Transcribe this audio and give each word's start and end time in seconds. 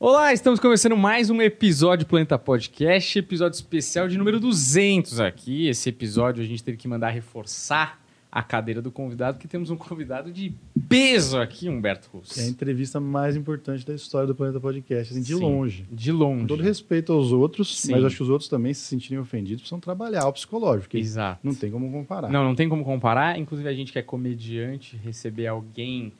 Olá, 0.00 0.32
estamos 0.32 0.60
começando 0.60 0.96
mais 0.96 1.28
um 1.28 1.42
episódio 1.42 2.06
do 2.06 2.08
Planeta 2.08 2.38
Podcast, 2.38 3.18
episódio 3.18 3.56
especial 3.56 4.06
de 4.06 4.16
número 4.16 4.38
200 4.38 5.18
aqui. 5.18 5.66
Esse 5.66 5.88
episódio 5.88 6.40
a 6.40 6.46
gente 6.46 6.62
teve 6.62 6.76
que 6.76 6.86
mandar 6.86 7.08
reforçar 7.10 8.00
a 8.30 8.40
cadeira 8.40 8.80
do 8.80 8.92
convidado, 8.92 9.38
porque 9.38 9.48
temos 9.48 9.70
um 9.70 9.76
convidado 9.76 10.30
de 10.30 10.54
peso 10.88 11.36
aqui, 11.40 11.68
Humberto 11.68 12.08
Russo. 12.12 12.38
É 12.38 12.44
a 12.44 12.46
entrevista 12.46 13.00
mais 13.00 13.34
importante 13.34 13.84
da 13.84 13.92
história 13.92 14.28
do 14.28 14.36
Planeta 14.36 14.60
Podcast, 14.60 15.12
assim, 15.12 15.20
de 15.20 15.34
Sim, 15.34 15.40
longe. 15.40 15.84
De 15.90 16.12
longe. 16.12 16.42
Com 16.42 16.46
todo 16.46 16.62
respeito 16.62 17.12
aos 17.12 17.32
outros, 17.32 17.80
Sim. 17.80 17.90
mas 17.90 18.04
acho 18.04 18.18
que 18.18 18.22
os 18.22 18.30
outros 18.30 18.48
também 18.48 18.72
se 18.72 18.82
sentirem 18.82 19.18
ofendidos 19.18 19.62
precisam 19.62 19.80
trabalhar 19.80 20.28
o 20.28 20.32
psicológico, 20.32 20.96
Exato. 20.96 21.40
não 21.42 21.56
tem 21.56 21.72
como 21.72 21.90
comparar. 21.90 22.30
Não, 22.30 22.44
não 22.44 22.54
tem 22.54 22.68
como 22.68 22.84
comparar. 22.84 23.36
Inclusive, 23.36 23.68
a 23.68 23.74
gente 23.74 23.90
que 23.90 23.98
é 23.98 24.02
comediante, 24.02 24.96
receber 24.96 25.48
alguém 25.48 26.12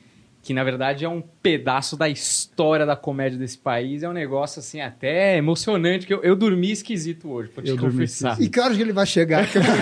que, 0.48 0.54
na 0.54 0.64
verdade, 0.64 1.04
é 1.04 1.08
um 1.10 1.20
pedaço 1.20 1.94
da 1.94 2.08
história 2.08 2.86
da 2.86 2.96
comédia 2.96 3.38
desse 3.38 3.58
país, 3.58 4.02
é 4.02 4.08
um 4.08 4.14
negócio, 4.14 4.60
assim, 4.60 4.80
até 4.80 5.36
emocionante, 5.36 6.06
que 6.06 6.14
eu, 6.14 6.23
eu 6.23 6.34
dormi 6.34 6.70
esquisito 6.70 7.30
hoje, 7.30 7.50
pra 7.50 7.62
te 7.62 7.68
Eu 7.68 7.77
dormi 7.77 7.98
confessar. 7.98 8.40
E 8.40 8.48
que 8.48 8.59
horas 8.59 8.74
que 8.74 8.82
ele 8.82 8.95
vai 8.95 9.04
chegar? 9.04 9.45
Que 9.52 9.59
eu 9.59 9.62
esse 9.62 9.74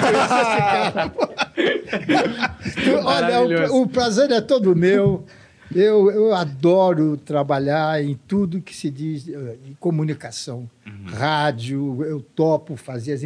cara. 0.58 1.14
Olha, 3.05 3.70
o, 3.70 3.82
o 3.82 3.88
prazer 3.88 4.32
é 4.32 4.41
todo 4.41 4.74
meu. 4.74 5.24
Eu, 5.72 6.10
eu 6.10 6.34
adoro 6.34 7.16
trabalhar 7.16 8.02
em 8.02 8.19
tudo 8.27 8.60
que 8.60 8.74
se 8.74 8.91
diz 8.91 9.28
eh, 9.28 9.56
em 9.69 9.74
comunicação. 9.74 10.69
Uhum. 10.84 11.14
Rádio, 11.14 12.05
eu 12.05 12.20
topo 12.20 12.77
fazer. 12.77 13.16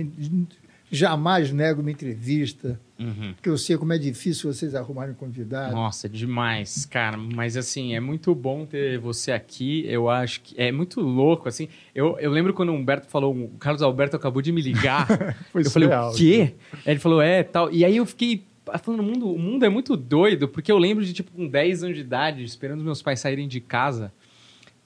Jamais 0.91 1.53
nego 1.53 1.81
uma 1.81 1.91
entrevista, 1.91 2.81
Uhum. 2.99 3.33
porque 3.35 3.49
eu 3.49 3.57
sei 3.57 3.79
como 3.79 3.93
é 3.95 3.99
difícil 3.99 4.53
vocês 4.53 4.75
arrumarem 4.75 5.15
convidado. 5.15 5.73
Nossa, 5.75 6.07
demais, 6.09 6.85
cara. 6.85 7.17
Mas 7.17 7.57
assim, 7.57 7.95
é 7.95 8.01
muito 8.01 8.35
bom 8.35 8.67
ter 8.67 8.99
você 8.99 9.33
aqui. 9.33 9.85
Eu 9.87 10.11
acho 10.11 10.43
que 10.43 10.55
é 10.61 10.71
muito 10.71 11.01
louco, 11.01 11.49
assim. 11.49 11.69
Eu, 11.95 12.19
eu 12.19 12.31
lembro 12.31 12.53
quando 12.53 12.69
o 12.69 12.73
Humberto 12.75 13.07
falou, 13.07 13.35
o 13.35 13.49
Carlos 13.59 13.81
Alberto 13.83 14.17
acabou 14.17 14.43
de 14.43 14.53
me 14.53 14.61
ligar. 14.61 15.07
Eu 15.55 15.71
falei, 15.71 15.89
o 15.89 16.13
quê? 16.13 16.53
Ele 16.85 16.99
falou, 16.99 17.23
é, 17.23 17.43
tal. 17.43 17.73
E 17.73 17.85
aí 17.85 17.97
eu 17.97 18.05
fiquei 18.05 18.45
falando, 18.83 19.01
o 19.01 19.03
mundo, 19.03 19.33
o 19.33 19.39
mundo 19.39 19.65
é 19.65 19.69
muito 19.69 19.97
doido, 19.97 20.47
porque 20.49 20.71
eu 20.71 20.79
lembro 20.79 21.05
de, 21.05 21.13
tipo, 21.13 21.31
com 21.33 21.47
10 21.47 21.85
anos 21.85 21.97
de 21.97 22.03
idade, 22.03 22.45
esperando 22.45 22.85
meus 22.85 23.01
pais 23.03 23.19
saírem 23.21 23.49
de 23.49 23.61
casa 23.61 24.13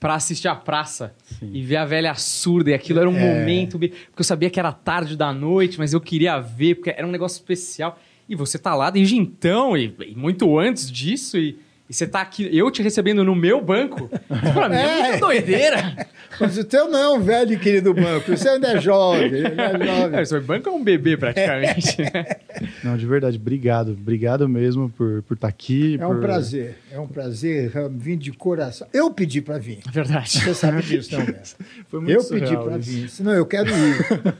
pra 0.01 0.15
assistir 0.15 0.49
a 0.49 0.55
praça 0.55 1.15
Sim. 1.25 1.51
e 1.53 1.63
ver 1.63 1.77
a 1.77 1.85
velha 1.85 2.15
surda. 2.15 2.71
E 2.71 2.75
aquilo 2.75 3.01
era 3.01 3.09
um 3.09 3.17
É. 3.17 3.21
momento, 3.41 3.79
porque 3.79 3.93
eu 4.19 4.25
sabia 4.25 4.51
que 4.51 4.59
era 4.61 4.73
tarde 4.73 5.17
da 5.17 5.33
noite, 5.33 5.79
mas 5.79 5.93
eu 5.93 6.01
queria 6.01 6.39
ver, 6.41 6.75
porque 6.77 6.91
era 6.91 7.07
um 7.07 7.11
negócio 7.11 7.37
especial. 7.37 7.99
E 8.29 8.35
você 8.35 8.59
tá 8.59 8.75
lá 8.75 8.91
desde 8.91 9.17
então, 9.17 9.77
e, 9.77 9.95
e 10.07 10.15
muito 10.15 10.59
antes 10.59 10.91
disso, 10.91 11.37
e, 11.39 11.59
e 11.89 11.93
você 11.93 12.07
tá 12.07 12.21
aqui, 12.23 12.49
eu 12.57 12.71
te 12.71 12.83
recebendo 12.83 13.23
no 13.25 13.35
meu 13.35 13.61
banco. 13.61 14.09
Pra 14.53 14.69
mim 14.69 14.75
é, 14.77 14.99
É. 14.99 15.03
muita 15.03 15.19
doideira. 15.19 16.07
Mas 16.41 16.59
o 16.59 16.65
teu 16.65 16.89
não 16.91 16.99
é 16.99 17.09
um 17.11 17.21
velho 17.21 17.53
e 17.53 17.59
querido 17.59 17.95
banco, 17.95 18.37
você 18.37 18.49
ainda 18.49 18.73
é 18.73 18.81
jovem. 18.81 19.25
Ainda 19.47 19.63
é 19.63 19.71
jovem. 19.87 20.19
É, 20.19 20.23
o 20.23 20.27
seu 20.27 20.43
banco 20.43 20.69
é 20.69 20.73
um 20.73 20.83
bebê, 20.83 21.17
praticamente. 21.17 22.03
né? 22.03 22.25
Não, 22.83 22.97
de 22.97 23.07
verdade, 23.07 23.37
obrigado. 23.37 23.93
Obrigado 23.93 24.49
mesmo 24.49 24.89
por 24.91 25.23
por 25.23 25.35
estar 25.35 25.47
aqui. 25.49 25.97
É 26.01 26.07
um 26.07 26.15
por- 26.15 26.21
prazer, 26.23 26.77
é 26.91 26.99
um 26.99 27.07
prazer 27.07 27.73
vim 27.93 28.17
de 28.19 28.33
coração. 28.33 28.89
Eu 28.93 29.11
pedi 29.13 29.41
para 29.41 29.59
vir. 29.59 29.79
É 29.87 29.91
Verdade. 29.93 30.41
Você 30.41 30.55
sabe 30.55 30.83
disso, 30.83 31.17
não, 31.17 31.25
Bessa? 31.27 31.57
Foi 31.89 32.01
muito 32.01 32.13
Eu 32.13 32.25
pedi 32.25 32.57
para 32.57 32.79
vir, 32.79 33.09
senão 33.11 33.33
eu 33.33 33.47
quero 33.47 33.69
ir. 33.71 34.35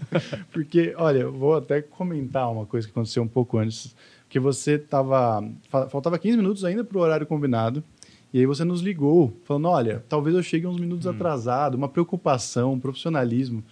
Porque, 0.53 0.95
olha, 0.97 1.19
eu 1.21 1.33
vou 1.33 1.57
até 1.57 1.81
comentar 1.81 2.51
uma 2.51 2.67
coisa 2.67 2.87
que 2.87 2.93
aconteceu 2.93 3.23
um 3.23 3.29
pouco 3.29 3.59
antes. 3.59 3.95
Que 4.35 4.41
você 4.41 4.77
tava. 4.77 5.49
fa- 5.69 5.89
Faltava 5.89 6.19
15 6.19 6.37
minutos 6.37 6.65
ainda 6.65 6.83
para 6.83 6.99
o 6.99 7.01
horário 7.01 7.25
combinado. 7.25 7.85
E 8.33 8.41
aí 8.41 8.47
você 8.47 8.65
nos 8.65 8.81
ligou, 8.81 9.33
falando: 9.45 9.69
olha, 9.69 10.05
talvez 10.09 10.35
eu 10.35 10.43
chegue 10.43 10.67
uns 10.67 10.81
minutos 10.81 11.07
atrasado, 11.07 11.77
uma 11.77 11.89
preocupação, 11.89 12.73
um 12.73 12.81
profissionalismo 12.81 13.63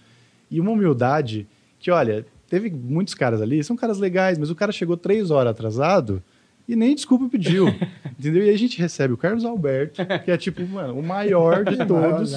e 0.49 0.61
uma 0.61 0.71
humildade 0.71 1.45
que, 1.77 1.91
olha, 1.91 2.25
teve 2.47 2.69
muitos 2.69 3.13
caras 3.13 3.41
ali, 3.41 3.61
são 3.61 3.75
caras 3.75 3.99
legais, 3.99 4.37
mas 4.37 4.49
o 4.49 4.55
cara 4.55 4.71
chegou 4.71 4.95
três 4.95 5.31
horas 5.31 5.51
atrasado 5.51 6.23
e 6.67 6.75
nem 6.75 6.95
desculpa 6.95 7.27
pediu. 7.29 7.67
entendeu? 8.17 8.43
E 8.43 8.49
aí 8.49 8.55
a 8.55 8.57
gente 8.57 8.79
recebe 8.79 9.13
o 9.13 9.17
Carlos 9.17 9.43
Alberto, 9.43 10.01
que 10.23 10.31
é 10.31 10.37
tipo, 10.37 10.65
mano, 10.67 10.97
o 10.97 11.03
maior 11.03 11.65
de 11.65 11.77
todos. 11.85 12.33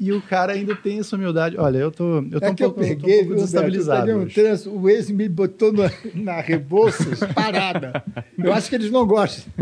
E 0.00 0.12
o 0.12 0.20
cara 0.20 0.52
ainda 0.52 0.74
tem 0.74 0.98
essa 0.98 1.14
humildade. 1.16 1.56
Olha, 1.56 1.78
eu 1.78 1.90
tô, 1.90 2.18
eu 2.18 2.40
tô 2.40 2.46
É 2.46 2.50
um 2.50 2.54
que 2.54 2.64
eu 2.64 2.72
pouco, 2.72 2.80
tô 2.80 2.86
um 2.86 3.00
peguei, 3.00 3.18
pouco 3.18 3.34
desestabilizado. 3.34 4.10
Eu 4.10 4.26
peguei 4.26 4.44
um 4.68 4.80
o 4.80 4.88
ex 4.88 5.10
me 5.10 5.28
botou 5.28 5.72
na, 5.72 5.90
na 6.14 6.40
Rebouças, 6.40 7.20
parada. 7.34 8.02
Eu 8.36 8.52
acho 8.52 8.68
que 8.68 8.74
eles 8.74 8.90
não 8.90 9.06
gostam 9.06 9.52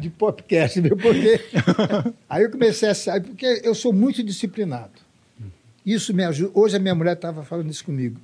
de 0.00 0.10
podcast, 0.10 0.80
viu? 0.80 0.96
Porque 0.96 1.40
aí 2.28 2.42
eu 2.42 2.50
comecei 2.50 2.88
a 2.88 2.94
sair, 2.94 3.22
porque 3.22 3.62
eu 3.64 3.74
sou 3.74 3.92
muito 3.92 4.22
disciplinado. 4.22 4.92
Isso 5.84 6.12
me 6.12 6.24
ajuda. 6.24 6.50
Hoje 6.54 6.76
a 6.76 6.78
minha 6.78 6.94
mulher 6.94 7.14
estava 7.14 7.42
falando 7.42 7.70
isso 7.70 7.84
comigo. 7.84 8.20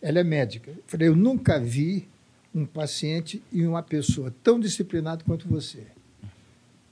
Ela 0.00 0.20
é 0.20 0.24
médica. 0.24 0.70
Eu 0.70 0.82
falei, 0.86 1.08
eu 1.08 1.16
nunca 1.16 1.58
vi 1.58 2.08
um 2.54 2.66
paciente 2.66 3.42
e 3.52 3.64
uma 3.64 3.82
pessoa 3.82 4.34
tão 4.42 4.58
disciplinado 4.58 5.24
quanto 5.24 5.46
você. 5.48 5.84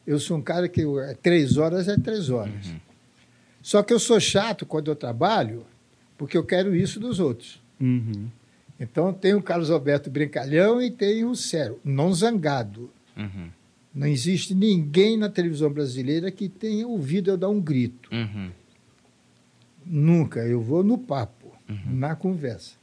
Eu 0.06 0.18
sou 0.18 0.38
um 0.38 0.42
cara 0.42 0.68
que 0.68 0.80
eu- 0.80 1.00
é 1.00 1.14
três 1.14 1.56
horas 1.56 1.88
é 1.88 1.96
três 1.96 2.30
horas. 2.30 2.72
Só 3.62 3.82
que 3.82 3.92
eu 3.92 3.98
sou 3.98 4.18
chato 4.20 4.64
quando 4.64 4.90
eu 4.90 4.96
trabalho, 4.96 5.66
porque 6.16 6.36
eu 6.38 6.44
quero 6.44 6.74
isso 6.74 6.98
dos 7.00 7.20
outros. 7.20 7.60
Uhum. 7.80 8.28
Então 8.80 9.12
tem 9.12 9.34
o 9.34 9.42
Carlos 9.42 9.70
Alberto 9.70 10.08
Brincalhão 10.08 10.80
e 10.80 10.90
tem 10.90 11.24
o 11.24 11.34
Cero, 11.34 11.80
não 11.84 12.12
zangado. 12.14 12.90
Uhum, 13.16 13.48
Não 13.92 14.06
existe 14.06 14.54
ninguém 14.54 15.16
na 15.18 15.28
televisão 15.28 15.70
brasileira 15.72 16.30
que 16.30 16.48
tenha 16.48 16.86
ouvido 16.86 17.30
eu 17.30 17.36
dar 17.36 17.48
um 17.48 17.60
grito. 17.60 18.08
uhum. 18.14 18.50
Nunca. 19.84 20.40
Eu 20.40 20.60
vou 20.60 20.84
no 20.84 20.96
papo, 20.98 21.52
na 21.86 22.14
conversa. 22.14 22.76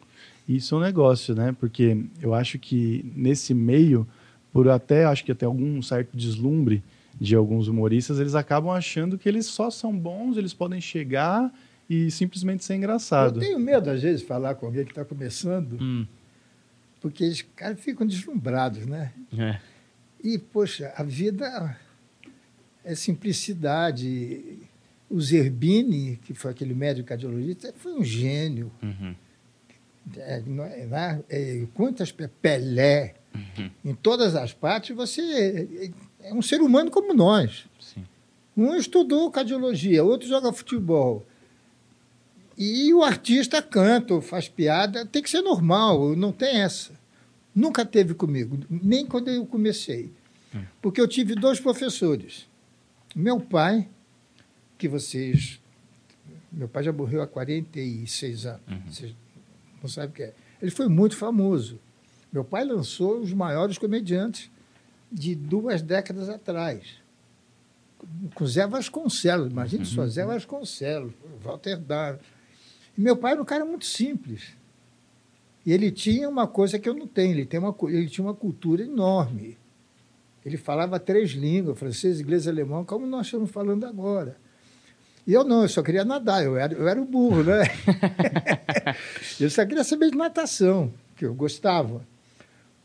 Isso 0.48 0.76
é 0.76 0.78
um 0.78 0.82
negócio, 0.82 1.34
né? 1.34 1.56
Porque 1.60 2.06
eu 2.22 2.34
acho 2.34 2.60
que 2.60 3.12
nesse 3.16 3.54
meio, 3.54 4.08
por 4.54 4.70
até 4.70 5.06
acho 5.06 5.24
que 5.26 5.32
até 5.32 5.46
algum 5.46 5.82
certo 5.82 6.16
deslumbre 6.16 6.84
de 7.20 7.36
alguns 7.36 7.68
humoristas, 7.68 8.20
eles 8.20 8.36
acabam 8.36 8.72
achando 8.72 9.18
que 9.18 9.28
eles 9.28 9.46
só 9.46 9.70
são 9.72 9.98
bons, 9.98 10.38
eles 10.38 10.54
podem 10.54 10.80
chegar 10.82 11.52
e 11.90 12.12
simplesmente 12.12 12.64
ser 12.66 12.76
engraçado. 12.76 13.38
Eu 13.38 13.42
tenho 13.42 13.60
medo, 13.60 13.90
às 13.90 14.02
vezes, 14.02 14.22
de 14.22 14.28
falar 14.28 14.56
com 14.56 14.66
alguém 14.66 14.84
que 14.84 14.92
está 14.92 15.06
começando, 15.06 15.78
Hum, 15.82 16.06
porque 17.00 17.24
eles 17.24 17.42
caras 17.56 17.80
ficam 17.80 18.06
deslumbrados, 18.06 18.86
né? 18.86 19.14
é. 19.38 19.60
E, 20.24 20.38
poxa, 20.40 20.92
a 20.98 21.04
vida 21.04 21.78
é 22.84 22.96
simplicidade. 22.96 24.58
O 25.10 25.22
Zerbini, 25.22 26.18
que 26.24 26.34
foi 26.34 26.50
aquele 26.52 26.74
médico 26.74 27.08
cardiologista, 27.08 27.72
foi 27.78 27.94
um 27.94 28.04
gênio. 28.04 28.72
Uhum, 28.82 29.14
quantas 31.74 32.12
pe- 32.12 32.28
Pelé, 32.28 33.16
uhum. 33.34 33.70
em 33.84 33.94
todas 33.96 34.36
as 34.36 34.54
partes, 34.54 34.96
você 34.96 35.22
é, 36.22 36.30
é 36.30 36.34
um 36.34 36.42
ser 36.42 36.62
humano 36.62 36.92
como 36.92 37.14
nós. 37.14 37.66
Sim. 37.80 38.06
Um 38.56 38.76
estudou 38.76 39.30
cardiologia, 39.32 40.04
outro 40.04 40.28
joga 40.28 40.54
futebol. 40.54 41.26
E 42.58 42.94
o 42.94 43.04
artista 43.04 43.62
canta, 43.62 44.14
ou 44.14 44.22
faz 44.22 44.48
piada, 44.48 45.06
tem 45.06 45.22
que 45.22 45.30
ser 45.30 45.42
normal, 45.42 46.16
não 46.16 46.32
tem 46.32 46.62
essa. 46.62 46.92
Nunca 47.54 47.86
teve 47.86 48.14
comigo, 48.14 48.60
nem 48.70 49.06
quando 49.06 49.30
eu 49.30 49.46
comecei. 49.46 50.12
Porque 50.82 51.02
eu 51.02 51.08
tive 51.08 51.36
dois 51.36 51.60
professores. 51.60 52.48
Meu 53.14 53.42
pai, 53.42 53.90
que 54.78 54.88
vocês. 54.88 55.60
Meu 56.50 56.70
pai 56.70 56.84
já 56.84 56.94
morreu 56.94 57.22
há 57.22 57.28
46 57.28 58.46
anos. 58.46 58.62
Vocês 58.88 59.14
não 59.82 59.90
sabem 59.90 60.10
o 60.10 60.14
que 60.14 60.24
é. 60.24 60.34
Ele 60.62 60.72
foi 60.72 60.88
muito 60.88 61.16
famoso. 61.16 61.80
Meu 62.32 62.44
pai 62.44 62.66
lançou 62.66 63.20
os 63.20 63.34
maiores 63.34 63.78
comediantes 63.78 64.50
de 65.12 65.36
duas 65.36 65.82
décadas 65.82 66.30
atrás. 66.30 67.02
Com 68.34 68.46
Zé 68.46 68.68
Vasconcelos, 68.68 69.52
imagine 69.52 69.86
só, 69.86 70.06
Zé 70.08 70.26
Vasconcelos, 70.26 71.14
Walter 71.44 71.78
Dar. 71.78 72.20
E 72.98 73.02
meu 73.02 73.16
pai 73.16 73.34
era 73.34 73.42
um 73.42 73.46
cara 73.46 73.66
muito 73.66 73.86
simples. 73.86 74.54
E 75.66 75.72
ele 75.72 75.92
tinha 75.92 76.30
uma 76.30 76.46
coisa 76.46 76.78
que 76.78 76.88
eu 76.88 76.94
não 76.94 77.08
tenho, 77.08 77.32
ele, 77.32 77.46
tem 77.46 77.60
uma, 77.60 77.76
ele 77.84 78.08
tinha 78.08 78.26
uma 78.26 78.36
cultura 78.36 78.84
enorme. 78.84 79.58
Ele 80.46 80.58
falava 80.58 81.00
três 81.00 81.32
línguas, 81.32 81.80
francês, 81.80 82.20
inglês 82.20 82.46
e 82.46 82.50
alemão, 82.50 82.86
como 82.86 83.08
nós 83.08 83.26
estamos 83.26 83.50
falando 83.50 83.86
agora. 83.86 84.38
E 85.28 85.34
eu 85.34 85.44
não, 85.44 85.64
eu 85.64 85.70
só 85.70 85.82
queria 85.82 86.06
nadar, 86.06 86.44
eu 86.44 86.56
era, 86.56 86.74
eu 86.74 86.88
era 86.88 87.02
o 87.02 87.06
burro, 87.06 87.44
né? 87.44 87.64
eu 89.40 89.50
só 89.50 89.66
queria 89.66 89.84
saber 89.84 90.12
de 90.12 90.18
natação, 90.18 90.94
que 91.16 91.26
eu 91.26 91.34
gostava. 91.34 92.06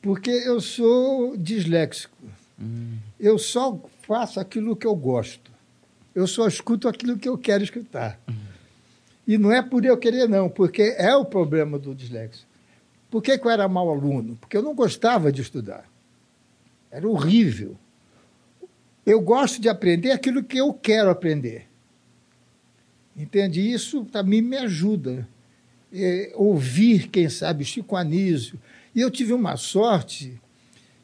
Porque 0.00 0.30
eu 0.30 0.60
sou 0.60 1.36
disléxico. 1.36 2.16
Eu 3.18 3.38
só 3.38 3.78
faço 4.02 4.40
aquilo 4.40 4.74
que 4.74 4.86
eu 4.86 4.94
gosto. 4.94 5.50
Eu 6.14 6.26
só 6.26 6.48
escuto 6.48 6.88
aquilo 6.88 7.18
que 7.18 7.28
eu 7.28 7.36
quero 7.36 7.62
escutar. 7.62 8.18
E 9.26 9.38
não 9.38 9.52
é 9.52 9.62
por 9.62 9.84
eu 9.84 9.96
querer, 9.96 10.28
não, 10.28 10.48
porque 10.48 10.94
é 10.98 11.14
o 11.14 11.24
problema 11.24 11.78
do 11.78 11.94
dislexo. 11.94 12.46
Por 13.10 13.22
que, 13.22 13.36
que 13.36 13.46
eu 13.46 13.50
era 13.50 13.68
mau 13.68 13.90
aluno? 13.90 14.36
Porque 14.36 14.56
eu 14.56 14.62
não 14.62 14.74
gostava 14.74 15.30
de 15.30 15.42
estudar. 15.42 15.84
Era 16.90 17.06
horrível. 17.08 17.76
Eu 19.04 19.20
gosto 19.20 19.60
de 19.60 19.68
aprender 19.68 20.12
aquilo 20.12 20.42
que 20.42 20.58
eu 20.58 20.72
quero 20.72 21.10
aprender. 21.10 21.69
Entende? 23.16 23.60
Isso 23.60 24.04
também 24.04 24.40
me 24.40 24.56
ajuda. 24.56 25.28
É, 25.92 26.32
ouvir, 26.34 27.08
quem 27.08 27.28
sabe, 27.28 27.64
Chico 27.64 27.96
Anísio. 27.96 28.58
E 28.94 29.00
eu 29.00 29.10
tive 29.10 29.32
uma 29.32 29.56
sorte 29.56 30.40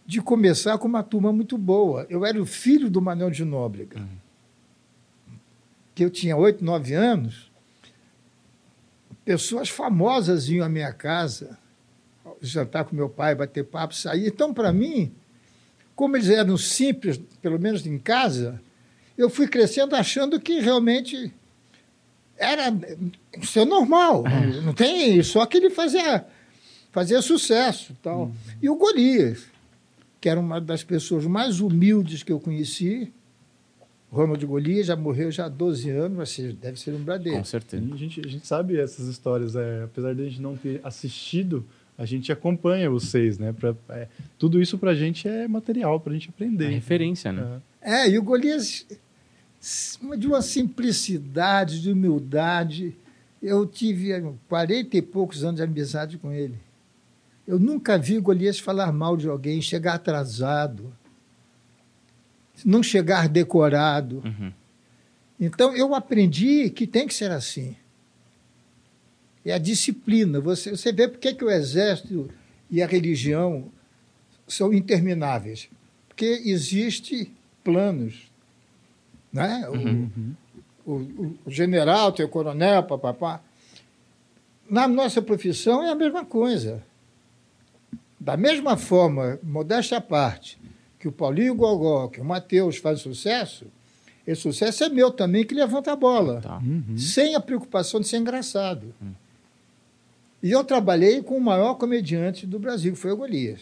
de 0.07 0.21
começar 0.21 0.79
com 0.79 0.87
uma 0.87 1.03
turma 1.03 1.33
muito 1.33 1.59
boa. 1.59 2.07
Eu 2.09 2.25
era 2.25 2.41
o 2.41 2.47
filho 2.47 2.89
do 2.89 3.03
Manuel 3.03 3.31
de 3.31 3.45
Nóbrega, 3.45 3.99
uhum. 3.99 5.37
que 5.95 6.05
eu 6.05 6.11
tinha 6.11 6.37
oito, 6.37 6.65
nove 6.65 6.95
anos. 6.95 7.51
Pessoas 9.25 9.69
famosas 9.69 10.49
iam 10.49 10.65
à 10.65 10.69
minha 10.69 10.93
casa 10.93 11.59
jantar 12.41 12.85
com 12.85 12.97
meu 12.97 13.09
pai, 13.09 13.35
bater 13.35 13.65
papo, 13.65 13.95
sair. 13.95 14.27
Então, 14.27 14.53
para 14.53 14.73
mim, 14.73 15.13
como 15.95 16.17
eles 16.17 16.29
eram 16.29 16.57
simples, 16.57 17.21
pelo 17.41 17.59
menos 17.59 17.87
em 17.87 17.99
casa, 17.99 18.61
eu 19.17 19.31
fui 19.31 19.49
crescendo 19.49 19.95
achando 19.97 20.41
que 20.41 20.61
realmente 20.61 21.33
era 22.39 22.73
isso 23.41 23.59
é 23.59 23.65
normal, 23.65 24.25
é. 24.27 24.61
não 24.63 24.73
tem 24.73 25.23
só 25.23 25.45
que 25.47 25.57
ele 25.57 25.71
fazia 25.71 26.27
fazia 26.93 27.21
sucesso, 27.21 27.95
tal. 28.03 28.23
Uhum. 28.23 28.35
E 28.63 28.71
o 28.71 28.77
Golias, 28.77 29.47
que 30.19 30.29
era 30.31 30.41
uma 30.41 30.59
das 30.59 30.83
pessoas 30.83 31.27
mais 31.27 31.61
humildes 31.61 32.23
que 32.23 32.33
eu 32.33 32.41
conheci, 32.41 33.13
Ronald 34.11 34.45
Golias 34.47 34.87
já 34.87 34.97
morreu 34.97 35.31
já 35.31 35.45
há 35.45 35.49
12 35.49 35.91
anos, 35.91 36.17
mas 36.17 36.55
deve 36.55 36.81
ser 36.81 36.95
um 36.95 37.03
bradeiro. 37.03 37.37
Com 37.39 37.45
certeza. 37.45 37.85
A 37.93 37.97
gente, 37.97 38.21
a 38.25 38.29
gente 38.29 38.47
sabe 38.47 38.79
essas 38.79 39.09
histórias, 39.09 39.55
é, 39.55 39.83
apesar 39.85 40.15
de 40.15 40.23
a 40.23 40.25
gente 40.25 40.41
não 40.41 40.57
ter 40.57 40.81
assistido, 40.83 41.65
a 41.99 42.07
gente 42.07 42.33
acompanha 42.33 42.89
vocês, 42.89 43.39
né? 43.39 43.53
Pra, 43.53 43.75
é, 43.91 44.09
tudo 44.39 44.61
isso 44.61 44.79
para 44.79 44.93
a 44.93 44.95
gente 44.95 45.29
é 45.29 45.47
material 45.47 46.01
para 46.01 46.13
a 46.13 46.15
gente 46.15 46.31
aprender. 46.31 46.67
É 46.67 46.71
referência, 46.71 47.31
né? 47.33 47.61
É. 47.83 48.07
é, 48.07 48.11
e 48.11 48.19
o 48.19 48.23
Golias 48.23 48.87
de 50.17 50.27
uma 50.27 50.41
simplicidade, 50.43 51.81
de 51.81 51.91
humildade. 51.91 52.97
Eu 53.43 53.67
tive 53.67 54.11
40 54.49 54.97
e 54.97 55.03
poucos 55.03 55.43
anos 55.43 55.57
de 55.57 55.63
amizade 55.63 56.19
com 56.19 56.33
ele. 56.33 56.57
Eu 57.47 57.59
nunca 57.59 57.99
vi 57.99 58.19
Golias 58.19 58.59
falar 58.59 58.93
mal 58.93 59.17
de 59.17 59.29
alguém, 59.29 59.61
chegar 59.61 59.95
atrasado, 59.95 60.93
não 62.65 62.83
chegar 62.83 63.29
decorado. 63.29 64.23
Uhum. 64.25 64.53
Então, 65.39 65.75
eu 65.75 65.95
aprendi 65.95 66.71
que 66.71 66.87
tem 66.87 67.07
que 67.07 67.15
ser 67.15 67.31
assim. 67.31 67.77
É 69.45 69.53
a 69.53 69.59
disciplina. 69.59 70.41
Você, 70.41 70.71
você 70.71 70.93
vê 70.93 71.07
por 71.07 71.19
que 71.19 71.45
o 71.45 71.51
exército 71.51 72.31
e 72.71 72.83
a 72.83 72.87
religião 72.87 73.71
são 74.49 74.73
intermináveis. 74.73 75.69
Porque 76.09 76.43
existe 76.45 77.31
planos 77.63 78.26
né? 79.37 79.69
Uhum. 79.69 80.35
O, 80.85 80.93
o, 80.93 81.39
o, 81.45 81.51
general, 81.51 82.11
tem 82.13 82.25
o 82.25 82.29
coronel, 82.29 82.83
papapá. 82.83 83.41
Na 84.69 84.89
nossa 84.89 85.21
profissão 85.21 85.83
é 85.83 85.91
a 85.91 85.95
mesma 85.95 86.25
coisa. 86.25 86.83
Da 88.19 88.37
mesma 88.37 88.77
forma, 88.77 89.39
modéstia 89.43 89.99
à 89.99 90.01
parte, 90.01 90.59
que 90.99 91.07
o 91.07 91.13
Paulinho 91.13 91.55
Gogó, 91.55 92.09
que 92.09 92.21
o 92.21 92.25
Matheus 92.25 92.79
faz 92.79 93.01
sucesso, 93.01 93.67
esse 94.27 94.43
sucesso 94.43 94.83
é 94.83 94.89
meu 94.89 95.11
também, 95.11 95.45
que 95.45 95.55
levanta 95.55 95.93
a 95.93 95.97
bola. 95.97 96.41
Tá. 96.41 96.59
Uhum. 96.59 96.99
Sem 96.99 97.37
a 97.37 97.41
preocupação 97.41 98.01
de 98.01 98.09
ser 98.09 98.17
engraçado. 98.17 98.93
Uhum. 99.01 99.13
E 100.43 100.51
eu 100.51 100.65
trabalhei 100.65 101.23
com 101.23 101.37
o 101.37 101.41
maior 101.41 101.75
comediante 101.75 102.47
do 102.47 102.59
Brasil, 102.59 102.93
que 102.93 102.99
foi 102.99 103.13
o 103.13 103.17
Golias. 103.17 103.61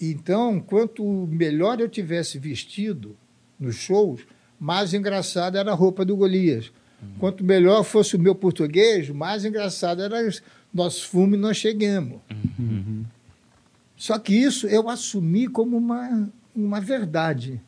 Então, 0.00 0.60
quanto 0.60 1.04
melhor 1.30 1.80
eu 1.80 1.88
tivesse 1.88 2.38
vestido, 2.38 3.16
nos 3.58 3.76
shows, 3.76 4.20
mais 4.58 4.94
engraçada 4.94 5.58
era 5.58 5.72
a 5.72 5.74
roupa 5.74 6.04
do 6.04 6.16
Golias. 6.16 6.72
Uhum. 7.02 7.08
Quanto 7.18 7.44
melhor 7.44 7.84
fosse 7.84 8.16
o 8.16 8.18
meu 8.18 8.34
português, 8.34 9.08
mais 9.10 9.44
engraçado 9.44 10.02
era 10.02 10.18
nós 10.72 11.00
fomos 11.00 11.38
e 11.38 11.40
nós 11.40 11.56
chegamos. 11.56 12.20
Uhum. 12.58 13.04
Só 13.96 14.18
que 14.18 14.34
isso 14.34 14.66
eu 14.66 14.88
assumi 14.88 15.48
como 15.48 15.76
uma, 15.76 16.30
uma 16.54 16.80
verdade. 16.80 17.60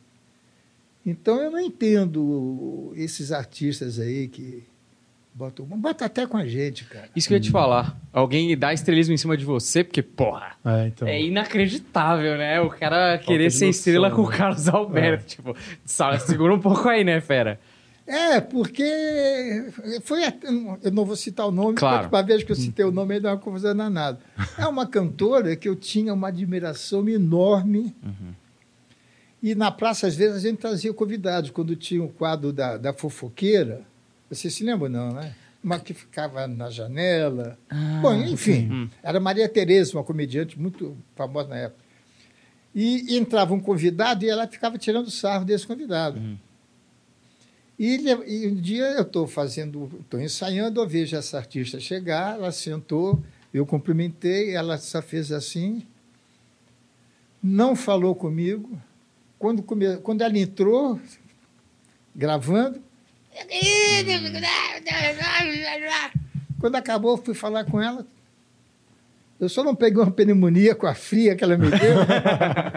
Então 1.05 1.41
eu 1.41 1.51
não 1.51 1.59
entendo 1.59 2.93
esses 2.95 3.31
artistas 3.31 3.99
aí 3.99 4.27
que 4.27 4.63
Bota, 5.33 5.63
bota 5.63 6.05
até 6.05 6.27
com 6.27 6.35
a 6.35 6.45
gente, 6.45 6.83
cara. 6.83 7.09
Isso 7.15 7.27
que 7.27 7.33
eu 7.33 7.37
ia 7.37 7.41
te 7.41 7.51
falar. 7.51 7.97
Alguém 8.11 8.55
dá 8.57 8.73
estrelismo 8.73 9.13
em 9.13 9.17
cima 9.17 9.37
de 9.37 9.45
você, 9.45 9.83
porque, 9.83 10.01
porra, 10.01 10.57
é, 10.63 10.87
então. 10.87 11.07
é 11.07 11.21
inacreditável, 11.21 12.37
né? 12.37 12.59
O 12.59 12.69
cara 12.69 13.17
querer 13.17 13.49
ser 13.49 13.67
noção, 13.67 13.79
estrela 13.79 14.09
né? 14.09 14.15
com 14.15 14.21
o 14.23 14.27
Carlos 14.27 14.67
Alberto. 14.67 15.23
É. 15.23 15.27
Tipo, 15.27 15.55
segura 16.19 16.53
um 16.53 16.59
pouco 16.59 16.87
aí, 16.89 17.03
né, 17.03 17.21
fera? 17.21 17.59
É, 18.05 18.41
porque 18.41 18.83
foi. 20.03 20.21
Eu 20.83 20.91
não 20.91 21.05
vou 21.05 21.15
citar 21.15 21.47
o 21.47 21.51
nome, 21.51 21.75
claro. 21.75 22.09
para 22.09 22.21
vez 22.21 22.43
que 22.43 22.51
eu 22.51 22.55
citei 22.55 22.83
o 22.83 22.91
nome 22.91 23.13
aí 23.13 23.19
dá 23.21 23.31
uma 23.31 23.37
confusão 23.37 23.73
danada. 23.73 24.19
É 24.57 24.67
uma 24.67 24.85
cantora 24.85 25.55
que 25.55 25.69
eu 25.69 25.77
tinha 25.77 26.13
uma 26.13 26.27
admiração 26.27 27.07
enorme. 27.07 27.95
Uhum. 28.03 28.33
E 29.41 29.55
na 29.55 29.71
praça, 29.71 30.07
às 30.07 30.15
vezes, 30.15 30.35
a 30.35 30.39
gente 30.39 30.59
trazia 30.59 30.93
convidados. 30.93 31.51
Quando 31.51 31.73
tinha 31.75 32.03
o 32.03 32.09
quadro 32.09 32.51
da, 32.51 32.75
da 32.75 32.91
fofoqueira, 32.91 33.81
você 34.35 34.49
se 34.49 34.63
lembra, 34.63 34.87
não, 34.87 35.11
né? 35.11 35.35
Uma 35.63 35.79
que 35.79 35.93
ficava 35.93 36.47
na 36.47 36.69
janela. 36.69 37.57
Ah, 37.69 37.99
Bom, 38.01 38.13
enfim, 38.13 38.69
hum. 38.71 38.89
era 39.03 39.19
Maria 39.19 39.47
Tereza, 39.47 39.97
uma 39.97 40.03
comediante 40.03 40.59
muito 40.59 40.97
famosa 41.15 41.49
na 41.49 41.57
época. 41.57 41.83
E, 42.73 43.17
entrava 43.17 43.53
um 43.53 43.59
convidado 43.59 44.23
e 44.23 44.29
ela 44.29 44.47
ficava 44.47 44.77
tirando 44.77 45.11
sarro 45.11 45.43
desse 45.43 45.67
convidado. 45.67 46.17
Hum. 46.17 46.37
E, 47.77 47.97
e, 48.25 48.47
um 48.47 48.55
dia 48.55 48.85
eu 48.91 49.01
estou 49.01 49.27
fazendo, 49.27 49.91
estou 49.99 50.19
ensaiando, 50.19 50.79
eu 50.79 50.87
vejo 50.87 51.15
essa 51.15 51.37
artista 51.37 51.79
chegar, 51.79 52.35
ela 52.35 52.51
sentou, 52.51 53.21
eu 53.53 53.65
cumprimentei, 53.65 54.55
ela 54.55 54.77
só 54.77 55.01
fez 55.01 55.31
assim, 55.31 55.85
não 57.43 57.75
falou 57.75 58.15
comigo. 58.15 58.81
Quando, 59.37 59.61
come, 59.61 59.97
quando 59.97 60.21
ela 60.21 60.37
entrou, 60.37 60.99
gravando, 62.15 62.81
quando 66.59 66.75
acabou, 66.75 67.17
fui 67.17 67.33
falar 67.33 67.65
com 67.65 67.81
ela. 67.81 68.05
Eu 69.39 69.49
só 69.49 69.63
não 69.63 69.75
peguei 69.75 70.01
uma 70.01 70.11
pneumonia 70.11 70.75
com 70.75 70.85
a 70.85 70.93
fria 70.93 71.35
que 71.35 71.43
ela 71.43 71.57
me 71.57 71.69
deu. 71.71 71.97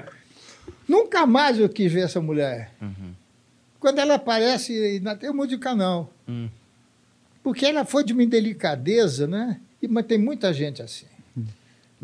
Nunca 0.88 1.26
mais 1.26 1.58
eu 1.58 1.68
quis 1.68 1.92
ver 1.92 2.04
essa 2.04 2.20
mulher. 2.20 2.72
Uhum. 2.80 3.12
Quando 3.78 3.98
ela 3.98 4.14
aparece, 4.14 5.02
eu 5.20 5.34
mudo 5.34 5.50
de 5.50 5.58
canal. 5.58 6.10
Uhum. 6.26 6.48
Porque 7.42 7.66
ela 7.66 7.84
foi 7.84 8.02
de 8.02 8.14
uma 8.14 8.24
delicadeza, 8.24 9.26
né? 9.26 9.60
E, 9.82 9.86
mas 9.86 10.06
tem 10.06 10.16
muita 10.16 10.52
gente 10.54 10.80
assim. 10.80 11.06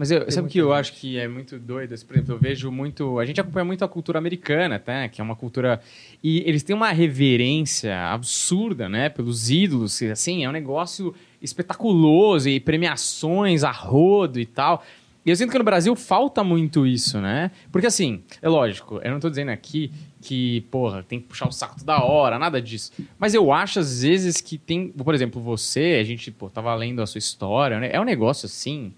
Mas 0.00 0.10
eu, 0.10 0.30
sabe 0.30 0.48
o 0.48 0.50
que 0.50 0.56
eu 0.56 0.72
acho 0.72 0.94
que 0.94 1.18
é 1.18 1.28
muito 1.28 1.58
doido? 1.58 1.94
Por 2.06 2.16
exemplo, 2.16 2.34
eu 2.34 2.38
vejo 2.38 2.72
muito. 2.72 3.18
A 3.18 3.26
gente 3.26 3.38
acompanha 3.38 3.66
muito 3.66 3.84
a 3.84 3.88
cultura 3.88 4.18
americana, 4.18 4.78
tá? 4.78 5.06
Que 5.10 5.20
é 5.20 5.24
uma 5.24 5.36
cultura. 5.36 5.78
E 6.24 6.38
eles 6.48 6.62
têm 6.62 6.74
uma 6.74 6.90
reverência 6.90 7.94
absurda, 8.06 8.88
né? 8.88 9.10
Pelos 9.10 9.50
ídolos. 9.50 10.00
Assim, 10.04 10.42
é 10.42 10.48
um 10.48 10.52
negócio 10.52 11.14
espetaculoso 11.42 12.48
e 12.48 12.58
premiações 12.58 13.62
a 13.62 13.70
rodo 13.70 14.40
e 14.40 14.46
tal. 14.46 14.82
E 15.22 15.28
eu 15.28 15.36
sinto 15.36 15.52
que 15.52 15.58
no 15.58 15.64
Brasil 15.64 15.94
falta 15.94 16.42
muito 16.42 16.86
isso, 16.86 17.20
né? 17.20 17.50
Porque 17.70 17.86
assim, 17.86 18.22
é 18.40 18.48
lógico, 18.48 19.02
eu 19.04 19.10
não 19.10 19.20
tô 19.20 19.28
dizendo 19.28 19.50
aqui 19.50 19.92
que, 20.22 20.62
porra, 20.70 21.02
tem 21.02 21.20
que 21.20 21.26
puxar 21.26 21.46
o 21.46 21.52
saco 21.52 21.78
toda 21.78 22.02
hora, 22.02 22.38
nada 22.38 22.62
disso. 22.62 22.90
Mas 23.18 23.34
eu 23.34 23.52
acho, 23.52 23.78
às 23.78 24.00
vezes, 24.00 24.40
que 24.40 24.56
tem. 24.56 24.88
Por 24.88 25.14
exemplo, 25.14 25.42
você, 25.42 25.98
a 26.00 26.04
gente, 26.04 26.30
pô, 26.30 26.48
tava 26.48 26.74
lendo 26.74 27.02
a 27.02 27.06
sua 27.06 27.18
história, 27.18 27.78
né? 27.78 27.90
É 27.92 28.00
um 28.00 28.04
negócio 28.04 28.46
assim 28.46 28.94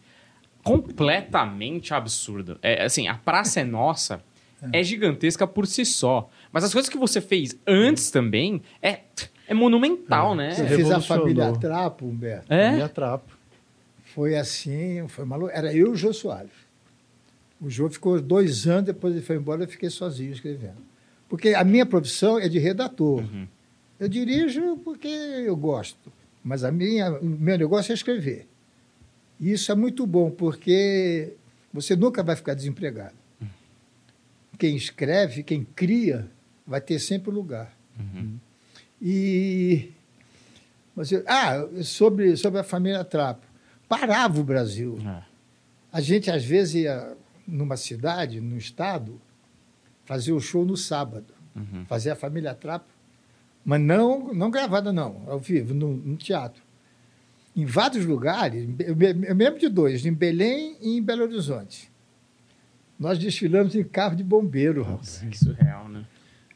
completamente 0.62 1.92
absurdo. 1.92 2.58
É, 2.62 2.84
assim, 2.84 3.08
a 3.08 3.14
Praça 3.14 3.60
é 3.60 3.64
Nossa 3.64 4.22
é. 4.72 4.80
é 4.80 4.82
gigantesca 4.82 5.46
por 5.46 5.66
si 5.66 5.84
só. 5.84 6.30
Mas 6.52 6.64
as 6.64 6.72
coisas 6.72 6.88
que 6.88 6.98
você 6.98 7.20
fez 7.20 7.56
antes 7.66 8.10
também 8.10 8.62
é, 8.80 9.00
é 9.48 9.54
monumental, 9.54 10.34
é. 10.34 10.36
né? 10.36 10.50
Você 10.52 10.66
fez 10.66 10.90
a 10.90 11.00
família 11.00 11.52
Trapo, 11.52 12.06
Humberto. 12.06 12.52
É? 12.52 12.66
Família 12.66 12.88
Trapo. 12.88 13.38
Foi 14.14 14.36
assim, 14.36 15.06
foi 15.08 15.24
maluco. 15.24 15.50
Era 15.52 15.72
eu 15.72 15.88
e 15.88 15.90
o 15.90 15.96
Jô 15.96 16.12
Soares. 16.12 16.50
O 17.60 17.70
Jô 17.70 17.88
ficou 17.88 18.20
dois 18.20 18.66
anos, 18.66 18.84
depois 18.84 19.14
ele 19.14 19.24
foi 19.24 19.36
embora, 19.36 19.62
eu 19.62 19.68
fiquei 19.68 19.88
sozinho 19.88 20.32
escrevendo. 20.32 20.82
Porque 21.28 21.50
a 21.50 21.64
minha 21.64 21.86
profissão 21.86 22.38
é 22.38 22.48
de 22.48 22.58
redator. 22.58 23.20
Uhum. 23.20 23.46
Eu 23.98 24.08
dirijo 24.08 24.76
porque 24.78 25.06
eu 25.06 25.56
gosto, 25.56 26.12
mas 26.42 26.64
a 26.64 26.72
minha, 26.72 27.12
o 27.12 27.24
meu 27.24 27.56
negócio 27.56 27.92
é 27.92 27.94
escrever. 27.94 28.48
E 29.42 29.50
isso 29.50 29.72
é 29.72 29.74
muito 29.74 30.06
bom, 30.06 30.30
porque 30.30 31.34
você 31.72 31.96
nunca 31.96 32.22
vai 32.22 32.36
ficar 32.36 32.54
desempregado. 32.54 33.16
Quem 34.56 34.76
escreve, 34.76 35.42
quem 35.42 35.64
cria, 35.64 36.30
vai 36.64 36.80
ter 36.80 37.00
sempre 37.00 37.32
lugar. 37.32 37.76
Uhum. 37.98 38.38
E. 39.00 39.90
Você, 40.94 41.24
ah, 41.26 41.66
sobre, 41.82 42.36
sobre 42.36 42.60
a 42.60 42.62
família 42.62 43.02
Trapo. 43.02 43.44
Parava 43.88 44.38
o 44.38 44.44
Brasil. 44.44 44.96
É. 45.04 45.24
A 45.90 46.00
gente, 46.00 46.30
às 46.30 46.44
vezes, 46.44 46.76
ia 46.76 47.16
numa 47.44 47.76
cidade, 47.76 48.40
num 48.40 48.56
estado, 48.56 49.20
fazer 50.04 50.30
o 50.30 50.38
show 50.38 50.64
no 50.64 50.76
sábado. 50.76 51.34
Uhum. 51.56 51.84
Fazer 51.86 52.10
a 52.10 52.16
família 52.16 52.54
Trapo. 52.54 52.92
Mas 53.64 53.80
não, 53.80 54.32
não 54.32 54.52
gravada, 54.52 54.92
não, 54.92 55.24
ao 55.26 55.40
vivo, 55.40 55.74
no, 55.74 55.96
no 55.96 56.16
teatro. 56.16 56.62
Em 57.54 57.66
vários 57.66 58.06
lugares, 58.06 58.68
eu 58.78 58.96
me- 58.96 59.26
eu 59.26 59.34
lembro 59.34 59.58
de 59.60 59.68
dois, 59.68 60.06
em 60.06 60.12
Belém 60.12 60.76
e 60.80 60.96
em 60.96 61.02
Belo 61.02 61.22
Horizonte. 61.24 61.90
Nós 62.98 63.18
desfilamos 63.18 63.74
em 63.74 63.84
carro 63.84 64.16
de 64.16 64.22
bombeiro. 64.24 64.84
Nossa, 64.88 65.26
que 65.26 65.36
surreal, 65.38 65.88
né? 65.88 66.06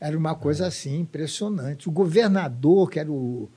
Era 0.01 0.17
uma 0.17 0.35
coisa 0.35 0.67
assim, 0.67 1.01
impressionante. 1.01 1.89
O 1.89 1.93
governador, 1.93 2.91
que 2.91 2.99
era 3.01 3.11
o 3.11 3.49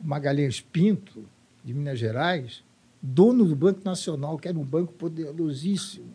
Magalhães 0.00 0.60
Pinto, 0.60 1.24
de 1.64 1.72
Minas 1.72 1.98
Gerais, 1.98 2.62
dono 3.02 3.44
do 3.44 3.56
Banco 3.56 3.80
Nacional, 3.84 4.38
que 4.38 4.46
era 4.48 4.58
um 4.58 4.64
banco 4.64 4.92
poderosíssimo, 4.92 6.06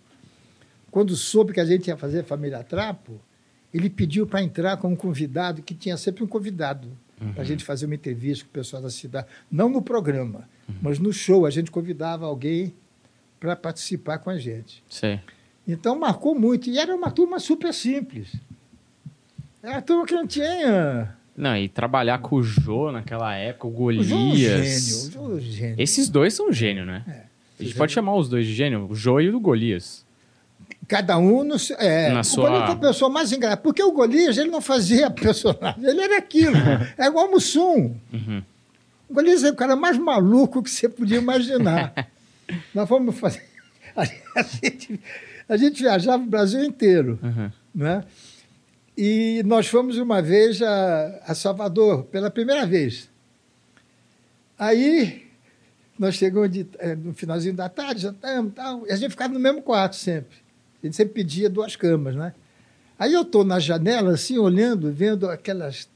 quando 0.92 1.16
soube 1.16 1.54
que 1.54 1.60
a 1.60 1.66
gente 1.66 1.88
ia 1.88 1.98
fazer 1.98 2.20
a 2.20 2.24
Família 2.24 2.64
Trapo, 2.64 3.20
ele 3.74 3.90
pediu 3.90 4.26
para 4.28 4.42
entrar 4.44 4.78
como 4.78 4.96
convidado, 4.96 5.62
que 5.62 5.74
tinha 5.76 5.98
sempre 5.98 6.24
um 6.24 6.28
convidado, 6.28 6.88
para 7.34 7.42
a 7.42 7.46
gente 7.46 7.64
fazer 7.64 7.86
uma 7.86 7.96
entrevista 7.96 8.46
com 8.46 8.50
o 8.50 8.54
pessoal 8.54 8.82
da 8.82 8.90
cidade. 8.90 9.28
Não 9.52 9.70
no 9.70 9.82
programa, 9.82 10.48
mas 10.82 11.00
no 11.00 11.12
show, 11.12 11.46
a 11.46 11.50
gente 11.50 11.72
convidava 11.72 12.26
alguém 12.26 12.74
para 13.40 13.56
participar 13.56 14.20
com 14.20 14.30
a 14.30 14.38
gente. 14.38 14.84
Sei. 14.90 15.20
Então 15.68 15.98
marcou 15.98 16.34
muito. 16.34 16.70
E 16.70 16.80
era 16.80 16.96
uma 16.96 17.12
turma 17.12 17.40
super 17.40 17.74
simples. 17.74 18.36
Era 19.62 19.74
uma 19.74 19.82
turma 19.82 20.06
que 20.06 20.14
não 20.14 20.26
tinha. 20.28 21.16
Não, 21.36 21.56
e 21.56 21.70
trabalhar 21.70 22.20
com 22.20 22.36
o 22.36 22.44
Jô 22.44 22.92
naquela 22.92 23.34
época, 23.36 23.68
o 23.68 23.86
O 23.86 24.04
João 24.04 24.22
é 24.22 24.24
um 24.26 24.36
gênio. 24.36 24.58
Golias. 24.58 25.08
O 25.08 25.12
João 25.12 25.32
é 25.32 25.36
um 25.36 25.40
gênio. 25.40 25.76
Esses 25.78 26.10
dois 26.10 26.34
são 26.34 26.52
gênio, 26.52 26.86
né? 26.86 27.04
É. 27.08 27.30
A 27.60 27.64
gente 27.64 27.76
pode 27.76 27.92
chamar 27.92 28.16
os 28.16 28.28
dois 28.30 28.46
de 28.46 28.54
gênio, 28.54 28.88
o 28.90 28.96
Jô 28.96 29.20
e 29.20 29.30
o 29.30 29.40
Golias. 29.40 30.06
Cada 30.90 31.18
um 31.20 31.44
no 31.46 31.58
seu- 31.58 31.78
é, 31.78 32.10
Na 32.12 32.20
o 32.22 32.24
sua- 32.24 32.50
Golias 32.50 32.66
foi 32.66 32.74
a 32.74 32.78
pessoa 32.80 33.10
mais 33.12 33.32
engraçada. 33.32 33.62
Porque 33.62 33.82
o 33.82 33.92
Golias 33.94 34.38
ele 34.38 34.50
não 34.50 34.60
fazia 34.60 35.10
personagem, 35.12 35.86
ele 35.86 36.02
era 36.02 36.18
aquilo. 36.18 36.56
é 36.98 37.06
igual 37.06 37.28
o 37.28 37.32
Mussum. 37.32 37.96
Uhum. 38.12 38.44
O 39.08 39.14
Golias 39.14 39.44
é 39.44 39.50
o 39.52 39.56
cara 39.56 39.76
mais 39.76 39.98
maluco 39.98 40.62
que 40.64 40.70
você 40.70 40.90
podia 40.90 41.18
imaginar. 41.20 41.94
Nós 42.76 42.90
fomos 42.90 43.18
fazer. 43.18 43.48
A 43.96 44.04
gente, 44.44 45.00
a 45.48 45.58
gente 45.58 45.82
viajava 45.82 46.24
o 46.24 46.26
Brasil 46.28 46.64
inteiro. 46.64 47.20
Uhum. 47.22 47.52
né? 47.76 48.04
E 48.98 49.42
nós 49.46 49.68
fomos 49.68 49.98
uma 49.98 50.22
vez 50.22 50.62
a, 50.62 51.22
a 51.26 51.34
Salvador, 51.36 52.04
pela 52.06 52.30
primeira 52.30 52.66
vez. 52.66 53.08
Aí, 54.58 55.26
nós 55.98 56.16
chegamos 56.16 56.52
de, 56.52 56.68
eh, 56.80 56.96
no 56.96 57.14
finalzinho 57.14 57.54
da 57.54 57.70
tarde, 57.70 58.02
jantamos 58.02 58.52
e 58.52 58.56
tal, 58.56 58.88
e 58.88 58.92
a 58.92 58.96
gente 58.96 59.12
ficava 59.12 59.34
no 59.34 59.40
mesmo 59.40 59.62
quarto 59.62 59.96
sempre. 59.96 60.38
A 60.82 60.86
gente 60.86 60.96
sempre 60.96 61.14
pedia 61.14 61.50
duas 61.50 61.76
camas, 61.76 62.16
né? 62.16 62.34
Aí 62.98 63.14
eu 63.14 63.22
estou 63.22 63.44
na 63.44 63.60
janela, 63.60 64.14
assim, 64.14 64.38
olhando, 64.38 64.92
vendo 64.92 65.30
aquelas, 65.30 65.90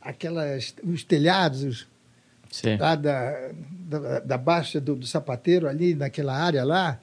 aquelas, 0.00 0.74
os 0.84 1.02
telhados 1.02 1.86
lá 2.78 2.94
da, 2.94 3.50
da, 3.70 4.20
da 4.20 4.38
Baixa 4.38 4.80
do, 4.80 4.94
do 4.94 5.06
Sapateiro, 5.06 5.68
ali 5.68 5.94
naquela 5.94 6.36
área 6.36 6.64
lá. 6.64 7.00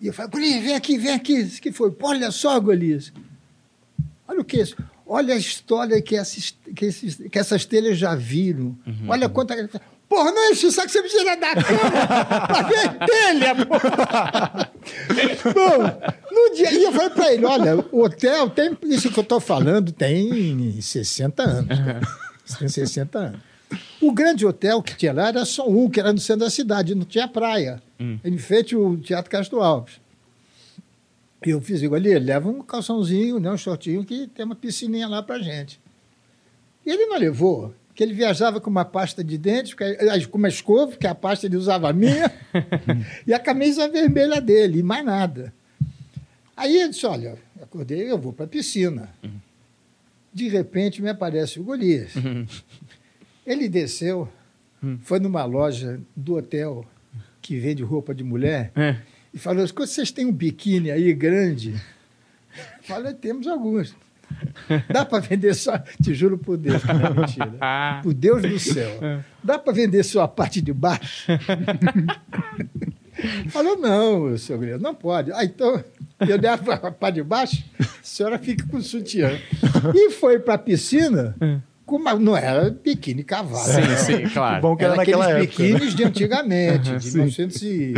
E 0.00 0.06
eu 0.06 0.12
falei, 0.12 0.30
Golias, 0.30 0.62
vem 0.62 0.74
aqui, 0.74 0.98
vem 0.98 1.12
aqui. 1.12 1.40
Isso 1.40 1.60
que 1.60 1.72
foi? 1.72 1.94
Olha 2.00 2.30
só, 2.30 2.60
Golias. 2.60 3.12
Olha 4.28 4.40
o 4.40 4.44
que 4.44 4.58
é 4.58 4.62
isso. 4.62 4.76
Olha 5.04 5.34
a 5.34 5.36
história 5.36 6.00
que, 6.02 6.14
esses, 6.16 6.56
que, 6.74 6.84
esses, 6.84 7.16
que 7.16 7.38
essas 7.38 7.64
telhas 7.64 7.96
já 7.96 8.14
viram. 8.14 8.76
Olha 9.08 9.28
quanta. 9.28 9.54
Porra, 10.08 10.30
não 10.30 10.52
enche 10.52 10.66
o 10.66 10.70
saco, 10.72 10.88
você 10.88 11.02
me 11.02 11.08
tira 11.08 11.36
da 11.36 11.54
cama 11.54 12.46
pra 12.46 12.62
ver 12.62 13.06
telha, 13.06 13.66
porra. 13.66 14.70
Bom, 15.52 16.32
no 16.32 16.54
dia. 16.54 16.72
E 16.72 16.84
eu 16.84 16.92
falei 16.92 17.10
pra 17.10 17.32
ele: 17.32 17.44
olha, 17.44 17.76
o 17.90 18.02
hotel 18.04 18.48
tem. 18.50 18.76
Isso 18.84 19.10
que 19.10 19.18
eu 19.18 19.24
tô 19.24 19.40
falando 19.40 19.90
tem 19.90 20.80
60 20.80 21.42
anos. 21.42 21.68
cara. 21.78 22.00
Tem 22.58 22.68
60 22.68 23.18
anos. 23.18 23.40
O 24.00 24.12
grande 24.12 24.46
hotel 24.46 24.80
que 24.80 24.96
tinha 24.96 25.12
lá 25.12 25.28
era 25.28 25.44
só 25.44 25.68
um, 25.68 25.90
que 25.90 25.98
era 25.98 26.12
no 26.12 26.20
centro 26.20 26.44
da 26.44 26.50
cidade, 26.50 26.94
não 26.94 27.04
tinha 27.04 27.26
praia. 27.26 27.82
Em 28.24 28.38
frente 28.38 28.76
o 28.76 28.96
Teatro 28.96 29.28
Castro 29.30 29.60
Alves. 29.60 29.94
E 31.44 31.50
eu 31.50 31.60
fiz 31.60 31.82
igual 31.82 31.98
ali, 32.00 32.16
leva 32.18 32.48
um 32.48 32.62
calçãozinho, 32.62 33.38
né, 33.40 33.50
um 33.50 33.56
shortinho, 33.58 34.04
que 34.04 34.26
tem 34.28 34.44
uma 34.44 34.54
piscininha 34.54 35.08
lá 35.08 35.22
pra 35.22 35.38
gente. 35.40 35.80
E 36.84 36.90
ele 36.90 37.06
não 37.06 37.18
levou, 37.18 37.74
que 37.96 38.02
ele 38.04 38.12
viajava 38.12 38.60
com 38.60 38.68
uma 38.70 38.84
pasta 38.84 39.24
de 39.24 39.40
eh, 39.80 40.26
com 40.30 40.36
uma 40.38 40.48
escova, 40.48 40.94
que 40.96 41.06
a 41.06 41.14
pasta 41.14 41.46
ele 41.46 41.56
usava 41.56 41.88
a 41.88 41.92
minha, 41.94 42.30
e 43.26 43.32
a 43.32 43.38
camisa 43.38 43.88
vermelha 43.88 44.38
dele, 44.40 44.80
e 44.80 44.82
mais 44.82 45.04
nada. 45.04 45.52
Aí 46.54 46.76
ele 46.76 46.90
disse, 46.90 47.06
olha, 47.06 47.38
eu 47.56 47.64
acordei, 47.64 48.10
eu 48.10 48.18
vou 48.18 48.32
para 48.34 48.44
a 48.44 48.48
piscina. 48.48 49.08
De 50.32 50.46
repente 50.48 51.00
me 51.00 51.08
aparece 51.08 51.58
o 51.58 51.64
Golias. 51.64 52.12
Ele 53.46 53.68
desceu, 53.68 54.28
foi 55.02 55.18
numa 55.20 55.44
loja 55.44 55.98
do 56.14 56.34
hotel 56.34 56.84
que 57.40 57.58
vende 57.58 57.82
roupa 57.82 58.14
de 58.14 58.22
mulher 58.24 58.70
É. 58.76 58.96
e 59.32 59.38
falou: 59.38 59.64
"Escuta, 59.64 59.86
vocês 59.86 60.10
têm 60.10 60.26
um 60.26 60.32
biquíni 60.32 60.90
aí 60.90 61.14
grande? 61.14 61.80
Falei, 62.82 63.14
temos 63.14 63.46
alguns. 63.46 63.94
Dá 64.92 65.04
para 65.04 65.20
vender 65.20 65.54
só, 65.54 65.78
te 65.78 66.14
juro 66.14 66.38
por 66.38 66.56
Deus, 66.56 66.82
que 66.82 66.92
não 66.92 67.06
é 67.06 67.10
mentira. 67.14 67.52
Por 68.02 68.14
Deus 68.14 68.42
do 68.42 68.58
céu. 68.58 68.90
Dá 69.42 69.58
para 69.58 69.72
vender 69.72 70.02
só 70.02 70.22
a 70.22 70.28
parte 70.28 70.60
de 70.60 70.72
baixo? 70.72 71.26
Falou, 73.48 73.78
não, 73.78 74.36
seu 74.36 74.58
Grilo, 74.58 74.78
não 74.78 74.94
pode. 74.94 75.32
Ah, 75.32 75.42
então, 75.44 75.82
eu 76.20 76.36
der 76.38 76.50
a 76.50 76.58
parte 76.90 77.14
de 77.14 77.22
baixo, 77.22 77.64
a 77.80 77.84
senhora 78.02 78.38
fica 78.38 78.66
com 78.66 78.76
o 78.76 78.82
sutiã. 78.82 79.38
E 79.94 80.10
foi 80.10 80.38
para 80.38 80.54
a 80.54 80.58
piscina, 80.58 81.34
com 81.86 81.96
uma, 81.96 82.14
não 82.14 82.36
era 82.36 82.68
biquíni 82.70 83.24
cavalo. 83.24 83.64
sim, 83.64 83.80
não. 83.80 83.96
sim, 83.96 84.28
claro. 84.28 84.60
Bom 84.60 84.76
que 84.76 84.84
era 84.84 84.92
Era 84.92 84.98
naquela 85.00 85.30
época. 85.30 85.40
né? 85.40 85.46
biquínis 85.46 85.94
de 85.94 86.04
antigamente, 86.04 86.90
de 86.98 87.04
Sim. 87.04 87.94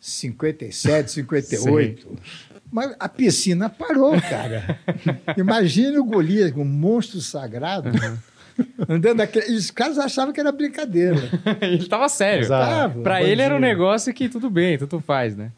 1957, 0.00 1.10
58. 1.10 2.08
Mas 2.76 2.94
a 3.00 3.08
piscina 3.08 3.70
parou, 3.70 4.20
cara. 4.20 4.78
Imagina 5.34 5.98
o 5.98 6.04
Golias, 6.04 6.52
um 6.52 6.62
monstro 6.62 7.22
sagrado, 7.22 7.88
andando 8.86 9.22
aquele... 9.22 9.56
Os 9.56 9.70
caras 9.70 9.98
achavam 9.98 10.30
que 10.30 10.38
era 10.38 10.52
brincadeira. 10.52 11.16
ele 11.62 11.88
tava 11.88 12.06
sério. 12.10 12.46
Pra 13.02 13.22
ele 13.22 13.40
era 13.40 13.56
um 13.56 13.58
negócio 13.58 14.12
que 14.12 14.28
tudo 14.28 14.50
bem, 14.50 14.76
tudo 14.76 15.00
faz, 15.00 15.34
né? 15.34 15.52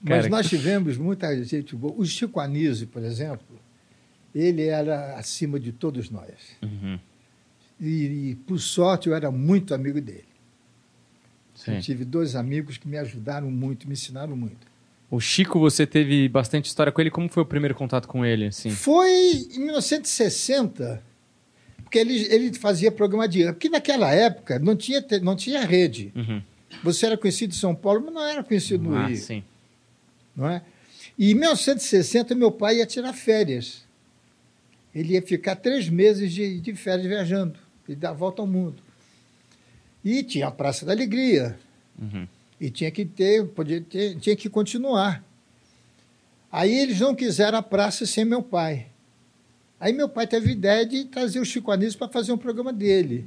Mas 0.00 0.18
Cara, 0.18 0.28
nós 0.28 0.48
tivemos 0.48 0.96
muita 0.96 1.42
gente 1.42 1.74
boa. 1.74 1.94
O 1.96 2.06
Chico 2.06 2.38
Anísio, 2.38 2.86
por 2.86 3.02
exemplo, 3.02 3.58
ele 4.32 4.68
era 4.68 5.16
acima 5.16 5.58
de 5.58 5.72
todos 5.72 6.10
nós. 6.10 6.56
Uhum. 6.62 6.96
E, 7.80 8.30
e, 8.30 8.34
por 8.36 8.60
sorte, 8.60 9.08
eu 9.08 9.16
era 9.16 9.32
muito 9.32 9.74
amigo 9.74 10.00
dele. 10.00 10.28
Sim. 11.56 11.74
Eu 11.74 11.80
tive 11.80 12.04
dois 12.04 12.36
amigos 12.36 12.78
que 12.78 12.86
me 12.86 12.98
ajudaram 12.98 13.50
muito, 13.50 13.88
me 13.88 13.94
ensinaram 13.94 14.36
muito. 14.36 14.70
O 15.14 15.20
Chico, 15.20 15.60
você 15.60 15.86
teve 15.86 16.26
bastante 16.26 16.64
história 16.66 16.90
com 16.90 16.98
ele. 17.00 17.10
Como 17.10 17.28
foi 17.28 17.42
o 17.42 17.46
primeiro 17.46 17.74
contato 17.74 18.08
com 18.08 18.24
ele, 18.24 18.46
assim? 18.46 18.70
Foi 18.70 19.10
em 19.54 19.58
1960, 19.58 21.02
porque 21.82 21.98
ele, 21.98 22.14
ele 22.32 22.54
fazia 22.54 22.90
programa 22.90 23.28
de... 23.28 23.44
Porque 23.52 23.68
naquela 23.68 24.10
época 24.10 24.58
não 24.58 24.74
tinha, 24.74 25.04
não 25.20 25.36
tinha 25.36 25.60
rede. 25.66 26.10
Uhum. 26.16 26.40
Você 26.82 27.04
era 27.04 27.18
conhecido 27.18 27.50
em 27.52 27.56
São 27.56 27.74
Paulo, 27.74 28.02
mas 28.06 28.14
não 28.14 28.24
era 28.24 28.42
conhecido 28.42 28.84
no 28.84 28.96
Ah, 28.96 29.06
Rio. 29.06 29.16
sim. 29.18 29.44
não 30.34 30.48
é? 30.48 30.62
E 31.18 31.32
em 31.32 31.34
1960, 31.34 32.34
meu 32.34 32.50
pai 32.50 32.78
ia 32.78 32.86
tirar 32.86 33.12
férias. 33.12 33.84
Ele 34.94 35.12
ia 35.12 35.20
ficar 35.20 35.56
três 35.56 35.90
meses 35.90 36.32
de, 36.32 36.58
de 36.58 36.74
férias 36.74 37.06
viajando 37.06 37.58
e 37.86 37.94
dar 37.94 38.10
a 38.10 38.14
volta 38.14 38.40
ao 38.40 38.48
mundo. 38.48 38.82
E 40.02 40.22
tinha 40.22 40.46
a 40.46 40.50
Praça 40.50 40.86
da 40.86 40.92
Alegria. 40.92 41.58
Uhum. 42.00 42.26
E 42.62 42.70
tinha 42.70 42.92
que 42.92 43.04
ter, 43.04 43.44
podia 43.48 43.80
ter, 43.80 44.14
tinha 44.20 44.36
que 44.36 44.48
continuar. 44.48 45.20
Aí 46.50 46.72
eles 46.72 47.00
não 47.00 47.12
quiseram 47.12 47.58
a 47.58 47.62
praça 47.62 48.06
sem 48.06 48.24
meu 48.24 48.40
pai. 48.40 48.86
Aí 49.80 49.92
meu 49.92 50.08
pai 50.08 50.28
teve 50.28 50.50
a 50.50 50.52
ideia 50.52 50.86
de 50.86 51.06
trazer 51.06 51.40
o 51.40 51.44
Chico 51.44 51.72
Anísio 51.72 51.98
para 51.98 52.06
fazer 52.06 52.30
um 52.32 52.38
programa 52.38 52.72
dele. 52.72 53.26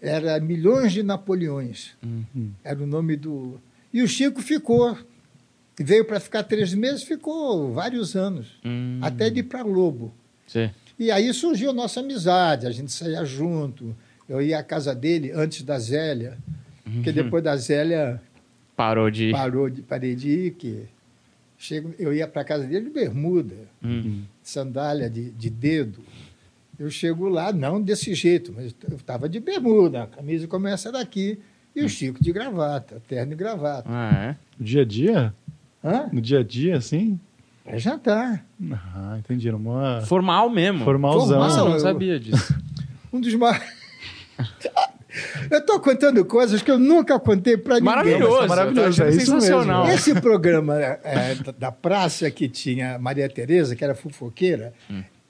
Era 0.00 0.40
Milhões 0.40 0.94
de 0.94 1.02
Napoleões. 1.02 1.90
Uhum. 2.02 2.52
Era 2.64 2.82
o 2.82 2.86
nome 2.86 3.16
do. 3.16 3.60
E 3.92 4.00
o 4.00 4.08
Chico 4.08 4.40
ficou. 4.40 4.96
Veio 5.78 6.06
para 6.06 6.18
ficar 6.18 6.42
três 6.42 6.72
meses, 6.72 7.02
ficou 7.02 7.74
vários 7.74 8.16
anos. 8.16 8.46
Hum, 8.64 8.98
Até 9.02 9.28
de 9.28 9.40
ir 9.40 9.42
para 9.42 9.62
Lobo. 9.62 10.10
sim. 10.46 10.70
E 10.98 11.10
aí 11.10 11.32
surgiu 11.34 11.70
a 11.70 11.72
nossa 11.74 12.00
amizade, 12.00 12.66
a 12.66 12.70
gente 12.70 12.92
saía 12.92 13.24
junto. 13.26 13.94
Eu 14.26 14.40
ia 14.40 14.58
à 14.58 14.62
casa 14.62 14.94
dele 14.94 15.32
antes 15.32 15.62
da 15.62 15.78
Zélia, 15.78 16.38
porque 16.84 17.12
depois 17.12 17.42
da 17.42 17.56
Zélia 17.56 18.20
Parou 18.76 19.10
de. 19.10 19.30
parou 19.32 19.68
de, 19.70 19.82
parei 19.82 20.14
de 20.14 20.28
ir, 20.28 20.50
que 20.52 20.84
chego, 21.58 21.94
eu 21.98 22.12
ia 22.12 22.26
para 22.26 22.42
casa 22.44 22.66
dele 22.66 22.86
de 22.86 22.90
bermuda, 22.90 23.54
Hum. 23.84 24.22
sandália 24.42 25.08
de, 25.10 25.30
de 25.30 25.50
dedo. 25.50 26.00
Eu 26.78 26.90
chego 26.90 27.28
lá, 27.28 27.52
não 27.52 27.80
desse 27.80 28.14
jeito, 28.14 28.52
mas 28.56 28.74
eu 28.90 28.96
estava 28.96 29.28
de 29.28 29.38
bermuda, 29.38 30.04
a 30.04 30.06
camisa 30.06 30.48
começa 30.48 30.90
daqui, 30.90 31.38
e 31.76 31.82
o 31.84 31.88
Chico 31.88 32.22
de 32.22 32.32
gravata, 32.32 33.00
terno 33.06 33.32
e 33.32 33.36
gravata. 33.36 33.88
Ah, 33.88 34.12
é? 34.30 34.36
No 34.58 34.64
dia 34.64 34.82
a 34.82 34.84
dia? 34.84 35.34
Hã? 35.84 36.08
No 36.12 36.20
dia 36.20 36.40
a 36.40 36.42
dia, 36.42 36.76
assim? 36.76 37.20
Para 37.64 37.78
jantar. 37.78 38.44
Ah, 38.72 39.16
entendi. 39.18 39.46
Era 39.46 39.56
uma 39.56 40.00
Formal 40.02 40.50
mesmo. 40.50 40.84
formalzão. 40.84 41.38
Nossa, 41.38 41.60
eu 41.60 41.68
não 41.68 41.78
sabia 41.78 42.18
disso. 42.18 42.52
Um 43.12 43.20
dos 43.20 43.34
mais. 43.34 43.62
eu 45.50 45.58
estou 45.58 45.78
contando 45.80 46.24
coisas 46.24 46.62
que 46.62 46.70
eu 46.70 46.78
nunca 46.78 47.18
contei 47.20 47.56
para 47.56 47.74
ninguém. 47.74 47.84
Maravilhoso. 47.86 48.32
mas 48.36 48.44
é 48.44 48.48
maravilhoso, 48.48 49.02
é 49.04 49.08
isso 49.10 49.20
sensacional. 49.26 49.84
mesmo. 49.86 49.98
Esse 49.98 50.20
programa 50.20 50.78
é, 50.80 51.34
da- 51.36 51.52
da 51.52 51.72
praça 51.72 52.30
que 52.30 52.48
tinha 52.48 52.98
Maria 52.98 53.28
Tereza, 53.28 53.76
que 53.76 53.84
era 53.84 53.94
fofoqueira, 53.94 54.72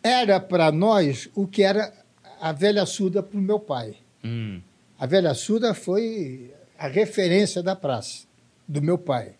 era 0.02 0.38
para 0.40 0.70
nós 0.72 1.28
o 1.34 1.46
que 1.46 1.62
era 1.62 1.92
a 2.40 2.52
velha 2.52 2.84
surda 2.86 3.22
para 3.22 3.38
o 3.38 3.42
meu 3.42 3.58
pai. 3.60 3.94
Hum, 4.24 4.60
A 4.98 5.06
velha 5.06 5.34
surda 5.34 5.74
foi 5.74 6.52
a 6.78 6.86
referência 6.86 7.60
da 7.62 7.74
praça, 7.74 8.24
do 8.68 8.80
meu 8.80 8.96
pai. 8.96 9.32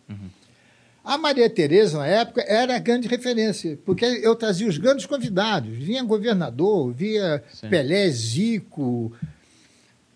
A 1.04 1.18
Maria 1.18 1.50
Tereza, 1.50 1.98
na 1.98 2.06
época, 2.06 2.44
era 2.46 2.76
a 2.76 2.78
grande 2.78 3.08
referência, 3.08 3.76
porque 3.84 4.04
eu 4.04 4.36
trazia 4.36 4.68
os 4.68 4.78
grandes 4.78 5.04
convidados. 5.04 5.68
Vinha 5.76 6.02
governador, 6.04 6.92
vinha 6.92 7.42
Sim. 7.52 7.68
Pelé, 7.68 8.08
Zico, 8.08 9.12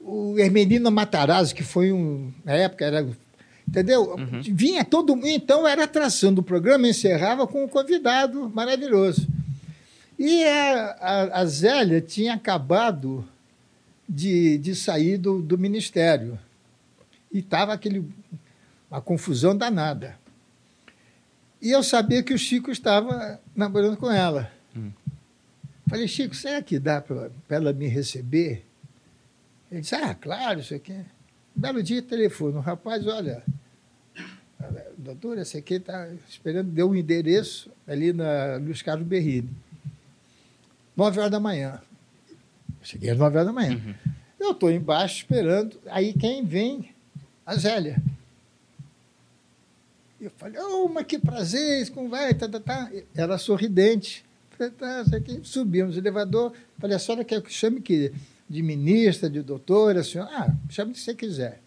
o 0.07 0.39
Hermenino 0.39 0.91
Matarazzo, 0.91 1.55
que 1.55 1.65
foi 1.65 1.93
um. 1.93 2.33
Na 2.45 2.53
época 2.53 2.85
era. 2.85 3.07
Entendeu? 3.69 4.17
Vinha 4.43 4.85
todo 4.85 5.17
mundo. 5.17 5.27
Então 5.27 5.67
era 5.67 5.85
atração 5.85 6.33
do 6.33 6.43
programa, 6.43 6.87
encerrava 6.87 7.47
com 7.47 7.65
um 7.65 7.69
convidado 7.69 8.49
maravilhoso. 8.55 9.27
E 10.17 10.45
a, 10.45 10.97
a, 11.01 11.41
a 11.41 11.47
Zélia 11.47 12.01
tinha 12.01 12.35
acabado 12.35 13.27
de, 14.09 14.57
de 14.59 14.75
sair 14.77 15.19
do, 15.19 15.43
do 15.43 15.59
ministério. 15.59 16.39
E 17.33 17.41
estava 17.41 17.73
aquele, 17.73 18.09
uma 18.89 19.01
confusão 19.01 19.57
danada. 19.57 20.17
E 21.61 21.73
eu 21.73 21.83
sabia 21.83 22.23
que 22.23 22.33
o 22.33 22.39
Chico 22.39 22.71
estava 22.71 23.41
namorando 23.55 23.97
com 23.97 24.11
ela. 24.11 24.53
Falei, 25.89 26.07
Chico, 26.07 26.35
será 26.35 26.63
que 26.63 26.79
dá 26.79 27.01
para 27.01 27.31
ela 27.49 27.73
me 27.73 27.89
receber? 27.89 28.65
Ele 29.71 29.81
disse, 29.81 29.95
ah, 29.95 30.15
claro, 30.15 30.61
isso 30.61 30.75
aqui. 30.75 30.93
Um 30.93 31.61
belo 31.61 31.83
dia, 31.83 32.03
telefone. 32.03 32.57
O 32.57 32.61
rapaz, 32.61 33.07
olha, 33.07 33.43
doutora, 34.97 35.43
esse 35.43 35.57
aqui 35.57 35.75
está 35.75 36.09
esperando, 36.29 36.71
deu 36.71 36.91
um 36.91 36.95
endereço 36.95 37.71
ali 37.87 38.13
na 38.13 38.57
Luiz 38.57 38.83
Carlos 38.83 39.07
Berrini. 39.07 39.51
Nove 40.97 41.19
horas 41.19 41.31
da 41.31 41.41
manhã. 41.41 41.81
Cheguei 42.83 43.11
às 43.11 43.19
nove 43.19 43.37
horas 43.37 43.47
da 43.47 43.53
manhã. 43.53 43.81
Eu 44.39 44.53
estou 44.53 44.71
embaixo 44.71 45.17
esperando. 45.17 45.79
Aí 45.87 46.13
quem 46.13 46.45
vem? 46.45 46.91
A 47.45 47.57
Zélia. 47.57 48.03
Eu 50.21 50.31
falei, 50.31 50.59
oh, 50.61 50.89
mas 50.89 51.07
que 51.07 51.19
prazer, 51.19 51.91
como 51.91 52.09
vai? 52.09 52.33
Tá, 52.33 52.49
tá, 52.49 52.59
tá. 52.59 52.91
Ela 53.15 53.39
sorridente. 53.39 54.25
Falei, 54.51 54.73
tá. 54.73 55.05
Subimos 55.43 55.95
no 55.95 56.01
elevador. 56.01 56.53
Falei, 56.79 56.97
a 56.97 56.99
senhora 56.99 57.25
quer 57.25 57.43
que 57.43 57.53
chame 57.53 57.81
que 57.81 58.13
de 58.49 58.63
ministra, 58.63 59.29
de 59.29 59.43
doutora? 59.43 60.03
Senhora? 60.03 60.31
Ah, 60.33 60.55
chame 60.71 60.93
o 60.93 60.95
que 60.95 61.01
você 61.01 61.15
quiser. 61.15 61.61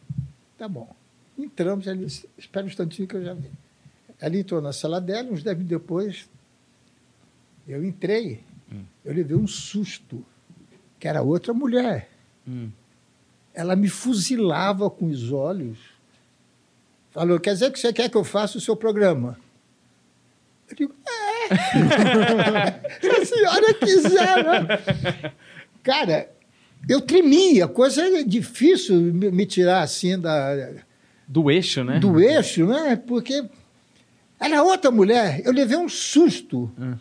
Tá 0.57 0.67
bom. 0.67 0.93
Entramos, 1.37 1.85
disse, 1.97 2.27
espera 2.37 2.65
um 2.65 2.69
instantinho 2.69 3.07
que 3.07 3.15
eu 3.15 3.23
já 3.23 3.33
vi. 3.33 3.49
Ela 4.19 4.37
entrou 4.37 4.61
na 4.61 4.73
sala 4.73 4.99
dela, 4.99 5.31
uns 5.31 5.41
dez 5.41 5.57
minutos 5.57 5.69
depois, 5.69 6.29
eu 7.67 7.83
entrei, 7.85 8.43
eu 9.05 9.13
levei 9.13 9.37
um 9.37 9.47
susto, 9.47 10.25
que 10.99 11.07
era 11.07 11.21
outra 11.21 11.53
mulher. 11.53 12.09
hum. 12.47 12.69
Ela 13.53 13.75
me 13.75 13.89
fuzilava 13.89 14.89
com 14.89 15.07
os 15.07 15.31
olhos. 15.31 15.77
Falou, 17.11 17.39
quer 17.39 17.53
dizer 17.53 17.71
que 17.71 17.79
você 17.79 17.91
quer 17.91 18.09
que 18.09 18.15
eu 18.15 18.23
faça 18.23 18.57
o 18.57 18.61
seu 18.61 18.75
programa? 18.75 19.37
Eu 20.69 20.75
digo, 20.75 20.95
é. 21.05 21.55
Se 23.01 23.09
a 23.09 23.25
senhora 23.25 23.73
quiser, 23.73 24.43
né? 24.43 25.33
Cara, 25.83 26.29
eu 26.87 27.01
tremia, 27.01 27.67
coisa 27.67 28.23
difícil 28.23 28.99
me 29.01 29.45
tirar 29.45 29.81
assim 29.81 30.17
da, 30.19 30.71
Do 31.27 31.49
eixo, 31.51 31.83
né? 31.83 31.99
do 31.99 32.19
eixo, 32.19 32.65
né? 32.67 32.95
Porque 32.95 33.43
era 34.39 34.63
outra 34.63 34.89
mulher. 34.89 35.41
Eu 35.43 35.51
levei 35.51 35.77
um 35.77 35.89
susto. 35.89 36.71
Hum. 36.79 36.95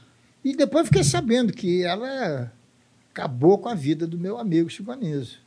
E 0.45 0.57
depois 0.57 0.87
fiquei 0.87 1.05
sabendo 1.05 1.53
que 1.53 1.83
ela 1.83 2.53
acabou 3.11 3.59
com 3.59 3.69
a 3.69 3.75
vida 3.75 4.07
do 4.07 4.19
meu 4.19 4.39
amigo 4.39 4.71
Chico 4.71 4.91
Anísio. 4.91 5.39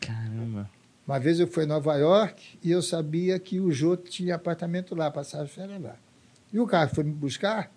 Caramba. 0.00 0.68
Uma 1.06 1.18
vez 1.18 1.40
eu 1.40 1.46
fui 1.46 1.64
em 1.64 1.66
Nova 1.66 1.96
York 1.96 2.58
e 2.62 2.70
eu 2.70 2.80
sabia 2.82 3.38
que 3.38 3.58
o 3.60 3.72
Jô 3.72 3.96
tinha 3.96 4.36
apartamento 4.36 4.94
lá, 4.94 5.10
passava 5.10 5.46
férias 5.46 5.82
lá. 5.82 5.96
E 6.52 6.58
o 6.58 6.66
cara 6.66 6.88
foi 6.88 7.04
me 7.04 7.12
buscar, 7.12 7.70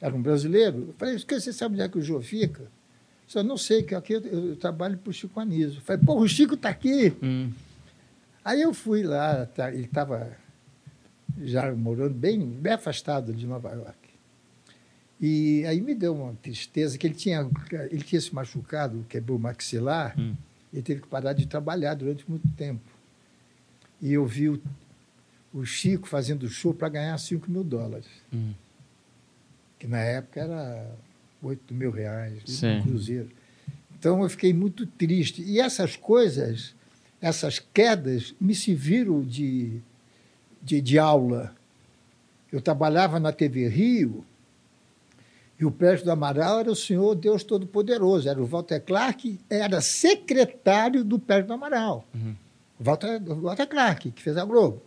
era 0.00 0.14
um 0.14 0.22
brasileiro. 0.22 0.86
Eu 0.88 0.94
falei, 0.96 1.14
"Esquece, 1.16 1.46
você 1.46 1.52
sabe 1.52 1.74
onde 1.74 1.82
é 1.82 1.88
que 1.88 1.98
o 1.98 2.02
Jô 2.02 2.20
fica? 2.20 2.70
Eu 3.34 3.44
não 3.44 3.56
sei, 3.58 3.82
que 3.82 3.94
aqui 3.94 4.14
eu, 4.14 4.20
eu 4.22 4.56
trabalho 4.56 4.96
para 4.98 5.10
o 5.10 5.12
Chico 5.12 5.38
Anísio. 5.38 5.80
Falei, 5.82 6.02
pô, 6.04 6.18
o 6.18 6.26
Chico 6.28 6.54
está 6.54 6.68
aqui. 6.70 7.12
Hum. 7.22 7.50
Aí 8.44 8.62
eu 8.62 8.72
fui 8.72 9.02
lá, 9.02 9.44
tá, 9.46 9.70
ele 9.72 9.84
estava 9.84 10.34
já 11.42 11.70
morando 11.74 12.14
bem, 12.14 12.40
bem 12.46 12.72
afastado 12.72 13.32
de 13.34 13.46
Nova 13.46 13.70
York. 13.72 13.98
E 15.20 15.64
aí 15.66 15.80
me 15.80 15.94
deu 15.94 16.14
uma 16.14 16.32
tristeza 16.34 16.96
que 16.96 17.06
ele 17.06 17.14
tinha, 17.14 17.48
ele 17.90 18.02
tinha 18.02 18.20
se 18.20 18.34
machucado, 18.34 19.04
quebrou 19.08 19.36
o 19.36 19.40
maxilar, 19.40 20.14
Hum. 20.18 20.34
e 20.72 20.80
teve 20.80 21.02
que 21.02 21.08
parar 21.08 21.32
de 21.32 21.46
trabalhar 21.46 21.94
durante 21.94 22.28
muito 22.28 22.48
tempo. 22.52 22.80
E 24.00 24.12
eu 24.12 24.24
vi 24.24 24.48
o, 24.48 24.62
o 25.52 25.64
Chico 25.66 26.06
fazendo 26.08 26.48
show 26.48 26.72
para 26.72 26.88
ganhar 26.88 27.18
5 27.18 27.50
mil 27.50 27.64
dólares, 27.64 28.06
Hum. 28.32 28.52
que 29.78 29.86
na 29.86 29.98
época 29.98 30.40
era 30.40 30.86
8 31.42 31.74
mil 31.74 31.90
reais, 31.90 32.42
Sim. 32.46 32.82
cruzeiro. 32.82 33.30
Então 33.98 34.22
eu 34.22 34.28
fiquei 34.28 34.52
muito 34.52 34.86
triste. 34.86 35.42
E 35.42 35.60
essas 35.60 35.96
coisas, 35.96 36.74
essas 37.20 37.58
quedas, 37.58 38.34
me 38.40 38.54
serviram 38.54 39.22
de, 39.22 39.80
de, 40.62 40.80
de 40.80 40.98
aula. 40.98 41.54
Eu 42.50 42.60
trabalhava 42.60 43.18
na 43.18 43.32
TV 43.32 43.68
Rio 43.68 44.24
e 45.58 45.64
o 45.64 45.70
Pérez 45.70 46.02
do 46.02 46.12
Amaral 46.12 46.60
era 46.60 46.70
o 46.70 46.76
senhor 46.76 47.14
Deus 47.16 47.42
Todo-Poderoso. 47.42 48.28
Era 48.28 48.40
o 48.40 48.46
Walter 48.46 48.80
Clark, 48.80 49.38
era 49.50 49.80
secretário 49.80 51.02
do 51.02 51.18
Pérez 51.18 51.46
do 51.46 51.52
Amaral. 51.52 52.06
Uhum. 52.14 52.34
Walter, 52.78 53.20
Walter 53.20 53.66
Clark, 53.66 54.10
que 54.12 54.22
fez 54.22 54.36
a 54.36 54.44
Globo. 54.44 54.80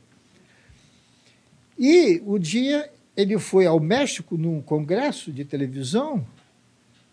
E 1.78 2.22
o 2.26 2.40
dia 2.40 2.90
ele 3.18 3.38
foi 3.38 3.66
ao 3.66 3.80
México 3.80 4.38
num 4.38 4.62
congresso 4.62 5.32
de 5.32 5.44
televisão. 5.44 6.26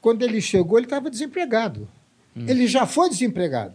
Quando 0.08 0.22
ele 0.22 0.40
chegou, 0.40 0.78
ele 0.78 0.86
estava 0.86 1.10
desempregado. 1.10 1.86
Ele 2.34 2.66
já 2.66 2.86
foi 2.86 3.10
desempregado. 3.10 3.74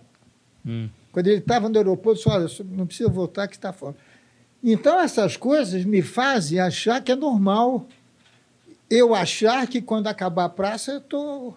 Hum. 0.65 0.89
Quando 1.11 1.27
ele 1.27 1.37
estava 1.37 1.69
no 1.69 1.77
aeroporto, 1.77 2.17
disse, 2.17 2.27
olha, 2.27 2.75
não 2.75 2.87
precisa 2.87 3.07
voltar 3.07 3.47
que 3.47 3.55
está 3.55 3.71
fora. 3.71 3.95
Então, 4.63 4.99
essas 4.99 5.37
coisas 5.37 5.85
me 5.85 6.01
fazem 6.01 6.59
achar 6.59 7.03
que 7.03 7.11
é 7.11 7.15
normal 7.15 7.87
eu 8.89 9.13
achar 9.13 9.67
que 9.67 9.79
quando 9.79 10.07
acabar 10.07 10.45
a 10.45 10.49
praça 10.49 10.93
eu 10.93 11.01
tô, 11.01 11.53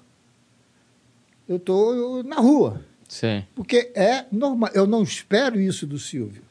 eu 1.48 1.58
tô 1.58 2.22
na 2.22 2.36
rua. 2.36 2.84
Sei. 3.08 3.46
Porque 3.54 3.90
é 3.94 4.26
normal. 4.30 4.68
Eu 4.74 4.86
não 4.86 5.02
espero 5.02 5.58
isso 5.58 5.86
do 5.86 5.98
Silvio. 5.98 6.42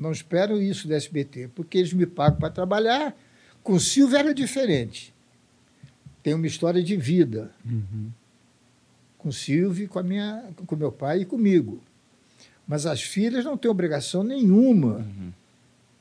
Não 0.00 0.10
espero 0.10 0.58
isso 0.58 0.88
do 0.88 0.94
SBT, 0.94 1.48
porque 1.54 1.76
eles 1.76 1.92
me 1.92 2.06
pagam 2.06 2.38
para 2.38 2.48
trabalhar. 2.48 3.14
Com 3.62 3.74
o 3.74 3.80
Silvio 3.80 4.16
era 4.16 4.32
diferente. 4.32 5.13
Tem 6.24 6.34
uma 6.34 6.46
história 6.48 6.82
de 6.82 6.96
vida 6.96 7.52
Uhum. 7.64 8.10
com 9.18 9.28
o 9.28 9.32
Silvio, 9.32 9.88
com, 9.88 9.98
a 10.00 10.02
minha, 10.02 10.42
com 10.66 10.74
meu 10.74 10.90
pai 10.90 11.20
e 11.20 11.24
comigo. 11.24 11.80
Mas 12.66 12.86
as 12.86 13.00
filhas 13.02 13.44
não 13.44 13.56
têm 13.58 13.70
obrigação 13.70 14.24
nenhuma 14.24 14.96
Uhum. 14.96 15.32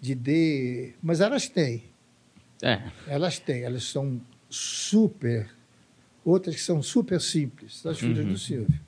de 0.02 0.16
de, 0.16 0.94
mas 1.04 1.20
elas 1.22 1.48
têm. 1.48 1.84
É. 2.62 2.82
Elas 3.06 3.38
têm, 3.38 3.64
elas 3.64 3.84
são 3.84 4.20
super, 4.50 5.50
outras 6.24 6.56
que 6.56 6.62
são 6.62 6.82
super 6.82 7.20
simples, 7.20 7.86
as 7.86 8.00
filhas 8.00 8.26
Uhum. 8.26 8.32
do 8.32 8.40
Silvio. 8.40 8.80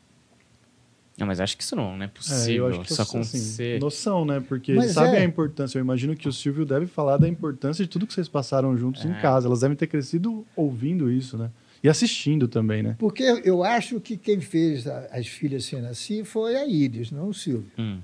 Não, 1.18 1.26
mas 1.26 1.40
acho 1.40 1.56
que 1.56 1.64
isso 1.64 1.76
não, 1.78 1.96
não 1.96 2.04
é 2.04 2.06
É, 2.06 2.10
possível. 2.10 2.56
eu 2.66 2.68
acho 2.72 2.82
que 2.82 2.92
isso 2.92 3.02
assim, 3.02 3.18
acontecer. 3.18 3.80
noção, 3.80 4.26
né? 4.26 4.44
Porque 4.46 4.74
Mas 4.74 4.92
sabem 4.92 5.16
é. 5.16 5.22
a 5.22 5.24
importância. 5.24 5.78
Eu 5.78 5.82
imagino 5.82 6.16
que 6.16 6.28
o 6.28 6.32
Silvio 6.34 6.66
deve 6.66 6.88
falar 6.88 7.16
da 7.18 7.28
importância 7.28 7.86
de 7.86 7.90
tudo 7.90 8.06
que 8.06 8.14
vocês 8.14 8.28
passaram 8.28 8.76
juntos 8.78 9.06
em 9.06 9.12
É. 9.12 9.22
casa. 9.22 9.48
Elas 9.48 9.62
devem 9.62 9.78
ter 9.78 9.88
crescido 9.88 10.46
ouvindo 10.58 11.10
isso, 11.10 11.38
né? 11.38 11.50
E 11.82 11.88
assistindo 11.88 12.48
também, 12.48 12.84
né? 12.84 12.96
Porque 13.00 13.24
eu 13.46 13.64
acho 13.64 14.00
que 14.02 14.18
quem 14.18 14.42
fez 14.42 14.88
a- 14.88 15.08
as 15.12 15.28
filhas 15.28 15.64
serem 15.66 15.86
assim 15.88 16.24
foi 16.26 16.56
a 16.58 16.66
Iris, 16.66 17.12
não 17.12 17.30
o 17.30 17.34
Silvio. 17.34 17.72
Hum. 17.78 18.00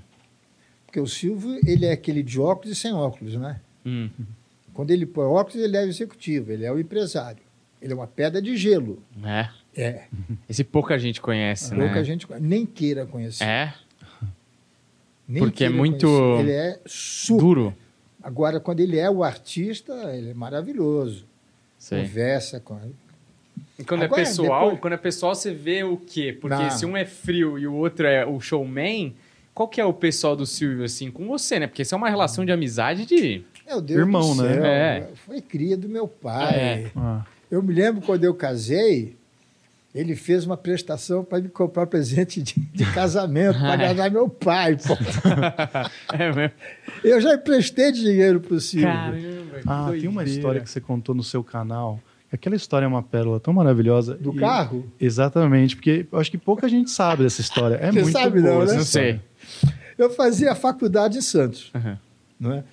Porque 0.86 1.00
o 1.00 1.06
Silvio, 1.06 1.58
ele 1.66 1.84
é 1.84 1.92
aquele 1.92 2.22
de 2.22 2.40
óculos 2.40 2.70
e 2.76 2.80
sem 2.80 2.92
óculos, 2.94 3.34
né? 3.34 3.60
Hum. 3.84 4.08
Quando 4.72 4.90
ele 4.90 5.04
põe 5.04 5.24
óculos, 5.26 5.56
ele 5.62 5.76
é 5.76 5.82
o 5.84 5.88
executivo, 5.88 6.50
ele 6.52 6.64
é 6.64 6.72
o 6.72 6.78
empresário. 6.78 7.42
Ele 7.80 7.92
é 7.92 7.96
uma 7.96 8.06
pedra 8.06 8.40
de 8.40 8.56
gelo. 8.56 9.02
É. 9.24 9.48
É. 9.76 10.04
Esse 10.48 10.62
pouca 10.64 10.98
gente 10.98 11.20
conhece, 11.20 11.74
né? 11.74 11.84
Pouca 11.86 12.04
gente 12.04 12.26
conhece, 12.26 12.44
nem 12.46 12.66
queira 12.66 13.06
conhecer. 13.06 13.44
É. 13.44 13.74
Nem 15.28 15.42
porque 15.42 15.64
é 15.64 15.68
muito- 15.68 16.06
conhecer. 16.06 16.40
Ele 16.42 16.52
é 16.52 16.80
super. 16.86 17.40
Duro. 17.40 17.74
Agora, 18.22 18.60
quando 18.60 18.80
ele 18.80 18.98
é 18.98 19.10
o 19.10 19.24
artista, 19.24 19.92
ele 20.14 20.30
é 20.30 20.34
maravilhoso. 20.34 21.24
Sei. 21.78 22.02
conversa 22.02 22.60
com 22.60 22.78
E 23.76 23.82
quando 23.82 24.04
Agora, 24.04 24.22
é 24.22 24.24
pessoal, 24.24 24.60
depois- 24.66 24.80
quando 24.80 24.92
é 24.92 24.96
pessoal, 24.96 25.34
você 25.34 25.52
vê 25.52 25.82
o 25.82 25.96
quê? 25.96 26.32
Porque 26.40 26.54
Não. 26.62 26.70
se 26.70 26.86
um 26.86 26.96
é 26.96 27.04
frio 27.04 27.58
e 27.58 27.66
o 27.66 27.74
outro 27.74 28.06
é 28.06 28.24
o 28.24 28.38
showman, 28.40 29.16
qual 29.52 29.66
que 29.68 29.80
é 29.80 29.84
o 29.84 29.92
pessoal 29.92 30.36
do 30.36 30.46
Silvio, 30.46 30.84
assim, 30.84 31.10
com 31.10 31.26
você, 31.26 31.58
né? 31.58 31.66
Porque 31.66 31.82
isso 31.82 31.92
é 31.94 31.98
uma 31.98 32.08
relação 32.08 32.44
de 32.44 32.52
amizade 32.52 33.04
de... 33.04 33.42
Meu 33.66 33.80
Deus 33.80 33.98
Irmão, 33.98 34.36
do 34.36 34.42
né? 34.44 34.54
céu, 34.54 34.64
É. 34.64 35.08
Foi 35.26 35.40
cria 35.40 35.76
do 35.76 35.88
meu 35.88 36.06
pai. 36.06 36.54
É. 36.54 36.90
Ah, 36.94 37.24
Eu 37.50 37.60
me 37.62 37.74
lembro 37.74 38.00
quando 38.02 38.22
eu 38.22 38.34
casei, 38.34 39.16
ele 39.94 40.16
fez 40.16 40.46
uma 40.46 40.56
prestação 40.56 41.22
para 41.24 41.40
me 41.42 41.48
comprar 41.48 41.86
presente 41.86 42.40
de, 42.42 42.54
de 42.58 42.84
casamento, 42.92 43.58
para 43.58 43.72
agradar 43.74 44.10
meu 44.10 44.28
pai. 44.28 44.76
pô. 44.76 44.96
É 46.16 46.32
mesmo? 46.32 46.52
Eu 47.04 47.20
já 47.20 47.34
emprestei 47.34 47.92
dinheiro 47.92 48.40
para 48.40 48.54
o 48.54 48.60
Silvio. 48.60 48.88
Caramba, 48.88 49.58
que 49.60 49.68
Ah, 49.68 49.88
tem 50.00 50.08
uma 50.08 50.24
história 50.24 50.60
que 50.60 50.70
você 50.70 50.80
contou 50.80 51.14
no 51.14 51.22
seu 51.22 51.42
canal. 51.44 52.00
Aquela 52.32 52.56
história 52.56 52.86
é 52.86 52.88
uma 52.88 53.02
pérola 53.02 53.38
tão 53.38 53.52
maravilhosa. 53.52 54.14
Do 54.14 54.34
E- 54.34 54.38
carro? 54.40 54.90
Exatamente, 54.98 55.76
porque 55.76 56.06
eu 56.10 56.18
acho 56.18 56.30
que 56.30 56.38
pouca 56.38 56.66
gente 56.68 56.90
sabe 56.90 57.24
dessa 57.24 57.42
história. 57.42 57.74
É 57.76 57.92
Você 57.92 58.00
muito 58.02 58.12
sabe 58.12 58.40
boa 58.40 58.54
não, 58.60 58.64
né? 58.64 58.74
Não 58.74 58.84
sei. 58.84 59.20
Eu 59.98 60.08
fazia 60.10 60.54
faculdade 60.54 61.18
em 61.18 61.20
Santos. 61.20 61.70
Não 62.40 62.52
é? 62.52 62.64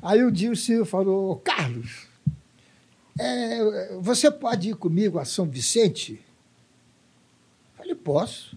Aí 0.00 0.24
um 0.24 0.30
dia 0.30 0.50
o 0.52 0.56
Silvio 0.56 0.84
falou, 0.84 1.36
Carlos, 1.36 2.06
é, 3.18 3.96
você 4.00 4.30
pode 4.30 4.70
ir 4.70 4.74
comigo 4.76 5.18
a 5.18 5.24
São 5.24 5.46
Vicente? 5.46 6.20
Posso. 7.94 8.56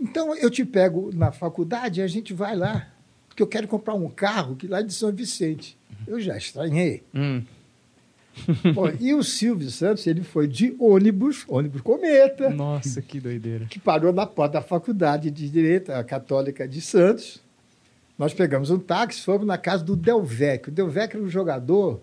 Então 0.00 0.34
eu 0.36 0.50
te 0.50 0.64
pego 0.64 1.10
na 1.14 1.32
faculdade 1.32 2.00
e 2.00 2.02
a 2.02 2.06
gente 2.06 2.34
vai 2.34 2.56
lá, 2.56 2.88
porque 3.28 3.42
eu 3.42 3.46
quero 3.46 3.68
comprar 3.68 3.94
um 3.94 4.08
carro 4.08 4.56
que 4.56 4.66
lá 4.66 4.80
é 4.80 4.82
de 4.82 4.92
São 4.92 5.12
Vicente. 5.12 5.78
Eu 6.06 6.20
já 6.20 6.36
estranhei. 6.36 7.02
Hum. 7.14 7.42
Bom, 8.74 8.90
e 9.00 9.14
o 9.14 9.22
Silvio 9.22 9.70
Santos, 9.70 10.06
ele 10.06 10.22
foi 10.22 10.48
de 10.48 10.74
ônibus, 10.78 11.44
ônibus 11.46 11.80
cometa, 11.80 12.50
Nossa, 12.50 13.00
que 13.00 13.20
doideira. 13.20 13.66
que 13.66 13.78
parou 13.78 14.12
na 14.12 14.26
porta 14.26 14.54
da 14.54 14.62
faculdade 14.62 15.30
de 15.30 15.48
Direito, 15.48 15.92
a 15.92 16.02
Católica 16.02 16.66
de 16.66 16.80
Santos. 16.80 17.40
Nós 18.18 18.34
pegamos 18.34 18.70
um 18.70 18.78
táxi, 18.78 19.22
fomos 19.22 19.46
na 19.46 19.58
casa 19.58 19.84
do 19.84 19.96
Delvecchio. 19.96 20.70
O 20.70 20.74
Delvecchio 20.74 21.18
era 21.18 21.26
um 21.26 21.30
jogador 21.30 22.00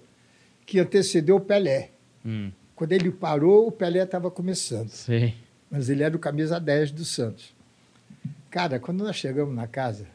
que 0.66 0.80
antecedeu 0.80 1.38
o 1.38 1.42
Pelé. 1.42 1.92
Hum. 2.26 2.52
Quando 2.82 2.94
ele 2.94 3.12
parou, 3.12 3.68
o 3.68 3.72
Pelé 3.72 4.02
estava 4.02 4.32
começando. 4.32 4.90
Sei. 4.90 5.36
Mas 5.70 5.88
ele 5.88 6.02
era 6.02 6.16
o 6.16 6.20
camisa 6.20 6.60
10 6.60 6.90
do 6.90 7.06
Santos. 7.06 7.54
Cara, 8.50 8.80
quando 8.80 9.04
nós 9.04 9.16
chegamos 9.18 9.54
na 9.54 9.68
casa, 9.68 10.08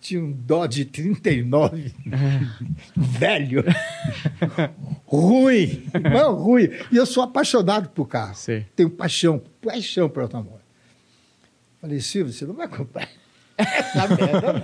tinha 0.00 0.22
um 0.22 0.30
Dodge 0.30 0.84
39, 0.84 1.92
velho, 2.96 3.64
ruim, 5.04 5.90
não 6.12 6.36
ruim. 6.36 6.68
E 6.92 6.96
eu 6.96 7.04
sou 7.04 7.24
apaixonado 7.24 7.88
por 7.88 8.06
carro. 8.06 8.36
Sei. 8.36 8.64
Tenho 8.76 8.88
paixão, 8.88 9.42
paixão 9.60 10.08
por 10.08 10.22
automóvel. 10.22 10.60
Falei, 11.80 12.00
Silvio, 12.00 12.32
você 12.32 12.46
não 12.46 12.54
vai 12.54 12.68
comprar 12.68 13.08
essa 13.58 14.08
merda, 14.08 14.52
não. 14.52 14.60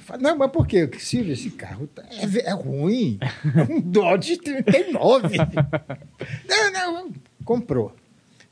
Falei, 0.00 0.22
não, 0.22 0.36
mas 0.38 0.50
por 0.50 0.66
quê? 0.66 0.88
Silvio, 0.98 1.32
esse 1.32 1.50
carro 1.50 1.86
tá- 1.86 2.04
é, 2.10 2.48
é 2.48 2.52
ruim. 2.52 3.18
É 3.20 3.72
um 3.72 3.80
Dodge 3.80 4.36
39. 4.38 5.36
não, 6.48 6.72
não, 6.72 7.12
comprou. 7.44 7.94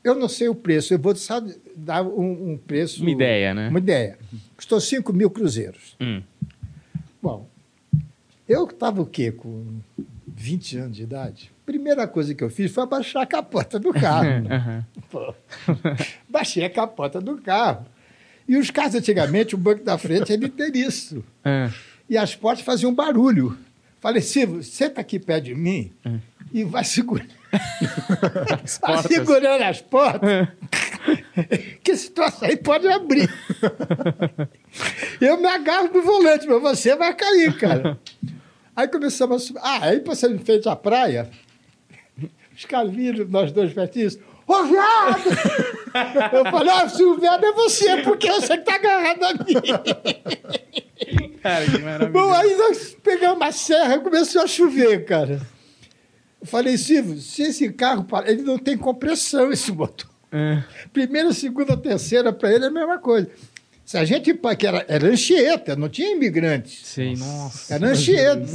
Eu 0.03 0.15
não 0.15 0.27
sei 0.27 0.49
o 0.49 0.55
preço, 0.55 0.93
eu 0.93 0.99
vou 0.99 1.15
só 1.15 1.41
dar 1.75 2.03
um, 2.03 2.51
um 2.51 2.57
preço. 2.57 3.01
Uma 3.01 3.11
ideia, 3.11 3.53
né? 3.53 3.69
Uma 3.69 3.79
ideia. 3.79 4.17
Custou 4.57 4.79
5 4.81 5.13
mil 5.13 5.29
cruzeiros. 5.29 5.95
Hum. 5.99 6.21
Bom, 7.21 7.47
eu 8.47 8.65
estava 8.65 9.01
o 9.01 9.05
quê? 9.05 9.31
Com 9.31 9.65
20 10.27 10.77
anos 10.77 10.97
de 10.97 11.03
idade. 11.03 11.51
Primeira 11.65 12.05
coisa 12.05 12.35
que 12.35 12.43
eu 12.43 12.49
fiz 12.49 12.69
foi 12.73 12.83
abaixar 12.83 13.21
a 13.23 13.25
capota 13.25 13.79
do 13.79 13.93
carro. 13.93 14.43
Pô. 15.09 15.33
Baixei 16.27 16.65
a 16.65 16.69
capota 16.69 17.21
do 17.21 17.37
carro. 17.37 17.85
E 18.47 18.57
os 18.57 18.69
carros, 18.69 18.95
antigamente, 18.95 19.55
o 19.55 19.57
banco 19.57 19.83
da 19.83 19.97
frente 19.97 20.33
era 20.33 20.45
inteiriço. 20.45 21.23
Ah. 21.43 21.69
E 22.09 22.17
as 22.17 22.35
portas 22.35 22.65
faziam 22.65 22.93
barulho. 22.93 23.57
Falei, 23.99 24.21
Silvio, 24.21 24.61
senta 24.61 24.99
aqui 24.99 25.17
perto 25.17 25.45
de 25.45 25.55
mim 25.55 25.93
e 26.53 26.63
vai 26.65 26.83
segurando. 26.83 27.29
vai 27.49 28.57
portas. 28.57 29.05
segurando 29.07 29.61
as 29.63 29.81
portas. 29.81 30.47
que 31.81 31.91
esse 31.91 32.11
troço 32.11 32.43
aí 32.43 32.57
pode 32.57 32.85
abrir. 32.87 33.29
Eu 35.21 35.37
me 35.37 35.47
agarro 35.47 35.89
no 35.93 36.01
volante, 36.01 36.45
mas 36.47 36.61
você 36.61 36.95
vai 36.97 37.13
cair, 37.13 37.57
cara. 37.57 37.97
Aí 38.75 38.87
começamos 38.89 39.41
a 39.41 39.45
subir. 39.45 39.59
Ah, 39.63 39.79
aí 39.83 39.99
passando 40.01 40.35
em 40.35 40.39
frente 40.39 40.67
à 40.67 40.75
praia, 40.75 41.29
os 42.55 42.65
caras 42.65 42.91
viram 42.93 43.25
nós 43.27 43.51
dois 43.51 43.73
pertinhos. 43.73 44.17
Ô, 44.47 44.63
viado! 44.63 45.23
Eu 46.33 46.45
falei, 46.51 46.73
ah, 46.73 46.89
se 46.89 47.03
o 47.03 47.19
viado 47.19 47.45
é 47.45 47.51
você, 47.53 47.97
porque 47.97 48.31
você 48.31 48.57
que 48.57 48.63
tá 48.63 48.75
agarrado 48.75 49.23
a 49.23 49.33
mim. 49.33 49.53
Cara, 51.41 51.65
que 51.65 51.77
maravilha. 51.77 52.09
Bom, 52.09 52.33
aí 52.33 52.55
nós 52.55 52.97
pegamos 53.03 53.37
uma 53.37 53.51
serra 53.51 53.95
e 53.95 53.99
começou 53.99 54.41
a 54.41 54.47
chover, 54.47 55.05
cara. 55.05 55.39
Eu 56.41 56.47
falei, 56.47 56.77
Silvio, 56.77 57.19
se 57.19 57.43
esse 57.43 57.71
carro 57.71 58.03
parar, 58.05 58.29
ele 58.29 58.41
não 58.41 58.57
tem 58.57 58.75
compressão, 58.77 59.51
esse 59.51 59.71
motor. 59.71 60.09
Ah. 60.31 60.63
Primeira, 60.91 61.31
segunda, 61.31 61.77
terceira, 61.77 62.33
para 62.33 62.51
ele 62.51 62.65
é 62.65 62.67
a 62.67 62.71
mesma 62.71 62.97
coisa. 62.97 63.29
Se 63.85 63.97
a 63.97 64.05
gente, 64.05 64.33
que 64.33 64.67
era, 64.67 64.83
era 64.87 65.07
Anchieta, 65.07 65.75
não 65.75 65.89
tinha 65.89 66.11
imigrantes. 66.11 66.87
Sei, 66.87 67.15
nossa. 67.15 67.75
Era 67.75 67.87
Anchieta. 67.87 68.47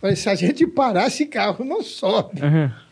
Falei, 0.00 0.16
se 0.16 0.28
a 0.28 0.34
gente 0.34 0.66
parar, 0.66 1.06
esse 1.06 1.26
carro 1.26 1.64
não 1.64 1.82
sobe. 1.82 2.42
Aham. 2.42 2.83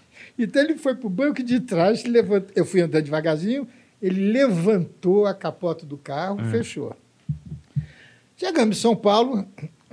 Então 0.45 0.63
ele 0.63 0.77
foi 0.77 0.95
para 0.95 1.07
o 1.07 1.11
banco 1.11 1.43
de 1.43 1.61
trás, 1.61 2.05
levant... 2.05 2.45
eu 2.55 2.65
fui 2.65 2.81
andando 2.81 3.05
devagarzinho, 3.05 3.67
ele 4.01 4.33
levantou 4.33 5.27
a 5.27 5.35
capota 5.35 5.87
do 5.87 5.97
carro, 5.97 6.39
fechou. 6.51 6.97
Chegamos 8.37 8.77
em 8.77 8.81
São 8.81 8.97
Paulo, 8.97 9.47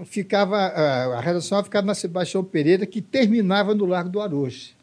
ficava 0.06 0.58
a, 0.58 1.22
redação 1.22 1.64
ficava 1.64 1.86
na 1.86 1.94
Sebastião 1.94 2.44
Pereira, 2.44 2.86
que 2.86 3.02
terminava 3.02 3.76
no 3.76 3.86
Largo 3.86 4.10
do 4.10 4.20
Aroche. 4.20 4.74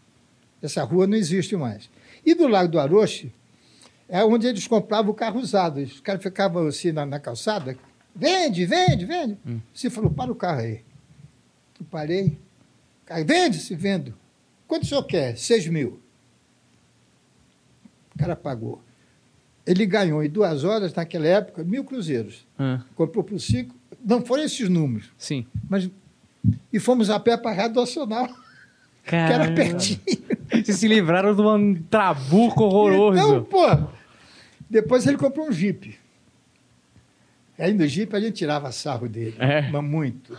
Essa 0.62 0.84
rua 0.84 1.06
não 1.06 1.16
existe 1.16 1.56
mais. 1.56 1.90
E 2.24 2.34
do 2.34 2.46
Largo 2.46 2.72
do 2.72 2.78
Aroche 2.78 3.32
é 4.08 4.24
onde 4.24 4.46
eles 4.46 4.66
compravam 4.66 5.10
o 5.10 5.14
carro 5.14 5.40
usado. 5.40 5.80
Os 5.80 6.00
caras 6.00 6.22
ficavam 6.22 6.66
assim 6.66 6.92
na, 6.92 7.04
na 7.04 7.18
calçada, 7.18 7.76
vende, 8.14 8.64
vende, 8.64 9.04
vende. 9.04 9.36
Você 9.74 9.90
falou, 9.90 10.10
para 10.10 10.30
o 10.30 10.34
carro 10.34 10.60
aí. 10.60 10.82
Eu 11.78 11.86
parei. 11.90 12.38
Cara, 13.04 13.24
vende, 13.24 13.58
se 13.58 13.74
vendo. 13.74 14.14
Quanto 14.66 14.82
o 14.82 14.86
senhor 14.86 15.02
quer? 15.04 15.36
Seis 15.36 15.66
mil. 15.66 16.00
O 18.14 18.18
cara 18.18 18.34
pagou. 18.34 18.82
Ele 19.66 19.84
ganhou 19.84 20.22
em 20.22 20.28
duas 20.30 20.64
horas, 20.64 20.94
naquela 20.94 21.26
época, 21.26 21.64
mil 21.64 21.84
cruzeiros. 21.84 22.46
Ah. 22.58 22.82
Comprou 22.94 23.24
por 23.24 23.38
cinco. 23.40 23.74
Não 24.04 24.24
foram 24.24 24.44
esses 24.44 24.68
números, 24.68 25.10
Sim. 25.18 25.46
mas. 25.68 25.90
E 26.72 26.78
fomos 26.78 27.10
a 27.10 27.18
pé 27.18 27.36
para 27.36 27.50
a 27.50 27.54
Rádio 27.54 27.80
Nacional, 27.80 28.28
que 29.04 29.14
era 29.16 29.38
Caramba. 29.38 29.54
pertinho. 29.56 30.00
Vocês 30.48 30.78
se 30.78 30.86
livraram 30.86 31.34
de 31.34 31.42
um 31.42 31.74
trabuco 31.82 32.62
horroroso. 32.64 33.18
Então, 33.18 33.44
pô. 33.44 33.66
Depois 34.70 35.06
ele 35.06 35.16
comprou 35.16 35.48
um 35.48 35.52
Jeep. 35.52 35.98
Aí 37.58 37.72
no 37.72 37.86
Jeep 37.86 38.14
a 38.14 38.20
gente 38.20 38.34
tirava 38.34 38.70
sarro 38.70 39.08
dele. 39.08 39.34
É. 39.38 39.68
Mas 39.70 39.82
muito. 39.84 40.38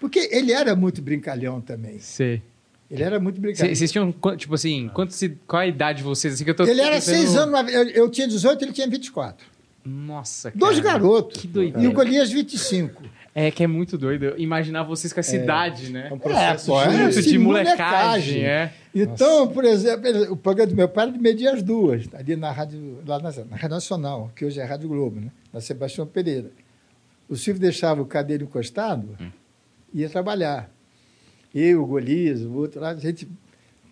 Porque 0.00 0.28
ele 0.32 0.52
era 0.52 0.74
muito 0.76 1.00
brincalhão 1.00 1.60
também. 1.60 1.98
Sei. 1.98 2.42
Ele 2.90 3.02
era 3.02 3.18
muito 3.18 3.40
brincalhão. 3.40 3.68
Cê- 3.74 3.74
Vocês 3.74 3.90
tinham, 3.92 4.14
tipo 4.36 4.54
assim, 4.54 4.88
quanto 4.94 5.12
se, 5.12 5.30
qual 5.46 5.62
a 5.62 5.66
idade 5.66 5.98
de 5.98 6.04
vocês? 6.04 6.34
Assim, 6.34 6.44
que 6.44 6.50
eu 6.50 6.54
tô 6.54 6.64
Ele 6.64 6.80
era 6.80 7.00
seis 7.00 7.36
anos, 7.36 7.72
eu, 7.72 7.88
eu 7.90 8.08
tinha 8.10 8.28
18, 8.28 8.64
ele 8.64 8.72
tinha 8.72 8.88
24. 8.88 9.44
Nossa, 9.84 10.50
cara. 10.50 10.58
Dois 10.58 10.78
garotos. 10.80 11.40
Que 11.40 11.46
doideira. 11.46 11.82
E 11.82 11.88
o 11.88 11.92
Golias, 11.92 12.30
25. 12.30 13.02
É 13.34 13.50
que 13.50 13.62
é 13.62 13.66
muito 13.66 13.98
doido 13.98 14.34
imaginar 14.38 14.82
vocês 14.82 15.12
com 15.12 15.20
essa 15.20 15.36
idade, 15.36 15.92
né? 15.92 16.08
É 16.10 16.12
um 16.14 16.18
processo 16.18 16.66
pô, 16.66 16.82
de- 16.82 16.94
é, 16.96 17.08
de 17.10 17.38
molecagem, 17.38 18.44
é. 18.44 18.72
Então, 18.94 19.46
por 19.48 19.64
exemplo, 19.64 20.32
o 20.32 20.36
programa 20.36 20.70
do 20.70 20.76
meu 20.76 20.88
pai 20.88 21.04
era 21.04 21.12
de 21.12 21.18
medir 21.18 21.46
as 21.48 21.62
duas, 21.62 22.08
ali 22.14 22.34
na 22.34 22.50
rádio, 22.50 22.98
lá 23.06 23.18
na, 23.18 23.30
na 23.30 23.56
Rádio 23.56 23.68
Nacional, 23.68 24.30
que 24.34 24.44
hoje 24.44 24.58
é 24.58 24.62
a 24.62 24.66
Rádio 24.66 24.88
Globo, 24.88 25.20
né? 25.20 25.30
na 25.52 25.60
Sebastião 25.60 26.06
Pereira. 26.06 26.50
O 27.28 27.36
Silvio 27.36 27.60
deixava 27.60 28.00
o 28.00 28.06
cadeiro 28.06 28.44
encostado 28.44 29.16
e 29.92 30.00
ia 30.00 30.08
trabalhar. 30.08 30.70
Eu, 31.58 31.82
o 31.82 31.86
Golias, 31.86 32.42
o 32.42 32.52
outro 32.52 32.80
lá, 32.80 32.90
a 32.90 32.96
gente 32.96 33.26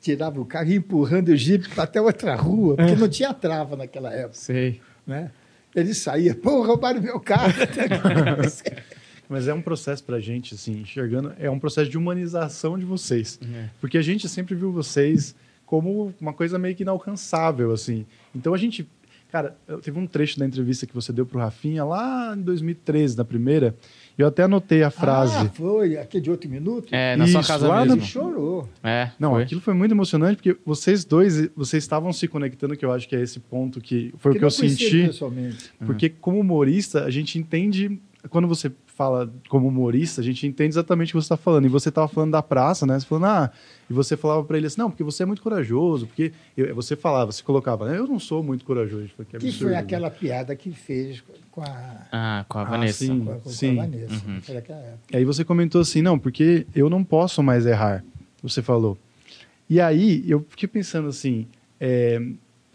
tirava 0.01 0.39
o 0.39 0.45
carro 0.45 0.69
e 0.69 0.73
ia 0.73 0.77
empurrando 0.77 1.31
o 1.31 1.37
jipe 1.37 1.69
para 1.71 1.85
até 1.85 2.01
outra 2.01 2.35
rua, 2.35 2.77
porque 2.77 2.95
não 2.95 3.09
tinha 3.09 3.33
trava 3.33 3.75
naquela 3.75 4.13
época. 4.13 4.35
Sei. 4.35 4.81
Né? 5.07 5.31
Ele 5.75 5.95
saía, 5.95 6.35
pô, 6.35 6.63
roubaram 6.63 7.01
meu 7.01 7.19
carro. 7.19 7.55
Mas 9.29 9.49
é 9.49 9.55
um 9.55 9.63
processo 9.63 10.05
pra 10.05 10.21
gente, 10.21 10.55
assim, 10.55 10.83
enxergando, 10.83 11.33
é 11.39 11.49
um 11.49 11.59
processo 11.59 11.91
de 11.91 11.97
humanização 11.97 12.79
de 12.79 12.85
vocês. 12.85 13.41
É. 13.43 13.71
Porque 13.81 13.97
a 13.97 14.03
gente 14.03 14.29
sempre 14.29 14.55
viu 14.55 14.71
vocês 14.71 15.35
como 15.65 16.13
uma 16.21 16.35
coisa 16.35 16.59
meio 16.59 16.77
que 16.77 16.83
inalcançável, 16.83 17.73
assim. 17.73 18.05
Então 18.35 18.53
a 18.53 18.59
gente, 18.59 18.87
Cara, 19.35 19.57
teve 19.83 19.99
um 19.99 20.07
trecho 20.07 20.39
da 20.39 20.47
entrevista 20.47 20.87
que 20.87 20.95
você 20.95 21.13
deu 21.13 21.27
pro 21.27 21.41
Rafinha 21.41 21.85
lá 21.85 22.37
em 22.37 22.41
2013, 22.41 23.17
na 23.17 23.25
primeira. 23.25 23.75
Eu 24.17 24.29
até 24.29 24.45
anotei 24.45 24.83
a 24.83 24.91
frase. 24.91 25.35
Ah, 25.37 25.51
foi. 25.53 25.97
Aquele 25.97 26.23
de 26.23 26.31
outro 26.31 26.49
minuto? 26.49 26.89
É, 26.95 27.17
na 27.17 27.27
sua 27.27 27.41
Isso, 27.41 27.49
casa 27.49 27.67
lá 27.67 27.81
Ele 27.81 27.91
no- 27.91 27.97
mesmo. 27.97 28.09
chorou. 28.09 28.69
É, 28.83 29.11
Não, 29.19 29.33
foi. 29.33 29.43
aquilo 29.43 29.61
foi 29.61 29.75
muito 29.75 29.91
emocionante, 29.93 30.37
porque 30.37 30.57
vocês 30.65 31.05
dois, 31.05 31.49
vocês 31.57 31.83
estavam 31.83 32.13
se 32.13 32.29
conectando, 32.29 32.77
que 32.77 32.85
eu 32.85 32.93
acho 32.93 33.09
que 33.09 33.17
é 33.17 33.21
esse 33.21 33.41
ponto 33.41 33.81
que 33.81 34.15
foi 34.19 34.31
o 34.31 34.35
Porque 34.35 34.39
que 34.39 34.45
eu 34.45 34.51
senti. 34.51 35.07
pessoalmente. 35.07 35.71
Porque 35.85 36.09
como 36.09 36.39
humorista, 36.39 37.05
a 37.05 37.11
gente 37.11 37.39
entende. 37.39 38.01
Quando 38.31 38.49
você 38.49 38.71
fala 38.97 39.29
como 39.49 39.67
humorista, 39.69 40.21
a 40.21 40.25
gente 40.25 40.47
entende 40.47 40.71
exatamente 40.71 41.09
o 41.09 41.13
que 41.13 41.15
você 41.23 41.25
está 41.27 41.37
falando. 41.37 41.65
E 41.65 41.69
você 41.69 41.89
estava 41.89 42.07
falando 42.09 42.31
da 42.33 42.43
praça, 42.43 42.87
né? 42.87 42.99
Você 42.99 43.05
falando, 43.07 43.25
ah, 43.27 43.51
e 43.91 43.93
você 43.93 44.17
falava 44.17 44.45
para 44.45 44.57
ele 44.57 44.67
assim, 44.69 44.79
não, 44.81 44.89
porque 44.91 45.03
você 45.03 45.25
é 45.25 45.27
muito 45.27 45.43
corajoso, 45.43 46.07
porque 46.07 46.33
eu- 46.57 46.75
você 46.75 46.95
falava, 46.95 47.33
você 47.33 47.43
colocava, 47.43 47.89
eu 47.95 48.07
não 48.07 48.21
sou 48.21 48.43
muito 48.43 48.65
corajoso. 48.65 49.09
Falei, 49.17 49.27
que 49.31 49.31
Que 49.31 49.37
absurdo, 49.37 49.59
foi 49.65 49.71
né? 49.73 49.79
aquela 49.79 50.11
piada 50.11 50.55
que 50.55 50.71
fez 50.71 51.23
com 51.51 51.61
a, 51.63 52.07
Ah, 52.13 52.45
com 52.49 52.59
a 52.59 52.63
Ah, 52.63 52.65
Vanessa. 52.65 53.05
sim. 53.05 53.25
com 53.25 53.33
a, 53.33 53.35
com 53.37 53.49
a 53.49 53.53
Sim. 53.53 53.77
Vanessa. 53.77 54.27
Uhum. 54.27 54.41
Foi 54.41 54.63
aí 55.13 55.25
você 55.25 55.45
comentou 55.45 55.81
assim, 55.81 56.01
não, 56.01 56.19
porque 56.19 56.67
eu 56.75 56.89
não 56.89 57.03
posso 57.03 57.43
mais 57.43 57.67
errar, 57.67 58.05
você 58.43 58.63
falou. 58.63 58.97
E 59.69 59.81
aí 59.81 60.25
eu 60.29 60.47
fiquei 60.51 60.69
pensando 60.69 61.09
assim, 61.09 61.47
é, 61.81 62.21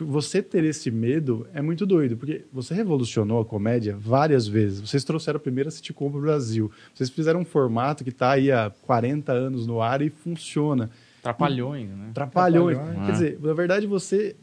você 0.05 0.41
ter 0.41 0.63
esse 0.63 0.89
medo 0.89 1.47
é 1.53 1.61
muito 1.61 1.85
doido, 1.85 2.17
porque 2.17 2.45
você 2.51 2.73
revolucionou 2.73 3.41
a 3.41 3.45
comédia 3.45 3.95
várias 3.97 4.47
vezes. 4.47 4.79
Vocês 4.79 5.03
trouxeram 5.03 5.37
a 5.37 5.39
primeira 5.39 5.69
sitcom 5.69 6.09
para 6.09 6.17
o 6.17 6.21
Brasil. 6.21 6.71
Vocês 6.93 7.09
fizeram 7.09 7.41
um 7.41 7.45
formato 7.45 8.03
que 8.03 8.09
está 8.09 8.31
aí 8.31 8.51
há 8.51 8.71
40 8.83 9.31
anos 9.31 9.67
no 9.67 9.81
ar 9.81 10.01
e 10.01 10.09
funciona. 10.09 10.89
Atrapalhou 11.19 11.73
ainda, 11.73 11.95
né? 11.95 12.11
Trapalhões. 12.13 12.77
Trapalhões. 12.77 13.05
Quer 13.05 13.11
dizer, 13.11 13.39
na 13.41 13.53
verdade, 13.53 13.87
você, 13.87 14.35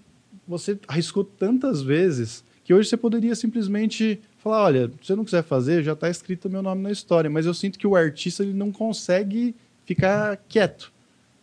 você 0.46 0.78
arriscou 0.86 1.24
tantas 1.24 1.82
vezes 1.82 2.44
que 2.62 2.74
hoje 2.74 2.88
você 2.88 2.96
poderia 2.96 3.34
simplesmente 3.34 4.20
falar, 4.38 4.64
olha, 4.64 4.88
se 5.00 5.06
você 5.06 5.16
não 5.16 5.24
quiser 5.24 5.42
fazer, 5.42 5.82
já 5.82 5.92
está 5.92 6.10
escrito 6.10 6.50
meu 6.50 6.62
nome 6.62 6.82
na 6.82 6.90
história. 6.90 7.30
Mas 7.30 7.46
eu 7.46 7.54
sinto 7.54 7.78
que 7.78 7.86
o 7.86 7.96
artista 7.96 8.42
ele 8.42 8.52
não 8.52 8.70
consegue 8.72 9.54
ficar 9.84 10.36
quieto. 10.48 10.92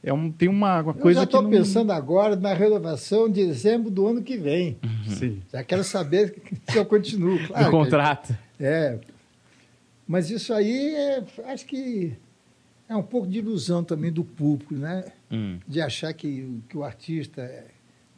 É 0.04 0.12
um, 0.12 0.30
tem 0.30 0.50
uma, 0.50 0.82
uma 0.82 0.92
Eu 0.92 0.96
coisa 0.96 1.22
já 1.22 1.26
que 1.26 1.30
estou 1.30 1.42
não... 1.42 1.50
pensando 1.50 1.92
agora 1.94 2.36
na 2.36 2.54
renovação 2.54 3.30
de 3.30 3.46
dezembro 3.46 3.89
do 3.89 4.06
ano 4.06 4.22
que 4.22 4.36
vem. 4.38 4.78
Sim. 5.08 5.42
Já 5.52 5.63
quero 5.63 5.84
saber 5.84 6.36
se 6.70 6.78
eu 6.78 6.86
continuo. 6.86 7.36
O 7.36 7.48
Claro, 7.48 7.66
que- 7.66 7.72
contrato. 7.72 8.38
É. 8.60 9.00
Mas 10.06 10.30
isso 10.30 10.54
aí, 10.54 10.94
é, 10.94 11.24
acho 11.46 11.66
que 11.66 12.13
é 12.89 12.96
um 12.96 13.02
pouco 13.04 13.28
de 13.28 13.39
ilusão 13.39 13.82
também 13.84 14.12
do 14.12 14.24
público, 14.26 14.74
né? 14.76 15.06
Hum. 15.32 15.58
De 15.66 15.80
achar 15.82 16.13
que, 16.13 16.60
que 16.68 16.78
o 16.78 16.84
artista 16.84 17.50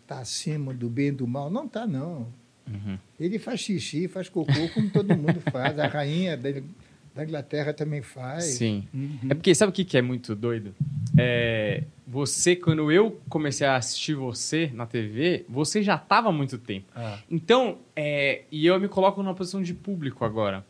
está 0.02 0.20
acima 0.20 0.74
do 0.74 0.90
bem 0.90 1.08
e 1.10 1.12
do 1.12 1.28
mal. 1.28 1.52
Não 1.52 1.66
está, 1.66 1.86
não. 1.86 2.28
Uhum. 2.68 2.98
Ele 3.20 3.38
faz 3.38 3.60
xixi, 3.60 4.08
faz 4.08 4.28
cocô, 4.28 4.52
como 4.74 4.90
todo 4.90 5.16
mundo 5.16 5.40
faz. 5.52 5.78
A 5.78 5.86
rainha 5.88 6.36
da, 6.36 6.50
da 7.16 7.24
Inglaterra 7.24 7.74
também 7.74 8.02
faz. 8.02 8.44
Sim. 8.44 8.86
Uhum. 8.94 9.20
É 9.30 9.34
porque 9.34 9.56
sabe 9.56 9.70
o 9.70 9.74
que 9.74 9.86
que 9.86 9.98
é 9.98 10.02
muito 10.02 10.36
doido? 10.36 10.76
É, 11.18 11.84
você, 12.06 12.58
quando 12.58 12.92
eu 12.92 13.22
comecei 13.30 13.66
a 13.66 13.78
assistir 13.78 14.16
você 14.16 14.70
na 14.74 14.86
TV, 14.86 15.46
você 15.48 15.82
já 15.82 15.96
estava 15.96 16.28
há 16.28 16.32
muito 16.34 16.58
tempo. 16.58 16.88
Ah, 16.94 17.18
Então, 17.32 17.78
é, 17.96 18.44
e 18.52 18.66
eu 18.66 18.78
me 18.82 18.90
coloco 18.90 19.24
numa 19.24 19.34
posição 19.34 19.64
de 19.64 19.74
público 19.74 20.26
agora. 20.26 20.66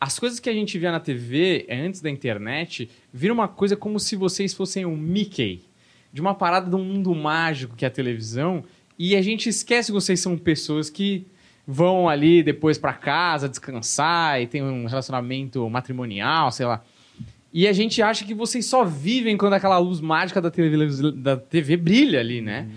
As 0.00 0.16
coisas 0.16 0.38
que 0.38 0.48
a 0.48 0.52
gente 0.52 0.78
via 0.78 0.92
na 0.92 1.00
TV 1.00 1.66
é, 1.66 1.80
antes 1.80 2.00
da 2.00 2.08
internet 2.08 2.88
viram 3.12 3.34
uma 3.34 3.48
coisa 3.48 3.76
como 3.76 3.98
se 3.98 4.14
vocês 4.14 4.54
fossem 4.54 4.86
um 4.86 4.96
Mickey, 4.96 5.64
de 6.12 6.20
uma 6.20 6.34
parada 6.34 6.70
de 6.70 6.76
um 6.76 6.84
mundo 6.84 7.12
mágico 7.16 7.74
que 7.74 7.84
é 7.84 7.88
a 7.88 7.90
televisão, 7.90 8.62
e 8.96 9.16
a 9.16 9.22
gente 9.22 9.48
esquece 9.48 9.88
que 9.88 9.92
vocês 9.92 10.20
são 10.20 10.38
pessoas 10.38 10.88
que 10.88 11.26
vão 11.66 12.08
ali 12.08 12.42
depois 12.42 12.78
pra 12.78 12.92
casa 12.92 13.48
descansar 13.48 14.40
e 14.40 14.46
tem 14.46 14.62
um 14.62 14.86
relacionamento 14.86 15.68
matrimonial, 15.70 16.50
sei 16.50 16.66
lá. 16.66 16.82
E 17.52 17.66
a 17.66 17.72
gente 17.72 18.00
acha 18.00 18.24
que 18.24 18.32
vocês 18.32 18.64
só 18.64 18.84
vivem 18.84 19.36
quando 19.36 19.54
aquela 19.54 19.76
luz 19.76 20.00
mágica 20.00 20.40
da 20.40 20.52
TV, 20.52 21.10
da 21.16 21.36
TV 21.36 21.76
brilha 21.76 22.20
ali, 22.20 22.40
né? 22.40 22.68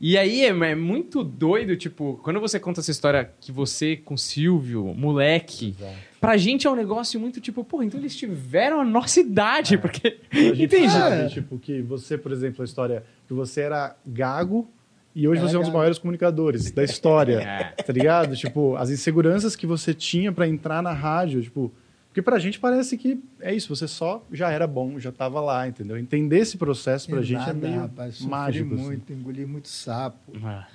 E 0.00 0.16
aí 0.16 0.42
é, 0.42 0.48
é 0.50 0.74
muito 0.76 1.24
doido, 1.24 1.76
tipo, 1.76 2.20
quando 2.22 2.38
você 2.38 2.60
conta 2.60 2.78
essa 2.80 2.92
história 2.92 3.28
que 3.40 3.50
você 3.50 3.96
com 3.96 4.14
o 4.14 4.18
Silvio, 4.18 4.94
moleque, 4.96 5.74
exato. 5.76 5.94
pra 6.20 6.36
gente 6.36 6.64
é 6.64 6.70
um 6.70 6.76
negócio 6.76 7.18
muito 7.18 7.40
tipo, 7.40 7.64
porra, 7.64 7.84
então 7.84 7.98
eles 7.98 8.14
tiveram 8.16 8.80
a 8.80 8.84
nossa 8.84 9.18
idade, 9.18 9.76
porque. 9.76 10.18
A 10.30 10.36
gente 10.36 10.62
Entendi. 10.76 10.92
sabe, 10.92 11.16
É. 11.22 11.28
tipo, 11.28 11.58
que 11.58 11.82
você, 11.82 12.16
por 12.16 12.30
exemplo, 12.30 12.62
a 12.62 12.64
história 12.64 13.04
que 13.26 13.34
você 13.34 13.62
era 13.62 13.96
gago 14.06 14.70
e 15.14 15.26
hoje 15.28 15.40
Era 15.40 15.48
você 15.48 15.56
é 15.56 15.58
um 15.58 15.62
dos 15.62 15.72
maiores 15.72 15.98
comunicadores 15.98 16.70
da 16.70 16.84
história. 16.84 17.40
É. 17.78 17.82
tá 17.82 17.92
ligado? 17.92 18.36
Tipo, 18.36 18.76
as 18.76 18.90
inseguranças 18.90 19.56
que 19.56 19.66
você 19.66 19.92
tinha 19.94 20.30
pra 20.32 20.46
entrar 20.48 20.82
na 20.82 20.92
rádio, 20.92 21.42
tipo, 21.42 21.72
porque 22.08 22.22
pra 22.22 22.38
gente 22.38 22.58
parece 22.58 22.96
que 22.96 23.20
é 23.40 23.54
isso, 23.54 23.74
você 23.74 23.86
só 23.86 24.24
já 24.32 24.50
era 24.50 24.66
bom, 24.66 24.98
já 24.98 25.12
tava 25.12 25.40
lá, 25.40 25.68
entendeu? 25.68 25.96
Entender 25.96 26.38
esse 26.38 26.56
processo 26.56 27.06
pra 27.08 27.18
Tem 27.18 27.26
gente 27.26 27.38
nada, 27.38 27.50
é 27.66 27.70
meio 27.70 27.80
rapaz, 27.82 28.20
mágico. 28.20 28.74
assim. 28.74 28.82
muito, 28.84 29.12
engoli 29.12 29.46
muito 29.46 29.68
sapo. 29.68 30.32
Ah, 30.44 30.66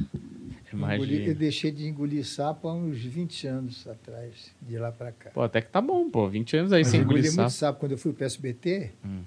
Engoli- 0.74 1.28
eu 1.30 1.36
deixei 1.36 1.72
de 1.72 1.88
engolir 1.88 2.26
sapo 2.26 2.68
há 2.68 2.74
uns 2.74 2.98
20 2.98 3.48
anos 3.48 3.88
atrás, 3.88 4.52
de 4.62 4.78
lá 4.78 4.92
para 4.92 5.12
cá. 5.12 5.30
Pô, 5.30 5.42
até 5.42 5.62
que 5.62 5.70
tá 5.70 5.80
bom, 5.80 6.10
pô. 6.10 6.28
20 6.28 6.58
anos 6.58 6.74
aí 6.74 6.82
Mas 6.82 6.88
sem 6.90 7.00
eu 7.00 7.04
engoli 7.06 7.20
engolir 7.20 7.36
muito 7.38 7.50
sapo. 7.52 7.60
sapo. 7.74 7.80
Quando 7.80 7.92
eu 7.94 7.98
fui 7.98 8.12
para 8.12 8.24
o 8.24 8.26
SBT, 8.26 8.92
Hum. 9.06 9.22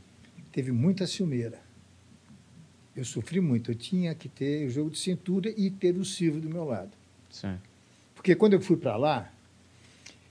teve 0.53 0.73
muita 0.73 1.07
ciumeira. 1.07 1.59
Eu 2.99 3.05
sofri 3.05 3.41
muito. 3.41 3.71
Eu 3.71 3.77
tinha 3.77 4.13
que 4.13 4.29
ter 4.29 4.67
o 4.67 4.71
jogo 4.71 4.91
de 4.91 4.99
cintura 4.99 5.55
e 5.57 5.71
ter 5.71 5.97
o 5.97 6.05
Silvio 6.05 6.41
do 6.41 6.49
meu 6.49 6.65
lado. 6.65 6.91
Certo. 7.31 7.63
Porque 8.13 8.35
quando 8.35 8.55
eu 8.55 8.61
fui 8.61 8.77
para 8.77 8.97
lá, 8.97 9.33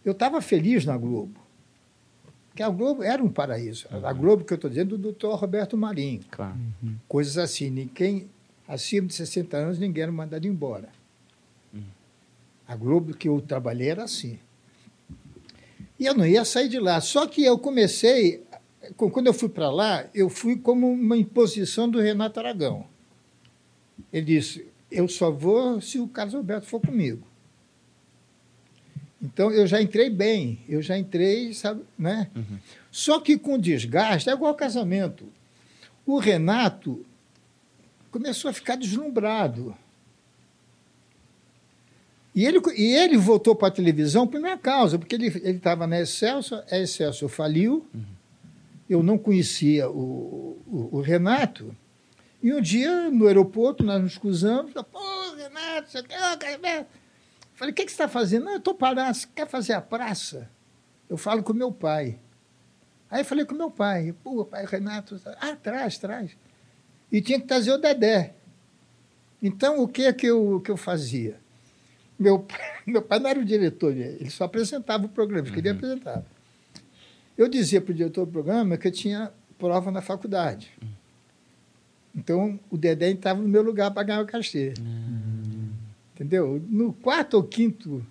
eu 0.03 0.12
estava 0.12 0.41
feliz 0.41 0.84
na 0.84 0.97
Globo. 0.97 1.39
Porque 2.49 2.62
a 2.62 2.69
Globo 2.69 3.03
era 3.03 3.23
um 3.23 3.30
paraíso. 3.30 3.88
A 4.03 4.12
Globo 4.12 4.43
que 4.43 4.51
eu 4.51 4.56
estou 4.56 4.69
dizendo 4.69 4.97
do 4.97 5.03
doutor 5.03 5.36
Roberto 5.36 5.77
Marinho. 5.77 6.19
Claro. 6.30 6.58
Coisas 7.08 7.38
assim. 7.38 7.69
Ninguém, 7.69 8.30
acima 8.67 9.08
de 9.08 9.13
60 9.13 9.56
anos, 9.56 9.80
ninguém 9.80 10.03
era 10.03 10.12
mandado 10.12 10.45
embora. 10.45 10.89
A 12.67 12.75
Globo 12.75 13.15
que 13.15 13.30
eu 13.30 13.39
trabalhei 13.39 13.88
era 13.88 14.03
assim. 14.03 14.38
E 15.97 16.06
eu 16.06 16.13
não 16.13 16.25
ia 16.25 16.43
sair 16.43 16.67
de 16.67 16.80
lá. 16.80 16.99
Só 16.99 17.27
que 17.27 17.45
eu 17.45 17.58
comecei, 17.58 18.43
quando 18.95 19.28
eu 19.28 19.34
fui 19.34 19.50
para 19.50 19.69
lá, 19.69 20.06
eu 20.13 20.30
fui 20.30 20.56
como 20.56 20.91
uma 20.91 21.17
imposição 21.17 21.89
do 21.89 22.00
Renato 22.00 22.39
Aragão. 22.39 22.86
Ele 24.12 24.26
disse: 24.26 24.67
Eu 24.91 25.08
só 25.08 25.32
vou 25.32 25.82
se 25.82 26.00
o 26.00 26.08
Carlos 26.08 26.36
Alberto 26.36 26.67
for 26.67 26.80
comigo. 26.80 27.26
Então 29.21 29.52
eu 29.52 29.65
já 29.65 29.82
entrei 29.82 30.10
bem, 30.10 30.60
eu 30.69 30.82
já 30.82 30.97
entrei, 30.97 31.54
sabe, 31.54 31.82
né? 31.97 32.30
Uhum. 32.36 32.58
Só 32.91 33.19
que 33.19 33.38
com 33.38 33.58
desgaste, 33.58 34.30
é 34.30 34.34
igual 34.34 34.54
casamento. 34.54 35.26
O 36.06 36.19
Renato 36.19 37.06
começou 38.12 38.50
a 38.50 38.54
ficar 38.54 38.76
deslumbrado. 38.76 39.76
E 42.34 42.45
ele, 42.45 42.60
e 42.76 42.95
ele 42.95 43.17
voltou 43.17 43.56
para 43.56 43.69
a 43.69 43.71
televisão 43.71 44.28
por 44.28 44.39
minha 44.39 44.58
causa, 44.58 45.00
porque 45.00 45.15
ele 45.15 45.28
estava 45.28 45.88
na 45.88 46.00
Excelsior, 46.00 46.63
a 46.69 46.78
Excelsior 46.78 47.30
faliu, 47.30 47.88
eu 48.89 49.04
não 49.04 49.17
conhecia 49.17 49.89
o, 49.89 50.62
o, 50.65 50.97
o 50.97 51.02
Renato, 51.02 51.76
e 52.41 52.54
um 52.54 52.62
dia, 52.62 53.10
no 53.10 53.28
aeroporto, 53.28 53.84
nós 53.84 54.02
nos 54.02 54.17
cruzamos, 54.17 54.71
pô, 54.73 55.36
Renato, 55.36 55.89
você 55.89 56.04
quer... 56.04 56.88
Falei, 57.56 57.71
o 57.71 57.76
que, 57.76 57.86
que 57.86 57.91
você 57.91 57.95
está 57.95 58.08
fazendo? 58.08 58.45
Não, 58.45 58.52
eu 58.54 58.58
estou 58.60 58.76
parado, 58.76 59.17
você 59.17 59.28
quer 59.34 59.47
fazer 59.47 59.73
a 59.73 59.82
praça? 59.82 60.50
Eu 61.10 61.17
falo 61.17 61.41
com 61.41 61.54
meu 61.54 61.71
pai. 61.71 62.19
Aí 63.10 63.21
eu 63.21 63.26
falei 63.26 63.45
com 63.45 63.56
meu 63.56 63.71
pai, 63.71 64.13
pô, 64.23 64.45
pai 64.45 64.65
Renato, 64.65 65.19
ah, 65.39 65.56
traz, 65.56 65.97
traz. 65.97 66.38
E 67.12 67.21
tinha 67.21 67.39
que 67.39 67.47
trazer 67.47 67.71
o 67.71 67.78
Dedé. 67.78 68.36
Então, 69.41 69.82
o 69.82 69.88
que 69.88 70.04
é 70.04 70.13
que 70.13 70.28
eu, 70.28 70.62
que 70.63 70.69
eu 70.69 70.78
fazia? 70.78 71.39
Meu 72.19 72.39
pai, 72.45 72.60
meu 72.86 73.02
pai 73.02 73.17
não 73.17 73.30
era 73.30 73.39
o 73.39 73.45
diretor, 73.45 73.95
ele 73.95 74.30
só 74.30 74.43
apresentava 74.43 75.06
o 75.06 75.10
programa, 75.10 75.47
ele 75.47 75.69
uhum. 75.69 75.76
apresentava. 75.76 76.37
Eu 77.38 77.47
dizia 77.47 77.80
para 77.80 77.91
o 77.91 77.93
diretor 77.93 78.26
do 78.26 78.32
programa 78.32 78.78
que 78.78 78.88
eu 78.88 78.91
tinha 78.91 79.32
prova 79.58 79.91
na 79.91 80.02
faculdade. 80.02 80.71
Então, 82.15 82.60
o 82.69 82.78
Dedé 82.78 83.12
estava 83.12 83.39
no 83.41 83.47
meu 83.47 83.62
lugar 83.62 83.91
para 83.91 84.04
ganhar 84.04 84.21
o 84.21 84.26
cachê. 84.26 84.73
Uhum. 84.80 85.69
Entendeu? 86.15 86.63
No 86.67 86.93
quarto 86.93 87.36
ou 87.36 87.43
quinto, 87.43 88.04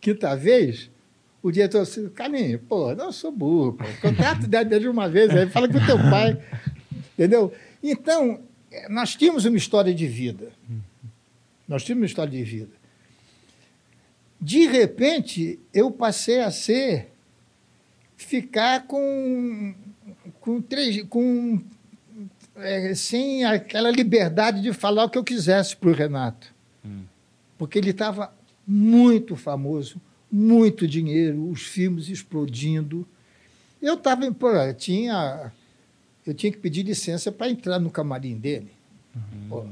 quinta 0.00 0.36
vez, 0.36 0.90
o 1.42 1.50
diretor 1.50 1.84
disse, 1.84 2.10
Carlinhos, 2.10 2.60
pô, 2.68 2.94
não 2.94 3.10
sou 3.10 3.32
burro, 3.32 3.72
pô. 3.72 3.84
contrato 4.02 4.46
Dedé 4.46 4.78
de 4.78 4.86
uma 4.86 5.08
vez, 5.08 5.30
aí 5.30 5.48
fala 5.48 5.66
com 5.66 5.78
o 5.78 5.86
teu 5.86 5.98
pai. 5.98 6.38
Entendeu? 7.14 7.52
Então, 7.82 8.40
nós 8.90 9.14
tínhamos 9.14 9.46
uma 9.46 9.56
história 9.56 9.94
de 9.94 10.06
vida. 10.06 10.52
Nós 11.66 11.82
tínhamos 11.84 12.02
uma 12.02 12.06
história 12.06 12.30
de 12.30 12.44
vida. 12.44 12.72
De 14.38 14.66
repente, 14.66 15.58
eu 15.72 15.90
passei 15.90 16.40
a 16.40 16.50
ser 16.50 17.13
ficar 18.16 18.86
com 18.86 19.74
com, 20.40 20.60
três, 20.60 21.02
com 21.08 21.60
é, 22.56 22.94
sem 22.94 23.44
aquela 23.44 23.90
liberdade 23.90 24.60
de 24.60 24.72
falar 24.72 25.04
o 25.04 25.10
que 25.10 25.18
eu 25.18 25.24
quisesse 25.24 25.76
para 25.76 25.90
o 25.90 25.92
Renato, 25.92 26.52
hum. 26.84 27.04
porque 27.58 27.78
ele 27.78 27.90
estava 27.90 28.32
muito 28.66 29.36
famoso, 29.36 30.00
muito 30.30 30.86
dinheiro, 30.86 31.48
os 31.48 31.62
filmes 31.62 32.08
explodindo. 32.08 33.06
Eu 33.80 33.94
estava, 33.94 34.24
eu 34.24 34.74
tinha, 34.74 35.52
eu 36.26 36.34
tinha 36.34 36.52
que 36.52 36.58
pedir 36.58 36.82
licença 36.82 37.30
para 37.30 37.50
entrar 37.50 37.78
no 37.78 37.90
camarim 37.90 38.36
dele. 38.36 38.72
Pô, 39.48 39.66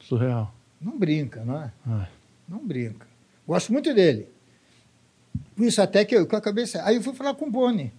Surreal. 0.00 0.52
não 0.80 0.98
brinca, 0.98 1.44
não 1.44 1.62
é? 1.62 1.72
Ah, 1.86 2.08
Não 2.48 2.58
brinca. 2.58 3.06
Gosto 3.46 3.72
muito 3.72 3.94
dele. 3.94 4.28
Por 5.56 5.64
isso 5.66 5.80
até 5.82 6.04
que 6.04 6.14
eu, 6.14 6.26
eu 6.30 6.36
acabei... 6.38 6.66
sa- 6.66 6.84
Aí 6.86 6.96
eu 6.96 7.02
fui 7.02 7.14
falar 7.14 7.34
com 7.34 7.46
o 7.46 7.50
Boni. 7.50 7.92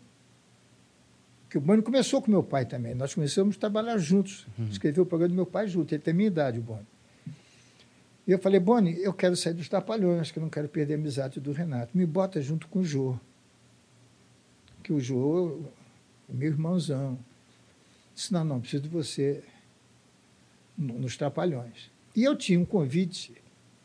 Que 1.49 1.57
o 1.57 1.61
Boni 1.61 1.81
começou 1.81 2.21
com 2.21 2.31
meu 2.31 2.43
pai 2.43 2.65
também. 2.65 2.95
Nós 2.95 3.13
começamos 3.13 3.55
a 3.55 3.59
trabalhar 3.59 3.97
juntos. 3.97 4.47
Escrever 4.71 5.01
o 5.01 5.05
programa 5.05 5.29
do 5.29 5.35
meu 5.35 5.45
pai 5.45 5.67
junto. 5.67 5.93
Ele 5.93 6.01
tem 6.01 6.11
a 6.13 6.15
minha 6.15 6.27
idade, 6.27 6.59
o 6.59 6.61
Boni. 6.63 6.85
E 8.25 8.31
eu 8.31 8.39
falei, 8.39 8.59
Boni, 8.59 8.97
eu 9.01 9.13
quero 9.13 9.35
sair 9.35 9.53
dos 9.53 9.67
Trapalhões, 9.69 10.31
que 10.31 10.39
eu 10.39 10.41
não 10.41 10.49
quero 10.49 10.67
perder 10.69 10.93
a 10.95 10.97
amizade 10.97 11.39
do 11.39 11.51
Renato. 11.51 11.95
Me 11.97 12.05
bota 12.05 12.41
junto 12.41 12.67
com 12.67 12.79
o 12.79 12.83
Jô. 12.83 13.15
Que 14.81 14.91
o 14.93 14.99
Jô 14.99 15.59
é 16.29 16.33
meu 16.33 16.47
irmãozão. 16.49 17.19
Disse, 18.15 18.31
não, 18.33 18.43
não, 18.43 18.59
preciso 18.61 18.83
de 18.83 18.89
você 18.89 19.43
no- 20.77 20.97
nos 20.99 21.15
Trapalhões. 21.17 21.91
E 22.15 22.23
eu 22.23 22.35
tinha 22.35 22.59
um 22.59 22.65
convite 22.65 23.33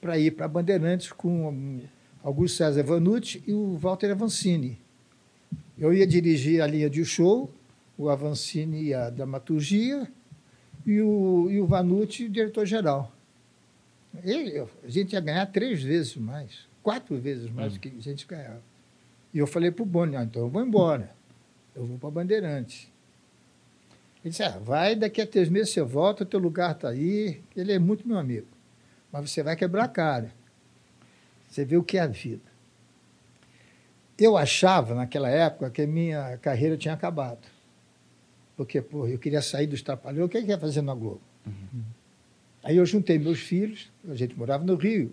para 0.00 0.16
ir 0.18 0.30
para 0.32 0.46
Bandeirantes 0.48 1.10
com 1.12 1.80
Augusto 2.22 2.56
César 2.56 2.82
Vanucci 2.82 3.42
e 3.46 3.52
o 3.52 3.76
Walter 3.76 4.10
Avancini. 4.10 4.78
Eu 5.78 5.92
ia 5.94 6.06
dirigir 6.06 6.60
a 6.60 6.66
linha 6.66 6.90
de 6.90 7.04
show, 7.04 7.50
o 7.96 8.08
Avancini 8.08 8.92
a 8.92 9.10
dramaturgia 9.10 10.08
e 10.84 11.00
o, 11.00 11.48
e 11.50 11.60
o 11.60 11.66
Vanucci 11.66 12.24
o 12.24 12.30
diretor-geral. 12.30 13.12
A 14.14 14.88
gente 14.88 15.12
ia 15.12 15.20
ganhar 15.20 15.46
três 15.46 15.82
vezes 15.82 16.16
mais, 16.16 16.66
quatro 16.82 17.16
vezes 17.18 17.50
mais 17.50 17.74
do 17.74 17.80
que 17.80 17.88
a 17.88 18.02
gente 18.02 18.26
ganhava. 18.26 18.62
E 19.32 19.38
eu 19.38 19.46
falei 19.46 19.70
para 19.70 19.82
o 19.82 19.86
Boni, 19.86 20.16
ah, 20.16 20.24
então 20.24 20.42
eu 20.42 20.48
vou 20.48 20.62
embora, 20.64 21.14
eu 21.74 21.84
vou 21.84 21.98
para 21.98 22.10
Bandeirantes. 22.10 22.90
Ele 24.24 24.30
disse, 24.30 24.42
ah, 24.42 24.58
vai, 24.58 24.96
daqui 24.96 25.20
a 25.20 25.26
três 25.26 25.48
meses 25.48 25.70
você 25.70 25.82
volta, 25.82 26.24
teu 26.24 26.40
lugar 26.40 26.72
está 26.72 26.88
aí. 26.88 27.40
Ele 27.56 27.72
é 27.72 27.78
muito 27.78 28.06
meu 28.06 28.18
amigo. 28.18 28.46
Mas 29.12 29.30
você 29.30 29.42
vai 29.42 29.54
quebrar 29.54 29.84
a 29.84 29.88
cara. 29.88 30.32
Você 31.48 31.64
vê 31.64 31.76
o 31.76 31.82
que 31.82 31.96
é 31.96 32.02
a 32.02 32.06
vida. 32.06 32.42
Eu 34.18 34.36
achava, 34.36 34.94
naquela 34.94 35.28
época, 35.28 35.70
que 35.70 35.82
a 35.82 35.86
minha 35.86 36.36
carreira 36.38 36.76
tinha 36.76 36.92
acabado. 36.92 37.46
Porque, 38.56 38.82
pô, 38.82 39.06
eu 39.06 39.18
queria 39.18 39.40
sair 39.40 39.66
dos 39.66 39.80
Trapalhões. 39.80 40.26
O 40.26 40.28
que 40.28 40.36
eu 40.36 40.42
ia 40.42 40.58
fazer 40.58 40.82
na 40.82 40.94
Globo? 40.94 41.20
Aí 42.62 42.76
eu 42.76 42.84
juntei 42.84 43.18
meus 43.18 43.38
filhos, 43.38 43.90
a 44.08 44.14
gente 44.14 44.36
morava 44.36 44.64
no 44.64 44.74
Rio. 44.74 45.12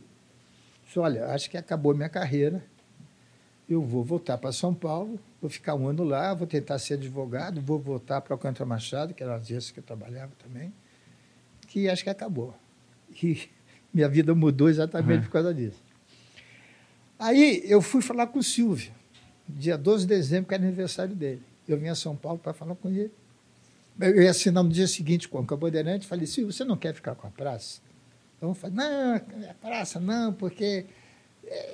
Disse, 0.86 1.00
olha, 1.00 1.28
acho 1.28 1.50
que 1.50 1.58
acabou 1.58 1.92
a 1.92 1.96
minha 1.96 2.10
carreira. 2.10 2.64
Eu 3.70 3.82
vou 3.82 4.04
voltar 4.04 4.38
para 4.38 4.52
São 4.52 4.74
Paulo, 4.74 5.20
vou 5.40 5.50
ficar 5.50 5.76
um 5.76 5.88
ano 5.88 6.04
lá, 6.04 6.34
vou 6.34 6.46
tentar 6.46 6.78
ser 6.80 6.96
advogado, 6.96 7.62
vou 7.62 7.80
voltar 7.80 8.22
para 8.22 8.34
Alcântara 8.34 8.66
Machado, 8.66 9.14
que 9.14 9.24
era 9.24 9.34
a 9.34 9.38
agência 9.38 9.74
que 9.74 9.80
eu 9.80 9.84
trabalhava 9.84 10.32
também, 10.44 10.74
que 11.68 11.88
acho 11.88 12.04
que 12.04 12.10
acabou. 12.10 12.54
E 13.22 13.48
minha 13.94 14.10
vida 14.10 14.36
mudou 14.36 14.70
exatamente 14.70 15.26
por 15.26 15.32
causa 15.32 15.54
disso. 15.54 15.85
Aí 17.18 17.62
eu 17.66 17.82
fui 17.82 18.02
falar 18.02 18.28
com 18.28 18.40
o 18.40 18.44
Silvio, 18.44 18.92
dia 19.48 19.78
12 19.78 20.06
de 20.06 20.10
dezembro, 20.16 20.48
que 20.50 20.54
era 20.54 20.64
aniversário 20.64 21.16
dele. 21.16 21.42
Eu 21.68 21.78
vim 21.80 21.88
a 21.88 21.96
São 21.96 22.16
Paulo 22.16 22.38
para 22.40 22.54
falar 22.54 22.76
com 22.76 22.90
ele. 22.90 23.12
Eu 24.00 24.22
ia 24.24 24.32
assinar 24.32 24.64
no 24.64 24.70
dia 24.70 24.88
seguinte 24.88 25.28
com 25.30 25.38
a 25.40 25.42
Bandeirante, 25.58 26.06
falei, 26.06 26.28
Silvio, 26.28 26.52
você 26.52 26.66
não 26.66 26.76
quer 26.76 26.94
ficar 26.94 27.16
com 27.16 27.26
a 27.28 27.30
praça? 27.30 27.80
Então 28.38 28.50
eu 28.50 28.54
falei, 28.56 28.76
não, 28.76 29.16
a 29.16 29.54
praça 29.62 30.00
não, 30.00 30.34
porque 30.34 30.86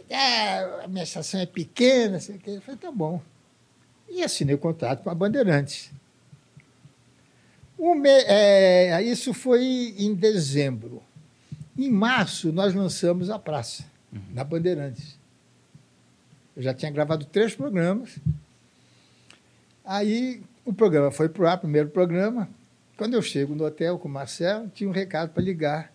é, 0.07 0.83
a 0.83 0.87
minha 0.87 1.03
estação 1.03 1.39
é 1.39 1.45
pequena, 1.47 2.19
sei 2.19 2.35
o 2.35 2.39
quê. 2.39 2.51
Eu 2.51 2.61
falei, 2.61 2.79
tá 2.79 2.91
bom. 2.91 3.19
E 4.07 4.21
assinei 4.23 4.53
o 4.53 4.59
contrato 4.59 5.01
com 5.03 5.09
a 5.09 5.15
Bandeirantes. 5.15 5.89
Me- 7.79 8.09
é, 8.27 9.01
isso 9.01 9.33
foi 9.33 9.95
em 9.97 10.13
dezembro. 10.13 11.01
Em 11.75 11.89
março, 11.89 12.51
nós 12.51 12.75
lançamos 12.75 13.29
a 13.31 13.39
praça, 13.39 13.83
na 14.31 14.43
Bandeirantes. 14.43 15.17
Eu 16.55 16.61
já 16.63 16.73
tinha 16.73 16.91
gravado 16.91 17.25
três 17.25 17.55
programas. 17.55 18.17
Aí 19.85 20.41
o 20.65 20.73
programa 20.73 21.11
foi 21.11 21.29
para 21.29 21.43
o 21.43 21.47
ar, 21.47 21.57
primeiro 21.57 21.89
programa. 21.89 22.49
Quando 22.97 23.13
eu 23.13 23.21
chego 23.21 23.55
no 23.55 23.65
hotel 23.65 23.97
com 23.97 24.07
o 24.07 24.11
Marcelo, 24.11 24.69
tinha 24.69 24.89
um 24.89 24.93
recado 24.93 25.31
para 25.31 25.41
ligar 25.41 25.91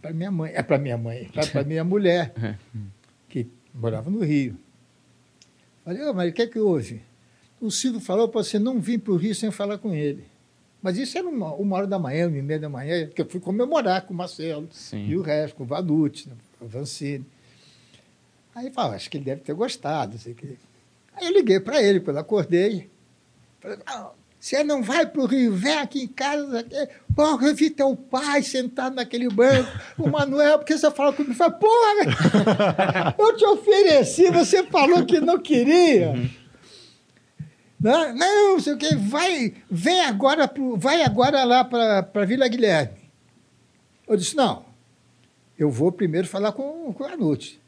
para 0.00 0.12
minha 0.12 0.30
mãe, 0.30 0.52
é 0.54 0.62
para 0.62 0.78
minha 0.78 0.96
mãe, 0.96 1.30
para 1.52 1.64
minha 1.64 1.84
mulher, 1.84 2.32
que 3.28 3.46
morava 3.74 4.10
no 4.10 4.24
Rio. 4.24 4.56
Falei, 5.84 6.02
ô, 6.02 6.14
mas 6.14 6.30
o 6.30 6.34
que 6.34 6.42
é 6.42 6.46
que 6.46 6.58
houve? 6.58 7.02
O 7.60 7.70
Silvio 7.70 8.00
falou 8.00 8.28
para 8.28 8.42
você 8.42 8.58
não 8.58 8.80
vir 8.80 8.98
para 8.98 9.12
o 9.12 9.16
Rio 9.16 9.34
sem 9.34 9.50
falar 9.50 9.76
com 9.78 9.92
ele. 9.92 10.24
Mas 10.82 10.96
isso 10.96 11.18
era 11.18 11.28
uma, 11.28 11.52
uma 11.54 11.76
hora 11.76 11.86
da 11.86 11.98
manhã, 11.98 12.26
uma 12.26 12.38
e 12.38 12.42
meia 12.42 12.58
da 12.58 12.68
manhã, 12.68 13.06
que 13.06 13.20
eu 13.20 13.26
fui 13.26 13.38
comemorar 13.38 14.02
com 14.06 14.14
o 14.14 14.16
Marcelo 14.16 14.66
Sim. 14.72 15.06
e 15.06 15.16
o 15.16 15.20
resto, 15.20 15.56
com 15.56 15.64
o 15.64 15.66
Vanucci, 15.66 16.30
o 16.58 16.66
Vancini. 16.66 17.26
Aí 18.54 18.66
eu 18.66 18.72
falei, 18.72 18.96
acho 18.96 19.10
que 19.10 19.16
ele 19.16 19.24
deve 19.24 19.42
ter 19.42 19.54
gostado. 19.54 20.18
Sei 20.18 20.34
que... 20.34 20.58
Aí 21.14 21.26
eu 21.26 21.32
liguei 21.32 21.60
para 21.60 21.82
ele, 21.82 22.00
quando 22.00 22.18
acordei. 22.18 22.90
Falei, 23.60 23.78
"Não, 23.86 24.12
você 24.40 24.64
não 24.64 24.82
vai 24.82 25.04
para 25.04 25.20
o 25.20 25.26
Rio, 25.26 25.54
vem 25.54 25.76
aqui 25.76 26.04
em 26.04 26.08
casa. 26.08 26.66
Porra, 27.14 27.48
eu 27.48 27.54
vi 27.54 27.68
teu 27.68 27.94
pai 27.94 28.42
sentado 28.42 28.96
naquele 28.96 29.28
banco, 29.28 29.70
o 29.98 30.08
Manuel, 30.08 30.58
porque 30.58 30.78
você 30.78 30.90
falou 30.90 31.12
comigo? 31.12 31.34
Falei, 31.34 31.58
porra, 31.58 33.14
eu 33.20 33.36
te 33.36 33.44
ofereci, 33.44 34.30
você 34.30 34.64
falou 34.64 35.04
que 35.04 35.20
não 35.20 35.38
queria. 35.38 36.14
Não, 37.78 38.14
não, 38.14 38.52
não 38.52 38.60
sei 38.60 38.72
o 38.72 38.78
quê, 38.78 38.96
vai, 38.96 39.52
vem 39.70 40.00
agora, 40.06 40.48
pro, 40.48 40.74
vai 40.78 41.02
agora 41.02 41.44
lá 41.44 41.62
para 41.62 42.24
Vila 42.24 42.48
Guilherme. 42.48 42.96
Eu 44.08 44.16
disse, 44.16 44.34
não, 44.34 44.64
eu 45.58 45.70
vou 45.70 45.92
primeiro 45.92 46.26
falar 46.26 46.52
com, 46.52 46.94
com 46.94 47.04
o 47.04 47.08
Vanucci, 47.08 47.59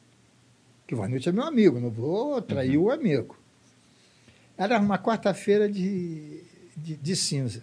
que 0.93 0.95
o 0.95 0.99
Vanucci 0.99 1.27
é 1.31 1.33
meu 1.33 1.45
amigo, 1.45 1.81
não 1.81 1.89
vou 1.89 2.43
trair 2.43 2.77
o 2.77 2.91
amigo. 2.91 3.39
Era 4.59 4.79
uma 4.79 4.99
quarta-feira 4.99 5.67
de, 5.67 6.45
de, 6.77 6.97
de 6.97 7.17
cinzas. 7.17 7.63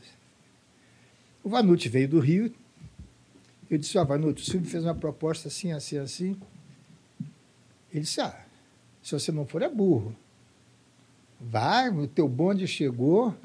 O 1.44 1.50
Vanucci 1.50 1.88
veio 1.89 2.10
do 2.10 2.20
Rio. 2.20 2.52
Eu 3.70 3.78
disse, 3.78 4.00
ó, 4.00 4.04
Vanucci, 4.04 4.42
o 4.42 4.46
Silvio 4.46 4.68
fez 4.68 4.84
uma 4.84 4.96
proposta 4.96 5.48
assim, 5.48 5.72
assim, 5.72 6.00
assim. 6.00 6.42
Ele 7.94 8.02
disse, 8.02 8.20
ah, 8.20 8.36
se 9.04 9.12
você 9.12 9.32
não 9.32 9.46
for, 9.46 9.62
é 9.62 9.70
burro. 9.70 10.15
Vai, 11.39 11.89
o 11.89 12.08
teu 12.08 12.28
bonde 12.28 12.65
chegou, 12.65 13.36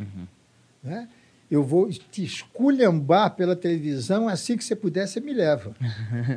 né? 0.83 1.11
eu 1.51 1.62
vou 1.62 1.90
te 1.90 2.25
esculhambar 2.25 3.35
pela 3.37 3.55
televisão, 3.55 4.29
assim 4.29 4.57
que 4.57 4.64
você 4.64 4.75
puder, 4.75 5.07
você 5.07 5.20
me 5.20 5.35
leva. 5.35 5.77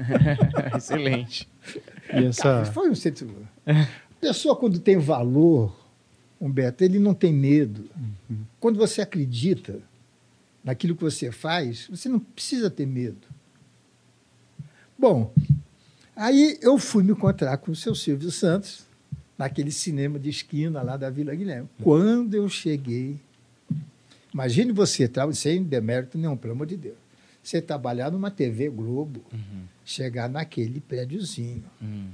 Excelente. 0.75 1.49
E 2.13 2.25
essa. 2.25 2.65
Foi 2.65 2.89
um 2.89 2.95
sentido. 2.95 3.33
A 3.65 3.87
pessoa, 4.19 4.55
quando 4.55 4.79
tem 4.79 4.97
valor, 4.97 5.75
Humberto, 6.39 6.83
ele 6.83 6.99
não 6.99 7.13
tem 7.13 7.33
medo. 7.33 7.89
Quando 8.59 8.77
você 8.77 9.01
acredita 9.01 9.79
naquilo 10.63 10.95
que 10.95 11.03
você 11.03 11.31
faz, 11.31 11.87
você 11.89 12.09
não 12.09 12.19
precisa 12.19 12.69
ter 12.69 12.85
medo. 12.85 13.27
Bom, 14.97 15.33
aí 16.15 16.57
eu 16.61 16.77
fui 16.77 17.03
me 17.03 17.11
encontrar 17.11 17.57
com 17.57 17.71
o 17.71 17.75
seu 17.75 17.93
Silvio 17.93 18.31
Santos, 18.31 18.85
naquele 19.37 19.71
cinema 19.71 20.17
de 20.17 20.29
esquina 20.29 20.81
lá 20.81 20.97
da 20.97 21.09
Vila 21.09 21.33
Guilherme. 21.35 21.69
Quando 21.83 22.33
eu 22.33 22.49
cheguei, 22.49 23.17
imagine 24.33 24.71
você, 24.71 25.09
sem 25.33 25.63
demérito 25.63 26.17
nenhum, 26.17 26.35
pelo 26.35 26.53
amor 26.53 26.65
de 26.65 26.75
Deus, 26.75 26.95
você 27.43 27.61
trabalhar 27.61 28.11
numa 28.11 28.31
TV 28.31 28.69
Globo, 28.69 29.21
chegar 29.87 30.27
naquele 30.29 30.81
prédiozinho. 30.81 31.63
Hum. 31.81 32.09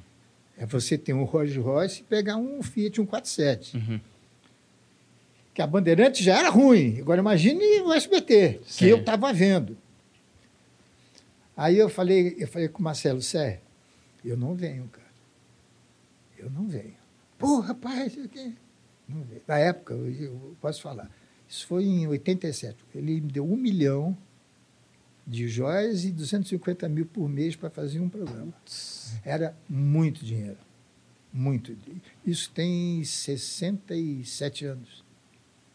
É 0.56 0.66
você 0.66 0.96
ter 0.96 1.12
um 1.14 1.24
Rolls 1.24 1.58
Royce 1.58 2.02
e 2.02 2.04
pegar 2.04 2.38
um 2.38 2.62
Fiat 2.62 2.98
147. 2.98 3.76
Uhum. 3.78 4.00
Que 5.54 5.62
a 5.62 5.66
Bandeirante 5.68 6.24
já 6.24 6.38
era 6.38 6.50
ruim. 6.50 7.00
Agora 7.00 7.20
imagine 7.20 7.82
o 7.82 7.92
SBT, 7.92 8.60
que 8.64 8.74
Certo. 8.74 8.92
eu 8.92 8.98
estava 9.00 9.34
vendo. 9.34 9.76
Aí 11.58 11.78
eu 11.78 11.90
falei, 11.90 12.36
eu 12.38 12.48
falei 12.48 12.68
com 12.68 12.80
o 12.80 12.84
Marcelo, 12.84 13.22
Sé, 13.22 13.60
eu 14.24 14.38
não 14.38 14.54
venho, 14.54 14.88
cara. 14.88 15.08
Eu 16.38 16.50
não 16.52 16.68
venho. 16.68 16.96
Pô, 17.40 17.60
rapaz, 17.60 18.18
aqui. 18.24 18.56
Não 19.08 19.24
venho. 19.24 19.42
Na 19.48 19.58
época, 19.58 19.94
eu, 19.96 20.12
eu 20.14 20.58
posso 20.62 20.82
falar. 20.82 21.10
Isso 21.48 21.66
foi 21.68 21.86
em 21.86 22.08
87. 22.08 22.78
Ele 22.96 23.20
me 23.22 23.32
deu 23.32 23.52
um 23.52 23.56
milhão 23.58 24.16
de 25.26 25.48
joias 25.48 26.04
e 26.04 26.12
250 26.12 26.88
mil 26.90 27.06
por 27.06 27.30
mês 27.30 27.56
para 27.56 27.70
fazer 27.70 28.00
um 28.00 28.10
programa. 28.10 28.54
Era 29.24 29.56
muito 29.70 30.24
dinheiro. 30.24 30.58
Muito. 31.32 31.76
Isso 32.26 32.52
tem 32.52 33.04
67 33.04 34.66
anos. 34.66 35.04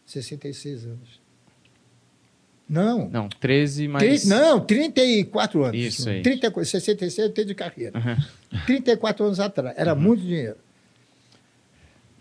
66 0.05 0.85
anos. 0.85 1.19
Não. 2.67 3.09
Não, 3.09 3.27
13 3.27 3.87
mais. 3.87 4.25
Não, 4.25 4.63
34 4.63 5.63
anos. 5.65 5.81
Isso 5.81 6.07
aí. 6.07 6.21
30, 6.21 6.63
66 6.63 7.17
eu 7.27 7.33
tenho 7.33 7.47
de 7.47 7.55
carreira. 7.55 7.97
Uhum. 7.97 8.65
34 8.67 9.25
anos 9.25 9.39
atrás. 9.39 9.75
Era 9.77 9.95
muito 9.95 10.21
dinheiro. 10.21 10.57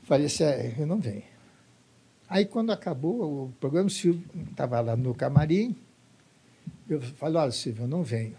Falei 0.05 0.26
assim, 0.26 0.45
eu 0.79 0.87
não 0.87 0.99
venho. 0.99 1.22
Aí, 2.29 2.47
quando 2.47 2.72
acabou 2.72 3.45
o 3.45 3.53
programa, 3.61 3.89
o 3.89 3.91
Silvio 3.91 4.24
estava 4.51 4.81
lá 4.81 4.97
no 4.97 5.14
camarim. 5.14 5.76
Eu 6.88 7.00
falei, 7.00 7.40
olha, 7.40 7.50
Silvio, 7.50 7.84
eu 7.84 7.88
não 7.88 8.02
venho. 8.02 8.36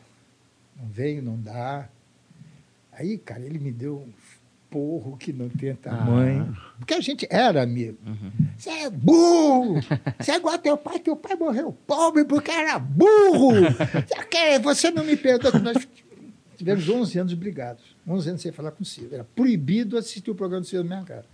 Não 0.76 0.88
venho, 0.88 1.22
não 1.22 1.40
dá. 1.40 1.90
Aí, 2.92 3.18
cara, 3.18 3.42
ele 3.42 3.60
me 3.60 3.72
deu 3.72 3.98
um 3.98 4.12
porro 4.70 5.18
que 5.18 5.34
não 5.34 5.50
tem 5.50 5.74
tamanho. 5.76 6.56
Porque 6.78 6.94
a 6.94 7.02
gente 7.02 7.28
era 7.30 7.62
amigo. 7.64 7.98
Você 8.58 8.70
é 8.70 8.90
burro! 8.90 9.76
Você 10.20 10.32
é 10.32 10.36
igual 10.36 10.58
teu 10.58 10.78
pai, 10.78 11.00
teu 11.00 11.16
pai 11.16 11.36
morreu 11.36 11.76
pobre 11.88 12.24
porque 12.26 12.52
era 12.52 12.78
burro! 12.78 13.54
Você 14.08 14.60
Você 14.60 14.92
não 14.92 15.04
me 15.04 15.16
perdoa. 15.18 15.52
que 15.52 15.60
Nós 15.60 15.88
tivemos 16.56 16.88
11 16.88 17.20
anos 17.20 17.34
brigados. 17.34 17.96
11 18.08 18.30
anos 18.30 18.42
sem 18.42 18.52
falar 18.52 18.72
com 18.72 18.84
o 18.84 18.86
Silvio. 18.86 19.16
Era 19.16 19.24
proibido 19.24 19.98
assistir 19.98 20.30
o 20.32 20.36
programa 20.36 20.62
do 20.62 20.68
Silvio 20.68 20.90
na 20.90 20.98
minha 20.98 21.08
cara. 21.08 21.26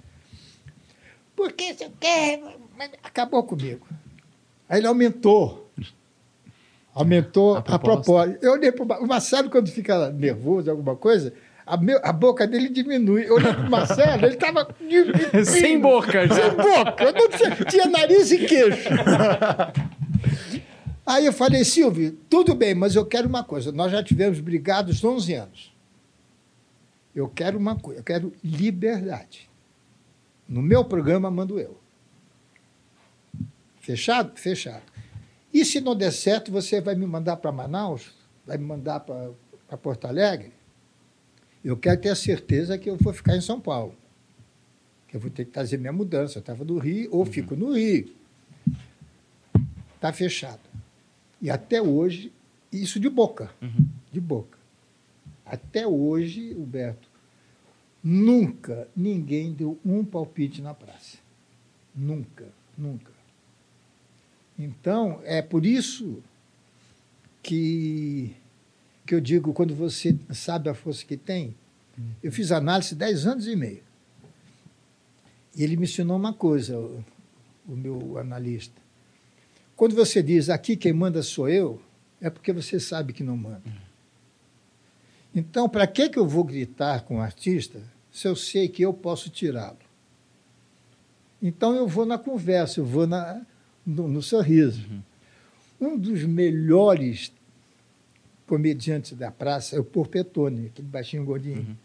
Por 1.36 1.52
que 1.52 1.74
você 1.74 1.92
quer? 2.00 2.42
Acabou 3.04 3.44
comigo. 3.44 3.86
Aí 4.70 4.80
ele 4.80 4.88
aumentou. 4.88 5.65
Aumentou 6.96 7.56
A 7.56 7.60
a 7.60 7.62
proposta. 7.62 8.02
proposta. 8.02 8.40
Eu 8.42 8.54
olhei 8.54 8.72
para 8.72 9.02
o 9.02 9.08
Marcelo, 9.08 9.50
quando 9.50 9.70
fica 9.70 10.10
nervoso, 10.12 10.72
alguma 10.72 10.96
coisa, 10.96 11.34
a, 11.66 11.76
meu- 11.76 12.00
a 12.02 12.14
boca 12.14 12.48
dele 12.48 12.70
diminui. 12.70 13.26
Eu 13.28 13.36
olhei 13.36 13.54
para 13.54 13.68
o 13.68 13.70
Marcelo, 13.70 14.26
ele 14.26 14.36
estava. 14.36 14.68
Sem 15.46 15.80
boca 15.80 16.28
já. 16.28 16.34
Sem 16.36 16.50
boca. 16.52 17.04
Eu 17.04 17.12
não 17.14 17.30
tinha, 17.30 17.56
tinha 17.70 17.86
nariz 17.88 18.32
e 18.32 18.46
queixo. 18.46 18.90
Aí 21.06 21.26
eu 21.26 21.34
falei, 21.34 21.64
Silvio, 21.64 22.18
tudo 22.30 22.56
bem, 22.56 22.74
mas 22.74 22.96
eu 22.96 23.06
quero 23.06 23.28
uma 23.28 23.44
coisa. 23.44 23.72
Nós 23.72 23.92
já 23.92 24.04
tivemos 24.04 24.40
brigados 24.40 25.04
11 25.04 25.34
anos. 25.34 25.76
Eu 27.14 27.30
quero 27.30 27.58
uma 27.60 27.76
coisa, 27.76 28.00
eu 28.00 28.04
quero 28.04 28.34
liberdade. 28.44 29.48
No 30.48 30.62
meu 30.62 30.84
programa 30.84 31.30
mando 31.30 31.60
eu. 31.60 31.78
Fechado? 33.82 34.32
Fechado. 34.36 34.82
E 35.56 35.64
se 35.64 35.80
não 35.80 35.96
der 35.96 36.12
certo, 36.12 36.52
você 36.52 36.82
vai 36.82 36.96
me 36.96 37.06
mandar 37.06 37.38
para 37.38 37.50
Manaus? 37.50 38.12
Vai 38.46 38.58
me 38.58 38.66
mandar 38.66 39.00
para 39.00 39.78
Porto 39.78 40.04
Alegre? 40.04 40.52
Eu 41.64 41.78
quero 41.78 42.02
ter 42.02 42.10
a 42.10 42.16
certeza 42.16 42.78
que 42.78 42.90
eu 42.90 42.98
vou 42.98 43.14
ficar 43.14 43.38
em 43.38 43.42
São 43.42 43.62
Paulo. 43.62 43.96
Que 45.08 45.16
eu 45.16 45.20
vou 45.22 45.32
ter 45.32 45.46
que 45.46 45.52
trazer 45.52 45.78
minha 45.78 45.94
mudança. 45.94 46.40
Eu 46.40 46.42
estava 46.42 46.66
no 46.66 46.78
Rio, 46.78 47.10
ou 47.10 47.26
fico 47.26 47.56
no 47.56 47.72
Rio. 47.72 48.14
Está 49.96 50.12
fechado. 50.12 50.60
E 51.42 51.50
até 51.50 51.82
hoje, 51.82 52.34
isso 52.70 53.00
de 53.00 53.10
boca. 53.10 53.50
De 54.12 54.20
boca. 54.20 54.60
Até 55.46 55.88
hoje, 55.88 56.54
Huberto, 56.54 57.08
nunca 58.04 58.90
ninguém 58.94 59.54
deu 59.54 59.80
um 59.86 60.04
palpite 60.04 60.62
na 60.62 60.74
praça. 60.74 61.18
Nunca, 61.96 62.50
nunca. 62.78 63.15
Então, 64.58 65.22
é 65.24 65.42
por 65.42 65.66
isso 65.66 66.24
que, 67.44 68.36
que 69.06 69.14
eu 69.14 69.20
digo, 69.20 69.54
quando 69.54 69.76
você 69.76 70.18
sabe 70.32 70.70
a 70.70 70.74
força 70.74 71.06
que 71.06 71.18
tem, 71.18 71.56
eu 72.24 72.32
fiz 72.32 72.52
análise 72.52 72.96
10 72.96 73.28
anos 73.28 73.48
e 73.48 73.56
meio. 73.56 73.84
E 75.56 75.64
ele 75.64 75.78
me 75.78 75.84
ensinou 75.84 76.18
uma 76.18 76.34
coisa, 76.34 76.78
o, 76.78 77.04
o 77.68 77.76
meu 77.76 78.18
analista. 78.18 78.82
Quando 79.76 79.96
você 79.96 80.24
diz 80.24 80.50
aqui 80.50 80.76
quem 80.76 80.94
manda 80.94 81.22
sou 81.22 81.50
eu, 81.50 81.82
é 82.22 82.30
porque 82.30 82.52
você 82.54 82.80
sabe 82.80 83.14
que 83.14 83.24
não 83.24 83.38
manda. 83.38 83.86
Então, 85.34 85.68
para 85.68 85.86
que, 85.86 86.10
que 86.10 86.18
eu 86.18 86.28
vou 86.28 86.44
gritar 86.46 87.02
com 87.02 87.18
o 87.18 87.22
artista 87.22 87.82
se 88.12 88.28
eu 88.28 88.36
sei 88.36 88.70
que 88.70 88.82
eu 88.82 88.94
posso 88.94 89.30
tirá-lo? 89.30 89.78
Então, 91.42 91.76
eu 91.76 91.88
vou 91.88 92.06
na 92.06 92.18
conversa, 92.18 92.80
eu 92.80 92.86
vou 92.86 93.06
na, 93.06 93.46
no, 93.86 94.08
no 94.08 94.22
sorriso. 94.22 94.84
Um 95.80 95.98
dos 95.98 96.24
melhores 96.24 97.32
comediantes 98.48 99.14
da 99.14 99.32
praça 99.32 99.76
é 99.76 99.80
o 99.80 99.84
Porpetone, 99.84 100.68
aquele 100.68 100.88
baixinho 100.88 101.26
gordinho. 101.26 101.78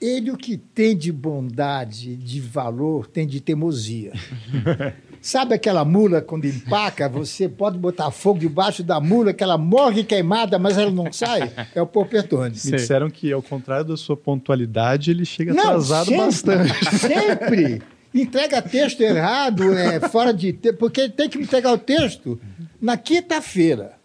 Ele, 0.00 0.30
o 0.30 0.36
que 0.36 0.56
tem 0.56 0.96
de 0.96 1.10
bondade, 1.10 2.14
de 2.16 2.40
valor, 2.40 3.06
tem 3.06 3.26
de 3.26 3.40
teimosia. 3.40 4.12
Sabe 5.22 5.54
aquela 5.54 5.86
mula 5.86 6.20
quando 6.20 6.44
empaca, 6.44 7.08
você 7.08 7.48
pode 7.48 7.78
botar 7.78 8.10
fogo 8.10 8.40
debaixo 8.40 8.82
da 8.82 9.00
mula, 9.00 9.32
que 9.32 9.42
ela 9.42 9.56
morre 9.56 10.04
queimada, 10.04 10.58
mas 10.58 10.76
ela 10.76 10.90
não 10.90 11.10
sai? 11.10 11.50
É 11.74 11.80
o 11.80 11.86
Porpetone. 11.86 12.54
Me 12.62 12.72
disseram 12.72 13.08
que, 13.08 13.32
ao 13.32 13.42
contrário 13.42 13.86
da 13.86 13.96
sua 13.96 14.18
pontualidade, 14.18 15.10
ele 15.10 15.24
chega 15.24 15.54
Não, 15.54 15.64
atrasado 15.64 16.08
sempre, 16.08 16.24
bastante. 16.26 16.98
Sempre. 16.98 17.82
Entrega 18.14 18.62
texto 18.62 19.00
errado, 19.00 19.76
é, 19.76 19.98
fora 20.08 20.32
de 20.32 20.52
tempo, 20.52 20.78
porque 20.78 21.08
tem 21.08 21.28
que 21.28 21.36
me 21.36 21.44
entregar 21.44 21.72
o 21.72 21.78
texto 21.78 22.40
na 22.80 22.96
quinta-feira, 22.96 23.98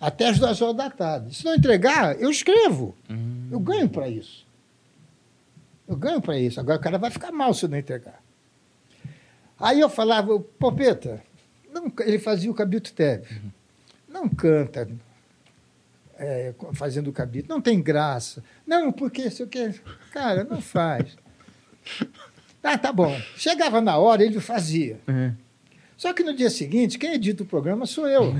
até 0.00 0.28
as 0.28 0.38
duas 0.38 0.60
horas 0.60 0.76
da 0.76 0.90
tarde. 0.90 1.34
Se 1.34 1.44
não 1.44 1.54
entregar, 1.54 2.20
eu 2.20 2.30
escrevo. 2.30 2.96
Eu 3.50 3.60
ganho 3.60 3.88
para 3.88 4.08
isso. 4.08 4.44
Eu 5.86 5.96
ganho 5.96 6.20
para 6.20 6.38
isso. 6.38 6.58
Agora 6.58 6.78
o 6.78 6.82
cara 6.82 6.98
vai 6.98 7.10
ficar 7.10 7.30
mal 7.30 7.54
se 7.54 7.68
não 7.68 7.78
entregar. 7.78 8.20
Aí 9.58 9.80
eu 9.80 9.88
falava, 9.88 10.38
Popeta, 10.38 11.22
não, 11.72 11.92
ele 12.00 12.18
fazia 12.18 12.50
o 12.50 12.54
Cabito 12.54 12.92
Teve. 12.92 13.40
Não 14.08 14.28
canta 14.28 14.88
é, 16.18 16.54
fazendo 16.74 17.08
o 17.08 17.12
Cabito, 17.12 17.48
não 17.48 17.60
tem 17.60 17.80
graça. 17.80 18.42
Não, 18.66 18.92
porque 18.92 19.30
se 19.30 19.42
eu 19.42 19.46
quer. 19.46 19.74
Cara, 20.12 20.44
não 20.44 20.60
faz. 20.60 21.16
Ah, 22.62 22.76
tá 22.76 22.92
bom. 22.92 23.16
Chegava 23.36 23.80
na 23.80 23.96
hora, 23.98 24.24
ele 24.24 24.40
fazia. 24.40 25.00
É. 25.06 25.32
Só 25.96 26.12
que 26.12 26.22
no 26.22 26.32
dia 26.32 26.48
seguinte, 26.48 26.96
quem 26.96 27.14
edita 27.14 27.42
o 27.42 27.46
programa 27.46 27.84
sou 27.84 28.06
eu. 28.06 28.32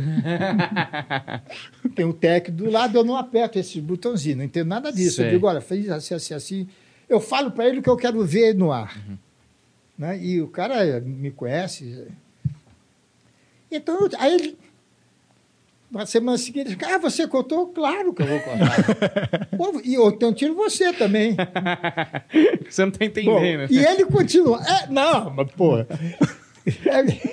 Tem 1.95 2.05
o 2.05 2.13
técnico 2.13 2.63
do 2.63 2.71
lado, 2.71 2.97
eu 2.97 3.05
não 3.05 3.17
aperto 3.17 3.59
esse 3.59 3.81
botãozinho, 3.81 4.37
não 4.37 4.45
entendo 4.45 4.69
nada 4.69 4.93
disso. 4.93 5.17
Sei. 5.17 5.27
Eu 5.27 5.31
digo, 5.33 5.47
olha, 5.49 5.61
fez 5.61 5.91
assim, 5.91 6.15
assim, 6.15 6.35
assim. 6.35 6.69
Eu 7.09 7.19
falo 7.19 7.51
para 7.51 7.69
ele 7.69 7.81
o 7.81 7.83
que 7.83 7.91
eu 7.91 7.97
quero 7.97 8.25
ver 8.25 8.55
no 8.55 8.71
ar. 8.71 8.97
Né? 9.97 10.23
E 10.23 10.41
o 10.41 10.47
cara 10.47 11.01
me 11.01 11.33
conhece. 11.33 12.07
Então, 13.71 14.09
aí 14.19 14.35
ele. 14.35 14.59
Na 15.91 16.05
semana 16.05 16.37
seguinte, 16.37 16.77
ah, 16.85 16.99
você 16.99 17.27
contou? 17.27 17.69
Claro 17.69 18.13
que 18.13 18.21
eu 18.23 18.27
vou 18.27 18.41
contar. 18.41 19.49
Pô, 19.57 19.81
e 19.83 19.95
eu 19.95 20.13
tenho 20.13 20.35
tiro 20.35 20.55
você 20.55 20.93
também. 20.93 21.35
Você 22.69 22.85
não 22.85 22.93
tá 22.93 22.99
Bom, 23.01 23.07
entendendo. 23.07 23.73
e 23.73 23.79
ele 23.79 24.05
continua. 24.05 24.61
É, 24.67 24.87
não, 24.91 25.31
mas, 25.31 25.51
pô. 25.53 25.77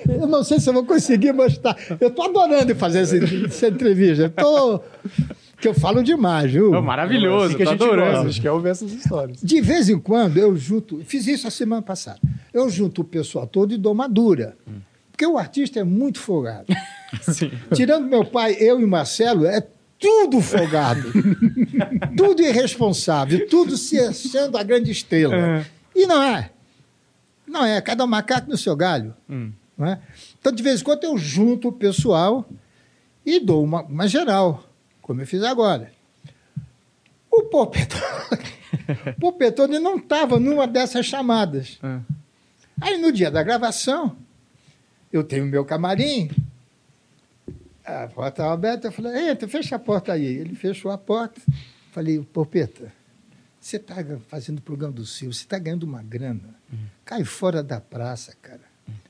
Eu 0.08 0.28
não 0.28 0.45
sei 0.45 0.62
se 0.62 0.70
eu 0.70 0.74
vou 0.74 0.86
conseguir 0.86 1.34
mostrar. 1.34 1.76
Eu 1.99 2.08
estou 2.08 2.24
adorando 2.24 2.74
fazer 2.74 2.99
essa, 2.99 3.18
essa 3.18 3.68
entrevista. 3.68 4.24
Eu 4.24 4.30
tô, 4.30 4.80
que 5.60 5.68
eu 5.68 5.74
falo 5.74 6.01
demais, 6.01 6.49
viu? 6.49 6.72
Ô, 6.72 6.82
maravilhoso, 6.82 7.47
Assim 7.47 7.58
que 7.58 7.64
a 7.64 7.66
tô 7.66 7.72
gente 7.72 7.80
gosta, 7.80 7.93
adorando. 7.95 8.28
a 8.30 8.32
gente 8.32 8.41
quer 8.41 8.51
ouvir 8.51 8.70
essas 8.70 8.93
histórias. 8.93 9.41
De 9.41 9.60
vez 9.60 9.89
em 9.89 9.99
quando 9.99 10.38
eu 10.38 10.56
junto, 10.56 11.01
fiz 11.03 11.28
isso 11.28 11.45
a 11.47 11.51
semana 11.51 11.82
passada. 11.82 12.20
Eu 12.53 12.70
junto 12.70 13.01
o 13.01 13.03
pessoal 13.03 13.45
todo 13.45 13.74
e 13.74 13.78
dou 13.78 13.91
uma 13.91 14.08
dura. 14.08 14.56
Porque 15.16 15.26
o 15.26 15.38
artista 15.38 15.80
é 15.80 15.84
muito 15.86 16.20
folgado. 16.20 16.66
Sim. 17.24 17.49
Tirando 17.74 18.05
meu 18.05 18.26
pai, 18.26 18.57
eu 18.59 18.82
e 18.82 18.86
Marcelo, 18.86 19.45
é 19.45 19.66
tudo 19.97 20.41
folgado. 20.41 21.09
tudo 22.18 22.41
irresponsável, 22.41 23.47
tudo 23.47 23.78
se 23.78 23.97
achando 23.97 24.57
a 24.57 24.63
grande 24.63 24.91
estrela. 24.91 25.34
É. 25.34 25.66
E 25.95 26.05
não 26.05 26.22
é. 26.22 26.49
Não 27.47 27.63
é, 27.66 27.80
cada 27.80 28.05
macaco 28.05 28.49
no 28.49 28.57
seu 28.57 28.76
galho. 28.76 29.16
Hum. 29.30 29.53
não 29.78 29.88
é? 29.88 29.99
Então, 30.38 30.51
de 30.51 30.61
vez 30.61 30.82
em 30.82 30.84
quando, 30.84 31.05
eu 31.05 31.18
junto 31.18 31.70
o 31.70 31.72
pessoal 31.72 32.45
e 33.26 33.39
dou 33.39 33.63
uma, 33.63 33.84
uma 33.84 34.09
geral, 34.09 34.66
como 35.01 35.22
eu 35.22 35.26
fiz 35.28 35.43
agora. 35.43 35.93
O 37.32 37.43
Popetone, 37.43 38.01
o 39.16 39.20
Popetone 39.22 39.80
não 39.80 39.95
estava 39.95 40.41
numa 40.41 40.68
dessas 40.68 41.05
chamadas. 41.05 41.80
É. 41.82 41.99
Aí, 42.82 42.97
no 42.97 43.13
dia 43.13 43.32
da 43.32 43.41
gravação, 43.41 44.18
eu 45.18 45.24
tenho 45.24 45.45
meu 45.45 45.66
camarim, 45.66 46.30
a 47.86 48.07
porta 48.07 48.41
estava 48.41 48.53
aberta, 48.53 48.88
eu 48.88 48.91
falei, 48.91 49.30
entra, 49.30 49.47
fecha 49.47 49.76
a 49.76 49.80
porta 49.80 50.13
aí. 50.13 50.26
Ele 50.26 50.55
fechou 50.55 50.91
a 50.91 50.97
porta. 50.97 51.39
Falei, 51.91 52.20
Popeta, 52.20 52.91
você 53.59 53.78
está 53.78 53.95
fazendo 54.28 54.59
o 54.59 54.61
programa 54.61 54.93
do 54.93 55.05
Silvio, 55.05 55.34
você 55.34 55.43
está 55.43 55.57
ganhando 55.59 55.84
uma 55.84 56.01
grana. 56.01 56.55
Cai 57.05 57.24
fora 57.24 57.63
da 57.63 57.80
praça, 57.80 58.36
cara. 58.41 58.61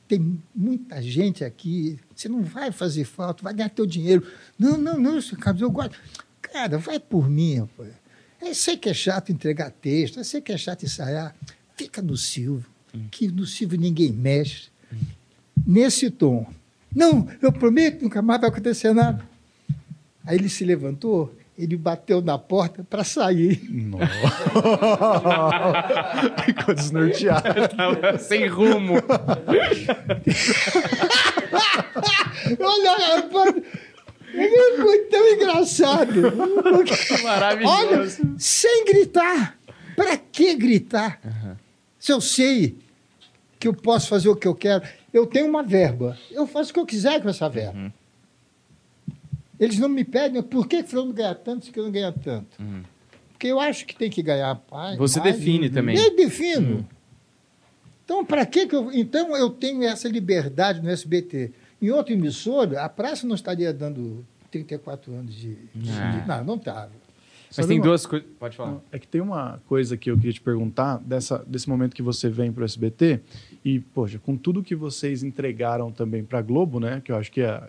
Tem 0.08 0.40
muita 0.54 1.02
gente 1.02 1.44
aqui, 1.44 2.00
você 2.16 2.30
não 2.30 2.44
vai 2.44 2.72
fazer 2.72 3.06
falta, 3.06 3.44
vai 3.44 3.54
ganhar 3.54 3.70
teu 3.70 3.88
dinheiro. 3.88 4.28
Não, 4.60 4.78
não, 4.78 5.00
não, 5.00 5.20
seu 5.20 5.38
Carlos, 5.38 5.62
eu 5.62 5.72
gosto. 5.72 5.98
Cara, 6.42 6.78
vai 6.78 7.00
por 7.00 7.28
mim, 7.28 7.60
rapaz. 7.60 7.92
Eu 8.40 8.54
sei 8.54 8.78
que 8.78 8.90
é 8.90 8.94
chato 8.94 9.32
entregar 9.32 9.72
texto, 9.72 10.20
eu 10.20 10.24
sei 10.24 10.42
que 10.42 10.52
é 10.52 10.58
chato 10.58 10.84
ensaiar. 10.84 11.36
Fica 11.76 12.02
no 12.02 12.16
Silvio, 12.16 12.70
que 13.10 13.28
no 13.28 13.46
Silvio 13.46 13.80
ninguém 13.80 14.12
mexe. 14.12 14.70
Nesse 15.66 16.10
tom. 16.12 16.46
Não, 16.94 17.28
eu 17.42 17.52
prometo, 17.52 18.04
nunca 18.04 18.22
mais 18.22 18.40
vai 18.40 18.50
acontecer 18.50 18.94
nada. 18.94 19.24
Aí 20.26 20.38
ele 20.38 20.50
se 20.50 20.64
levantou 20.66 21.34
Ele 21.58 21.78
bateu 21.78 22.22
na 22.22 22.38
porta 22.38 22.86
para 22.90 23.04
sair. 23.04 23.62
Nossa. 23.70 24.06
Ficou 26.44 26.76
desnorteado. 26.76 27.68
Tava 27.76 28.18
sem 28.18 28.48
rumo. 28.48 28.96
Olha, 32.60 33.16
rapaz, 33.16 33.56
ele 34.34 34.82
foi 34.82 34.98
tão 35.06 35.34
engraçado. 35.34 36.22
Maravilhoso. 37.24 37.74
Olha, 37.74 38.06
sem 38.38 38.86
gritar. 38.86 39.58
Para 39.96 40.18
que 40.18 40.54
gritar? 40.56 41.22
Se 41.98 42.12
eu 42.12 42.20
sei 42.20 42.78
que 43.58 43.68
eu 43.68 43.74
posso 43.74 44.10
fazer 44.10 44.28
o 44.28 44.36
que 44.36 44.48
eu 44.48 44.54
quero, 44.54 44.84
eu 45.18 45.26
tenho 45.26 45.48
uma 45.48 45.64
verba, 45.64 46.18
eu 46.32 46.46
faço 46.46 46.72
o 46.72 46.74
que 46.74 46.80
eu 46.80 46.86
quiser 46.86 47.22
com 47.22 47.30
essa 47.30 47.48
verba. 47.50 47.78
Uhum. 47.78 47.92
Eles 49.60 49.80
não 49.80 49.88
me 49.88 50.04
pedem 50.04 50.42
por 50.44 50.68
que 50.68 50.84
fulano 50.84 51.14
ganha 51.14 51.34
tanto, 51.34 51.66
se 51.66 51.72
que 51.72 51.80
eu 51.80 51.84
não 51.86 51.92
ganha 51.92 52.12
tanto. 52.12 52.62
Uhum. 52.62 52.84
Porque 53.32 53.48
eu 53.48 53.60
acho 53.60 53.86
que 53.86 53.96
tem 53.96 54.10
que 54.10 54.22
ganhar 54.22 54.54
pai. 54.56 54.98
Você 54.98 55.20
mais, 55.20 55.36
define 55.36 55.70
também. 55.70 55.98
Eu 55.98 56.16
defino. 56.16 56.80
Hum. 56.80 56.86
Então, 58.04 58.26
para 58.26 58.46
que 58.46 58.68
que 58.68 58.76
eu. 58.76 58.92
Então, 58.92 59.36
eu 59.36 59.50
tenho 59.50 59.84
essa 59.84 60.08
liberdade 60.08 60.82
no 60.82 60.90
SBT. 60.90 61.52
Em 61.82 61.90
outra 61.90 62.14
emissora, 62.14 62.82
a 62.84 62.90
praça 62.90 63.26
não 63.26 63.36
estaria 63.36 63.74
dando 63.74 64.26
34 64.52 65.14
anos 65.14 65.34
de. 65.36 65.56
de- 65.74 65.92
Ah. 65.92 66.24
Não, 66.28 66.44
não 66.44 66.56
estava. 66.56 66.92
Mas 67.48 67.56
Sabe 67.56 67.68
tem 67.70 67.78
uma- 67.80 67.86
duas 67.86 68.06
coisas. 68.06 68.28
Pode 68.40 68.56
falar. 68.58 68.80
É 68.92 69.00
que 69.00 69.08
tem 69.08 69.22
uma 69.22 69.62
coisa 69.68 69.96
que 69.98 70.12
eu 70.12 70.18
queria 70.18 70.34
te 70.34 70.42
perguntar 70.42 70.98
dessa, 70.98 71.44
desse 71.48 71.70
momento 71.70 71.96
que 71.96 72.02
você 72.02 72.30
vem 72.30 72.52
para 72.52 72.62
o 72.62 72.66
SBT 72.66 73.22
e, 73.66 73.80
poxa, 73.80 74.20
com 74.20 74.38
tudo 74.38 74.62
que 74.64 74.76
vocês 74.76 75.24
entregaram 75.24 75.92
também 75.92 76.24
para 76.24 76.40
a 76.40 76.42
Globo, 76.42 76.80
né? 76.80 77.02
Que 77.04 77.12
eu 77.12 77.16
acho 77.18 77.32
que 77.32 77.42
é. 77.42 77.68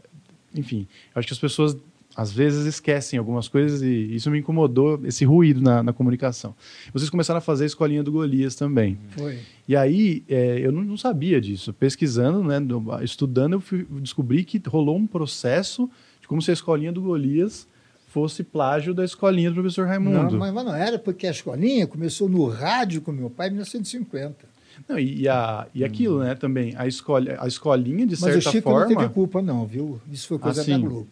Enfim, 0.54 0.86
eu 1.14 1.18
acho 1.18 1.26
que 1.26 1.32
as 1.32 1.38
pessoas 1.40 1.76
às 2.14 2.32
vezes 2.32 2.64
esquecem 2.66 3.18
algumas 3.18 3.46
coisas 3.46 3.82
e 3.82 4.14
isso 4.14 4.30
me 4.30 4.38
incomodou, 4.38 4.98
esse 5.04 5.22
ruído 5.24 5.60
na, 5.60 5.82
na 5.82 5.92
comunicação. 5.92 6.54
Vocês 6.92 7.10
começaram 7.10 7.38
a 7.38 7.40
fazer 7.42 7.64
a 7.64 7.66
escolinha 7.66 8.02
do 8.02 8.10
Golias 8.10 8.54
também. 8.54 8.98
Foi. 9.10 9.38
E 9.68 9.76
aí, 9.76 10.22
é, 10.28 10.58
eu 10.60 10.72
não, 10.72 10.82
não 10.82 10.96
sabia 10.96 11.38
disso. 11.42 11.74
Pesquisando, 11.74 12.42
né, 12.42 12.58
do- 12.58 12.82
estudando, 13.02 13.54
eu 13.54 13.60
fui- 13.60 13.86
descobri 14.00 14.44
que 14.44 14.62
rolou 14.66 14.96
um 14.96 15.06
processo 15.06 15.90
de 16.22 16.26
como 16.28 16.40
se 16.40 16.50
a 16.50 16.54
escolinha 16.54 16.90
do 16.90 17.02
Golias 17.02 17.68
fosse 18.08 18.42
plágio 18.42 18.94
da 18.94 19.04
escolinha 19.04 19.50
do 19.50 19.54
professor 19.56 19.86
Raimundo. 19.86 20.38
Não, 20.38 20.38
mas 20.38 20.54
não 20.64 20.74
era, 20.74 20.98
porque 20.98 21.26
a 21.26 21.30
escolinha 21.30 21.86
começou 21.86 22.30
no 22.30 22.48
rádio 22.48 23.02
com 23.02 23.12
meu 23.12 23.28
pai 23.28 23.48
em 23.48 23.50
1950. 23.50 24.55
Não, 24.88 24.98
e, 24.98 25.28
a, 25.28 25.66
e 25.74 25.84
aquilo, 25.84 26.20
né, 26.20 26.34
também, 26.34 26.74
a, 26.76 26.86
escolha, 26.86 27.36
a 27.40 27.46
escolinha, 27.48 28.06
de 28.06 28.12
Mas 28.12 28.22
o 28.22 28.24
certa 28.24 28.50
Chico 28.50 28.68
não 28.70 28.76
forma... 28.78 28.96
teve 28.96 29.08
culpa, 29.12 29.42
não, 29.42 29.66
viu? 29.66 30.00
Isso 30.10 30.28
foi 30.28 30.38
coisa 30.38 30.60
Ah, 30.60 30.64
sim. 30.64 30.72
da 30.72 30.78
Globo. 30.78 31.08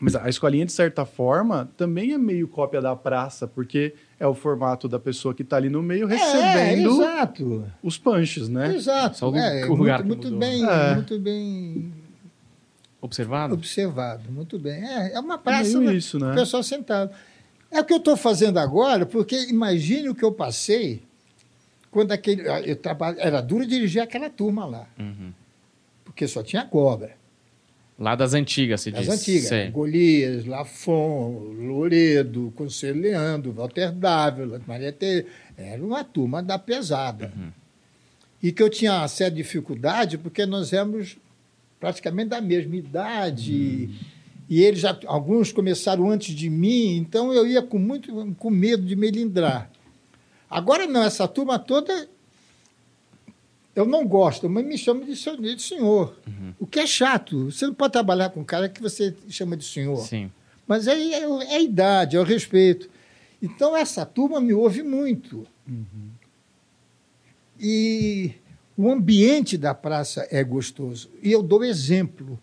Mas 0.00 0.16
a 0.16 0.28
escolinha, 0.28 0.66
de 0.66 0.72
certa 0.72 1.04
forma, 1.06 1.70
também 1.76 2.12
é 2.12 2.18
meio 2.18 2.48
cópia 2.48 2.80
da 2.80 2.94
praça, 2.96 3.46
porque 3.46 3.94
é 4.18 4.26
o 4.26 4.34
formato 4.34 4.88
da 4.88 4.98
pessoa 4.98 5.32
que 5.32 5.42
está 5.42 5.56
ali 5.56 5.68
no 5.70 5.82
meio 5.82 6.10
É, 6.10 6.16
recebendo 6.16 7.00
exato. 7.00 7.64
os 7.82 7.96
punches, 7.96 8.48
né? 8.48 8.74
Exato. 8.74 9.18
Só 9.18 9.30
o 9.30 9.36
é, 9.36 9.64
o 9.66 9.74
lugar 9.76 10.02
muito, 10.04 10.28
muito 10.28 10.38
bem, 10.38 10.64
É. 10.68 10.94
muito 10.94 11.18
bem 11.18 11.92
Observado? 13.00 13.54
observado, 13.54 14.30
muito 14.32 14.58
bem. 14.58 14.82
É, 14.84 15.12
é 15.14 15.20
uma 15.20 15.36
praça, 15.38 15.78
né? 15.78 15.94
isso, 15.94 16.18
né? 16.18 16.32
o 16.32 16.34
pessoal 16.34 16.62
sentado. 16.62 17.10
É 17.70 17.80
o 17.80 17.84
que 17.84 17.92
eu 17.92 17.98
estou 17.98 18.16
fazendo 18.16 18.58
agora, 18.58 19.04
porque 19.04 19.48
imagine 19.48 20.08
o 20.08 20.14
que 20.14 20.24
eu 20.24 20.32
passei 20.32 21.02
quando 21.94 22.10
aquele. 22.10 22.42
Eu 22.68 22.74
traba, 22.74 23.14
era 23.18 23.40
duro 23.40 23.64
dirigir 23.64 24.02
aquela 24.02 24.28
turma 24.28 24.66
lá, 24.66 24.88
Uhum. 24.98 25.32
porque 26.04 26.26
só 26.26 26.42
tinha 26.42 26.64
cobra. 26.64 27.12
Lá 27.96 28.16
das 28.16 28.34
antigas, 28.34 28.80
se 28.80 28.88
As 28.90 28.96
diz. 29.06 29.08
antigas. 29.08 29.48
Sei. 29.48 29.70
Golias, 29.70 30.44
Lafon, 30.44 31.54
Loredo, 31.60 32.52
Conselho 32.56 33.00
Leandro, 33.00 33.52
Walter 33.52 33.92
Dávila, 33.92 34.60
Maria 34.66 34.90
Tereza. 34.92 35.28
Era 35.56 35.80
uma 35.80 36.02
turma 36.02 36.42
da 36.42 36.58
pesada. 36.58 37.32
Uhum. 37.36 37.50
E 38.42 38.50
que 38.50 38.60
eu 38.60 38.68
tinha 38.68 38.92
uma 38.94 39.06
certa 39.06 39.36
dificuldade, 39.36 40.18
porque 40.18 40.44
nós 40.44 40.72
éramos 40.72 41.16
praticamente 41.78 42.30
da 42.30 42.40
mesma 42.40 42.74
idade. 42.74 43.88
E 44.50 44.60
eles 44.62 44.80
já, 44.80 44.98
alguns 45.06 45.52
começaram 45.52 46.10
antes 46.10 46.34
de 46.34 46.50
mim, 46.50 46.96
então 46.96 47.32
eu 47.32 47.46
ia 47.46 47.62
com 47.62 47.78
muito 47.78 48.34
com 48.36 48.50
medo 48.50 48.84
de 48.84 48.96
melindrar. 48.96 49.70
Agora 50.54 50.86
não, 50.86 51.02
essa 51.02 51.26
turma 51.26 51.58
toda 51.58 52.08
eu 53.74 53.84
não 53.84 54.06
gosto, 54.06 54.48
mas 54.48 54.64
me 54.64 54.78
chama 54.78 55.04
de 55.04 55.16
senhor. 55.16 55.40
De 55.40 55.60
senhor. 55.60 56.16
O 56.60 56.66
que 56.66 56.78
é 56.78 56.86
chato. 56.86 57.50
Você 57.50 57.66
não 57.66 57.74
pode 57.74 57.92
trabalhar 57.92 58.30
com 58.30 58.40
um 58.40 58.44
cara 58.44 58.68
que 58.68 58.80
você 58.80 59.14
chama 59.28 59.56
de 59.56 59.64
senhor. 59.64 59.98
Sim. 59.98 60.30
Mas 60.66 60.86
aí 60.86 61.12
é, 61.12 61.22
é 61.22 61.56
a 61.56 61.60
idade, 61.60 62.16
é 62.16 62.20
o 62.20 62.22
respeito. 62.22 62.88
Então, 63.42 63.76
essa 63.76 64.06
turma 64.06 64.40
me 64.40 64.54
ouve 64.54 64.82
muito. 64.82 65.44
E 67.58 68.32
o 68.76 68.88
ambiente 68.88 69.58
da 69.58 69.74
praça 69.74 70.26
é 70.30 70.44
gostoso. 70.44 71.10
E 71.20 71.32
eu 71.32 71.42
dou 71.42 71.64
exemplo. 71.64 72.38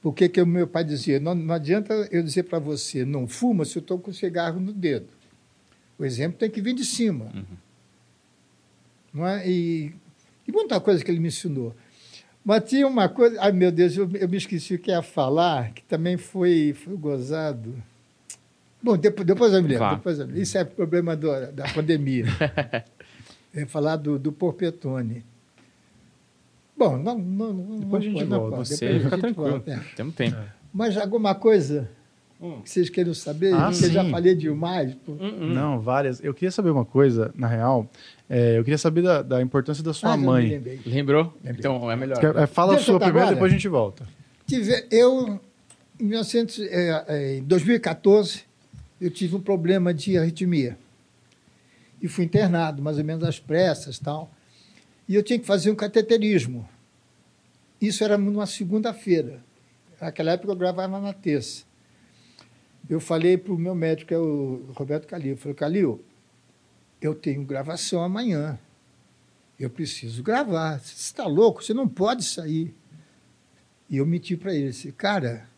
Porque 0.00 0.28
que 0.28 0.40
o 0.40 0.46
meu 0.46 0.66
pai 0.66 0.84
dizia, 0.84 1.18
não, 1.18 1.34
não 1.34 1.54
adianta 1.54 1.92
eu 2.10 2.22
dizer 2.22 2.44
para 2.44 2.58
você, 2.58 3.04
não 3.04 3.26
fuma 3.26 3.64
se 3.64 3.76
eu 3.76 3.80
estou 3.80 3.98
com 3.98 4.12
cigarro 4.12 4.60
no 4.60 4.72
dedo. 4.72 5.08
O 6.00 6.04
exemplo 6.04 6.38
tem 6.38 6.48
que 6.50 6.62
vir 6.62 6.74
de 6.74 6.84
cima. 6.84 7.30
Não 9.12 9.26
é? 9.26 9.46
E, 9.48 9.92
e 10.48 10.52
muita 10.52 10.80
coisa 10.80 11.04
que 11.04 11.10
ele 11.10 11.20
me 11.20 11.28
ensinou. 11.28 11.74
Mas 12.44 12.64
tinha 12.64 12.86
uma 12.86 13.06
coisa. 13.08 13.36
Ai, 13.40 13.52
meu 13.52 13.70
Deus, 13.70 13.94
eu, 13.96 14.10
eu 14.14 14.28
me 14.28 14.38
esqueci 14.38 14.74
o 14.74 14.78
que 14.78 14.90
ia 14.90 15.02
falar, 15.02 15.72
que 15.72 15.82
também 15.84 16.16
foi, 16.16 16.72
foi 16.72 16.96
gozado. 16.96 17.74
Bom, 18.82 18.96
depois, 18.96 19.26
depois 19.26 19.52
eu 19.52 19.62
me 19.62 19.68
lembro. 19.68 19.90
Depois 19.96 20.18
eu. 20.18 20.30
Isso 20.36 20.56
é 20.56 20.64
problema 20.64 21.14
do- 21.14 21.52
da 21.52 21.68
pandemia. 21.74 22.24
eu 23.52 23.60
ia 23.60 23.66
falar 23.66 23.96
do, 23.96 24.18
do 24.18 24.32
Porpetone. 24.32 25.22
Bom, 26.74 26.96
não, 26.96 27.18
não, 27.18 27.52
não, 27.52 27.78
Depois 27.80 28.02
a 28.02 28.06
gente 28.06 28.24
não 28.24 28.38
volta. 28.40 28.56
pode, 28.56 28.68
Você 28.68 28.86
depois 28.86 29.00
a 29.00 29.04
fica 29.04 29.16
gente 29.16 29.20
tranquilo. 29.34 29.50
volta, 29.50 29.70
é. 29.72 29.80
Temos 29.94 30.14
tempo. 30.14 30.36
Mas 30.72 30.96
alguma 30.96 31.34
coisa 31.34 31.90
Hum. 32.42 32.62
que 32.62 32.70
vocês 32.70 32.88
queiram 32.88 33.12
saber? 33.12 33.52
Ah, 33.54 33.70
Porque 33.70 33.84
eu 33.86 33.90
já 33.90 34.04
falei 34.08 34.34
demais. 34.34 34.94
pô. 34.94 35.12
Hum, 35.12 35.18
hum. 35.20 35.52
Não, 35.54 35.78
várias. 35.80 36.22
Eu 36.24 36.32
queria 36.32 36.50
saber 36.50 36.70
uma 36.70 36.84
coisa, 36.86 37.30
na 37.34 37.46
real. 37.46 37.86
É, 38.28 38.56
eu 38.58 38.64
queria 38.64 38.78
saber 38.78 39.02
da, 39.02 39.20
da 39.20 39.42
importância 39.42 39.84
da 39.84 39.92
sua 39.92 40.14
Ah, 40.14 40.16
mãe. 40.16 40.48
lembrei. 40.48 40.80
Lembrou? 40.86 41.24
Lembrei. 41.44 41.56
Então 41.58 41.90
é 41.90 41.96
melhor. 41.96 42.18
Quer- 42.18 42.36
é, 42.36 42.46
fala 42.46 42.72
a 42.72 42.74
Deixa 42.76 42.86
sua 42.86 42.94
eu 42.94 42.98
primeiro, 43.00 43.18
agora. 43.20 43.34
depois 43.34 43.52
a 43.52 43.54
gente 43.54 43.68
volta. 43.68 44.08
Tive, 44.46 44.86
eu, 44.90 45.38
em, 45.98 46.04
1900, 46.04 46.58
eh, 46.60 47.04
eh, 47.08 47.36
em 47.38 47.42
2014, 47.42 48.44
eu 49.00 49.10
tive 49.10 49.36
um 49.36 49.40
problema 49.40 49.92
de 49.92 50.16
arritmia. 50.16 50.78
E 52.00 52.08
fui 52.08 52.24
internado, 52.24 52.82
mais 52.82 52.96
ou 52.96 53.04
menos 53.04 53.22
às 53.24 53.38
pressas 53.38 53.98
tal. 53.98 54.30
E 55.06 55.14
eu 55.14 55.22
tinha 55.22 55.38
que 55.38 55.44
fazer 55.46 55.70
um 55.70 55.74
cateterismo. 55.74 56.66
Isso 57.80 58.02
era 58.02 58.16
numa 58.16 58.46
segunda-feira. 58.46 59.40
Naquela 60.00 60.32
época 60.32 60.52
eu 60.52 60.56
gravava 60.56 60.98
na 60.98 61.12
terça. 61.12 61.64
Eu 62.90 62.98
falei 62.98 63.38
para 63.38 63.52
o 63.52 63.56
meu 63.58 63.72
médico, 63.72 64.08
que 64.08 64.14
é 64.14 64.18
o 64.18 64.64
Roberto 64.74 65.06
Calil, 65.06 65.30
eu 65.34 65.36
falei, 65.36 65.54
Calil, 65.54 66.04
eu 67.00 67.14
tenho 67.14 67.44
gravação 67.44 68.02
amanhã. 68.02 68.58
Eu 69.58 69.70
preciso 69.70 70.24
gravar. 70.24 70.80
Você 70.80 70.94
está 70.96 71.24
louco? 71.24 71.62
Você 71.62 71.72
não 71.72 71.86
pode 71.86 72.24
sair. 72.24 72.74
E 73.88 73.98
eu 73.98 74.04
menti 74.04 74.36
para 74.36 74.52
ele, 74.52 74.70
disse, 74.70 74.90
cara, 74.90 75.48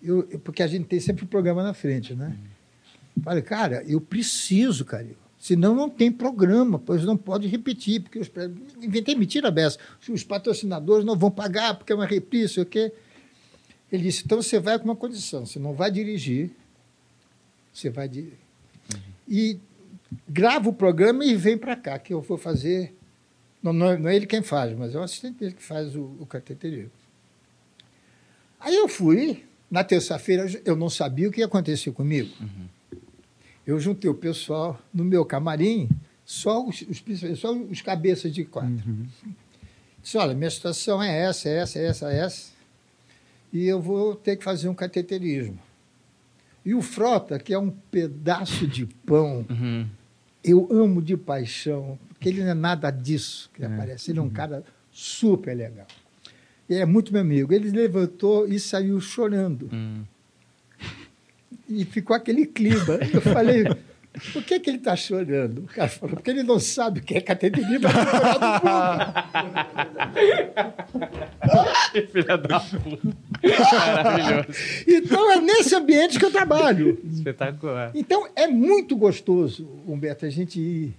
eu, 0.00 0.28
eu- 0.30 0.38
porque 0.38 0.62
a 0.62 0.68
gente 0.68 0.86
tem 0.86 1.00
sempre 1.00 1.24
o 1.24 1.26
programa 1.26 1.60
na 1.64 1.74
frente, 1.74 2.14
né? 2.14 2.36
Falei, 3.20 3.42
cara, 3.42 3.82
eu 3.84 4.00
preciso, 4.00 4.84
cara. 4.84 5.08
Senão 5.40 5.74
não 5.74 5.90
tem 5.90 6.12
programa, 6.12 6.78
pois 6.78 7.02
não 7.04 7.16
pode 7.16 7.48
repetir, 7.48 8.00
porque 8.00 8.18
os 8.20 8.30
inventei 8.80 9.16
mentira 9.16 9.50
dessa. 9.50 9.76
Os 10.08 10.22
patrocinadores 10.22 11.04
não 11.04 11.16
vão 11.16 11.32
pagar 11.32 11.74
porque 11.74 11.92
é 11.92 11.96
uma 11.96 12.06
reprise, 12.06 12.54
sei 12.54 12.62
o 12.62 12.66
quê. 12.66 12.92
Ele 13.90 14.04
disse, 14.04 14.22
então 14.24 14.40
você 14.40 14.60
vai 14.60 14.78
com 14.78 14.84
uma 14.84 14.94
condição, 14.94 15.44
você 15.44 15.58
não 15.58 15.72
vai 15.72 15.90
dirigir, 15.90 16.50
você 17.72 17.90
vai 17.90 18.08
di- 18.08 18.32
e 19.28 19.58
grava 20.28 20.68
o 20.68 20.72
programa 20.72 21.24
e 21.24 21.34
vem 21.36 21.56
para 21.56 21.76
cá, 21.76 21.98
que 21.98 22.12
eu 22.12 22.20
vou 22.20 22.36
fazer. 22.38 22.94
Não, 23.62 23.72
não, 23.72 23.90
é- 23.90 23.98
não 23.98 24.08
é 24.08 24.16
ele 24.16 24.26
quem 24.26 24.42
faz, 24.42 24.76
mas 24.76 24.94
é 24.94 24.98
o 24.98 25.02
assistente 25.02 25.38
dele 25.38 25.52
que 25.54 25.62
faz 25.62 25.94
o, 25.94 26.16
o 26.18 26.26
cateterismo. 26.26 26.90
Aí 28.58 28.74
eu 28.74 28.88
fui, 28.88 29.44
na 29.70 29.82
terça-feira, 29.84 30.46
eu 30.64 30.74
não 30.76 30.90
sabia 30.90 31.28
o 31.28 31.32
que 31.32 31.40
ia 31.40 31.46
acontecer 31.46 31.92
comigo. 31.92 32.30
Eu 33.66 33.78
juntei 33.78 34.10
o 34.10 34.14
pessoal 34.14 34.80
no 34.92 35.04
meu 35.04 35.24
camarim, 35.24 35.88
só 36.24 36.66
os, 36.66 36.82
os, 36.82 37.02
só 37.38 37.52
os 37.54 37.80
cabeças 37.82 38.32
de 38.32 38.44
quatro. 38.44 38.72
Disse, 40.02 40.16
olha, 40.18 40.34
minha 40.34 40.50
situação 40.50 41.02
é 41.02 41.24
essa, 41.24 41.48
é 41.48 41.56
essa, 41.58 41.78
é 41.78 41.84
essa, 41.86 42.12
é 42.12 42.18
essa, 42.18 42.50
e 43.52 43.64
eu 43.66 43.80
vou 43.80 44.14
ter 44.14 44.36
que 44.36 44.44
fazer 44.44 44.68
um 44.68 44.74
cateterismo. 44.74 45.58
E 46.64 46.74
o 46.74 46.82
Frota, 46.82 47.38
que 47.38 47.54
é 47.54 47.58
um 47.58 47.70
pedaço 47.70 48.66
de 48.66 48.86
pão, 48.86 49.46
Uhum. 49.48 49.86
eu 50.44 50.68
amo 50.70 51.00
de 51.02 51.16
paixão, 51.16 51.98
porque 52.08 52.28
ele 52.28 52.42
não 52.42 52.50
é 52.50 52.54
nada 52.54 52.90
disso 52.90 53.50
que 53.54 53.64
aparece. 53.64 54.10
Ele 54.10 54.18
é 54.18 54.22
um 54.22 54.28
cara 54.30 54.62
super 54.92 55.54
legal. 55.56 55.86
Ele 56.68 56.80
é 56.80 56.86
muito 56.86 57.12
meu 57.12 57.22
amigo. 57.22 57.52
Ele 57.52 57.70
levantou 57.70 58.46
e 58.46 58.60
saiu 58.60 59.00
chorando. 59.00 59.68
Hum. 59.72 60.02
E 61.68 61.84
ficou 61.84 62.14
aquele 62.14 62.46
clima. 62.46 62.98
Eu 63.12 63.20
falei, 63.20 63.64
por 64.32 64.42
que, 64.42 64.58
que 64.58 64.70
ele 64.70 64.78
está 64.78 64.96
chorando? 64.96 65.60
O 65.60 65.66
cara 65.66 65.88
falou, 65.88 66.16
porque 66.16 66.30
ele 66.30 66.42
não 66.42 66.58
sabe 66.58 66.98
o 67.00 67.02
que 67.02 67.14
é 67.14 67.20
cateterismo. 67.20 67.88
Filha 72.12 72.36
da 72.38 72.60
puta. 72.60 73.16
Maravilhoso. 73.72 74.48
então 74.86 75.32
é 75.32 75.40
nesse 75.40 75.74
ambiente 75.74 76.18
que 76.18 76.24
eu 76.24 76.30
trabalho. 76.30 76.98
Espetacular. 77.04 77.92
Então 77.94 78.28
é 78.34 78.46
muito 78.48 78.96
gostoso, 78.96 79.68
Humberto, 79.86 80.26
a 80.26 80.30
gente 80.30 80.58
ir 80.60 80.94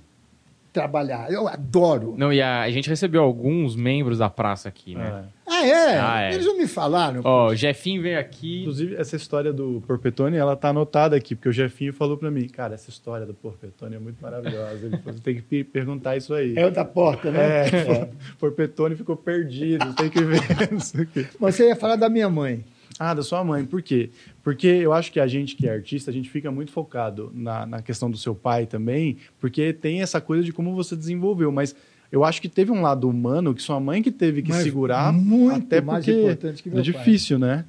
trabalhar. 0.71 1.31
Eu 1.31 1.47
adoro. 1.47 2.15
Não, 2.17 2.31
e 2.31 2.41
a, 2.41 2.61
a 2.61 2.71
gente 2.71 2.89
recebeu 2.89 3.21
alguns 3.23 3.75
membros 3.75 4.17
da 4.19 4.29
praça 4.29 4.69
aqui, 4.69 4.95
né? 4.95 5.25
É. 5.27 5.41
Ah, 5.53 5.65
é? 5.67 5.99
Ah, 5.99 6.21
é. 6.23 6.33
Eles 6.33 6.45
não 6.45 6.57
me 6.57 6.65
falaram. 6.65 7.21
Ó, 7.23 7.47
o 7.49 7.55
Jefinho 7.55 8.01
veio 8.01 8.17
aqui. 8.19 8.61
Inclusive, 8.61 8.95
essa 8.95 9.15
história 9.17 9.51
do 9.51 9.83
Porpetone, 9.85 10.37
ela 10.37 10.55
tá 10.55 10.69
anotada 10.69 11.15
aqui, 11.15 11.35
porque 11.35 11.49
o 11.49 11.51
Jefinho 11.51 11.91
falou 11.93 12.17
para 12.17 12.31
mim, 12.31 12.47
cara, 12.47 12.73
essa 12.73 12.89
história 12.89 13.25
do 13.25 13.33
Porpetone 13.33 13.95
é 13.95 13.99
muito 13.99 14.21
maravilhosa. 14.21 14.85
Ele 14.85 14.97
falou, 14.97 15.19
tem 15.19 15.35
que 15.35 15.41
pe- 15.41 15.63
perguntar 15.65 16.15
isso 16.15 16.33
aí. 16.33 16.53
É 16.57 16.65
o 16.65 16.71
da 16.71 16.85
porta, 16.85 17.29
né? 17.31 17.67
É, 17.67 18.09
Porpetone 18.39 18.95
ficou 18.95 19.17
perdido, 19.17 19.93
tem 19.93 20.09
que 20.09 20.21
ver 20.23 20.39
isso 20.75 21.01
aqui. 21.01 21.27
Você 21.39 21.67
ia 21.67 21.75
falar 21.75 21.97
da 21.97 22.09
minha 22.09 22.29
mãe. 22.29 22.63
Ah, 23.03 23.15
da 23.15 23.23
sua 23.23 23.43
mãe. 23.43 23.65
Por 23.65 23.81
quê? 23.81 24.11
Porque 24.43 24.67
eu 24.67 24.93
acho 24.93 25.11
que 25.11 25.19
a 25.19 25.25
gente 25.25 25.55
que 25.55 25.67
é 25.67 25.71
artista, 25.73 26.11
a 26.11 26.13
gente 26.13 26.29
fica 26.29 26.51
muito 26.51 26.71
focado 26.71 27.31
na, 27.33 27.65
na 27.65 27.81
questão 27.81 28.11
do 28.11 28.17
seu 28.17 28.35
pai 28.35 28.67
também, 28.67 29.17
porque 29.39 29.73
tem 29.73 30.03
essa 30.03 30.21
coisa 30.21 30.43
de 30.43 30.53
como 30.53 30.75
você 30.75 30.95
desenvolveu. 30.95 31.51
Mas 31.51 31.75
eu 32.11 32.23
acho 32.23 32.39
que 32.39 32.47
teve 32.47 32.71
um 32.71 32.79
lado 32.79 33.09
humano 33.09 33.55
que 33.55 33.61
sua 33.63 33.79
mãe 33.79 34.03
que 34.03 34.11
teve 34.11 34.43
que 34.43 34.51
Mas 34.51 34.61
segurar, 34.61 35.11
muito 35.11 35.65
até 35.65 35.81
mais 35.81 36.05
porque 36.05 36.21
importante 36.21 36.61
que 36.61 36.69
meu 36.69 36.77
é 36.77 36.81
difícil, 36.83 37.39
né? 37.39 37.65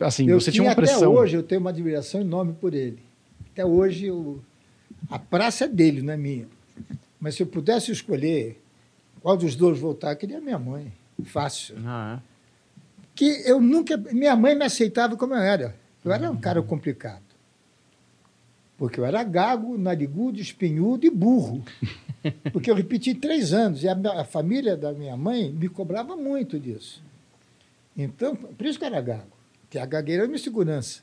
Assim, 0.00 0.28
eu 0.28 0.38
você 0.38 0.52
tinha 0.52 0.64
uma 0.64 0.72
até 0.72 0.82
pressão. 0.82 1.14
hoje, 1.14 1.34
eu 1.34 1.42
tenho 1.42 1.62
uma 1.62 1.70
admiração 1.70 2.20
enorme 2.20 2.52
por 2.52 2.74
ele. 2.74 2.98
Até 3.52 3.64
hoje, 3.64 4.04
eu, 4.04 4.38
a 5.08 5.18
praça 5.18 5.64
é 5.64 5.68
dele, 5.68 6.02
não 6.02 6.12
é 6.12 6.16
minha. 6.18 6.46
Mas 7.18 7.36
se 7.36 7.42
eu 7.42 7.46
pudesse 7.46 7.90
escolher 7.90 8.60
qual 9.22 9.34
dos 9.34 9.56
dois 9.56 9.78
voltar, 9.78 10.12
eu 10.12 10.16
queria 10.16 10.42
minha 10.42 10.58
mãe. 10.58 10.92
Fácil. 11.24 11.76
Ah, 11.86 12.20
que 13.14 13.24
eu 13.46 13.60
nunca. 13.60 13.96
Minha 13.96 14.34
mãe 14.36 14.54
me 14.54 14.64
aceitava 14.64 15.16
como 15.16 15.34
eu 15.34 15.40
era. 15.40 15.74
Eu 16.04 16.12
era 16.12 16.30
um 16.30 16.36
cara 16.36 16.62
complicado. 16.62 17.22
Porque 18.76 18.98
eu 18.98 19.04
era 19.04 19.22
gago, 19.22 19.78
narigudo, 19.78 20.40
espinhudo 20.40 21.06
e 21.06 21.10
burro. 21.10 21.62
Porque 22.52 22.70
eu 22.70 22.74
repeti 22.74 23.14
três 23.14 23.52
anos. 23.52 23.82
E 23.82 23.88
a, 23.88 23.94
minha- 23.94 24.20
a 24.20 24.24
família 24.24 24.76
da 24.76 24.92
minha 24.92 25.16
mãe 25.16 25.50
me 25.52 25.68
cobrava 25.68 26.16
muito 26.16 26.58
disso. 26.58 27.02
Então, 27.96 28.34
por 28.34 28.66
isso 28.66 28.78
que 28.78 28.84
eu 28.84 28.88
era 28.88 29.00
gago. 29.00 29.28
Que 29.70 29.78
a 29.78 29.86
gagueira 29.86 30.24
é 30.24 30.26
uma 30.26 30.34
insegurança. 30.34 31.02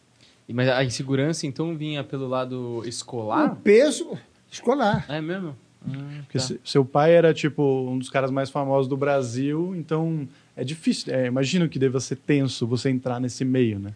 Mas 0.52 0.68
a 0.68 0.84
insegurança, 0.84 1.48
então, 1.48 1.78
vinha 1.78 2.04
pelo 2.04 2.28
lado 2.28 2.80
O 2.80 2.86
escolar? 2.88 3.56
peso 3.64 4.18
escolar. 4.52 5.06
É 5.08 5.22
mesmo? 5.22 5.56
Hum, 5.88 6.20
Porque 6.24 6.38
tá. 6.38 6.44
se- 6.44 6.60
seu 6.66 6.84
pai 6.84 7.14
era, 7.14 7.34
tipo, 7.34 7.64
um 7.90 7.98
dos 7.98 8.10
caras 8.10 8.30
mais 8.30 8.50
famosos 8.50 8.88
do 8.90 8.98
Brasil, 8.98 9.74
então 9.78 10.28
é 10.56 10.64
difícil. 10.64 11.14
É, 11.14 11.26
imagino 11.26 11.68
que 11.70 11.80
deva 11.80 12.00
ser 12.00 12.18
tenso 12.18 12.68
você 12.68 12.90
entrar 12.90 13.20
nesse 13.20 13.44
meio, 13.46 13.80
né? 13.80 13.94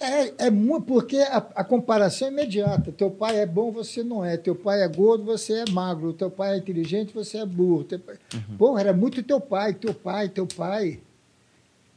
É, 0.00 0.46
é 0.46 0.50
muito, 0.50 0.86
porque 0.86 1.16
a, 1.16 1.38
a 1.56 1.64
comparação 1.64 2.28
é 2.28 2.30
imediata. 2.30 2.92
Teu 2.92 3.10
pai 3.10 3.40
é 3.40 3.46
bom, 3.46 3.72
você 3.72 4.04
não 4.04 4.24
é. 4.24 4.36
Teu 4.36 4.54
pai 4.54 4.82
é 4.82 4.88
gordo, 4.88 5.24
você 5.24 5.64
é 5.66 5.70
magro. 5.70 6.12
Teu 6.12 6.30
pai 6.30 6.54
é 6.54 6.58
inteligente, 6.58 7.12
você 7.12 7.38
é 7.38 7.46
burro. 7.46 7.84
Teu 7.84 7.98
pai... 7.98 8.16
Porra, 8.56 8.80
era 8.80 8.92
muito 8.92 9.22
teu 9.22 9.40
pai, 9.40 9.74
teu 9.74 9.92
pai, 9.92 10.28
teu 10.28 10.46
pai. 10.46 11.00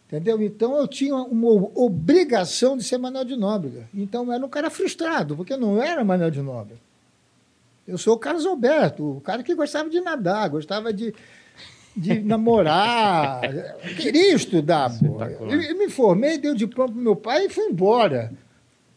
Entendeu? 0.07 0.41
Então 0.41 0.75
eu 0.75 0.87
tinha 0.87 1.15
uma 1.15 1.51
obrigação 1.75 2.75
de 2.75 2.83
ser 2.83 2.97
Manuel 2.97 3.23
de 3.23 3.37
Nóbrega. 3.37 3.87
Então 3.93 4.25
eu 4.25 4.33
era 4.33 4.45
um 4.45 4.49
cara 4.49 4.69
frustrado, 4.69 5.37
porque 5.37 5.53
eu 5.53 5.57
não 5.57 5.81
era 5.81 6.03
Manuel 6.03 6.31
de 6.31 6.41
Nóbrega. 6.41 6.81
Eu 7.87 7.97
sou 7.97 8.15
o 8.15 8.19
Carlos 8.19 8.45
Alberto, 8.45 9.17
o 9.17 9.21
cara 9.21 9.41
que 9.41 9.55
gostava 9.55 9.89
de 9.89 10.01
nadar, 10.01 10.49
gostava 10.49 10.91
de, 10.91 11.13
de 11.95 12.19
namorar, 12.21 13.41
queria 13.97 14.33
estudar. 14.35 14.89
pô. 14.89 15.21
Espetacular. 15.21 15.51
Eu, 15.53 15.61
eu 15.61 15.77
me 15.77 15.89
formei, 15.89 16.37
dei 16.37 16.51
o 16.51 16.55
diploma 16.55 16.91
para 16.93 17.01
meu 17.01 17.15
pai 17.15 17.45
e 17.45 17.49
fui 17.49 17.65
embora. 17.65 18.31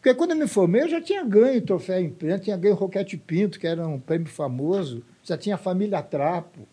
Porque 0.01 0.13
quando 0.13 0.31
eu 0.31 0.37
me 0.37 0.47
formei, 0.47 0.83
eu 0.83 0.89
já 0.89 1.01
tinha 1.01 1.23
ganho 1.23 1.61
troféu 1.61 1.99
em 1.99 2.05
imprensa, 2.05 2.43
tinha 2.43 2.55
ganho 2.57 2.75
Roquete 2.75 3.17
Pinto, 3.17 3.59
que 3.59 3.65
era 3.65 3.87
um 3.87 3.99
prêmio 3.99 4.27
famoso, 4.27 5.03
já 5.23 5.35
tinha 5.37 5.57
família 5.57 6.01
Trapo. 6.01 6.67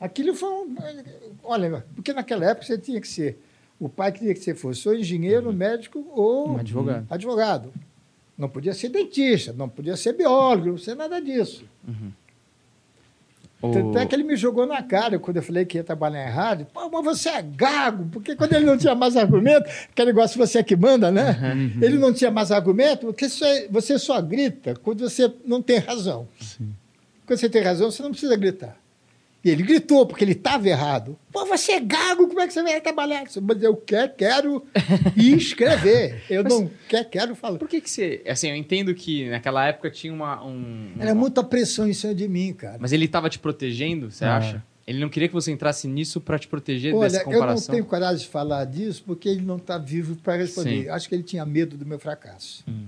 Aquilo 0.00 0.34
foi 0.34 0.48
um. 0.48 0.74
Olha, 1.44 1.84
porque 1.94 2.12
naquela 2.12 2.46
época 2.50 2.66
você 2.66 2.78
tinha 2.78 3.00
que 3.00 3.06
ser. 3.08 3.38
O 3.78 3.88
pai 3.88 4.10
queria 4.12 4.32
que 4.34 4.40
você 4.40 4.54
fosse 4.54 4.88
ou 4.88 4.94
engenheiro, 4.94 5.52
médico 5.52 6.04
ou 6.14 6.52
Um 6.52 6.56
advogado. 6.58 7.06
advogado. 7.10 7.72
Não 8.38 8.48
podia 8.48 8.72
ser 8.72 8.88
dentista, 8.88 9.52
não 9.52 9.68
podia 9.68 9.96
ser 9.96 10.14
biólogo, 10.14 10.66
não 10.66 10.72
podia 10.74 10.84
ser 10.84 10.94
nada 10.96 11.20
disso. 11.20 11.64
O- 11.86 11.92
Tanto 13.70 13.96
é 13.96 14.04
que 14.04 14.14
ele 14.14 14.24
me 14.24 14.34
jogou 14.34 14.66
na 14.66 14.82
cara 14.82 15.18
quando 15.20 15.36
eu 15.36 15.42
falei 15.42 15.64
que 15.64 15.78
ia 15.78 15.84
trabalhar 15.84 16.26
em 16.26 16.30
rádio. 16.30 16.66
Pô, 16.74 16.90
mas 16.90 17.04
você 17.04 17.28
é 17.28 17.42
gago, 17.42 18.08
porque 18.10 18.34
quando 18.34 18.54
ele 18.54 18.66
não 18.66 18.76
tinha 18.76 18.94
mais 18.94 19.16
argumento, 19.16 19.70
aquele 19.90 20.12
negócio 20.12 20.36
você 20.36 20.58
é 20.58 20.62
que 20.64 20.74
manda, 20.74 21.12
né? 21.12 21.38
Ele 21.80 21.96
não 21.96 22.12
tinha 22.12 22.30
mais 22.30 22.50
argumento, 22.50 23.06
porque 23.06 23.28
você 23.70 23.98
só 23.98 24.20
grita 24.20 24.74
quando 24.82 25.08
você 25.08 25.32
não 25.44 25.62
tem 25.62 25.78
razão. 25.78 26.26
Quando 27.24 27.38
você 27.38 27.48
tem 27.48 27.62
razão, 27.62 27.88
você 27.90 28.02
não 28.02 28.10
precisa 28.10 28.36
gritar. 28.36 28.76
E 29.44 29.50
ele 29.50 29.64
gritou, 29.64 30.06
porque 30.06 30.22
ele 30.22 30.32
estava 30.32 30.68
errado. 30.68 31.18
Pô, 31.32 31.44
você 31.46 31.72
é 31.72 31.80
gago, 31.80 32.28
como 32.28 32.40
é 32.40 32.46
que 32.46 32.52
você 32.52 32.62
vai 32.62 32.80
trabalhar? 32.80 33.24
Mas 33.42 33.62
eu 33.62 33.74
quero, 33.76 34.12
quero 34.14 34.64
escrever. 35.16 36.22
Eu 36.30 36.44
não 36.44 36.70
quero, 36.88 37.08
quero 37.08 37.34
falar. 37.34 37.58
Por 37.58 37.68
que 37.68 37.80
que 37.80 37.90
você... 37.90 38.22
Assim, 38.26 38.48
eu 38.50 38.56
entendo 38.56 38.94
que 38.94 39.28
naquela 39.30 39.66
época 39.66 39.90
tinha 39.90 40.12
uma... 40.12 40.44
Um, 40.44 40.92
Era 40.98 41.14
muita 41.14 41.42
pressão 41.42 41.88
em 41.88 41.92
cima 41.92 42.14
de 42.14 42.28
mim, 42.28 42.52
cara. 42.52 42.78
Mas 42.80 42.92
ele 42.92 43.08
tava 43.08 43.28
te 43.28 43.38
protegendo, 43.38 44.10
você 44.12 44.24
Ah. 44.24 44.36
acha? 44.36 44.64
Ele 44.86 44.98
não 44.98 45.08
queria 45.08 45.28
que 45.28 45.34
você 45.34 45.50
entrasse 45.52 45.86
nisso 45.86 46.20
pra 46.20 46.38
te 46.38 46.48
proteger 46.48 46.92
Olha, 46.94 47.08
dessa 47.08 47.22
eu 47.22 47.26
não 47.26 47.32
comparação? 47.32 47.72
tenho 47.74 47.84
coragem 47.84 48.18
de 48.24 48.28
falar 48.28 48.64
disso 48.64 49.02
porque 49.06 49.28
ele 49.28 49.40
não 49.42 49.56
está 49.56 49.78
vivo 49.78 50.16
para 50.16 50.36
responder. 50.36 50.84
Sim. 50.84 50.88
Acho 50.88 51.08
que 51.08 51.14
ele 51.14 51.22
tinha 51.22 51.46
medo 51.46 51.76
do 51.76 51.86
meu 51.86 51.98
fracasso. 52.00 52.64
Hum. 52.68 52.86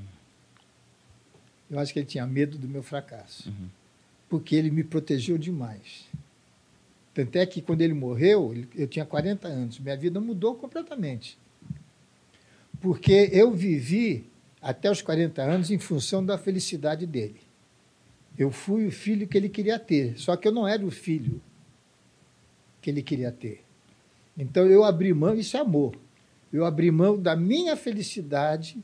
Eu 1.71 1.79
acho 1.79 1.93
que 1.93 1.99
ele 2.01 2.07
tinha 2.07 2.27
medo 2.27 2.59
do 2.59 2.69
meu 2.69 2.83
fracasso. 2.83 3.49
Uhum. 3.49 3.69
Porque 4.29 4.55
ele 4.57 4.71
me 4.71 4.83
protegeu 4.85 5.39
demais. 5.39 6.05
Tanto 7.15 7.37
é 7.37 7.47
que 7.47 7.63
quando 7.63 7.81
ele 7.81 7.95
morreu, 7.95 8.53
eu 8.75 8.89
tinha 8.89 9.07
40 9.07 9.47
anos. 9.47 9.79
Minha 9.79 9.97
vida 9.97 10.21
mudou 10.21 10.57
completamente. 10.57 11.39
Porque 12.81 13.31
eu 13.33 13.53
vivi 13.53 14.29
até 14.61 14.91
os 14.91 15.01
40 15.01 15.41
anos 15.41 15.71
em 15.71 15.79
função 15.79 16.25
da 16.25 16.37
felicidade 16.37 17.07
dele. 17.07 17.41
Eu 18.37 18.51
fui 18.51 18.87
o 18.87 18.91
filho 18.91 19.29
que 19.29 19.39
ele 19.39 19.49
queria 19.49 19.79
ter, 19.79 20.19
só 20.19 20.37
que 20.37 20.49
eu 20.49 20.53
não 20.53 20.67
era 20.67 20.85
o 20.85 20.91
filho 20.91 21.41
que 22.83 22.91
ele 22.91 23.01
queria 23.01 23.31
ter. 23.31 23.63
Então 24.37 24.67
eu 24.67 24.83
abri 24.83 25.15
mão, 25.15 25.37
isso 25.37 25.57
é 25.57 25.61
amor. 25.61 25.97
Eu 26.53 26.65
abri 26.65 26.91
mão 26.91 27.17
da 27.17 27.37
minha 27.37 27.77
felicidade 27.77 28.77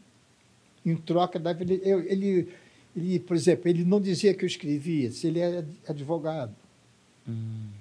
em 0.86 0.96
troca 0.96 1.38
da 1.38 1.52
felicidade. 1.52 2.06
Ele, 2.08 2.48
ele, 2.94 3.18
por 3.18 3.34
exemplo, 3.36 3.68
ele 3.68 3.84
não 3.84 4.00
dizia 4.00 4.32
que 4.34 4.44
eu 4.44 4.46
escrevia, 4.46 5.10
se 5.10 5.26
ele 5.26 5.40
era 5.40 5.66
advogado. 5.88 6.54
Hum. 7.28 7.79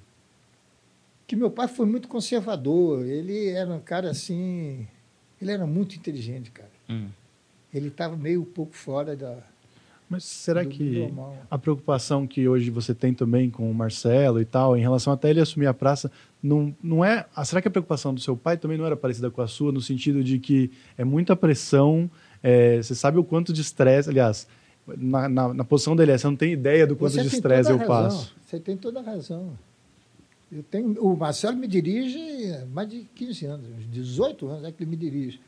Que 1.30 1.36
meu 1.36 1.52
pai 1.52 1.68
foi 1.68 1.86
muito 1.86 2.08
conservador, 2.08 3.06
ele 3.06 3.50
era 3.50 3.72
um 3.72 3.80
cara 3.80 4.10
assim, 4.10 4.88
ele 5.40 5.52
era 5.52 5.68
muito 5.68 5.96
inteligente, 5.96 6.50
cara. 6.50 6.72
Hum. 6.90 7.06
Ele 7.72 7.90
estava 7.90 8.18
meio 8.18 8.42
um 8.42 8.46
pouco 8.46 8.76
fora 8.76 9.16
da 9.16 9.38
Mas 10.10 10.24
será 10.24 10.64
do- 10.64 10.70
que 10.70 11.02
normal. 11.02 11.38
a 11.52 11.56
preocupação 11.60 12.26
que 12.26 12.48
hoje 12.50 12.72
você 12.72 12.96
tem 12.96 13.14
também 13.14 13.48
com 13.48 13.70
o 13.70 13.74
Marcelo 13.76 14.42
e 14.42 14.46
tal, 14.46 14.76
em 14.76 14.82
relação 14.82 15.14
até 15.14 15.30
ele 15.30 15.40
assumir 15.40 15.68
a 15.68 15.74
praça, 15.74 16.12
não, 16.42 16.76
não 16.82 17.06
é. 17.06 17.28
ah, 17.36 17.46
será 17.46 17.62
que 17.62 17.68
a 17.68 17.72
preocupação 17.72 18.12
do 18.12 18.20
seu 18.20 18.36
pai 18.36 18.58
também 18.58 18.76
não 18.76 18.88
era 18.88 18.98
parecida 18.98 19.30
com 19.30 19.44
a 19.44 19.48
sua, 19.48 19.72
no 19.72 19.82
sentido 19.82 20.24
de 20.24 20.40
que 20.40 20.72
é 20.98 21.04
muita 21.04 21.36
pressão, 21.36 22.10
é, 22.42 22.78
você 22.82 22.96
sabe 22.96 23.20
o 23.20 23.24
quanto 23.24 23.54
de 23.54 23.62
estresse, 23.62 24.10
aliás, 24.10 24.48
na, 24.98 25.30
na, 25.30 25.54
na 25.54 25.64
posição 25.64 25.96
dele, 25.96 26.12
é, 26.12 26.18
você 26.18 26.26
não 26.26 26.36
tem 26.36 26.54
ideia 26.54 26.88
do 26.88 26.96
quanto 26.96 27.12
Você 27.12 27.22
de 27.22 27.30
tem 27.30 27.38
estresse 27.38 27.70
toda 27.70 27.84
eu 27.84 27.92
a 27.92 27.96
razão, 27.96 28.18
passo. 28.18 28.36
Você 28.44 28.60
tem 28.60 28.76
toda 28.76 29.00
a 29.00 29.04
razão. 29.04 29.54
Eu 30.52 30.64
tenho, 30.64 31.00
o 31.04 31.16
Marcelo 31.16 31.56
me 31.56 31.68
dirige 31.68 32.54
há 32.54 32.66
mais 32.66 32.90
de 32.90 33.08
15 33.16 33.46
anos, 33.46 33.70
uns 33.70 33.92
18 33.92 34.48
anos 34.48 34.64
é 34.66 34.72
que 34.72 34.84
ele 34.84 34.90
me 34.90 34.98
dirige. 34.98 35.40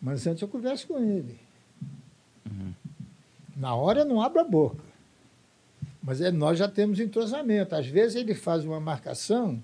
Mas 0.00 0.26
antes 0.26 0.42
eu 0.42 0.48
converso 0.48 0.86
com 0.86 0.98
ele. 0.98 1.38
Na 3.56 3.74
hora 3.74 4.00
eu 4.00 4.04
não 4.04 4.20
abro 4.20 4.40
a 4.40 4.44
boca. 4.44 4.82
Mas 6.02 6.20
é, 6.20 6.32
nós 6.32 6.58
já 6.58 6.66
temos 6.66 6.98
entrosamento. 6.98 7.74
Às 7.74 7.86
vezes 7.86 8.16
ele 8.16 8.34
faz 8.34 8.64
uma 8.64 8.80
marcação 8.80 9.62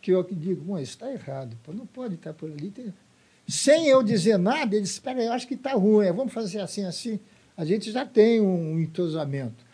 que 0.00 0.12
eu 0.12 0.22
digo, 0.22 0.62
"Bom, 0.62 0.78
isso 0.78 0.92
está 0.92 1.10
errado, 1.10 1.56
pô, 1.64 1.72
não 1.72 1.86
pode 1.86 2.14
estar 2.14 2.32
por 2.32 2.50
ali. 2.50 2.70
Tem-" 2.70 2.94
Sem 3.48 3.88
eu 3.88 4.02
dizer 4.02 4.38
nada, 4.38 4.76
ele 4.76 4.82
disse, 4.82 4.94
espera 4.94 5.20
eu 5.20 5.32
acho 5.32 5.48
que 5.48 5.54
está 5.54 5.72
ruim, 5.72 6.06
é, 6.06 6.12
vamos 6.12 6.32
fazer 6.32 6.60
assim, 6.60 6.84
assim. 6.84 7.18
A 7.56 7.64
gente 7.64 7.90
já 7.90 8.06
tem 8.06 8.40
um 8.40 8.78
entrosamento. 8.78 9.64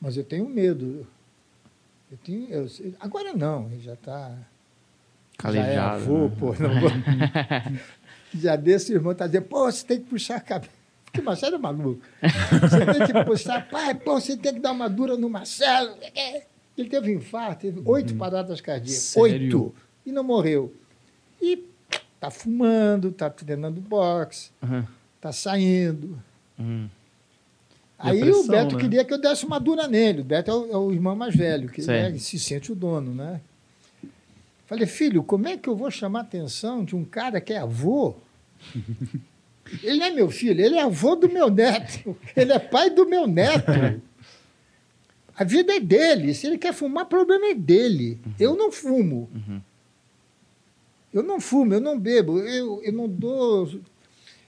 Mas 0.00 0.16
eu 0.16 0.24
tenho 0.24 0.48
medo. 0.48 1.06
Eu 2.10 2.18
tenho, 2.24 2.48
eu 2.50 2.66
agora 2.98 3.32
não, 3.34 3.66
ele 3.70 3.80
já 3.80 3.94
está. 3.94 4.30
Já 4.30 5.48
é 5.50 5.52
Calejado. 5.76 6.02
avô, 6.02 6.28
né? 6.28 6.36
pô. 6.38 6.54
Não 6.58 6.80
vou... 6.80 6.90
já 8.34 8.56
desse 8.56 8.92
irmão 8.92 9.12
está 9.12 9.26
dizendo, 9.26 9.44
pô, 9.46 9.70
você 9.70 9.84
tem 9.86 9.98
que 10.00 10.06
puxar 10.06 10.36
a 10.36 10.40
cabeça. 10.40 10.72
Porque 11.04 11.20
o 11.20 11.24
Marcelo 11.24 11.56
é 11.56 11.58
maluco. 11.58 12.02
Você 12.60 12.86
tem 12.86 13.06
que 13.06 13.24
postar, 13.24 13.68
pai, 13.68 13.94
pô, 13.94 14.20
você 14.20 14.36
tem 14.36 14.54
que 14.54 14.60
dar 14.60 14.72
uma 14.72 14.88
dura 14.88 15.16
no 15.16 15.28
Marcelo. 15.28 15.96
Ele 16.78 16.88
teve 16.88 17.12
infarto, 17.12 17.62
teve 17.62 17.82
oito 17.84 18.14
paradas 18.14 18.60
cardíacas. 18.60 19.02
Sério? 19.02 19.30
Oito. 19.62 19.74
E 20.06 20.12
não 20.12 20.22
morreu. 20.22 20.72
E 21.42 21.64
tá 22.20 22.30
fumando, 22.30 23.10
tá 23.10 23.28
treinando 23.30 23.80
boxe, 23.80 24.50
Uhum. 24.62 24.84
tá 25.20 25.32
saindo. 25.32 26.16
Uhum. 26.58 26.88
Aí 28.02 28.20
pressão, 28.20 28.40
o 28.40 28.46
Beto 28.46 28.76
né? 28.76 28.82
queria 28.82 29.04
que 29.04 29.12
eu 29.12 29.20
desse 29.20 29.44
uma 29.44 29.60
dura 29.60 29.86
nele. 29.86 30.22
O 30.22 30.24
Beto 30.24 30.50
é 30.50 30.54
o, 30.54 30.72
é 30.72 30.76
o 30.76 30.92
irmão 30.92 31.14
mais 31.14 31.34
velho, 31.34 31.68
que 31.68 31.82
né, 31.82 32.16
se 32.18 32.38
sente 32.38 32.72
o 32.72 32.74
dono, 32.74 33.14
né? 33.14 33.40
Falei, 34.66 34.86
filho, 34.86 35.22
como 35.22 35.48
é 35.48 35.56
que 35.56 35.68
eu 35.68 35.76
vou 35.76 35.90
chamar 35.90 36.20
a 36.20 36.22
atenção 36.22 36.84
de 36.84 36.96
um 36.96 37.04
cara 37.04 37.40
que 37.40 37.52
é 37.52 37.58
avô? 37.58 38.14
Ele 39.82 39.98
não 39.98 40.06
é 40.06 40.10
meu 40.10 40.30
filho, 40.30 40.60
ele 40.60 40.76
é 40.76 40.82
avô 40.82 41.14
do 41.14 41.28
meu 41.28 41.48
neto. 41.48 42.16
Ele 42.34 42.52
é 42.52 42.58
pai 42.58 42.90
do 42.90 43.06
meu 43.06 43.24
neto. 43.24 43.70
A 45.36 45.44
vida 45.44 45.72
é 45.76 45.78
dele. 45.78 46.34
Se 46.34 46.46
ele 46.46 46.58
quer 46.58 46.74
fumar, 46.74 47.04
o 47.04 47.08
problema 47.08 47.46
é 47.46 47.54
dele. 47.54 48.18
Eu 48.38 48.56
não 48.56 48.72
fumo. 48.72 49.30
Uhum. 49.32 49.60
Eu 51.12 51.22
não 51.22 51.40
fumo, 51.40 51.74
eu 51.74 51.80
não 51.80 51.98
bebo, 51.98 52.38
eu, 52.40 52.82
eu 52.82 52.92
não 52.92 53.08
dou. 53.08 53.80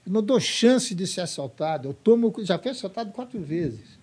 Eu 0.07 0.12
não 0.12 0.22
dou 0.22 0.38
chance 0.40 0.94
de 0.94 1.07
ser 1.07 1.20
assaltado. 1.20 1.88
Eu 1.88 1.94
tomo. 1.94 2.32
Já 2.40 2.59
fui 2.59 2.70
assaltado 2.70 3.12
quatro 3.12 3.40
vezes. 3.40 3.98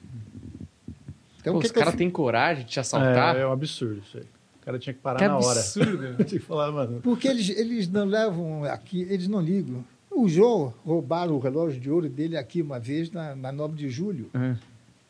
Então, 1.41 1.53
Pô, 1.53 1.59
que 1.59 1.65
os 1.65 1.71
caras 1.71 1.95
têm 1.95 2.09
coragem 2.09 2.65
de 2.65 2.71
te 2.71 2.79
assaltar? 2.79 3.35
É, 3.35 3.41
é 3.41 3.47
um 3.47 3.51
absurdo 3.51 4.01
isso 4.05 4.17
aí. 4.17 4.23
O 4.23 4.65
cara 4.65 4.77
tinha 4.79 4.93
que 4.93 4.99
parar 4.99 5.19
que 5.19 5.27
na 5.27 5.37
hora. 5.37 5.59
absurdo. 5.59 6.03
Eu 6.05 6.15
tinha 6.25 6.39
que 6.39 6.45
falar, 6.45 6.71
mano. 6.71 7.01
Porque 7.01 7.27
eles, 7.27 7.49
eles 7.49 7.87
não 7.87 8.05
levam 8.05 8.63
aqui, 8.65 9.01
eles 9.09 9.27
não 9.27 9.41
ligam. 9.41 9.83
O 10.11 10.27
João 10.27 10.73
roubaram 10.85 11.35
o 11.35 11.39
relógio 11.39 11.79
de 11.79 11.89
ouro 11.89 12.09
dele 12.09 12.35
aqui 12.35 12.61
uma 12.61 12.79
vez 12.79 13.09
na, 13.11 13.35
na 13.35 13.51
9 13.51 13.75
de 13.75 13.89
julho. 13.89 14.29
Uhum. 14.33 14.55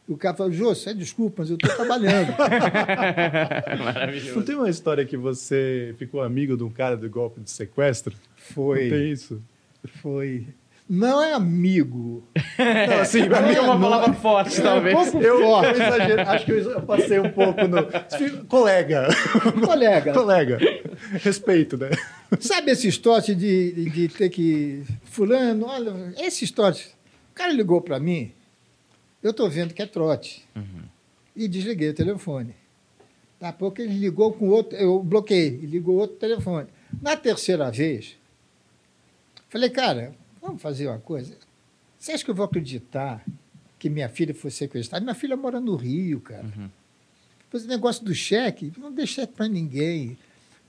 O 0.08 0.18
cara 0.18 0.36
falou, 0.36 0.52
Jô, 0.52 0.74
você 0.74 0.94
desculpa, 0.94 1.42
mas 1.44 1.50
eu 1.52 1.56
estou 1.56 1.76
trabalhando. 1.76 2.34
Não 3.78 3.86
Maravilhoso. 3.86 4.42
tem 4.42 4.56
uma 4.56 4.70
história 4.70 5.06
que 5.06 5.16
você 5.16 5.94
ficou 6.00 6.22
amigo 6.24 6.58
de 6.58 6.64
um 6.64 6.70
cara 6.70 6.98
do 6.98 7.08
golpe 7.10 7.42
de 7.42 7.50
sequestro? 7.52 8.16
Não 8.16 8.20
Foi, 8.56 8.90
tem 8.90 9.12
isso? 9.12 9.42
foi. 10.02 10.48
Não 10.90 11.22
é 11.22 11.34
amigo. 11.34 12.28
Não, 12.58 13.00
assim, 13.02 13.22
mim 13.22 13.54
é 13.54 13.62
uma 13.62 13.76
não- 13.76 13.82
palavra 13.82 14.14
forte, 14.16 14.60
talvez. 14.60 14.96
um 14.96 15.04
pouco 15.04 15.18
Eu, 15.24 15.40
eu 15.40 15.46
forte. 15.46 15.74
exagero, 15.80 16.22
acho 16.30 16.46
que 16.46 16.52
eu 16.52 16.82
passei 16.82 17.20
um 17.20 17.30
pouco 17.30 17.62
no. 17.68 17.78
Colega. 18.48 19.08
Colega, 19.64 20.14
Colega. 20.14 20.58
Respeito, 21.22 21.78
né? 21.78 21.92
sabe 22.40 22.72
esse 22.72 22.88
história 22.88 23.36
de, 23.36 23.72
de, 23.72 23.90
de 23.92 24.08
ter 24.10 24.30
que. 24.30 24.84
Fulano, 25.04 25.68
olha, 25.68 25.94
esse 26.18 26.44
história. 26.44 26.80
O 27.32 27.36
cara 27.36 27.54
ligou 27.54 27.82
para 27.82 28.00
mim, 28.00 28.32
eu 29.22 29.30
estou 29.30 29.48
vendo 29.48 29.74
que 29.76 29.82
é 29.84 29.86
trote. 29.86 30.44
E 31.36 31.48
desliguei 31.48 31.90
o 31.90 31.94
telefone. 31.94 32.56
Daqui 33.40 33.54
a 33.56 33.58
pouco 33.58 33.80
ele 33.82 33.94
ligou 33.98 34.34
com 34.34 34.50
outro, 34.50 34.76
eu 34.78 35.02
bloqueei, 35.04 35.60
e 35.62 35.66
ligou 35.68 35.98
outro 35.98 36.18
telefone. 36.18 36.68
Na 37.02 37.16
terceira 37.16 37.70
vez, 37.72 38.18
falei, 39.50 39.70
cara, 39.70 40.14
vamos 40.42 40.62
fazer 40.62 40.88
uma 40.88 41.00
coisa. 41.00 41.36
Você 41.98 42.12
acha 42.12 42.24
que 42.24 42.32
eu 42.32 42.36
vou 42.36 42.46
acreditar 42.46 43.26
que 43.78 43.90
minha 43.90 44.10
filha 44.10 44.34
foi 44.34 44.52
sequestrada? 44.52 45.04
Minha 45.04 45.16
filha 45.16 45.36
mora 45.36 45.60
no 45.60 45.76
Rio, 45.76 46.22
cara. 46.22 46.46
Uhum. 46.46 46.70
Depois 47.40 47.66
o 47.66 47.68
negócio 47.68 48.06
do 48.06 48.14
cheque, 48.14 48.72
não 48.78 48.92
dê 48.92 49.08
cheque 49.08 49.34
para 49.34 49.48
ninguém. 49.48 50.18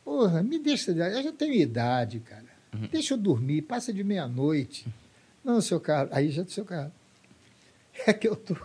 Porra, 0.04 0.42
me 0.42 0.58
deixa. 0.58 0.92
Eu 0.92 1.22
já 1.22 1.32
tenho 1.32 1.54
idade, 1.54 2.20
cara. 2.20 2.50
Deixa 2.90 3.14
eu 3.14 3.18
dormir, 3.18 3.62
passa 3.62 3.92
de 3.92 4.02
meia-noite. 4.04 4.86
Não, 5.44 5.60
seu 5.60 5.80
cara. 5.80 6.08
Aí 6.12 6.30
já 6.30 6.44
seu 6.46 6.64
cara. 6.64 6.92
É 8.06 8.14
que 8.14 8.26
eu 8.26 8.34
tô. 8.34 8.56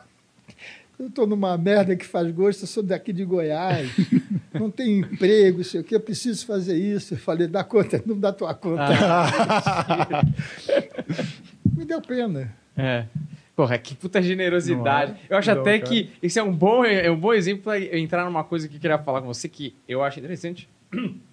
Eu 0.97 1.09
tô 1.09 1.25
numa 1.25 1.57
merda 1.57 1.95
que 1.95 2.05
faz 2.05 2.31
gosto, 2.31 2.63
eu 2.63 2.67
sou 2.67 2.81
daqui 2.81 3.11
de 3.11 3.25
Goiás, 3.25 3.91
não 4.53 4.71
tenho 4.71 5.05
emprego, 5.05 5.63
sei 5.63 5.81
o 5.81 5.83
que, 5.83 5.93
eu 5.95 5.99
preciso 5.99 6.45
fazer 6.45 6.77
isso. 6.77 7.15
Eu 7.15 7.17
falei, 7.17 7.47
dá 7.47 7.63
conta, 7.63 8.01
não 8.05 8.17
dá 8.17 8.31
tua 8.31 8.53
conta. 8.53 8.85
Me 11.75 11.83
deu 11.83 12.01
pena. 12.01 12.55
É. 12.77 13.05
Porra, 13.55 13.77
que 13.77 13.95
puta 13.95 14.21
generosidade. 14.21 15.13
É? 15.29 15.33
Eu 15.33 15.37
acho 15.37 15.53
Não, 15.53 15.61
até 15.61 15.79
cara. 15.79 15.89
que 15.89 16.11
esse 16.21 16.37
é 16.37 16.43
um 16.43 16.53
bom, 16.53 16.83
é 16.83 17.09
um 17.09 17.17
bom 17.17 17.33
exemplo 17.33 17.63
para 17.63 17.97
entrar 17.97 18.25
numa 18.25 18.43
coisa 18.43 18.67
que 18.67 18.75
eu 18.75 18.79
queria 18.79 18.97
falar 18.97 19.21
com 19.21 19.27
você 19.27 19.47
que 19.47 19.75
eu 19.87 20.03
acho 20.03 20.19
interessante. 20.19 20.69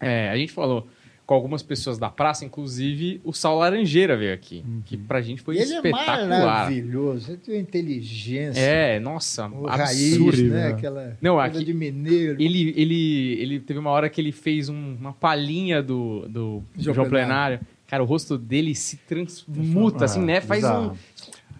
É, 0.00 0.28
a 0.28 0.36
gente 0.36 0.52
falou 0.52 0.86
com 1.26 1.32
algumas 1.34 1.62
pessoas 1.62 1.96
da 1.96 2.10
praça, 2.10 2.44
inclusive 2.44 3.18
o 3.24 3.32
Saulo 3.32 3.60
Laranjeira 3.60 4.14
veio 4.16 4.34
aqui, 4.34 4.62
que 4.84 4.94
pra 4.96 5.22
gente 5.22 5.40
foi 5.40 5.56
Ele 5.56 5.72
é 5.72 5.76
espetacular. 5.76 6.28
maravilhoso, 6.28 7.30
ele 7.32 7.38
tem 7.38 7.54
uma 7.54 7.60
inteligência. 7.62 8.60
É, 8.60 9.00
nossa, 9.00 9.48
o 9.48 9.66
absurdo. 9.66 10.24
raiz, 10.30 10.42
né? 10.42 10.48
né? 10.50 10.68
Aquela 10.68 11.16
Não, 11.22 11.36
coisa 11.36 11.56
aqui- 11.56 11.64
de 11.64 11.72
mineiro. 11.72 12.36
Ele, 12.42 12.74
ele, 12.76 13.32
ele 13.40 13.60
teve 13.60 13.78
uma 13.78 13.90
hora 13.90 14.10
que 14.10 14.20
ele 14.20 14.32
fez 14.32 14.68
um- 14.68 14.96
uma 15.00 15.12
palhinha 15.14 15.82
do, 15.82 16.28
do 16.28 16.62
João 16.76 16.94
João 16.94 17.08
Plenário. 17.08 17.58
Cara, 17.88 18.02
o 18.02 18.06
rosto 18.06 18.36
dele 18.36 18.74
se 18.74 18.96
transmuta, 18.98 20.04
assim, 20.04 20.20
Ah, 20.20 20.24
né? 20.26 20.40
Faz 20.40 20.62
um. 20.64 20.92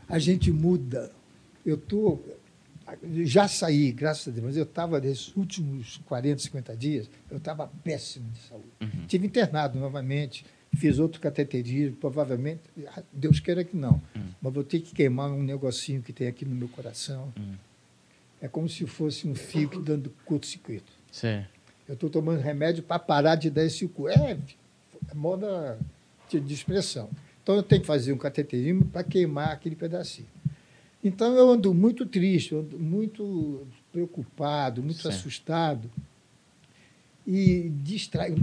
A 0.09 0.19
gente 0.19 0.51
muda. 0.53 1.11
Eu 1.65 1.77
tô 1.79 2.19
já 3.25 3.49
saí, 3.49 3.93
graças 3.93 4.29
a 4.29 4.31
Deus, 4.31 4.45
mas 4.47 4.57
eu 4.57 4.65
estava 4.65 5.01
nesses 5.01 5.35
últimos 5.37 6.01
40, 6.07 6.43
50 6.43 6.77
dias, 6.77 7.11
eu 7.31 7.39
estava 7.39 7.67
péssimo 7.83 8.31
de 8.31 8.39
saúde. 8.41 8.67
Uhum. 8.81 9.07
Tive 9.07 9.27
internado 9.27 9.79
novamente, 9.79 10.45
fiz 10.77 10.99
outro 10.99 11.21
cateterismo, 11.21 11.97
provavelmente, 11.97 12.61
Deus 13.13 13.41
queira 13.41 13.63
que 13.65 13.77
não, 13.77 14.01
Uhum. 14.15 14.23
mas 14.43 14.53
vou 14.53 14.65
ter 14.65 14.81
que 14.81 14.95
queimar 14.95 15.31
um 15.31 15.43
negocinho 15.43 16.03
que 16.03 16.13
tem 16.13 16.27
aqui 16.27 16.45
no 16.45 16.55
meu 16.55 16.69
coração. 16.69 17.33
Uhum. 17.39 17.55
É 18.41 18.49
como 18.49 18.69
se 18.69 18.87
fosse 18.87 19.27
um 19.27 19.35
fio 19.35 19.69
que 19.69 19.79
dando 19.81 20.11
curto-circuito. 20.25 20.93
Eu 21.89 21.95
estou 21.95 22.11
tomando 22.11 22.41
remédio 22.41 22.83
para 22.83 22.99
parar 22.99 23.37
de 23.37 23.49
dar 23.51 23.65
esse 23.65 23.87
cu. 23.89 24.09
É, 24.09 24.33
é 25.11 25.15
moda 25.15 25.79
de, 26.29 26.41
de 26.41 26.55
expressão. 26.55 27.09
Então 27.43 27.55
eu 27.57 27.63
tenho 27.63 27.81
que 27.83 27.87
fazer 27.87 28.13
um 28.13 28.19
cateterismo 28.19 28.85
para 28.87 29.05
queimar 29.05 29.51
aquele 29.51 29.77
pedacinho. 29.77 30.27
Então 31.05 31.37
eu 31.37 31.51
ando 31.51 31.75
muito 31.75 32.07
triste, 32.07 32.53
eu 32.53 32.61
ando 32.61 32.79
muito 32.79 33.67
preocupado, 33.93 34.83
muito 34.83 35.03
Sim. 35.03 35.09
assustado. 35.09 35.91
E 37.27 37.71
distraído. 37.83 38.43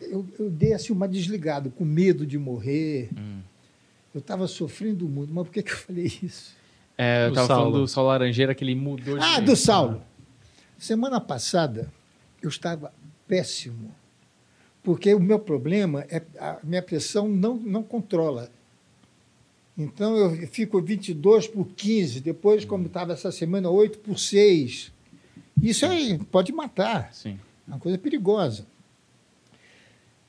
Eu, 0.00 0.26
eu 0.38 0.50
dei 0.50 0.74
assim 0.74 0.92
uma 0.92 1.08
desligada, 1.08 1.70
com 1.70 1.84
medo 1.84 2.26
de 2.26 2.38
morrer. 2.38 3.10
Hum. 3.18 3.40
Eu 4.14 4.20
estava 4.20 4.46
sofrendo 4.46 5.06
muito, 5.08 5.32
mas 5.32 5.44
por 5.46 5.52
que, 5.52 5.62
que 5.62 5.72
eu 5.72 5.76
falei 5.76 6.10
isso? 6.22 6.54
É, 6.96 7.26
eu 7.26 7.30
Do 7.30 7.34
tava 7.34 7.48
falando 7.48 7.62
Saulo. 7.64 7.80
do 7.80 7.88
Saulo 7.88 8.08
Laranjeira 8.10 8.54
que 8.54 8.64
ele 8.64 8.74
mudou 8.74 9.18
de. 9.18 9.24
Ah, 9.24 9.40
do 9.40 9.54
Saulo. 9.54 10.02
Semana 10.78 11.20
passada 11.20 11.92
eu 12.42 12.48
estava 12.48 12.92
péssimo, 13.26 13.94
porque 14.82 15.12
o 15.12 15.20
meu 15.20 15.38
problema 15.38 16.06
é 16.08 16.22
a 16.38 16.58
minha 16.62 16.82
pressão 16.82 17.28
não, 17.28 17.56
não 17.56 17.82
controla. 17.82 18.50
Então 19.76 20.16
eu 20.16 20.48
fico 20.48 20.80
22 20.80 21.48
por 21.48 21.66
15, 21.66 22.20
depois, 22.20 22.64
como 22.64 22.86
estava 22.86 23.12
essa 23.12 23.30
semana, 23.30 23.68
8 23.68 23.98
por 23.98 24.18
6. 24.18 24.92
Isso 25.60 25.84
aí 25.84 26.18
pode 26.18 26.52
matar, 26.52 27.12
Sim. 27.12 27.38
é 27.66 27.70
uma 27.72 27.78
coisa 27.78 27.98
perigosa. 27.98 28.66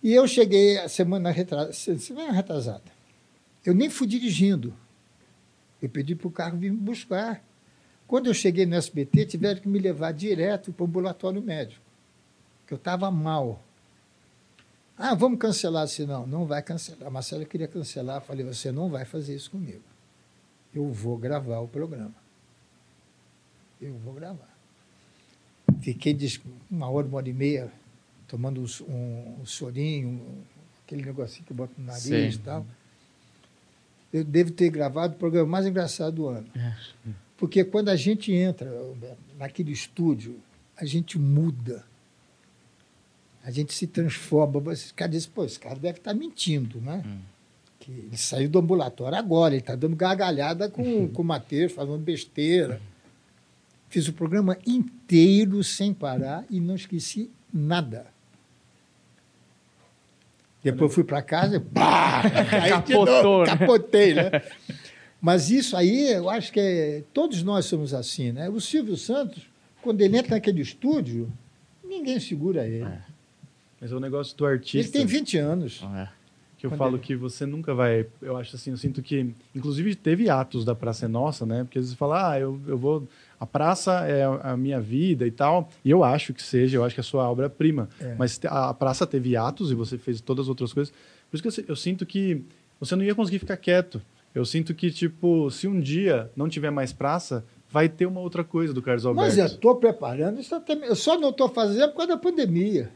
E 0.04 0.14
eu 0.14 0.28
cheguei 0.28 0.78
a 0.78 0.90
semana, 0.90 1.32
retra... 1.32 1.72
semana 1.74 2.32
retrasada. 2.32 2.92
Eu 3.66 3.74
nem 3.74 3.90
fui 3.90 4.08
dirigindo. 4.08 4.74
Eu 5.82 5.90
pedi 5.90 6.16
para 6.16 6.28
o 6.28 6.32
carro 6.32 6.58
vir 6.58 6.72
me 6.72 6.78
buscar. 6.78 7.44
Quando 8.08 8.28
eu 8.28 8.34
cheguei 8.34 8.66
no 8.66 8.76
SBT, 8.76 9.26
tiveram 9.26 9.60
que 9.60 9.68
me 9.68 9.80
levar 9.80 10.14
direto 10.14 10.72
para 10.72 10.84
o 10.84 10.88
ambulatório 10.88 11.42
médico, 11.42 11.84
que 12.66 12.74
eu 12.74 12.78
estava 12.78 13.12
mal. 13.12 13.62
Ah, 14.98 15.14
vamos 15.14 15.38
cancelar 15.40 15.88
se 15.88 16.06
não. 16.06 16.26
Não 16.26 16.46
vai 16.46 16.62
cancelar. 16.64 17.08
A 17.08 17.12
Marcela 17.12 17.46
queria 17.46 17.68
cancelar. 17.68 18.18
Eu 18.18 18.22
falei, 18.22 18.44
você 18.46 18.72
não 18.72 18.90
vai 18.90 19.06
fazer 19.06 19.36
isso 19.36 19.52
comigo. 19.52 19.82
Eu 20.74 20.92
vou 20.92 21.18
gravar 21.18 21.60
o 21.60 21.68
programa. 21.68 22.14
Eu 23.80 23.94
vou 24.00 24.14
gravar. 24.14 24.50
Fiquei 25.82 26.18
uma 26.72 26.90
hora, 26.90 27.06
uma 27.08 27.18
hora 27.18 27.30
e 27.30 27.34
meia, 27.34 27.72
tomando 28.28 28.62
um, 28.62 28.92
um, 28.92 29.42
um 29.42 29.46
sorinho, 29.46 30.08
um- 30.10 30.42
aquele 30.84 31.04
negocinho 31.06 31.46
que 31.46 31.54
bota 31.54 31.74
no 31.78 31.86
nariz 31.86 32.04
Sei. 32.04 32.30
e 32.30 32.38
tal. 32.40 32.66
Eu 34.12 34.24
devo 34.24 34.52
ter 34.52 34.70
gravado 34.70 35.14
o 35.16 35.18
programa 35.18 35.48
mais 35.50 35.66
engraçado 35.68 36.16
do 36.16 36.28
ano. 36.28 36.48
Porque 37.38 37.64
quando 37.64 37.90
a 37.90 37.96
gente 37.96 38.32
entra 38.32 38.72
naquele 39.38 39.72
estúdio, 39.72 40.40
a 40.76 40.86
gente 40.86 41.20
muda. 41.20 41.86
A 43.48 43.50
gente 43.50 43.74
se 43.74 43.88
transforma. 43.88 44.74
Esse 44.74 44.94
cara 44.94 45.10
diz, 45.10 45.26
pô, 45.26 45.46
esse 45.46 45.58
cara 45.58 45.76
deve 45.76 46.00
estar 46.00 46.14
mentindo, 46.14 46.82
né? 46.82 47.02
Hum. 47.06 47.20
Que 47.80 47.92
ele 47.92 48.18
saiu 48.18 48.50
do 48.50 48.60
ambulatório 48.60 49.18
agora, 49.18 49.54
ele 49.54 49.62
está 49.62 49.74
dando 49.74 49.96
gargalhada 49.96 50.70
com, 50.70 51.08
com 51.08 51.22
o 51.22 51.26
Matheus, 51.26 51.72
falando 51.72 52.04
besteira. 52.04 52.82
Fiz 53.88 54.06
o 54.10 54.12
programa 54.12 54.58
inteiro 54.68 55.64
sem 55.64 55.94
parar 55.94 56.44
e 56.50 56.60
não 56.60 56.76
esqueci 56.76 57.32
nada. 57.54 58.08
Depois 60.62 60.94
fui 60.94 61.06
para 61.06 61.22
casa 61.22 61.56
e 61.56 61.60
pá! 61.62 62.24
Capotou, 62.68 63.46
né? 63.46 63.58
Capotei, 63.58 64.14
né? 64.14 64.30
Mas 65.22 65.50
isso 65.50 65.78
aí, 65.78 66.12
eu 66.12 66.30
acho 66.30 66.52
que 66.52 66.60
é, 66.60 67.04
todos 67.14 67.42
nós 67.44 67.64
somos 67.64 67.94
assim, 67.94 68.34
né? 68.34 68.50
O 68.50 68.60
Silvio 68.60 68.98
Santos, 68.98 69.44
quando 69.82 70.02
ele 70.02 70.18
entra 70.18 70.32
naquele 70.32 70.62
estúdio, 70.62 71.32
ninguém 71.82 72.20
segura 72.20 72.68
ele. 72.68 72.84
É. 72.84 73.07
Mas 73.80 73.92
é 73.92 73.96
o 73.96 74.00
negócio 74.00 74.36
do 74.38 74.46
artista. 74.46 74.98
Ele 74.98 75.06
tem 75.06 75.06
20 75.06 75.38
anos. 75.38 75.84
É. 75.96 76.10
Que 76.58 76.66
eu 76.66 76.72
Quando 76.72 76.80
falo 76.80 76.96
ele- 76.96 77.04
que 77.04 77.16
você 77.16 77.46
nunca 77.46 77.74
vai. 77.76 78.08
Eu 78.20 78.36
acho 78.36 78.56
assim, 78.56 78.72
eu 78.72 78.78
sinto 78.78 79.02
que. 79.04 79.32
Inclusive, 79.56 79.94
teve 79.96 80.28
atos 80.30 80.66
da 80.66 80.74
Praça 80.74 81.06
é 81.06 81.08
Nossa, 81.08 81.46
né? 81.46 81.64
Porque 81.64 81.78
às 81.78 81.86
vezes 81.86 81.96
fala, 81.98 82.32
ah, 82.32 82.40
eu, 82.40 82.60
eu 82.68 82.76
vou. 82.78 83.08
A 83.40 83.46
praça 83.46 83.92
é 84.08 84.24
a 84.42 84.58
minha 84.58 84.82
vida 84.82 85.28
e 85.28 85.30
tal. 85.30 85.70
E 85.86 85.92
eu 85.92 86.04
acho 86.04 86.34
que 86.34 86.42
seja, 86.42 86.78
eu 86.78 86.84
acho 86.84 86.96
que 86.96 87.00
é 87.00 87.04
a 87.04 87.04
sua 87.04 87.30
obra-prima. 87.30 87.88
É. 88.02 88.16
Mas 88.18 88.40
a 88.46 88.74
praça 88.74 89.06
teve 89.06 89.36
atos 89.36 89.70
e 89.70 89.76
você 89.76 90.00
fez 90.00 90.20
todas 90.20 90.46
as 90.46 90.50
outras 90.50 90.74
coisas. 90.74 90.92
Por 91.30 91.38
isso 91.38 91.44
que 91.44 91.62
eu, 91.62 91.66
eu 91.70 91.76
sinto 91.76 92.04
que 92.04 92.42
você 92.80 92.96
não 92.96 93.04
ia 93.04 93.14
conseguir 93.14 93.38
ficar 93.38 93.58
quieto. 93.58 94.02
Eu 94.34 94.44
sinto 94.44 94.74
que, 94.74 94.90
tipo, 94.90 95.52
se 95.52 95.68
um 95.68 95.80
dia 95.80 96.32
não 96.36 96.50
tiver 96.50 96.72
mais 96.72 96.92
praça, 96.92 97.46
vai 97.70 97.88
ter 97.88 98.08
uma 98.08 98.20
outra 98.22 98.44
coisa 98.44 98.74
do 98.74 98.82
Carlos 98.82 99.06
Alberto. 99.06 99.28
Mas 99.30 99.38
eu 99.38 99.46
estou 99.46 99.76
preparando, 99.76 100.40
isso 100.40 100.56
até- 100.56 100.74
eu 100.88 100.96
só 100.96 101.20
não 101.20 101.30
estou 101.30 101.50
fazendo 101.50 101.90
por 101.92 101.98
causa 101.98 102.14
da 102.14 102.18
pandemia. 102.18 102.90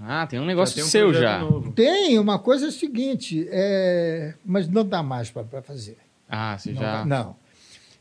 Ah, 0.00 0.26
tem 0.26 0.38
um 0.40 0.42
Já 0.42 0.46
negócio 0.46 0.74
tem 0.74 0.84
um 0.84 0.88
seu 0.88 1.14
já. 1.14 1.38
novo. 1.38 1.72
Tem 1.72 2.18
uma 2.18 2.38
coisa 2.38 2.70
seguinte, 2.70 3.46
é, 3.50 4.34
mas 4.44 4.68
não 4.68 4.84
dá 4.84 5.02
mais 5.02 5.30
para 5.30 5.62
fazer. 5.62 5.96
Ah, 6.28 6.58
você 6.58 6.72
Não, 6.72 6.80
já. 6.82 6.98
dá- 6.98 7.04
não. 7.04 7.36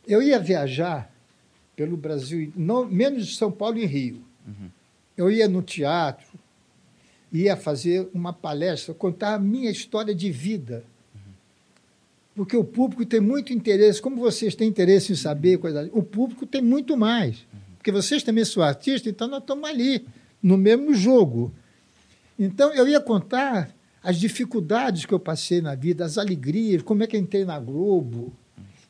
Eu 0.07 0.21
ia 0.21 0.39
viajar 0.39 1.11
pelo 1.75 1.95
Brasil, 1.95 2.51
não, 2.55 2.85
menos 2.85 3.27
de 3.27 3.35
São 3.35 3.51
Paulo 3.51 3.77
e 3.77 3.85
Rio. 3.85 4.23
Uhum. 4.47 4.69
Eu 5.15 5.29
ia 5.31 5.47
no 5.47 5.61
teatro, 5.61 6.25
ia 7.31 7.55
fazer 7.55 8.09
uma 8.13 8.33
palestra, 8.33 8.93
contar 8.93 9.35
a 9.35 9.39
minha 9.39 9.69
história 9.69 10.13
de 10.15 10.31
vida. 10.31 10.83
Porque 12.35 12.57
o 12.57 12.63
público 12.63 13.05
tem 13.05 13.19
muito 13.19 13.53
interesse, 13.53 14.01
como 14.01 14.15
vocês 14.17 14.55
têm 14.55 14.67
interesse 14.67 15.11
em 15.13 15.15
saber, 15.15 15.59
coisa, 15.59 15.87
o 15.93 16.01
público 16.01 16.45
tem 16.47 16.61
muito 16.61 16.97
mais. 16.97 17.45
Porque 17.77 17.91
vocês 17.91 18.23
também 18.23 18.43
são 18.43 18.63
artistas, 18.63 19.11
então 19.11 19.27
nós 19.27 19.41
estamos 19.41 19.69
ali, 19.69 20.05
no 20.41 20.57
mesmo 20.57 20.93
jogo. 20.95 21.53
Então 22.43 22.73
eu 22.73 22.87
ia 22.87 22.99
contar 22.99 23.73
as 24.01 24.17
dificuldades 24.19 25.05
que 25.05 25.13
eu 25.13 25.19
passei 25.19 25.61
na 25.61 25.75
vida, 25.75 26.03
as 26.03 26.17
alegrias, 26.17 26.81
como 26.81 27.03
é 27.03 27.07
que 27.07 27.15
eu 27.15 27.21
entrei 27.21 27.45
na 27.45 27.57
Globo, 27.57 28.33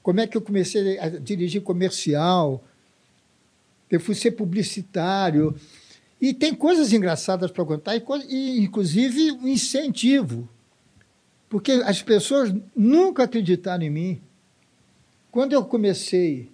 como 0.02 0.20
é 0.20 0.28
que 0.28 0.36
eu 0.36 0.42
comecei 0.42 0.98
a 0.98 1.08
dirigir 1.10 1.62
comercial, 1.62 2.64
eu 3.90 4.00
fui 4.00 4.16
ser 4.16 4.32
publicitário. 4.32 5.56
E 6.20 6.34
tem 6.34 6.54
coisas 6.56 6.92
engraçadas 6.92 7.52
para 7.52 7.64
contar, 7.64 7.96
e, 7.96 8.04
e, 8.30 8.60
inclusive 8.64 9.32
um 9.34 9.48
incentivo. 9.48 10.50
Porque 11.48 11.74
as 11.74 12.02
pessoas 12.02 12.54
nunca 12.76 13.24
acreditaram 13.24 13.84
em 13.84 13.90
mim. 13.90 14.22
Quando 15.30 15.54
eu 15.54 15.64
comecei 15.64 16.52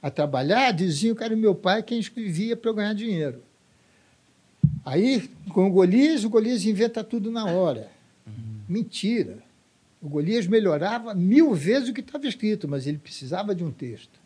a 0.00 0.10
trabalhar, 0.10 0.72
diziam 0.72 1.14
que 1.14 1.22
era 1.22 1.36
meu 1.36 1.54
pai 1.54 1.82
quem 1.82 1.98
escrevia 1.98 2.56
para 2.56 2.70
eu 2.70 2.74
ganhar 2.74 2.94
dinheiro. 2.94 3.42
Aí, 4.84 5.28
com 5.52 5.66
o 5.66 5.70
Golias, 5.70 6.24
o 6.24 6.30
Golias 6.30 6.64
inventa 6.64 7.04
tudo 7.04 7.30
na 7.30 7.44
hora. 7.46 7.90
Mentira. 8.68 9.38
O 10.00 10.08
Golias 10.08 10.46
melhorava 10.46 11.14
mil 11.14 11.54
vezes 11.54 11.88
o 11.88 11.92
que 11.92 12.00
estava 12.00 12.26
escrito, 12.26 12.68
mas 12.68 12.86
ele 12.86 12.98
precisava 12.98 13.54
de 13.54 13.64
um 13.64 13.70
texto. 13.70 14.18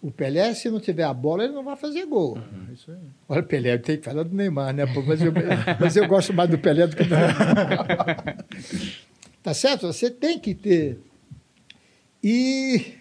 O 0.00 0.10
Pelé, 0.10 0.52
se 0.54 0.68
não 0.68 0.80
tiver 0.80 1.04
a 1.04 1.14
bola, 1.14 1.44
ele 1.44 1.52
não 1.52 1.62
vai 1.62 1.76
fazer 1.76 2.04
gol. 2.06 2.36
É 2.68 2.72
isso 2.72 2.90
aí. 2.90 2.98
Olha, 3.28 3.42
Pelé, 3.42 3.78
tem 3.78 3.98
que 3.98 4.04
falar 4.04 4.24
do 4.24 4.34
Neymar, 4.34 4.74
né? 4.74 4.84
Mas 4.84 5.22
eu, 5.22 5.32
mas 5.78 5.96
eu 5.96 6.08
gosto 6.08 6.32
mais 6.32 6.50
do 6.50 6.58
Pelé 6.58 6.88
do 6.88 6.96
que 6.96 7.04
do 7.04 7.14
Neymar. 7.14 8.44
Tá 9.42 9.54
certo? 9.54 9.86
Você 9.86 10.10
tem 10.10 10.40
que 10.40 10.54
ter. 10.54 10.98
E. 12.22 12.94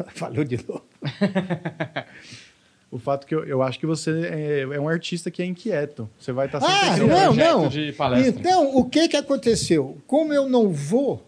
Falou 0.14 0.44
de 0.44 0.56
novo. 0.66 0.84
O 2.90 2.98
fato 2.98 3.26
que 3.26 3.34
eu, 3.34 3.44
eu 3.44 3.62
acho 3.62 3.78
que 3.78 3.84
você 3.84 4.10
é, 4.10 4.60
é 4.60 4.80
um 4.80 4.88
artista 4.88 5.30
que 5.30 5.42
é 5.42 5.44
inquieto. 5.44 6.08
Você 6.18 6.32
vai 6.32 6.46
estar 6.46 6.60
sempre 6.60 6.74
Ah, 6.74 6.96
não, 6.96 7.08
projeto 7.34 7.36
não. 7.60 7.68
de 7.68 7.92
palestra. 7.92 8.40
Então, 8.40 8.76
o 8.76 8.84
que, 8.88 9.08
que 9.08 9.16
aconteceu? 9.16 9.98
Como 10.06 10.32
eu 10.32 10.48
não 10.48 10.70
vou 10.70 11.22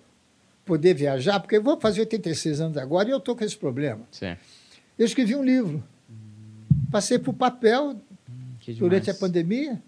poder 0.64 0.94
viajar, 0.94 1.38
porque 1.40 1.56
eu 1.56 1.62
vou 1.62 1.78
fazer 1.78 2.00
86 2.00 2.60
anos 2.60 2.76
agora 2.78 3.08
e 3.08 3.12
eu 3.12 3.18
estou 3.18 3.36
com 3.36 3.44
esse 3.44 3.56
problema. 3.56 4.00
Sim. 4.10 4.36
Eu 4.98 5.04
escrevi 5.04 5.34
um 5.36 5.44
livro. 5.44 5.82
Passei 6.90 7.18
para 7.18 7.30
o 7.30 7.34
papel 7.34 7.96
durante 8.78 9.10
a 9.10 9.14
pandemia. 9.14 9.80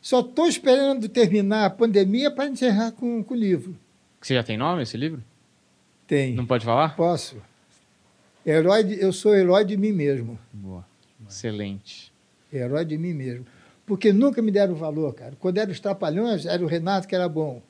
Só 0.00 0.20
estou 0.20 0.46
esperando 0.46 1.08
terminar 1.08 1.64
a 1.66 1.70
pandemia 1.70 2.30
para 2.30 2.46
encerrar 2.46 2.92
com, 2.92 3.22
com 3.24 3.34
o 3.34 3.36
livro. 3.36 3.76
Você 4.20 4.34
já 4.34 4.42
tem 4.42 4.56
nome 4.56 4.82
esse 4.82 4.96
livro? 4.96 5.22
Tem. 6.06 6.34
Não 6.34 6.46
pode 6.46 6.64
falar? 6.64 6.94
Posso. 6.96 7.36
Herói 8.50 8.82
de- 8.84 9.00
eu 9.00 9.12
sou 9.12 9.34
herói 9.34 9.64
de 9.64 9.76
mim 9.76 9.92
mesmo. 9.92 10.38
Boa. 10.52 10.84
Excelente. 11.28 12.12
Herói 12.52 12.84
de 12.84 12.96
mim 12.96 13.12
mesmo. 13.12 13.44
Porque 13.84 14.12
nunca 14.12 14.40
me 14.40 14.50
deram 14.50 14.74
valor, 14.74 15.14
cara. 15.14 15.34
Quando 15.38 15.58
eram 15.58 15.72
os 15.72 15.80
Trapalhões, 15.80 16.46
era 16.46 16.62
o 16.62 16.66
Renato 16.66 17.06
que 17.06 17.14
era 17.14 17.28
bom. 17.28 17.60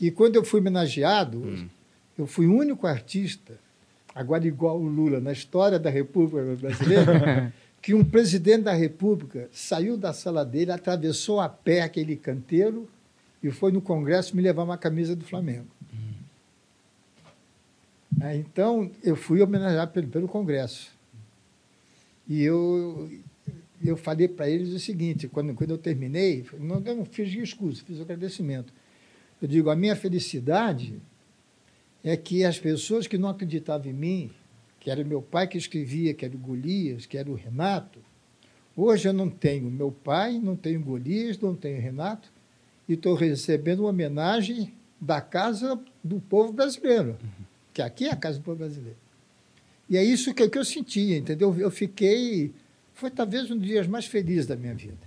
E 0.00 0.10
quando 0.10 0.36
eu 0.36 0.44
fui 0.44 0.60
homenageado, 0.60 1.38
Hum. 1.38 1.68
eu 2.18 2.26
fui 2.26 2.46
o 2.46 2.54
único 2.56 2.86
artista, 2.86 3.54
agora 4.14 4.46
igual 4.46 4.78
o 4.80 4.86
Lula, 4.88 5.20
na 5.20 5.32
história 5.32 5.78
da 5.78 5.90
República 5.90 6.56
Brasileira, 6.56 7.52
que 7.82 7.92
um 7.94 8.02
presidente 8.04 8.62
da 8.62 8.72
República 8.72 9.48
saiu 9.52 9.96
da 9.98 10.12
sala 10.14 10.44
dele, 10.44 10.72
atravessou 10.72 11.40
a 11.40 11.48
pé 11.48 11.82
aquele 11.82 12.16
canteiro 12.16 12.88
e 13.42 13.50
foi 13.50 13.70
no 13.72 13.80
Congresso 13.82 14.34
me 14.36 14.42
levar 14.42 14.62
uma 14.64 14.78
camisa 14.78 15.14
do 15.16 15.24
Flamengo. 15.24 15.66
Ah, 18.18 18.34
Então, 18.34 18.90
eu 19.02 19.14
fui 19.14 19.42
homenageado 19.42 19.92
pelo, 19.92 20.08
pelo 20.08 20.28
Congresso. 20.28 20.90
E 22.26 22.42
eu, 22.42 23.10
eu 23.84 23.96
falei 23.96 24.28
para 24.28 24.48
eles 24.48 24.72
o 24.72 24.78
seguinte, 24.78 25.28
quando, 25.28 25.54
quando 25.54 25.70
eu 25.70 25.78
terminei, 25.78 26.46
não, 26.58 26.82
eu 26.84 26.96
não 26.96 27.04
fiz 27.04 27.30
discurso, 27.30 27.84
fiz 27.84 28.00
agradecimento. 28.00 28.72
Eu 29.40 29.48
digo, 29.48 29.70
a 29.70 29.76
minha 29.76 29.96
felicidade 29.96 31.00
é 32.04 32.16
que 32.16 32.44
as 32.44 32.58
pessoas 32.58 33.06
que 33.06 33.18
não 33.18 33.28
acreditavam 33.28 33.90
em 33.90 33.94
mim, 33.94 34.30
que 34.78 34.90
era 34.90 35.04
meu 35.04 35.20
pai 35.20 35.46
que 35.46 35.58
escrevia, 35.58 36.14
que 36.14 36.24
era 36.24 36.34
o 36.34 36.38
Golias, 36.38 37.04
que 37.04 37.18
era 37.18 37.30
o 37.30 37.34
Renato, 37.34 38.00
hoje 38.76 39.08
eu 39.08 39.12
não 39.12 39.28
tenho 39.28 39.70
meu 39.70 39.90
pai, 39.92 40.38
não 40.38 40.56
tenho 40.56 40.80
Golias, 40.80 41.38
não 41.38 41.54
tenho 41.54 41.80
Renato, 41.80 42.30
e 42.88 42.94
estou 42.94 43.14
recebendo 43.14 43.80
uma 43.80 43.90
homenagem 43.90 44.72
da 45.00 45.20
casa 45.20 45.80
do 46.02 46.20
povo 46.20 46.52
brasileiro, 46.52 47.16
que 47.72 47.82
aqui 47.82 48.06
é 48.06 48.12
a 48.12 48.16
casa 48.16 48.38
do 48.38 48.44
povo 48.44 48.58
brasileiro. 48.58 48.98
E 49.88 49.96
é 49.96 50.04
isso 50.04 50.32
que, 50.32 50.48
que 50.48 50.58
eu 50.58 50.64
sentia, 50.64 51.18
entendeu? 51.18 51.54
Eu 51.58 51.70
fiquei. 51.70 52.52
Foi 52.94 53.10
talvez 53.10 53.50
um 53.50 53.56
dos 53.56 53.66
dias 53.66 53.86
mais 53.86 54.06
felizes 54.06 54.46
da 54.46 54.56
minha 54.56 54.74
vida. 54.74 54.98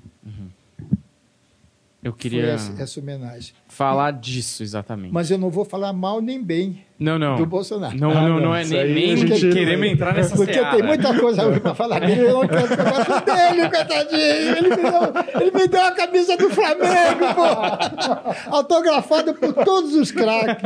Eu 2.04 2.12
queria 2.12 2.48
essa, 2.48 2.82
essa 2.82 3.00
homenagem. 3.00 3.54
falar 3.68 4.12
disso 4.12 4.62
exatamente. 4.62 5.14
Mas 5.14 5.32
eu 5.32 5.38
não 5.38 5.50
vou 5.50 5.64
falar 5.64 5.94
mal 5.94 6.20
nem 6.22 6.44
bem 6.44 6.84
não, 7.00 7.18
não. 7.18 7.38
do 7.38 7.46
Bolsonaro. 7.46 7.98
Não, 7.98 8.12
Ah, 8.12 8.14
não, 8.16 8.30
não, 8.30 8.40
não 8.42 8.56
é 8.56 8.66
nem, 8.66 8.94
nem 8.94 9.18
gente- 9.18 9.50
queremos 9.54 9.88
entrar 9.88 10.14
nessa 10.14 10.36
Porque 10.36 10.54
seara. 10.54 10.76
tem 10.76 10.84
muita 10.84 11.18
coisa 11.18 11.60
para 11.60 11.74
falar 11.74 12.00
dele, 12.00 12.22
eu 12.22 12.34
não 12.34 12.48
quero 12.48 12.68
gosto 12.68 13.26
dele, 13.26 13.70
coitadinho. 13.70 14.58
Ele 14.58 14.70
me, 14.70 14.76
deu, 14.76 15.42
ele 15.42 15.52
me 15.52 15.68
deu 15.68 15.82
a 15.82 15.92
camisa 15.92 16.36
do 16.38 16.50
Flamengo, 16.50 17.34
pô. 17.36 18.52
Autografada 18.56 19.34
por 19.34 19.54
todos 19.54 19.94
os 19.96 20.12
craques. 20.12 20.62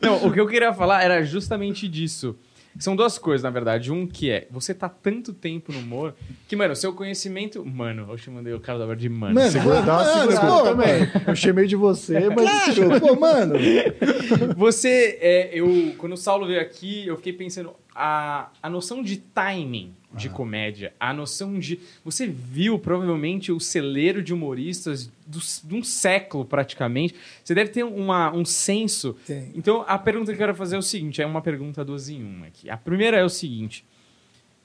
Não, 0.00 0.26
o 0.26 0.32
que 0.32 0.38
eu 0.40 0.46
queria 0.46 0.72
falar 0.74 1.02
era 1.02 1.22
justamente 1.24 1.88
disso. 1.88 2.36
São 2.78 2.96
duas 2.96 3.18
coisas, 3.18 3.42
na 3.42 3.50
verdade. 3.50 3.92
Um 3.92 4.06
que 4.06 4.30
é, 4.30 4.46
você 4.50 4.74
tá 4.74 4.88
tanto 4.88 5.32
tempo 5.32 5.72
no 5.72 5.78
humor 5.78 6.14
que, 6.48 6.56
mano, 6.56 6.74
seu 6.74 6.92
conhecimento. 6.92 7.64
Mano, 7.64 8.06
eu 8.10 8.18
chamei 8.18 8.52
o 8.52 8.60
cara 8.60 8.78
da 8.78 8.86
hora 8.86 8.96
de 8.96 9.08
mano. 9.08 9.34
Mano, 9.34 9.50
Segura, 9.50 9.82
dá 9.82 9.96
Mano, 9.98 10.30
segurada 10.32 10.52
pô, 10.52 10.62
também. 10.62 11.08
Eu 11.26 11.36
chamei 11.36 11.66
de 11.66 11.76
você, 11.76 12.28
mas. 12.28 12.74
Claro, 12.74 13.00
pô, 13.00 13.16
mano. 13.18 13.54
Você, 14.56 15.18
é, 15.20 15.50
eu, 15.52 15.94
quando 15.98 16.12
o 16.12 16.16
Saulo 16.16 16.46
veio 16.46 16.60
aqui, 16.60 17.06
eu 17.06 17.16
fiquei 17.16 17.32
pensando, 17.32 17.74
a, 17.94 18.50
a 18.62 18.70
noção 18.70 19.02
de 19.02 19.16
timing 19.16 19.94
de 20.14 20.28
comédia, 20.28 20.92
a 20.98 21.12
noção 21.12 21.58
de. 21.58 21.80
Você 22.04 22.26
viu 22.26 22.78
provavelmente 22.78 23.50
o 23.50 23.58
celeiro 23.58 24.22
de 24.22 24.34
humoristas 24.34 25.10
do, 25.26 25.38
de 25.64 25.74
um 25.74 25.82
século 25.82 26.44
praticamente. 26.44 27.14
Você 27.42 27.54
deve 27.54 27.70
ter 27.70 27.82
uma, 27.82 28.32
um 28.32 28.44
senso. 28.44 29.16
Tem. 29.26 29.50
Então, 29.54 29.84
a 29.86 29.98
pergunta 29.98 30.26
que 30.26 30.34
eu 30.34 30.46
quero 30.46 30.54
fazer 30.54 30.76
é 30.76 30.78
o 30.78 30.82
seguinte: 30.82 31.22
é 31.22 31.26
uma 31.26 31.40
pergunta 31.40 31.84
duas 31.84 32.08
em 32.08 32.22
uma 32.22 32.46
aqui. 32.46 32.68
A 32.68 32.76
primeira 32.76 33.16
é 33.16 33.24
o 33.24 33.30
seguinte. 33.30 33.84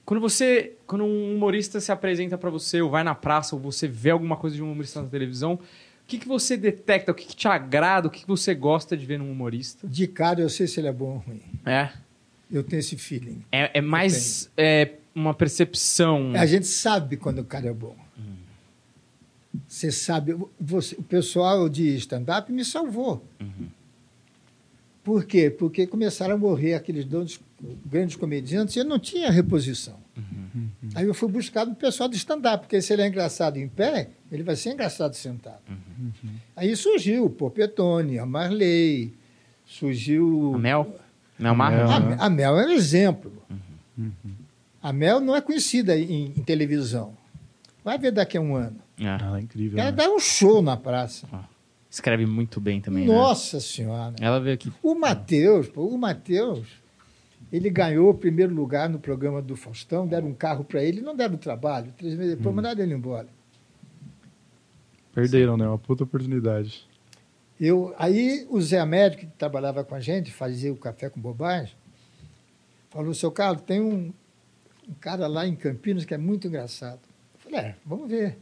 Quando 0.05 0.21
você, 0.21 0.73
quando 0.85 1.03
um 1.03 1.35
humorista 1.35 1.81
se 1.81 1.91
apresenta 1.91 2.37
pra 2.37 2.49
você, 2.49 2.81
ou 2.81 2.89
vai 2.89 3.03
na 3.03 3.13
praça, 3.13 3.55
ou 3.55 3.61
você 3.61 3.87
vê 3.89 4.09
alguma 4.09 4.37
coisa 4.37 4.55
de 4.55 4.63
um 4.63 4.71
humorista 4.71 5.01
na 5.01 5.09
televisão, 5.09 5.55
o 5.55 5.59
que, 6.07 6.17
que 6.17 6.27
você 6.27 6.55
detecta? 6.55 7.11
O 7.11 7.15
que, 7.15 7.25
que 7.25 7.35
te 7.35 7.47
agrada? 7.49 8.07
O 8.07 8.09
que, 8.09 8.21
que 8.21 8.27
você 8.27 8.55
gosta 8.55 8.95
de 8.95 9.05
ver 9.05 9.19
num 9.19 9.29
humorista? 9.29 9.85
De 9.85 10.07
cara 10.07 10.39
eu 10.39 10.47
sei 10.47 10.65
se 10.65 10.79
ele 10.79 10.87
é 10.87 10.93
bom 10.93 11.15
ou 11.15 11.17
ruim. 11.17 11.41
É. 11.65 11.89
Eu 12.49 12.63
tenho 12.63 12.79
esse 12.79 12.95
feeling. 12.95 13.43
É, 13.51 13.79
é 13.79 13.81
mais 13.81 14.49
é, 14.55 14.93
uma 15.17 15.33
percepção. 15.33 16.33
A 16.35 16.45
gente 16.45 16.67
sabe 16.67 17.17
quando 17.17 17.39
o 17.39 17.43
cara 17.43 17.67
é 17.67 17.73
bom. 17.73 17.95
Você 19.67 19.91
sabe, 19.91 20.37
você, 20.59 20.95
o 20.95 21.03
pessoal 21.03 21.67
de 21.67 21.95
stand-up 21.95 22.51
me 22.51 22.63
salvou. 22.63 23.25
Por 25.03 25.23
quê? 25.25 25.49
Porque 25.49 25.87
começaram 25.87 26.35
a 26.35 26.37
morrer 26.37 26.73
aqueles 26.75 27.05
dois 27.05 27.39
grandes 27.85 28.15
comediantes 28.15 28.75
e 28.75 28.79
eu 28.79 28.85
não 28.85 28.99
tinha 28.99 29.31
reposição. 29.31 29.97
Aí 30.93 31.05
eu 31.05 31.13
fui 31.13 31.29
buscar 31.29 31.63
do 31.65 31.73
pessoal 31.75 32.07
do 32.09 32.15
stand-up, 32.15 32.63
porque 32.65 32.81
se 32.81 32.93
ele 32.93 33.01
é 33.01 33.07
engraçado 33.07 33.57
em 33.57 33.67
pé, 33.67 34.09
ele 34.31 34.43
vai 34.43 34.55
ser 34.55 34.73
engraçado 34.73 35.13
sentado. 35.15 35.61
Aí 36.55 36.75
surgiu 36.75 37.25
o 37.25 37.29
Popetone, 37.29 38.19
a 38.19 38.25
Marley, 38.25 39.13
surgiu. 39.65 40.53
A 40.55 40.57
Mel? 40.59 40.95
Mel? 41.39 41.55
Mel. 41.55 41.89
A, 41.89 41.99
Uhum. 41.99 42.15
a 42.19 42.29
Mel 42.29 42.59
é 42.59 42.65
um 42.67 42.71
exemplo. 42.71 43.31
A 44.87 44.93
Mel 44.93 45.19
não 45.19 45.35
é 45.35 45.41
conhecida 45.41 45.97
em, 45.97 46.27
em 46.27 46.43
televisão. 46.43 47.13
Vai 47.83 47.97
ver 47.97 48.09
daqui 48.09 48.37
a 48.37 48.41
um 48.41 48.55
ano. 48.55 48.77
É. 48.97 49.03
Ela 49.03 49.37
é 49.37 49.41
incrível. 49.41 49.77
Ela 49.77 49.91
né? 49.91 49.97
dá 49.97 50.09
um 50.09 50.17
show 50.17 50.61
na 50.61 50.77
praça. 50.77 51.27
Escreve 51.91 52.25
muito 52.25 52.61
bem 52.61 52.79
também, 52.79 53.05
né? 53.05 53.13
Nossa 53.13 53.59
Senhora. 53.59 54.15
Ela 54.17 54.39
veio 54.39 54.53
aqui. 54.53 54.71
O 54.81 54.95
Matheus, 54.95 55.67
pô, 55.67 55.85
o 55.85 55.97
Matheus, 55.97 56.65
ele 57.51 57.69
ganhou 57.69 58.11
o 58.11 58.13
primeiro 58.13 58.55
lugar 58.55 58.87
no 58.87 58.97
programa 58.97 59.41
do 59.41 59.57
Faustão, 59.57 60.07
deram 60.07 60.29
um 60.29 60.33
carro 60.33 60.63
para 60.63 60.81
ele, 60.81 61.01
não 61.01 61.17
deram 61.17 61.35
trabalho. 61.35 61.93
Três 61.97 62.15
meses 62.15 62.37
depois 62.37 62.55
mandaram 62.55 62.81
ele 62.81 62.93
embora. 62.93 63.27
Perderam, 65.13 65.57
né? 65.57 65.67
Uma 65.67 65.77
puta 65.77 66.05
oportunidade. 66.05 66.87
Eu, 67.59 67.93
aí 67.99 68.47
o 68.49 68.61
Zé 68.61 68.79
Américo, 68.79 69.25
que 69.25 69.37
trabalhava 69.37 69.83
com 69.83 69.95
a 69.95 69.99
gente, 69.99 70.31
fazia 70.31 70.71
o 70.71 70.77
café 70.77 71.09
com 71.09 71.19
bobagem, 71.19 71.75
falou, 72.89 73.13
seu 73.13 73.29
Carlos, 73.29 73.63
tem 73.63 73.81
um, 73.81 74.13
um 74.87 74.93
cara 74.99 75.27
lá 75.27 75.45
em 75.47 75.55
Campinas 75.55 76.05
que 76.05 76.13
é 76.13 76.17
muito 76.17 76.47
engraçado. 76.47 76.99
Eu 77.33 77.39
falei, 77.39 77.59
é, 77.59 77.75
vamos 77.85 78.09
ver. 78.09 78.37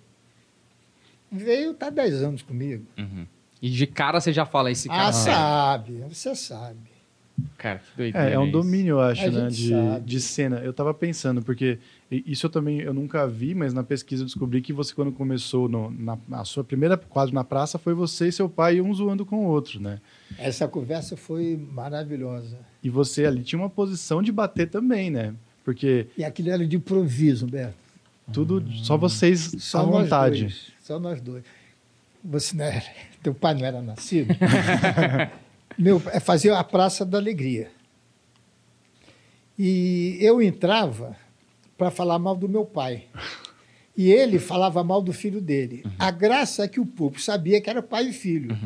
Veio, 1.31 1.71
está 1.71 1.89
10 1.89 2.23
anos 2.23 2.41
comigo. 2.41 2.85
Uhum. 2.97 3.25
E 3.61 3.69
de 3.69 3.87
cara 3.87 4.19
você 4.19 4.31
já 4.31 4.45
fala 4.45 4.71
esse 4.71 4.87
cara. 4.87 5.07
Ah, 5.07 5.11
sabe, 5.13 6.03
você 6.07 6.35
sabe. 6.35 6.95
Cara, 7.57 7.79
que 7.79 7.97
doideira. 7.97 8.29
É, 8.29 8.33
é 8.33 8.39
um 8.39 8.49
domínio, 8.49 8.93
eu 8.93 9.01
acho, 9.01 9.25
A 9.25 9.29
né? 9.29 9.49
gente 9.49 9.55
De, 9.63 9.69
sabe. 9.69 10.05
de 10.05 10.21
cena. 10.21 10.57
Eu 10.59 10.71
tava 10.71 10.93
pensando, 10.93 11.41
porque 11.41 11.79
isso 12.09 12.45
eu 12.45 12.49
também 12.49 12.79
eu 12.79 12.93
nunca 12.93 13.27
vi, 13.27 13.53
mas 13.53 13.73
na 13.73 13.83
pesquisa 13.83 14.21
eu 14.21 14.25
descobri 14.25 14.61
que 14.61 14.71
você, 14.71 14.93
quando 14.93 15.11
começou 15.11 15.67
no, 15.67 15.91
na, 15.91 16.17
a 16.31 16.45
sua 16.45 16.63
primeira 16.63 16.95
quadro 16.95 17.35
na 17.35 17.43
praça, 17.43 17.77
foi 17.77 17.93
você 17.93 18.27
e 18.29 18.31
seu 18.31 18.47
pai 18.47 18.79
um 18.79 18.93
zoando 18.93 19.25
com 19.25 19.45
o 19.45 19.49
outro, 19.49 19.81
né? 19.81 19.99
Essa 20.37 20.67
conversa 20.67 21.17
foi 21.17 21.57
maravilhosa. 21.71 22.57
E 22.81 22.89
você 22.89 23.25
ali 23.25 23.43
tinha 23.43 23.59
uma 23.59 23.69
posição 23.69 24.21
de 24.21 24.31
bater 24.31 24.69
também, 24.69 25.09
né? 25.09 25.33
Porque 25.65 26.07
E 26.17 26.23
aquilo 26.23 26.51
era 26.51 26.65
de 26.65 26.77
improviso, 26.77 27.45
Humberto. 27.47 27.75
tudo, 28.31 28.63
só 28.83 28.95
vocês 28.97 29.51
Só 29.59 29.79
à 29.79 29.83
vontade. 29.83 30.41
dois. 30.43 30.71
Só 30.81 30.99
nós 30.99 31.19
dois. 31.19 31.43
Você 32.23 32.55
não 32.55 32.63
era, 32.65 32.85
teu 33.21 33.33
pai 33.33 33.53
não 33.55 33.65
era 33.65 33.81
nascido? 33.81 34.33
Meu, 35.77 36.01
é 36.13 36.19
fazia 36.21 36.57
a 36.57 36.63
Praça 36.63 37.03
da 37.03 37.17
Alegria. 37.17 37.69
E 39.57 40.17
eu 40.21 40.41
entrava 40.41 41.15
para 41.77 41.89
falar 41.91 42.19
mal 42.19 42.35
do 42.35 42.47
meu 42.47 42.63
pai. 42.65 43.05
E 43.97 44.11
ele 44.11 44.39
falava 44.39 44.83
mal 44.83 45.01
do 45.01 45.11
filho 45.13 45.41
dele. 45.41 45.85
A 45.97 46.11
graça 46.11 46.63
é 46.63 46.67
que 46.67 46.79
o 46.79 46.85
público 46.85 47.21
sabia 47.21 47.59
que 47.61 47.69
era 47.69 47.81
pai 47.81 48.09
e 48.09 48.13
filho. 48.13 48.57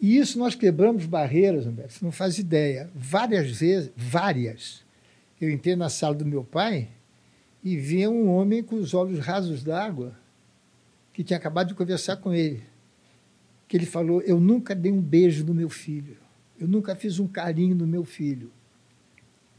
E 0.00 0.16
isso 0.16 0.38
nós 0.38 0.54
quebramos 0.54 1.06
barreiras, 1.06 1.66
Humberto, 1.66 1.92
você 1.94 2.04
não 2.04 2.12
faz 2.12 2.38
ideia. 2.38 2.88
Várias 2.94 3.50
vezes, 3.58 3.90
várias. 3.96 4.82
Eu 5.40 5.50
entrei 5.50 5.76
na 5.76 5.88
sala 5.88 6.14
do 6.14 6.26
meu 6.26 6.42
pai 6.42 6.88
e 7.62 7.76
via 7.76 8.10
um 8.10 8.28
homem 8.28 8.62
com 8.62 8.76
os 8.76 8.94
olhos 8.94 9.18
rasos 9.20 9.62
d'água 9.62 10.16
que 11.12 11.24
tinha 11.24 11.36
acabado 11.36 11.68
de 11.68 11.74
conversar 11.74 12.16
com 12.16 12.32
ele. 12.32 12.62
Que 13.66 13.76
ele 13.76 13.86
falou: 13.86 14.20
Eu 14.22 14.40
nunca 14.40 14.74
dei 14.74 14.90
um 14.90 15.00
beijo 15.00 15.44
no 15.44 15.54
meu 15.54 15.68
filho. 15.68 16.16
Eu 16.58 16.66
nunca 16.66 16.96
fiz 16.96 17.18
um 17.18 17.26
carinho 17.26 17.74
no 17.74 17.86
meu 17.86 18.04
filho. 18.04 18.50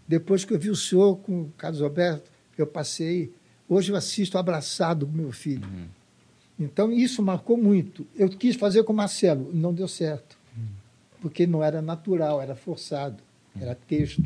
Depois 0.08 0.44
que 0.44 0.54
eu 0.54 0.60
vi 0.60 0.70
o 0.70 0.76
senhor 0.76 1.18
com 1.18 1.44
o 1.44 1.54
Carlos 1.58 1.82
Alberto, 1.82 2.32
eu 2.58 2.66
passei. 2.66 3.32
Hoje 3.68 3.92
eu 3.92 3.96
assisto 3.96 4.38
abraçado 4.38 5.06
com 5.06 5.14
meu 5.14 5.32
filho. 5.32 5.68
Então 6.60 6.92
isso 6.92 7.22
marcou 7.22 7.56
muito. 7.56 8.06
Eu 8.16 8.28
quis 8.28 8.56
fazer 8.56 8.84
com 8.84 8.92
o 8.92 8.96
Marcelo, 8.96 9.50
não 9.54 9.74
deu 9.74 9.88
certo. 9.88 10.38
Porque 11.22 11.46
não 11.46 11.64
era 11.64 11.82
natural, 11.82 12.42
era 12.42 12.56
forçado, 12.56 13.22
era 13.60 13.76
texto. 13.76 14.24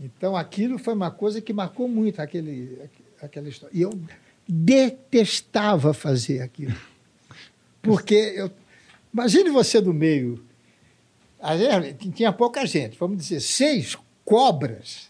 Então 0.00 0.36
aquilo 0.36 0.78
foi 0.78 0.94
uma 0.94 1.10
coisa 1.10 1.40
que 1.40 1.52
marcou 1.52 1.88
muito 1.88 2.20
aquele, 2.20 2.78
aquela 3.22 3.48
história. 3.48 3.74
E 3.76 3.80
eu 3.82 3.98
detestava 4.46 5.92
fazer 5.94 6.42
aquilo. 6.42 6.74
Porque 7.82 8.14
eu. 8.14 8.50
Imagine 9.12 9.50
você 9.50 9.80
no 9.80 9.94
meio. 9.94 10.44
Tinha 12.14 12.32
pouca 12.32 12.66
gente, 12.66 12.98
vamos 12.98 13.18
dizer, 13.18 13.40
seis 13.40 13.96
cobras. 14.24 15.08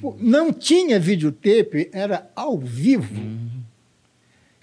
Pô, 0.00 0.16
Não 0.20 0.52
tinha 0.52 1.00
videotape, 1.00 1.88
era 1.92 2.30
ao 2.36 2.58
vivo. 2.58 3.14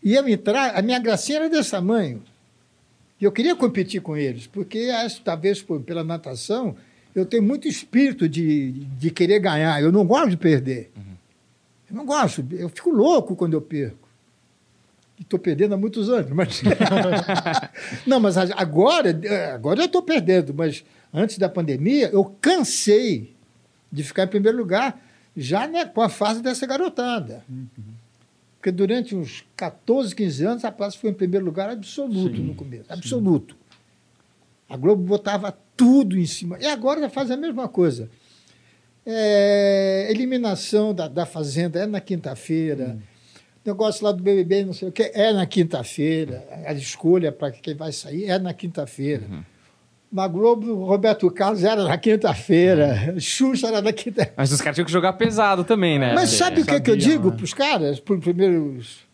E 0.03 0.13
eu 0.13 0.27
entrar, 0.29 0.75
a 0.77 0.81
minha 0.81 0.99
gracinha 0.99 1.39
era 1.39 1.49
desse 1.49 1.71
tamanho. 1.71 2.23
E 3.19 3.25
eu 3.25 3.31
queria 3.31 3.55
competir 3.55 4.01
com 4.01 4.15
eles, 4.15 4.47
porque 4.47 4.89
acho, 4.95 5.21
talvez 5.21 5.61
por- 5.61 5.81
pela 5.81 6.03
natação, 6.05 6.77
eu 7.15 7.25
tenho 7.25 7.43
muito 7.43 7.67
espírito 7.67 8.27
de, 8.27 8.71
de 8.71 9.11
querer 9.11 9.39
ganhar. 9.39 9.81
Eu 9.81 9.91
não 9.91 10.05
gosto 10.05 10.29
de 10.29 10.37
perder. 10.37 10.91
Eu 11.89 11.95
não 11.95 12.05
gosto, 12.05 12.45
eu 12.51 12.69
fico 12.69 12.91
louco 12.91 13.35
quando 13.35 13.53
eu 13.53 13.61
perco. 13.61 14.07
Estou 15.19 15.39
perdendo 15.39 15.73
há 15.73 15.77
muitos 15.77 16.09
anos. 16.09 16.31
Mas... 16.31 16.61
não, 18.05 18.19
mas 18.19 18.37
agora, 18.37 19.19
agora 19.53 19.81
eu 19.81 19.85
estou 19.85 20.01
perdendo, 20.01 20.53
mas 20.53 20.85
antes 21.13 21.37
da 21.37 21.49
pandemia, 21.49 22.09
eu 22.13 22.23
cansei 22.39 23.35
de 23.91 24.03
ficar 24.03 24.23
em 24.23 24.27
primeiro 24.27 24.57
lugar, 24.57 25.01
já 25.35 25.67
né, 25.67 25.85
com 25.85 26.01
a 26.01 26.09
fase 26.09 26.41
dessa 26.41 26.65
garotada. 26.65 27.43
Porque 28.57 28.71
durante 28.71 29.15
uns 29.15 29.43
14, 29.55 30.15
15 30.15 30.45
anos, 30.45 30.65
a 30.65 30.71
praça 30.71 30.97
foi 30.97 31.09
em 31.09 31.13
primeiro 31.13 31.45
lugar 31.45 31.69
absoluto 31.69 32.35
Sim, 32.35 32.43
no 32.43 32.55
começo. 32.55 32.85
Absoluto. 32.91 33.57
A 34.69 34.77
Globo 34.77 35.01
botava 35.01 35.57
tudo 35.79 36.17
em 36.17 36.25
cima. 36.25 36.57
E 36.59 36.67
agora 36.67 36.99
já 36.99 37.09
faz 37.09 37.31
a 37.31 37.37
mesma 37.37 37.69
coisa. 37.69 38.09
É, 39.05 40.07
eliminação 40.09 40.93
da, 40.93 41.07
da 41.07 41.25
Fazenda 41.25 41.79
é 41.79 41.85
na 41.85 42.01
quinta-feira. 42.01 42.97
Negócio 43.65 44.03
lá 44.03 44.11
do 44.11 44.21
BBB, 44.21 44.65
não 44.65 44.73
sei 44.73 44.89
o 44.89 44.91
que, 44.91 45.03
é 45.13 45.31
na 45.31 45.45
quinta-feira. 45.45 46.45
A 46.65 46.73
escolha 46.73 47.31
para 47.31 47.51
quem 47.51 47.75
vai 47.75 47.93
sair 47.93 48.25
é 48.25 48.37
na 48.37 48.53
quinta-feira. 48.53 49.23
Na 50.11 50.27
Globo, 50.27 50.83
Roberto 50.83 51.31
Carlos 51.31 51.63
era 51.63 51.85
na 51.85 51.97
quinta-feira. 51.97 53.15
Xuxa 53.17 53.67
era 53.67 53.81
na 53.81 53.93
quinta-feira. 53.93 54.33
Mas 54.35 54.51
os 54.51 54.59
caras 54.59 54.75
tinham 54.75 54.85
que 54.85 54.91
jogar 54.91 55.13
pesado 55.13 55.63
também, 55.63 55.97
né? 55.97 56.13
Mas 56.13 56.31
sabe 56.31 56.59
o 56.59 56.65
que, 56.65 56.81
que 56.81 56.91
eu 56.91 56.97
digo 56.97 57.29
né? 57.29 57.37
para 57.37 57.45
os 57.45 57.53
caras, 57.53 58.01
para 58.01 58.15
os 58.15 58.19
primeiros 58.19 59.08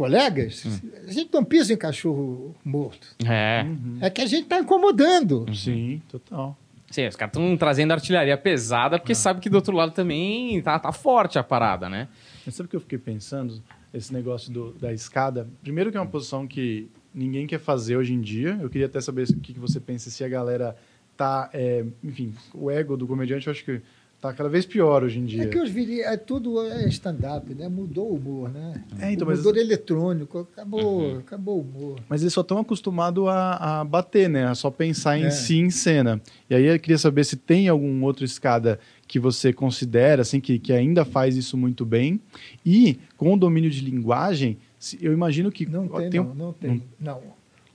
colegas? 0.00 0.64
A 1.06 1.12
gente 1.12 1.30
não 1.30 1.44
pisa 1.44 1.74
em 1.74 1.76
cachorro 1.76 2.54
morto. 2.64 3.06
É. 3.22 3.66
É 4.00 4.08
que 4.08 4.22
a 4.22 4.26
gente 4.26 4.44
está 4.44 4.58
incomodando. 4.58 5.44
Sim, 5.54 6.00
total. 6.08 6.56
Sim, 6.90 7.06
os 7.06 7.14
caras 7.16 7.36
estão 7.36 7.54
trazendo 7.58 7.92
artilharia 7.92 8.36
pesada 8.38 8.98
porque 8.98 9.14
sabe 9.14 9.40
que 9.40 9.50
do 9.50 9.56
outro 9.56 9.76
lado 9.76 9.92
também 9.92 10.60
tá, 10.62 10.78
tá 10.78 10.90
forte 10.90 11.38
a 11.38 11.42
parada, 11.42 11.86
né? 11.88 12.08
Mas 12.46 12.54
sabe 12.54 12.66
o 12.66 12.70
que 12.70 12.76
eu 12.76 12.80
fiquei 12.80 12.98
pensando? 12.98 13.62
Esse 13.92 14.10
negócio 14.12 14.50
do- 14.50 14.72
da 14.72 14.90
escada. 14.92 15.46
Primeiro 15.62 15.90
que 15.90 15.98
é 15.98 16.00
uma 16.00 16.06
posição 16.06 16.46
que 16.46 16.88
ninguém 17.14 17.46
quer 17.46 17.58
fazer 17.60 17.96
hoje 17.96 18.14
em 18.14 18.20
dia. 18.22 18.58
Eu 18.62 18.70
queria 18.70 18.86
até 18.86 19.00
saber 19.02 19.28
o 19.28 19.36
que, 19.40 19.52
que 19.52 19.60
você 19.60 19.78
pensa 19.78 20.08
se 20.08 20.24
a 20.24 20.28
galera 20.28 20.74
tá... 21.14 21.50
é, 21.52 21.84
enfim, 22.02 22.32
o 22.54 22.70
ego 22.70 22.96
do 22.96 23.06
comediante 23.06 23.46
eu 23.48 23.50
acho 23.50 23.64
que 23.64 23.82
tá 24.20 24.32
cada 24.32 24.48
vez 24.48 24.66
pior 24.66 25.02
hoje 25.02 25.18
em 25.18 25.24
dia. 25.24 25.44
É 25.44 25.46
que 25.46 25.58
os 25.58 25.70
viri... 25.70 26.00
é, 26.02 26.16
tudo 26.16 26.60
é 26.66 26.86
stand-up, 26.88 27.54
né? 27.54 27.68
Mudou 27.68 28.10
o 28.12 28.16
humor, 28.16 28.50
né? 28.50 28.84
É, 29.00 29.12
então, 29.12 29.26
o 29.26 29.30
mas- 29.30 29.44
eletrônico, 29.46 30.40
acabou, 30.40 31.18
acabou 31.18 31.58
o 31.58 31.60
humor. 31.62 32.00
Mas 32.08 32.20
eles 32.20 32.32
só 32.34 32.42
estão 32.42 32.58
acostumados 32.58 33.26
a, 33.28 33.80
a 33.80 33.84
bater, 33.84 34.28
né? 34.28 34.46
A 34.46 34.54
só 34.54 34.70
pensar 34.70 35.18
em 35.18 35.24
É. 35.24 35.30
si 35.30 35.58
em 35.58 35.70
cena. 35.70 36.20
E 36.48 36.54
aí 36.54 36.64
eu 36.66 36.78
queria 36.78 36.98
saber 36.98 37.24
se 37.24 37.36
tem 37.36 37.68
algum 37.68 38.02
outro 38.04 38.24
escada 38.24 38.78
que 39.08 39.18
você 39.18 39.52
considera, 39.52 40.22
assim, 40.22 40.38
que, 40.40 40.58
que 40.58 40.72
ainda 40.72 41.04
faz 41.04 41.36
isso 41.36 41.56
muito 41.56 41.84
bem. 41.86 42.20
E 42.64 42.98
com 43.16 43.32
o 43.34 43.36
domínio 43.38 43.70
de 43.70 43.80
linguagem, 43.80 44.58
se- 44.78 44.98
eu 45.00 45.12
imagino 45.12 45.50
que 45.50 45.64
Não 45.66 45.88
tem, 45.88 46.10
tem 46.10 46.20
um- 46.20 46.24
não, 46.24 46.34
não 46.34 46.52
tem. 46.52 46.82
Não. 47.00 47.20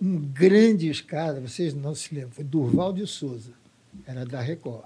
Um 0.02 0.18
grande 0.20 0.89
escada, 0.89 1.39
vocês 1.41 1.74
não 1.74 1.96
se 1.96 2.14
lembram, 2.14 2.32
foi 2.32 2.43
Durval 2.43 2.91
de 2.93 3.08
Souza, 3.08 3.52
era 4.06 4.26
da 4.26 4.41
Record. 4.41 4.84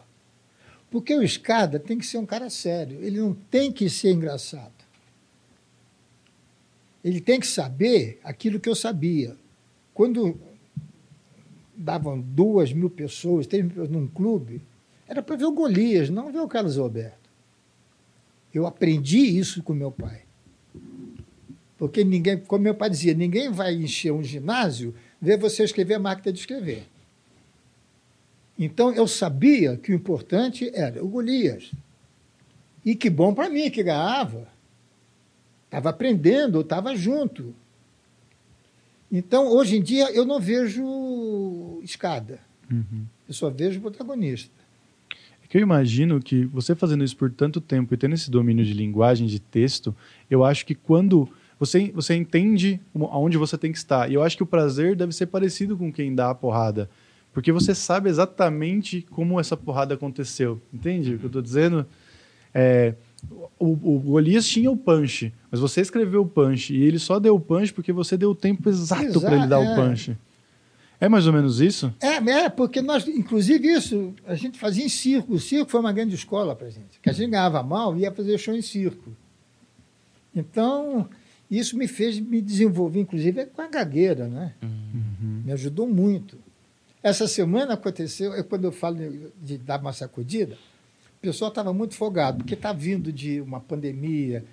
Porque 0.90 1.14
o 1.16 1.22
escada 1.22 1.80
tem 1.80 1.98
que 1.98 2.06
ser 2.06 2.18
um 2.18 2.26
cara 2.26 2.50
sério, 2.50 3.00
ele 3.04 3.20
não 3.20 3.34
tem 3.34 3.72
que 3.72 3.90
ser 3.90 4.12
engraçado. 4.12 4.74
Ele 7.04 7.22
tem 7.22 7.40
que 7.40 7.48
saber 7.48 8.20
aquilo 8.24 8.60
que 8.60 8.68
eu 8.68 8.76
sabia. 8.76 9.36
Quando 9.94 10.40
davam 11.76 12.20
duas 12.20 12.74
mil 12.74 12.90
pessoas, 12.90 13.48
três 13.48 13.64
mil 13.64 13.72
pessoas 13.72 13.90
num 13.90 14.08
clube, 14.08 14.62
era 15.08 15.22
para 15.22 15.36
ver 15.36 15.46
o 15.46 15.52
Golias, 15.52 16.10
não 16.10 16.32
ver 16.32 16.40
o 16.40 16.48
Carlos 16.48 16.78
Alberto. 16.78 17.30
Eu 18.54 18.66
aprendi 18.66 19.20
isso 19.20 19.64
com 19.64 19.74
meu 19.74 19.92
pai. 19.92 20.24
Porque 21.78 22.04
ninguém, 22.04 22.38
como 22.38 22.64
meu 22.64 22.76
pai 22.76 22.90
dizia, 22.90 23.14
ninguém 23.14 23.50
vai 23.50 23.74
encher 23.74 24.12
um 24.12 24.24
ginásio 24.24 24.94
ver 25.22 25.38
você 25.38 25.64
escrever 25.64 25.94
a 25.96 26.00
máquina 26.00 26.34
de 26.34 26.40
escrever. 26.40 26.86
Então 28.60 28.92
eu 28.92 29.08
sabia 29.08 29.78
que 29.78 29.94
o 29.94 29.96
importante 29.96 30.70
era 30.74 31.02
o 31.02 31.08
Golias. 31.08 31.72
E 32.84 32.94
que 32.94 33.10
bom 33.10 33.34
para 33.34 33.50
mim 33.50 33.72
que 33.72 33.82
ganhava. 33.82 34.48
Estava 35.66 35.90
aprendendo, 35.90 36.60
estava 36.60 36.94
junto. 36.96 37.56
Então, 39.12 39.48
hoje 39.48 39.78
em 39.78 39.82
dia, 39.82 40.12
eu 40.12 40.26
não 40.26 40.40
vejo 40.40 41.80
escada. 41.84 42.40
Uhum. 42.70 43.06
Eu 43.28 43.34
só 43.34 43.50
vejo 43.50 43.80
protagonista. 43.80 44.54
É 45.44 45.48
que 45.48 45.58
eu 45.58 45.62
imagino 45.62 46.20
que 46.22 46.46
você 46.46 46.76
fazendo 46.76 47.04
isso 47.04 47.16
por 47.16 47.32
tanto 47.32 47.62
tempo 47.62 47.94
e 47.94 47.98
tendo 47.98 48.14
esse 48.14 48.30
domínio 48.30 48.66
de 48.66 48.74
linguagem, 48.74 49.26
de 49.26 49.40
texto, 49.40 49.96
eu 50.30 50.44
acho 50.44 50.66
que 50.66 50.76
quando 50.76 51.28
você, 51.60 51.92
você 51.92 52.16
entende 52.16 52.80
aonde 53.12 53.38
você 53.38 53.58
tem 53.58 53.72
que 53.72 53.78
estar. 53.78 54.10
E 54.12 54.14
eu 54.14 54.24
acho 54.24 54.38
que 54.38 54.44
o 54.44 54.48
prazer 54.48 54.96
deve 54.96 55.14
ser 55.14 55.28
parecido 55.28 55.78
com 55.78 55.92
quem 55.92 56.14
dá 56.14 56.30
a 56.30 56.36
porrada. 56.36 56.90
Porque 57.34 57.52
você 57.52 57.76
sabe 57.76 58.10
exatamente 58.10 59.02
como 59.10 59.40
essa 59.40 59.56
porrada 59.56 59.94
aconteceu. 59.94 60.62
Entende 60.74 61.16
o 61.16 61.20
que 61.20 61.26
eu 61.26 61.28
estou 61.28 61.42
dizendo? 61.42 61.86
É, 62.54 62.96
o, 63.60 63.68
o 63.68 64.00
Golias 64.00 64.48
tinha 64.48 64.72
o 64.72 64.78
punch, 64.78 65.34
mas 65.52 65.60
você 65.60 65.82
escreveu 65.82 66.22
o 66.22 66.28
punch 66.28 66.74
e 66.74 66.84
ele 66.84 66.98
só 66.98 67.20
deu 67.20 67.36
o 67.36 67.40
punch 67.40 67.74
porque 67.74 67.92
você 67.92 68.18
deu 68.18 68.32
o 68.32 68.36
tempo 68.36 68.68
exato 68.68 69.22
para 69.22 69.36
ele 69.36 69.48
dar 69.48 69.64
é. 69.64 69.72
o 69.72 69.76
punch. 69.76 70.18
É 71.02 71.08
mais 71.08 71.26
ou 71.28 71.32
menos 71.32 71.62
isso? 71.62 71.94
É, 72.02 72.16
é, 72.16 72.50
porque 72.50 72.82
nós, 72.82 73.08
inclusive 73.08 73.72
isso, 73.72 74.14
a 74.28 74.36
gente 74.36 74.60
fazia 74.60 74.84
em 74.84 74.90
circo. 74.90 75.34
O 75.34 75.40
circo 75.40 75.72
foi 75.72 75.80
uma 75.80 75.94
grande 75.94 76.14
escola 76.14 76.54
para 76.54 76.70
gente. 76.70 77.00
Que 77.02 77.10
a 77.10 77.14
gente 77.14 77.30
ganhava 77.32 77.64
mal 77.64 77.96
e 77.96 78.02
ia 78.02 78.12
fazer 78.12 78.38
show 78.38 78.54
em 78.54 78.62
circo. 78.62 79.16
Então, 80.36 81.10
isso 81.50 81.78
me 81.78 81.88
fez 81.88 82.20
me 82.20 82.42
desenvolver, 82.42 83.00
inclusive, 83.00 83.46
com 83.46 83.62
a 83.62 83.68
gagueira, 83.68 84.28
né? 84.28 84.54
Uhum. 84.62 85.44
Me 85.46 85.54
ajudou 85.54 85.88
muito. 85.88 86.38
Essa 87.02 87.28
semana 87.28 87.76
aconteceu, 87.76 88.34
é 88.34 88.44
quando 88.44 88.66
eu 88.66 88.72
falo 88.72 88.98
de 89.42 89.58
dar 89.58 89.80
uma 89.80 89.94
sacudida, 89.94 90.58
o 91.18 91.22
pessoal 91.22 91.50
estava 91.50 91.74
muito 91.74 91.96
folgado, 91.96 92.40
porque 92.40 92.54
está 92.54 92.74
vindo 92.74 93.12
de 93.12 93.40
uma 93.42 93.60
pandemia, 93.60 94.44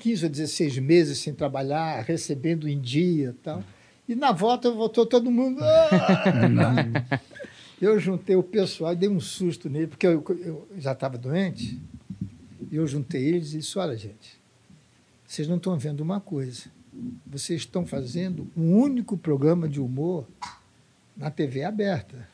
15 0.00 0.24
ou 0.24 0.30
16 0.30 0.78
meses 0.78 1.18
sem 1.18 1.32
trabalhar, 1.32 2.02
recebendo 2.02 2.68
em 2.68 2.80
dia 2.80 3.30
e 3.30 3.42
tal. 3.42 3.62
E 4.08 4.14
na 4.14 4.32
volta 4.32 4.70
voltou 4.70 5.06
todo 5.06 5.30
mundo. 5.30 5.60
"Ah!" 5.62 7.20
eu 7.80 7.98
juntei 7.98 8.36
o 8.36 8.42
pessoal 8.42 8.92
e 8.92 8.96
dei 8.96 9.08
um 9.08 9.20
susto 9.20 9.68
nele, 9.68 9.86
porque 9.86 10.06
eu, 10.06 10.24
eu 10.40 10.68
já 10.76 10.92
estava 10.92 11.16
doente. 11.16 11.80
E 12.70 12.76
eu 12.76 12.86
juntei 12.86 13.22
eles 13.22 13.54
e 13.54 13.58
disse: 13.58 13.78
olha, 13.78 13.96
gente, 13.96 14.40
vocês 15.26 15.46
não 15.46 15.56
estão 15.56 15.78
vendo 15.78 16.00
uma 16.00 16.20
coisa. 16.20 16.64
Vocês 17.26 17.60
estão 17.60 17.86
fazendo 17.86 18.48
um 18.56 18.76
único 18.76 19.16
programa 19.16 19.68
de 19.68 19.80
humor 19.80 20.26
na 21.16 21.30
TV 21.30 21.64
aberta. 21.64 22.28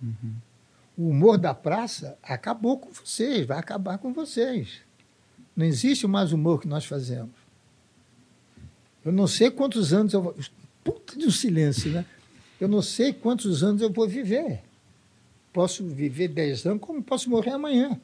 Uhum. 0.00 0.34
O 0.96 1.10
humor 1.10 1.38
da 1.38 1.54
praça 1.54 2.18
acabou 2.22 2.78
com 2.78 2.90
vocês, 2.90 3.46
vai 3.46 3.58
acabar 3.58 3.98
com 3.98 4.12
vocês. 4.12 4.80
Não 5.56 5.64
existe 5.64 6.06
mais 6.06 6.32
humor 6.32 6.60
que 6.60 6.68
nós 6.68 6.84
fazemos. 6.84 7.34
Eu 9.04 9.12
não 9.12 9.26
sei 9.26 9.50
quantos 9.50 9.92
anos 9.92 10.12
eu 10.12 10.22
vou. 10.22 10.36
Puta 10.82 11.16
de 11.16 11.26
um 11.26 11.30
silêncio, 11.30 11.90
né? 11.90 12.04
Eu 12.60 12.68
não 12.68 12.82
sei 12.82 13.12
quantos 13.12 13.62
anos 13.62 13.80
eu 13.80 13.92
vou 13.92 14.08
viver. 14.08 14.62
Posso 15.52 15.84
viver 15.84 16.28
10 16.28 16.66
anos, 16.66 16.82
como 16.82 17.02
posso 17.02 17.30
morrer 17.30 17.52
amanhã. 17.52 18.00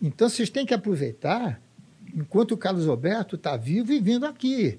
Então 0.00 0.28
vocês 0.28 0.48
têm 0.48 0.64
que 0.64 0.74
aproveitar 0.74 1.60
enquanto 2.14 2.52
o 2.52 2.56
Carlos 2.56 2.88
Alberto 2.88 3.36
está 3.36 3.56
vivo 3.56 3.92
e 3.92 4.00
vindo 4.00 4.24
aqui. 4.26 4.78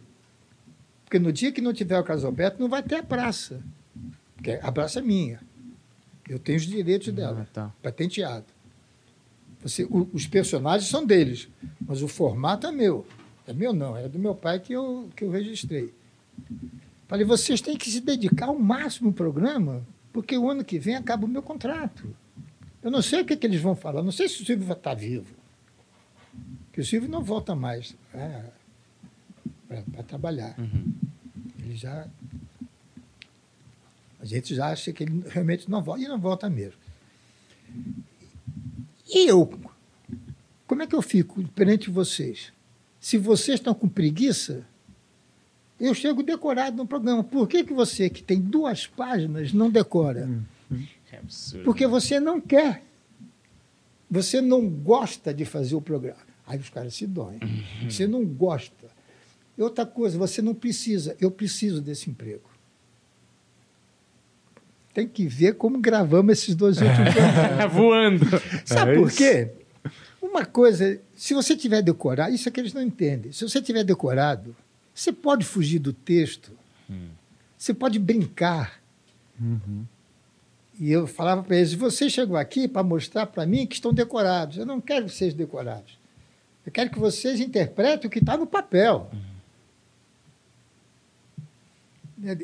Porque 1.09 1.17
no 1.17 1.33
dia 1.33 1.51
que 1.51 1.59
não 1.59 1.73
tiver 1.73 1.97
o 1.99 2.03
Carlos 2.03 2.23
Alberto, 2.23 2.61
não 2.61 2.69
vai 2.69 2.83
ter 2.83 2.97
a 2.97 3.03
praça. 3.03 3.63
Porque 4.35 4.59
a 4.61 4.71
praça 4.71 4.99
é 4.99 5.01
minha. 5.01 5.39
Eu 6.29 6.37
tenho 6.37 6.59
os 6.59 6.65
direitos 6.67 7.11
dela, 7.11 7.47
Ah, 7.49 7.51
tá. 7.51 7.73
patenteado. 7.81 8.45
Você, 9.63 9.85
o- 9.85 10.07
os 10.13 10.27
personagens 10.27 10.87
são 10.87 11.03
deles, 11.03 11.49
mas 11.81 12.03
o 12.03 12.07
formato 12.07 12.67
é 12.67 12.71
meu. 12.71 13.07
É 13.47 13.53
meu 13.53 13.73
não, 13.73 13.97
é 13.97 14.07
do 14.07 14.19
meu 14.19 14.35
pai 14.35 14.59
que 14.59 14.71
eu, 14.71 15.09
que 15.15 15.23
eu 15.23 15.31
registrei. 15.31 15.91
Falei, 17.07 17.25
vocês 17.25 17.59
têm 17.59 17.75
que 17.75 17.89
se 17.89 18.01
dedicar 18.01 18.45
ao 18.49 18.59
máximo 18.59 19.07
ao 19.09 19.13
programa, 19.13 19.81
porque 20.13 20.37
o 20.37 20.47
ano 20.47 20.63
que 20.63 20.77
vem 20.77 20.95
acaba 20.95 21.25
o 21.25 21.27
meu 21.27 21.41
contrato. 21.41 22.15
Eu 22.83 22.91
não 22.91 23.01
sei 23.01 23.21
o 23.21 23.25
que, 23.25 23.35
que 23.35 23.47
eles 23.47 23.59
vão 23.59 23.75
falar, 23.75 24.03
não 24.03 24.11
sei 24.11 24.29
se 24.29 24.43
o 24.43 24.45
Silvio 24.45 24.67
vai 24.67 24.77
estar 24.77 24.93
vivo. 24.93 25.33
Porque 26.67 26.81
o 26.81 26.85
Silvio 26.85 27.09
não 27.09 27.23
volta 27.23 27.55
mais 27.55 27.95
para 29.69 30.03
trabalhar. 30.03 30.55
Uhum. 30.57 30.93
Ele 31.59 31.75
já. 31.75 32.07
A 34.19 34.25
gente 34.25 34.53
já 34.53 34.67
acha 34.67 34.91
que 34.91 35.03
ele 35.03 35.23
realmente 35.29 35.69
não 35.69 35.81
volta, 35.81 36.03
e 36.03 36.07
não 36.07 36.19
volta 36.19 36.49
mesmo. 36.49 36.79
E 39.07 39.29
eu? 39.29 39.47
Como 40.67 40.83
é 40.83 40.87
que 40.87 40.95
eu 40.95 41.01
fico 41.01 41.41
perante 41.49 41.89
vocês? 41.89 42.51
Se 42.99 43.17
vocês 43.17 43.59
estão 43.59 43.73
com 43.73 43.87
preguiça, 43.87 44.65
eu 45.79 45.93
chego 45.93 46.21
decorado 46.21 46.75
no 46.77 46.85
programa. 46.85 47.23
Por 47.23 47.47
que, 47.47 47.63
que 47.63 47.73
você, 47.73 48.09
que 48.09 48.21
tem 48.21 48.41
duas 48.41 48.85
páginas, 48.85 49.53
não 49.53 49.69
decora? 49.69 50.29
É 51.11 51.17
absurdo. 51.17 51.63
Porque 51.63 51.87
você 51.87 52.19
não 52.19 52.41
quer. 52.41 52.83
Você 54.11 54.41
não 54.41 54.67
gosta 54.67 55.33
de 55.33 55.45
fazer 55.45 55.75
o 55.75 55.81
programa. 55.81 56.19
Aí 56.45 56.59
os 56.59 56.69
caras 56.69 56.95
se 56.95 57.07
doem. 57.07 57.39
Você 57.89 58.05
não 58.05 58.25
gosta. 58.25 58.78
E 59.59 59.61
outra 59.61 59.85
coisa, 59.85 60.17
você 60.17 60.41
não 60.41 60.55
precisa. 60.55 61.17
Eu 61.19 61.29
preciso 61.29 61.81
desse 61.81 62.09
emprego. 62.09 62.49
Tem 64.93 65.05
que 65.05 65.27
ver 65.27 65.55
como 65.55 65.77
gravamos 65.79 66.31
esses 66.31 66.55
dois 66.55 66.77
últimos 66.81 67.13
programas. 67.13 67.73
Voando. 67.73 68.25
Sabe 68.63 68.93
É 68.93 68.95
por 68.95 69.11
quê? 69.11 69.51
Uma 70.21 70.45
coisa, 70.45 71.01
se 71.13 71.33
você 71.33 71.57
tiver 71.57 71.81
decorado, 71.81 72.33
isso 72.33 72.47
é 72.47 72.51
que 72.53 72.59
eles 72.61 72.73
não 72.73 72.81
entendem. 72.81 73.33
Se 73.33 73.43
você 73.47 73.61
tiver 73.61 73.83
decorado, 73.83 74.55
você 74.93 75.11
pode 75.11 75.45
fugir 75.45 75.79
do 75.79 75.91
texto, 75.91 76.53
você 77.57 77.73
pode 77.73 77.99
brincar. 77.99 78.79
Uhum. 79.39 79.83
E 80.79 80.89
eu 80.89 81.05
falava 81.05 81.43
para 81.43 81.57
eles: 81.57 81.73
vocês 81.73 82.13
chegam 82.13 82.37
aqui 82.37 82.65
para 82.65 82.81
mostrar 82.81 83.25
para 83.25 83.45
mim 83.45 83.67
que 83.67 83.75
estão 83.75 83.93
decorados. 83.93 84.57
Eu 84.57 84.65
não 84.65 84.79
quero 84.79 85.09
vocês 85.09 85.33
decorados. 85.33 85.99
Eu 86.65 86.71
quero 86.71 86.89
que 86.89 86.99
vocês 86.99 87.41
interpretem 87.41 88.07
o 88.07 88.09
que 88.09 88.19
está 88.19 88.37
no 88.37 88.47
papel. 88.47 89.11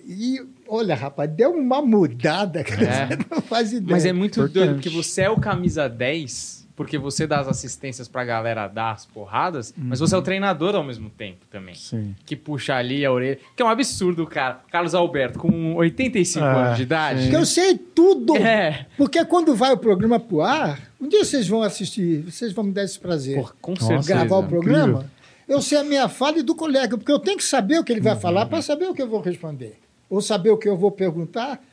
E 0.08 0.42
olha, 0.68 0.96
rapaz, 0.96 1.30
deu 1.30 1.52
uma 1.52 1.82
mudada 1.82 2.64
que 2.64 2.74
É. 2.74 3.08
você 3.08 3.18
não 3.30 3.42
faz 3.42 3.74
ideia. 3.74 3.92
Mas 3.92 4.06
é 4.06 4.14
muito 4.14 4.40
Importante. 4.40 4.54
doido, 4.54 4.74
porque 4.76 4.90
você 4.90 5.24
é 5.24 5.30
o 5.30 5.38
camisa 5.38 5.90
10, 5.90 6.66
porque 6.76 6.98
você 6.98 7.26
dá 7.28 7.40
as 7.40 7.48
assistências 7.48 8.08
pra 8.08 8.24
galera 8.26 8.68
dar 8.68 8.92
as 8.92 9.06
porradas, 9.06 9.74
mas 9.78 10.00
você 10.00 10.14
é 10.16 10.18
o 10.18 10.22
treinador 10.22 10.76
ao 10.76 10.84
mesmo 10.84 11.10
tempo 11.10 11.46
também. 11.50 11.76
Sim. 11.76 12.16
Que 12.26 12.36
puxa 12.36 12.76
ali 12.76 13.06
a 13.06 13.12
orelha. 13.12 13.38
Que 13.56 13.62
é 13.62 13.66
um 13.66 13.70
absurdo, 13.70 14.26
cara. 14.28 14.60
Carlos 14.72 14.94
Alberto, 14.96 15.40
com 15.40 15.76
85 15.76 16.46
Ah, 16.46 16.66
anos 16.66 16.78
de 16.78 16.84
idade. 16.84 17.20
sim. 17.20 17.26
Porque 17.26 17.38
eu 17.42 17.46
sei 17.46 17.78
tudo. 17.78 18.36
É. 18.38 18.86
Porque 18.98 19.24
quando 19.26 19.56
vai 19.56 19.72
o 19.74 19.78
programa 19.78 20.20
pro 20.20 20.42
ar, 20.42 20.80
um 21.00 21.08
dia 21.08 21.24
vocês 21.24 21.48
vão 21.48 21.62
assistir, 21.62 22.22
vocês 22.24 22.52
vão 22.54 22.64
me 22.66 22.72
dar 22.72 22.84
esse 22.84 23.00
prazer. 23.00 23.36
Porra, 23.36 23.54
com 23.62 23.72
Nossa, 23.72 23.88
certeza. 23.88 24.08
gravar 24.14 24.38
o 24.38 24.44
programa, 24.48 24.88
incrível. 25.00 25.15
Eu 25.48 25.62
sei 25.62 25.78
a 25.78 25.84
minha 25.84 26.08
fala 26.10 26.40
e 26.40 26.44
do 26.44 26.56
colega, 26.56 26.98
porque 26.98 27.12
eu 27.12 27.20
tenho 27.20 27.38
que 27.38 27.44
saber 27.44 27.80
o 27.80 27.84
que 27.84 27.92
ele 27.92 28.02
vai 28.02 28.16
falar 28.16 28.46
para 28.48 28.62
saber 28.62 28.88
o 28.90 28.94
que 28.94 29.02
eu 29.02 29.08
vou 29.08 29.22
responder. 29.22 29.78
Ou 30.10 30.22
saber 30.22 30.50
o 30.52 30.58
que 30.58 30.68
eu 30.68 30.78
vou 30.78 30.92
perguntar. 30.92 31.64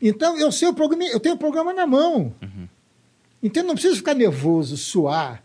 Então, 0.00 0.36
eu 0.38 0.50
sei 0.52 0.68
o 0.68 0.74
programa, 0.74 1.04
eu 1.04 1.18
tenho 1.20 1.34
o 1.34 1.38
programa 1.38 1.72
na 1.72 1.86
mão. 1.86 2.34
Então, 3.42 3.62
eu 3.62 3.66
não 3.66 3.74
preciso 3.74 3.96
ficar 3.96 4.14
nervoso, 4.14 4.76
suar. 4.76 5.42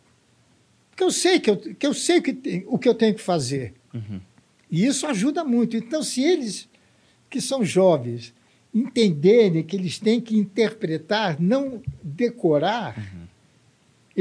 Porque 0.90 1.04
eu 1.04 1.12
sei 1.12 1.40
que 1.40 1.50
eu, 1.50 1.58
que 1.58 1.88
eu 1.88 1.94
sei 1.94 2.20
o 2.20 2.22
que, 2.22 2.34
tem- 2.34 2.64
o 2.68 2.78
que 2.78 2.88
eu 2.90 2.94
tenho 2.94 3.14
que 3.16 3.22
fazer. 3.22 3.74
Uhum. 3.94 4.20
E 4.70 4.86
isso 4.86 5.06
ajuda 5.08 5.44
muito. 5.44 5.76
Então, 5.78 6.02
se 6.04 6.22
eles, 6.24 6.68
que 7.30 7.40
são 7.42 7.64
jovens, 7.64 8.34
entenderem 8.74 9.64
que 9.64 9.76
eles 9.76 10.00
têm 10.00 10.20
que 10.22 10.38
interpretar, 10.38 11.40
não 11.40 11.82
decorar, 12.04 12.96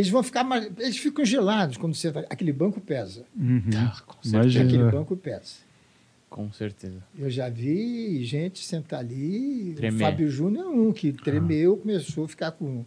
eles 0.01 0.11
vão 0.11 0.23
ficar 0.23 0.43
mais. 0.45 0.71
Eles 0.79 0.97
ficam 0.99 1.25
gelados 1.25 1.77
quando 1.77 1.95
você 1.95 2.11
vai. 2.11 2.25
Aquele 2.29 2.53
banco 2.53 2.81
pesa. 2.81 3.25
Uhum. 3.37 3.63
Ah, 3.77 4.01
com 4.07 4.23
certeza. 4.23 4.63
Aquele 4.63 4.91
banco 4.91 5.17
pesa. 5.17 5.55
Com 6.29 6.53
certeza. 6.53 7.03
Eu 7.19 7.29
já 7.29 7.49
vi 7.49 8.25
gente 8.25 8.65
sentar 8.65 9.01
ali. 9.01 9.75
Tremer. 9.77 9.97
O 9.97 10.05
Fábio 10.11 10.31
Júnior 10.31 10.65
é 10.67 10.69
um 10.69 10.93
que 10.93 11.13
tremeu, 11.13 11.77
começou 11.77 12.25
a 12.25 12.29
ficar 12.29 12.53
com. 12.53 12.85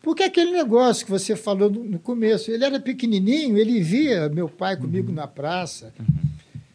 Porque 0.00 0.22
aquele 0.22 0.52
negócio 0.52 1.04
que 1.04 1.10
você 1.10 1.34
falou 1.34 1.68
no, 1.68 1.82
no 1.82 1.98
começo, 1.98 2.50
ele 2.52 2.64
era 2.64 2.78
pequenininho, 2.78 3.58
ele 3.58 3.80
via 3.80 4.28
meu 4.28 4.48
pai 4.48 4.76
comigo 4.76 5.10
na 5.10 5.26
praça. 5.26 5.92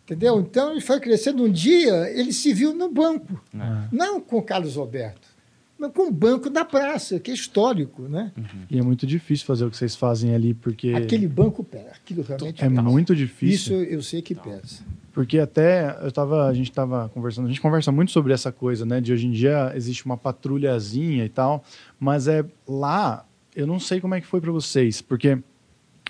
Entendeu? 0.03 0.41
Então 0.41 0.71
ele 0.71 0.81
foi 0.81 0.99
crescendo. 0.99 1.45
Um 1.45 1.49
dia 1.51 2.09
ele 2.11 2.33
se 2.33 2.53
viu 2.53 2.73
no 2.73 2.91
banco, 2.91 3.41
Ah. 3.57 3.87
não 3.91 4.19
com 4.19 4.37
o 4.39 4.41
Carlos 4.43 4.75
Alberto. 4.77 5.30
Com 5.89 6.07
o 6.07 6.11
banco 6.11 6.49
da 6.49 6.63
praça, 6.63 7.19
que 7.19 7.31
é 7.31 7.33
histórico, 7.33 8.03
né? 8.03 8.31
E 8.69 8.77
é 8.77 8.81
muito 8.81 9.05
difícil 9.07 9.45
fazer 9.45 9.65
o 9.65 9.71
que 9.71 9.77
vocês 9.77 9.95
fazem 9.95 10.35
ali, 10.35 10.53
porque 10.53 10.93
Aquele 10.93 11.27
banco 11.27 11.65
aquilo 11.91 12.23
realmente 12.23 12.63
é 12.63 12.69
pesa. 12.69 12.81
muito 12.81 13.13
Isso 13.13 13.21
difícil. 13.21 13.83
eu 13.83 14.01
sei 14.01 14.21
que 14.21 14.35
pesa. 14.35 14.83
Porque 15.13 15.39
até 15.39 15.97
eu 16.01 16.11
tava, 16.11 16.47
a 16.47 16.53
gente 16.53 16.69
estava 16.69 17.09
conversando, 17.09 17.45
a 17.45 17.49
gente 17.49 17.59
conversa 17.59 17.91
muito 17.91 18.11
sobre 18.11 18.31
essa 18.31 18.51
coisa, 18.51 18.85
né? 18.85 19.01
De 19.01 19.11
hoje 19.11 19.27
em 19.27 19.31
dia 19.31 19.71
existe 19.75 20.05
uma 20.05 20.15
patrulhazinha 20.15 21.25
e 21.25 21.29
tal, 21.29 21.63
mas 21.99 22.27
é 22.27 22.45
lá, 22.67 23.25
eu 23.55 23.67
não 23.67 23.79
sei 23.79 23.99
como 23.99 24.15
é 24.15 24.21
que 24.21 24.27
foi 24.27 24.39
para 24.39 24.51
vocês, 24.51 25.01
porque 25.01 25.37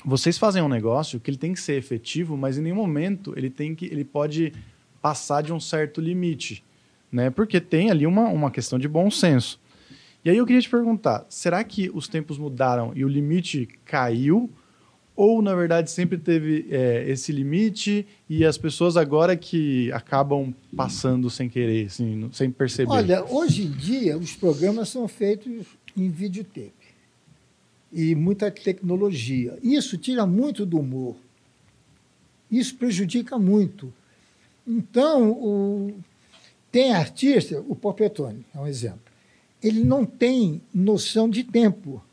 vocês 0.06 0.38
fazem 0.38 0.61
um 0.61 0.68
negócio 0.68 1.19
que 1.19 1.30
ele 1.31 1.38
tem 1.38 1.53
que 1.53 1.60
ser 1.60 1.73
efetivo, 1.77 2.35
mas 2.35 2.57
em 2.57 2.61
nenhum 2.61 2.76
momento 2.76 3.34
ele 3.38 3.49
tem 3.49 3.73
que, 3.73 3.85
ele 3.85 4.03
pode 4.03 4.53
passar 5.02 5.41
de 5.41 5.52
um 5.53 5.60
certo 5.60 5.99
limite, 6.02 6.64
né? 7.11 7.30
Porque 7.30 7.60
tem 7.60 7.89
ali 7.89 8.06
uma, 8.06 8.27
uma 8.30 8.52
questão 8.52 8.77
de 8.77 8.88
bom 8.88 9.10
senso. 9.10 9.60
E 10.23 10.30
aí 10.30 10.38
eu 10.38 10.45
queria 10.45 10.61
te 10.61 10.69
perguntar, 10.69 11.26
será 11.30 11.64
que 11.64 11.89
os 11.93 12.07
tempos 12.07 12.38
mudaram 12.38 12.91
e 12.95 13.03
o 13.03 13.07
limite 13.07 13.68
caiu? 13.85 14.49
Ou, 15.15 15.41
na 15.41 15.53
verdade, 15.53 15.91
sempre 15.91 16.18
teve 16.18 16.68
é, 16.69 17.10
esse 17.10 17.31
limite 17.31 18.06
e 18.30 18.45
as 18.45 18.57
pessoas 18.57 18.95
agora 18.98 19.35
que 19.35 19.91
acabam 19.91 20.53
passando 20.76 21.30
sem 21.30 21.49
querer, 21.49 21.88
assim, 21.88 22.30
sem 22.31 22.49
perceber? 22.52 22.91
Olha, 22.91 23.23
hoje 23.26 23.64
em 23.64 23.72
dia 23.72 24.18
os 24.18 24.34
programas 24.35 24.89
são 24.89 25.07
feitos 25.07 25.65
em 25.98 26.10
videotape 26.10 26.72
e 27.91 28.15
muita 28.15 28.49
tecnologia. 28.49 29.57
Isso 29.61 29.98
tira 29.98 30.26
muito 30.26 30.65
do 30.65 30.80
humor. 30.80 31.15
Isso 32.49 32.76
prejudica 32.76 33.38
muito. 33.38 33.93
Então, 34.65 35.31
o- 35.31 35.93
tem 36.72 36.93
artista, 36.93 37.61
o 37.68 37.76
Popetone 37.76 38.45
é 38.56 38.60
um 38.60 38.68
exemplo. 38.68 39.10
Ele 39.63 39.83
não 39.83 40.05
tem 40.05 40.61
noção 40.73 41.29
de 41.29 41.43
tempo. 41.43 42.03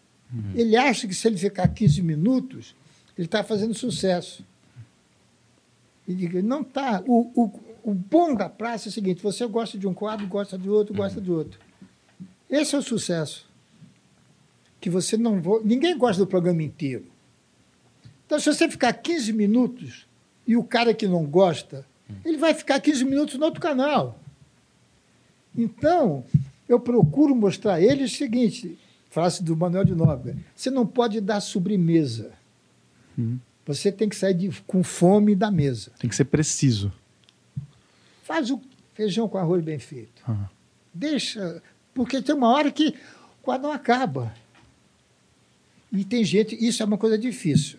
Ele 0.54 0.76
acha 0.76 1.08
que 1.08 1.14
se 1.14 1.26
ele 1.26 1.38
ficar 1.38 1.66
15 1.68 2.02
minutos, 2.02 2.74
ele 3.16 3.26
está 3.26 3.42
fazendo 3.42 3.72
sucesso. 3.74 4.44
E 6.06 6.14
diga, 6.14 6.42
não 6.42 6.60
está. 6.62 7.02
O, 7.06 7.30
o, 7.34 7.60
o 7.90 7.94
bom 7.94 8.34
da 8.34 8.48
praça 8.48 8.88
é 8.88 8.90
o 8.90 8.92
seguinte: 8.92 9.22
você 9.22 9.46
gosta 9.46 9.78
de 9.78 9.86
um 9.86 9.94
quadro, 9.94 10.26
gosta 10.26 10.58
de 10.58 10.68
outro, 10.68 10.94
gosta 10.94 11.20
de 11.20 11.30
outro. 11.30 11.58
Esse 12.50 12.74
é 12.74 12.78
o 12.78 12.82
sucesso. 12.82 13.46
Que 14.80 14.88
você 14.90 15.16
não. 15.16 15.40
vo- 15.40 15.60
Ninguém 15.64 15.96
gosta 15.96 16.22
do 16.22 16.26
programa 16.26 16.62
inteiro. 16.62 17.06
Então, 18.26 18.38
se 18.38 18.46
você 18.52 18.68
ficar 18.68 18.92
15 18.92 19.32
minutos 19.32 20.06
e 20.46 20.54
o 20.56 20.62
cara 20.62 20.92
que 20.92 21.06
não 21.08 21.24
gosta, 21.24 21.86
ele 22.24 22.36
vai 22.36 22.52
ficar 22.52 22.78
15 22.80 23.04
minutos 23.04 23.36
no 23.36 23.44
outro 23.46 23.60
canal. 23.60 24.18
Então, 25.56 26.24
eu 26.68 26.78
procuro 26.78 27.34
mostrar 27.34 27.74
a 27.74 27.80
eles 27.80 28.12
o 28.12 28.16
seguinte: 28.16 28.78
frase 29.10 29.42
do 29.42 29.56
Manuel 29.56 29.84
de 29.84 29.94
Nóbrega, 29.94 30.38
você 30.54 30.70
não 30.70 30.86
pode 30.86 31.20
dar 31.20 31.40
sobremesa. 31.40 32.32
Hum. 33.18 33.38
Você 33.66 33.90
tem 33.92 34.08
que 34.08 34.16
sair 34.16 34.34
de- 34.34 34.62
com 34.66 34.82
fome 34.82 35.34
da 35.34 35.50
mesa. 35.50 35.90
Tem 35.98 36.08
que 36.08 36.16
ser 36.16 36.24
preciso. 36.24 36.92
Faz 38.22 38.50
o 38.50 38.60
feijão 38.94 39.28
com 39.28 39.36
arroz 39.38 39.62
bem 39.62 39.78
feito. 39.78 40.22
Ah. 40.26 40.48
Deixa. 40.94 41.62
Porque 41.92 42.22
tem 42.22 42.34
uma 42.34 42.48
hora 42.48 42.70
que 42.70 42.88
o 42.88 43.42
quadro 43.42 43.66
não 43.68 43.72
acaba. 43.74 44.34
E 45.92 46.04
tem 46.04 46.24
gente. 46.24 46.54
Isso 46.54 46.82
é 46.82 46.86
uma 46.86 46.98
coisa 46.98 47.18
difícil. 47.18 47.78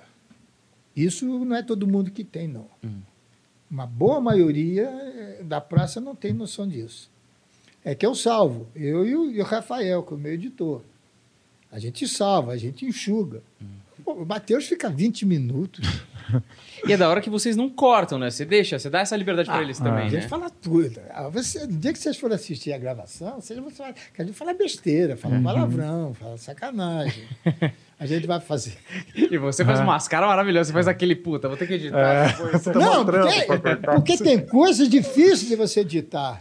Isso 0.96 1.26
não 1.26 1.56
é 1.56 1.64
todo 1.64 1.88
mundo 1.88 2.12
que 2.12 2.24
tem, 2.24 2.48
não. 2.48 2.68
Uma 3.70 3.86
boa 3.88 4.20
maioria 4.20 4.84
eh, 4.90 5.44
da 5.44 5.62
praça 5.62 6.02
não 6.02 6.16
tem 6.16 6.34
noção 6.34 6.68
disso. 6.68 7.10
É 7.84 7.96
que 7.96 8.06
eu 8.06 8.14
salvo. 8.14 8.68
Eu 8.76 9.06
e 9.06 9.16
o, 9.16 9.32
e 9.32 9.42
o 9.42 9.44
Rafael, 9.44 10.04
que 10.04 10.14
é 10.14 10.18
o 10.18 10.20
meu 10.20 10.34
editor. 10.34 10.82
A 11.72 11.80
gente 11.80 12.08
salva, 12.08 12.52
a 12.52 12.58
gente 12.58 12.86
enxuga. 12.86 13.42
Pô, 14.04 14.14
o 14.14 14.26
Matheus 14.26 14.68
fica 14.68 14.90
20 14.90 15.26
minutos. 15.26 15.86
E 16.88 16.94
é 16.94 16.96
da 16.98 17.10
hora 17.10 17.20
que 17.22 17.30
vocês 17.30 17.56
não 17.58 17.68
cortam, 17.70 18.20
né? 18.20 18.30
Você 18.30 18.46
deixa, 18.46 18.78
você 18.78 18.88
dá 18.88 19.00
essa 19.00 19.16
liberdade 19.18 19.50
pra 19.50 19.64
eles 19.64 19.82
ah. 19.82 19.84
também, 19.84 20.06
A 20.06 20.10
gente 20.10 20.22
né? 20.22 20.28
fala 20.30 20.48
tudo. 20.50 21.02
Ah, 21.10 21.28
Você, 21.28 21.66
no 21.66 21.78
dia 21.78 21.92
que 21.92 21.98
vocês 21.98 22.16
forem 22.18 22.36
assistir 22.36 22.72
a 22.72 22.78
gravação, 22.78 23.42
vocês 23.42 23.60
vão 23.60 23.70
falar, 23.72 23.94
que 23.94 24.22
a 24.22 24.24
gente 24.24 24.36
fala 24.38 24.54
besteira, 24.54 25.18
fala 25.18 25.42
palavrão, 25.42 26.14
fala 26.14 26.38
sacanagem. 26.38 27.24
A 28.00 28.06
gente 28.06 28.28
vai 28.28 28.40
fazer. 28.40 28.78
E 29.16 29.38
você 29.40 29.66
faz 29.66 29.80
Ah. 29.80 29.84
umas 29.84 30.08
caras 30.08 30.30
maravilhosas. 30.30 30.68
Você 30.68 30.74
faz 30.74 30.88
aquele 30.88 31.16
puta, 31.16 31.48
vou 31.48 31.58
ter 31.58 31.66
que 31.68 31.74
editar 31.74 31.98
É. 32.00 32.28
depois. 32.32 32.66
Não, 32.76 33.04
trampo 33.06 33.46
porque, 33.48 33.76
porque 33.96 34.18
tem 34.18 34.46
coisas 34.46 34.88
difíceis 34.88 35.48
de 35.50 35.56
você 35.56 35.80
editar. 35.82 36.40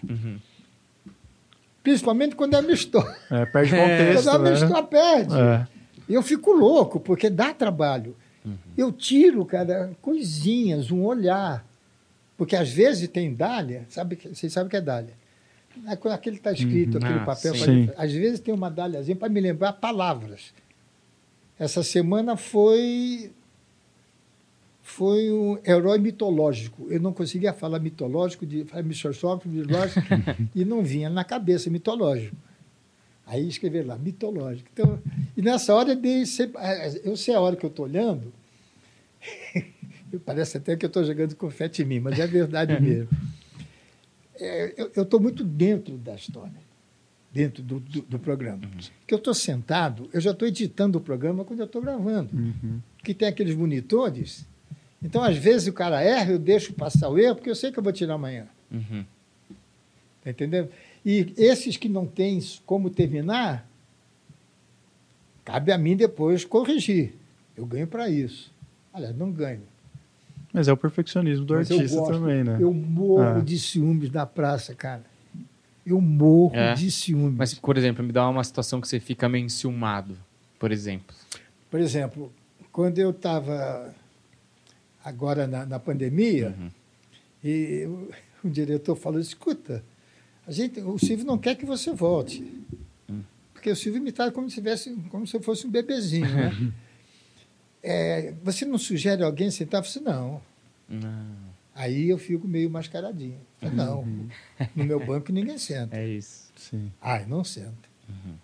Principalmente 1.92 2.36
quando 2.36 2.52
é 2.54 2.58
amistoso. 2.58 3.06
É, 3.30 3.46
perde 3.46 3.74
É. 3.74 3.80
contexto, 3.80 4.24
Quando 4.30 4.46
é 4.46 4.50
né? 4.50 4.56
amistoso, 4.58 4.84
perde. 4.88 5.34
É. 5.34 5.66
Eu 6.08 6.22
fico 6.22 6.52
louco, 6.52 7.00
porque 7.00 7.30
dá 7.30 7.54
trabalho. 7.54 8.14
Eu 8.76 8.92
tiro, 8.92 9.44
cara, 9.44 9.90
coisinhas, 10.02 10.90
um 10.90 11.02
olhar. 11.04 11.64
Porque 12.36 12.54
às 12.54 12.70
vezes 12.70 13.08
tem 13.08 13.34
dália, 13.34 13.84
sabe, 13.88 14.16
que- 14.16 14.28
vocês 14.28 14.52
sabem 14.52 14.66
o 14.68 14.70
que 14.70 14.76
é 14.76 14.80
dália? 14.82 15.14
É 15.86 15.92
Aquele 16.12 16.36
está 16.36 16.52
escrito, 16.52 16.98
Uhum. 16.98 17.04
aquele 17.04 17.20
Ah, 17.20 17.24
papel. 17.24 17.54
sim. 17.54 17.90
Às 17.96 18.12
vezes 18.12 18.38
tem 18.40 18.52
uma 18.54 18.70
dáliazinha 18.70 19.16
para 19.16 19.28
me 19.30 19.40
lembrar 19.40 19.72
palavras. 19.74 20.52
Essa 21.58 21.82
semana 21.82 22.36
foi 22.36 23.30
foi 24.88 25.30
um 25.30 25.58
herói 25.66 25.98
mitológico. 25.98 26.86
Eu 26.90 26.98
não 26.98 27.12
conseguia 27.12 27.52
falar 27.52 27.78
mitológico, 27.78 28.46
de 28.46 28.64
mitológico, 28.82 29.46
mitológico, 29.46 30.00
e 30.54 30.64
não 30.64 30.82
vinha 30.82 31.10
na 31.10 31.22
cabeça 31.22 31.68
mitológico. 31.68 32.34
Aí 33.26 33.46
escrever 33.46 33.86
lá, 33.86 33.98
mitológico. 33.98 34.66
Então, 34.72 34.98
e 35.36 35.42
nessa 35.42 35.74
hora 35.74 35.90
eu 35.90 35.96
dei 35.96 36.24
sempre, 36.24 36.58
eu 37.04 37.16
sei 37.18 37.34
a 37.34 37.40
hora 37.40 37.54
que 37.54 37.66
eu 37.66 37.68
estou 37.68 37.84
olhando, 37.84 38.32
parece 40.24 40.56
até 40.56 40.74
que 40.74 40.86
eu 40.86 40.88
estou 40.88 41.04
jogando 41.04 41.36
confete 41.36 41.82
em 41.82 41.84
mim, 41.84 42.00
mas 42.00 42.18
é 42.18 42.26
verdade 42.26 42.80
mesmo. 42.80 43.10
É, 44.36 44.74
eu 44.96 45.02
estou 45.02 45.20
muito 45.20 45.44
dentro 45.44 45.98
da 45.98 46.14
história, 46.14 46.62
dentro 47.30 47.62
do, 47.62 47.78
do, 47.78 48.00
do 48.00 48.18
programa. 48.18 48.62
Que 49.06 49.12
eu 49.12 49.18
estou 49.18 49.34
sentado, 49.34 50.08
eu 50.14 50.20
já 50.20 50.30
estou 50.30 50.48
editando 50.48 50.96
o 50.96 51.00
programa 51.00 51.44
quando 51.44 51.60
eu 51.60 51.66
estou 51.66 51.82
gravando. 51.82 52.34
Uhum. 52.34 52.80
Que 53.04 53.12
tem 53.12 53.28
aqueles 53.28 53.54
monitores. 53.54 54.46
Então, 55.02 55.22
às 55.22 55.36
vezes, 55.36 55.68
o 55.68 55.72
cara 55.72 56.00
erra, 56.02 56.32
eu 56.32 56.38
deixo 56.38 56.72
passar 56.72 57.08
o 57.08 57.18
erro, 57.18 57.36
porque 57.36 57.50
eu 57.50 57.54
sei 57.54 57.70
que 57.70 57.78
eu 57.78 57.82
vou 57.82 57.92
tirar 57.92 58.14
amanhã. 58.14 58.46
Uhum. 58.70 59.04
Tá 60.24 60.30
entendendo? 60.30 60.68
E 61.04 61.32
esses 61.36 61.76
que 61.76 61.88
não 61.88 62.04
têm 62.06 62.40
como 62.66 62.90
terminar, 62.90 63.66
cabe 65.44 65.72
a 65.72 65.78
mim 65.78 65.96
depois 65.96 66.44
corrigir. 66.44 67.14
Eu 67.56 67.64
ganho 67.64 67.86
para 67.86 68.08
isso. 68.08 68.52
Aliás, 68.92 69.16
não 69.16 69.30
ganho. 69.30 69.62
Mas 70.52 70.66
é 70.68 70.72
o 70.72 70.76
perfeccionismo 70.76 71.44
do 71.44 71.54
Mas 71.54 71.70
artista 71.70 71.96
gosto. 71.98 72.12
também, 72.12 72.42
né? 72.42 72.56
Eu 72.60 72.72
morro 72.72 73.38
Ah. 73.38 73.40
de 73.40 73.58
ciúmes 73.58 74.10
da 74.10 74.26
praça, 74.26 74.74
cara. 74.74 75.02
Eu 75.86 76.00
morro 76.00 76.56
É. 76.56 76.74
de 76.74 76.90
ciúmes. 76.90 77.36
Mas, 77.36 77.54
por 77.54 77.76
exemplo, 77.78 78.04
me 78.04 78.12
dá 78.12 78.28
uma 78.28 78.42
situação 78.44 78.80
que 78.80 78.88
você 78.88 78.98
fica 79.00 79.28
meio 79.28 79.44
enciumado, 79.44 80.16
por 80.58 80.72
exemplo. 80.72 81.14
Por 81.70 81.80
exemplo, 81.80 82.32
quando 82.72 82.98
eu 82.98 83.10
estava 83.10 83.94
agora 85.08 85.46
na, 85.46 85.64
na 85.66 85.78
pandemia, 85.78 86.54
Uhum. 86.58 86.70
e 87.42 87.84
o, 87.86 88.10
o 88.44 88.50
diretor 88.50 88.94
falou: 88.96 89.18
escuta, 89.20 89.84
a 90.46 90.52
gente, 90.52 90.80
o 90.80 90.98
Silvio 90.98 91.24
não 91.26 91.36
quer 91.38 91.54
que 91.56 91.66
você 91.66 91.92
volte. 91.92 92.42
Hum. 93.10 93.22
Porque 93.52 93.70
o 93.70 93.76
Silvio 93.76 94.00
me 94.02 94.12
trata 94.12 94.30
como 94.32 94.48
se, 94.48 94.56
tivesse, 94.56 94.94
como 95.10 95.26
se 95.26 95.36
eu 95.36 95.42
fosse 95.42 95.66
um 95.66 95.70
bebezinho. 95.70 96.28
Né? 96.28 96.72
É, 97.80 98.34
você 98.42 98.64
não 98.64 98.76
sugere 98.76 99.22
alguém 99.22 99.52
sentar? 99.52 99.80
Eu 99.80 99.88
falei, 99.88 100.08
não. 100.12 100.42
Não, 100.88 101.36
Aí 101.76 102.08
eu 102.08 102.18
fico 102.18 102.46
meio 102.48 102.68
mascaradinho. 102.68 103.38
Falei, 103.60 103.76
não, 103.76 104.04
no 104.74 104.84
meu 104.84 104.98
banco 105.06 105.30
ninguém 105.32 105.56
senta. 105.58 105.94
é 105.96 106.06
isso. 106.08 106.50
Sim. 106.56 106.92
Ai, 107.00 107.24
não 107.26 107.44
senta. 107.44 107.88
Uhum. 108.08 108.34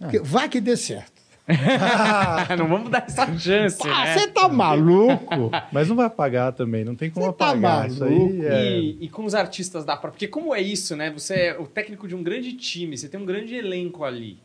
Porque 0.00 0.18
Vai 0.18 0.50
que 0.50 0.60
dê 0.60 0.76
certo. 0.76 1.19
não 2.58 2.68
vamos 2.68 2.90
dar 2.90 3.04
essa 3.06 3.26
chance, 3.38 3.78
Ah, 3.88 4.04
né? 4.04 4.18
você 4.18 4.28
tá 4.28 4.48
maluco? 4.48 5.50
Mas 5.72 5.88
não 5.88 5.96
vai 5.96 6.06
apagar 6.06 6.52
também, 6.52 6.84
não 6.84 6.94
tem 6.94 7.10
como 7.10 7.26
Você 7.26 7.32
tá 7.32 7.50
apagar. 7.50 7.88
Isso 7.88 8.04
aí 8.04 8.46
é... 8.46 8.78
E, 8.78 8.98
e 9.00 9.08
com 9.08 9.24
os 9.24 9.34
artistas 9.34 9.84
da 9.84 9.92
própria. 9.96 10.12
Porque 10.12 10.28
como 10.28 10.54
é 10.54 10.60
isso, 10.60 10.94
né? 10.94 11.10
Você 11.10 11.34
é 11.34 11.58
o 11.58 11.66
técnico 11.66 12.06
de 12.06 12.14
um 12.14 12.22
grande 12.22 12.52
time, 12.52 12.96
você 12.96 13.08
tem 13.08 13.18
um 13.18 13.24
grande 13.24 13.54
elenco 13.54 14.04
ali. 14.04 14.38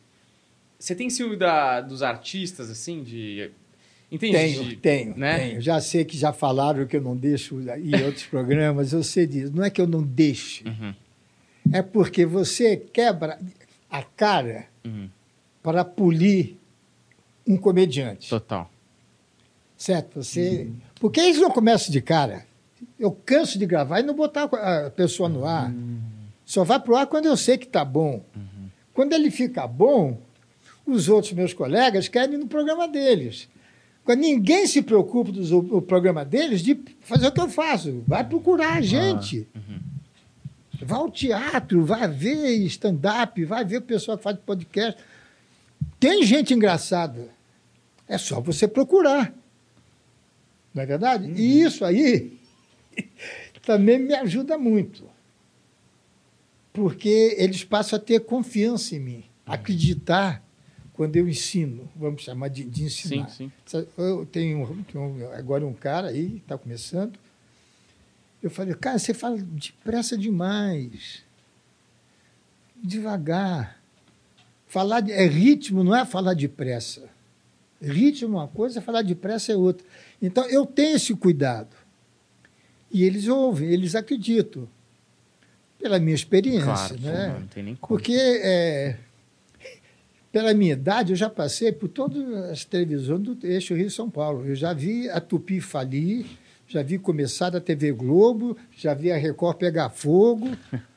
Você 0.79 0.93
tem 0.95 1.09
ciúme 1.09 1.35
da, 1.35 1.81
dos 1.81 2.03
artistas, 2.03 2.69
assim, 2.69 3.03
de. 3.03 3.49
Entende? 4.11 4.35
Tenho, 4.37 4.75
tenho, 4.77 5.17
né? 5.17 5.37
tenho. 5.39 5.61
Já 5.61 5.81
sei 5.81 6.05
que 6.05 6.17
já 6.17 6.31
falaram 6.31 6.85
que 6.85 6.95
eu 6.95 7.01
não 7.01 7.15
deixo 7.15 7.59
ir 7.61 7.95
em 7.95 8.03
outros 8.03 8.25
programas, 8.25 8.93
eu 8.93 9.03
sei 9.03 9.25
disso. 9.25 9.51
Não 9.55 9.63
é 9.63 9.69
que 9.69 9.81
eu 9.81 9.87
não 9.87 10.03
deixe, 10.03 10.63
Uhum, 10.67 10.93
é 11.73 11.81
porque 11.81 12.25
você 12.25 12.77
quebra 12.77 13.39
a 13.89 14.03
cara 14.03 14.67
uhum. 14.85 15.09
para 15.63 15.83
polir 15.83 16.55
um 17.47 17.57
comediante. 17.57 18.29
Total. 18.29 18.69
Certo? 19.77 20.23
Você. 20.23 20.69
Porque 20.99 21.19
eles 21.19 21.39
não 21.39 21.51
começam 21.51 21.91
de 21.91 22.01
cara. 22.01 22.45
Eu 22.99 23.11
canso 23.11 23.59
de 23.59 23.65
gravar 23.65 23.99
e 23.99 24.03
não 24.03 24.13
botar 24.13 24.43
a 24.43 24.89
pessoa 24.89 25.27
no 25.29 25.45
ar. 25.45 25.73
Só 26.45 26.63
vai 26.63 26.79
pro 26.79 26.95
ar 26.95 27.07
quando 27.07 27.25
eu 27.25 27.35
sei 27.35 27.57
que 27.57 27.67
tá 27.67 27.83
bom. 27.83 28.23
Quando 28.93 29.13
ele 29.13 29.29
fica 29.29 29.67
bom, 29.67 30.17
os 30.85 31.09
outros 31.09 31.33
meus 31.33 31.53
colegas 31.53 32.07
querem 32.07 32.35
ir 32.35 32.37
no 32.37 32.47
programa 32.47 32.87
deles. 32.87 33.49
Quando 34.03 34.19
ninguém 34.19 34.67
se 34.67 34.81
preocupa 34.81 35.31
do 35.31 35.81
programa 35.81 36.23
deles 36.23 36.61
de 36.61 36.79
fazer 37.01 37.27
o 37.27 37.31
que 37.31 37.41
eu 37.41 37.49
faço. 37.49 38.03
Vai 38.07 38.23
procurar 38.23 38.77
a 38.77 38.81
gente. 38.81 39.47
Vai 40.81 40.99
ao 40.99 41.09
teatro, 41.09 41.83
vai 41.83 42.07
ver 42.07 42.55
stand-up, 42.65 43.43
vai 43.43 43.65
ver 43.65 43.77
o 43.77 43.81
pessoal 43.81 44.17
que 44.17 44.23
faz 44.23 44.37
podcast. 44.45 45.01
Tem 45.99 46.23
gente 46.23 46.53
engraçada. 46.53 47.34
É 48.07 48.17
só 48.17 48.39
você 48.39 48.67
procurar. 48.67 49.33
Não 50.73 50.83
é 50.83 50.85
verdade? 50.85 51.31
E 51.31 51.61
isso 51.61 51.83
aí 51.85 52.37
também 53.65 53.99
me 53.99 54.13
ajuda 54.13 54.57
muito. 54.57 55.09
Porque 56.73 57.35
eles 57.37 57.63
passam 57.63 57.97
a 57.97 58.01
ter 58.01 58.19
confiança 58.19 58.95
em 58.95 58.99
mim, 58.99 59.23
acreditar 59.45 60.43
quando 60.95 61.15
eu 61.17 61.27
ensino, 61.27 61.89
vamos 61.95 62.23
chamar 62.23 62.47
de, 62.47 62.63
de 62.63 62.89
Sim, 62.89 63.05
ensinar. 63.05 63.29
sim. 63.29 63.51
Sabe, 63.65 63.87
Eu 63.97 64.25
tenho, 64.25 64.85
tenho 64.91 65.29
agora 65.33 65.65
um 65.65 65.73
cara 65.73 66.07
aí, 66.07 66.37
está 66.37 66.57
começando. 66.57 67.19
Eu 68.41 68.49
falei, 68.49 68.73
cara, 68.75 68.97
você 68.97 69.13
fala 69.13 69.37
depressa 69.37 70.17
demais. 70.17 71.21
Devagar. 72.81 73.81
Falar 74.67 75.01
de, 75.01 75.11
é 75.11 75.25
ritmo, 75.27 75.83
não 75.83 75.95
é 75.95 76.05
falar 76.05 76.33
depressa. 76.33 77.09
Ritmo 77.91 78.37
é 78.37 78.41
uma 78.41 78.47
coisa, 78.47 78.81
falar 78.81 79.01
depressa 79.01 79.51
é 79.51 79.55
outra. 79.55 79.85
Então, 80.21 80.45
eu 80.49 80.65
tenho 80.65 80.95
esse 80.95 81.13
cuidado. 81.15 81.75
E 82.91 83.03
eles 83.03 83.27
ouvem, 83.27 83.69
eles 83.69 83.95
acreditam. 83.95 84.67
Pela 85.79 85.99
minha 85.99 86.15
experiência. 86.15 86.63
Claro, 86.63 86.99
né? 86.99 87.37
não 87.39 87.47
tem 87.47 87.63
nem 87.63 87.75
como. 87.75 87.97
Porque, 87.97 88.13
é, 88.13 88.97
pela 90.31 90.53
minha 90.53 90.73
idade, 90.73 91.13
eu 91.13 91.15
já 91.15 91.29
passei 91.29 91.71
por 91.71 91.87
todas 91.87 92.33
as 92.51 92.65
televisões 92.65 93.21
do 93.21 93.37
eixo 93.45 93.73
Rio-São 93.73 94.09
Paulo. 94.09 94.45
Eu 94.45 94.55
já 94.55 94.73
vi 94.73 95.09
a 95.09 95.21
Tupi 95.21 95.61
falir, 95.61 96.25
já 96.67 96.81
vi 96.81 96.97
começar 96.97 97.55
a 97.55 97.61
TV 97.61 97.91
Globo, 97.91 98.57
já 98.75 98.93
vi 98.93 99.11
a 99.11 99.17
Record 99.17 99.57
pegar 99.57 99.89
fogo. 99.89 100.51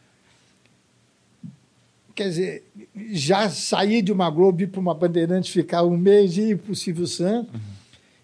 Quer 2.19 2.31
dizer, 2.31 2.65
já 3.13 3.49
saí 3.49 4.03
de 4.03 4.11
uma 4.11 4.29
Globo, 4.29 4.61
ir 4.61 4.67
para 4.67 4.81
uma 4.81 4.93
Bandeirante, 4.93 5.53
ficar 5.53 5.85
um 5.85 5.97
mês 5.97 6.37
e 6.37 6.51
ir 6.51 6.59
para 6.59 6.73
o 6.73 6.75
Silvio 6.75 7.07
Santos. 7.07 7.61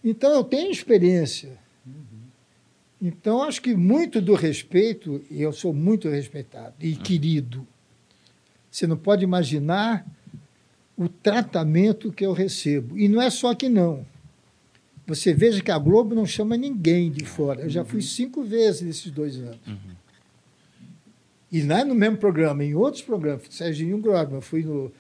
Então, 0.03 0.33
eu 0.33 0.43
tenho 0.43 0.73
experiência. 0.73 1.53
Então, 3.01 3.41
acho 3.41 3.63
que 3.63 3.73
muito 3.77 4.21
do 4.21 4.35
respeito, 4.35 5.23
e 5.31 5.41
eu 5.41 5.53
sou 5.53 5.73
muito 5.73 6.09
respeitado 6.09 6.75
e 6.81 6.97
querido. 6.97 7.65
Você 8.69 8.85
não 8.85 8.97
pode 8.97 9.23
imaginar 9.23 10.05
o 10.97 11.09
tratamento 11.09 12.11
que 12.11 12.27
eu 12.27 12.33
recebo. 12.33 12.99
E 12.99 13.07
não 13.07 13.23
é 13.23 13.31
só 13.31 13.55
que 13.55 13.69
não. 13.69 14.05
Você 15.07 15.33
veja 15.33 15.63
que 15.63 15.71
a 15.71 15.79
Globo 15.79 16.17
não 16.17 16.27
chama 16.27 16.57
ninguém 16.57 17.13
de 17.13 17.25
fora. 17.25 17.61
Eu 17.61 17.71
já 17.71 17.85
fui 17.85 18.03
cinco 18.03 18.43
vezes 18.43 18.83
nesses 18.83 19.13
dois 19.13 19.37
anos. 19.37 19.61
E 21.55 21.63
não 21.63 21.77
é 21.77 21.85
no 21.85 21.95
mesmo 21.95 22.17
programa, 22.17 22.65
em 22.65 22.75
outros 22.75 23.01
programas. 23.01 23.45
Serginho 23.49 23.97
Grosman, 23.99 24.39
eu 24.39 24.41
fui 24.43 24.65
no, 24.65 24.91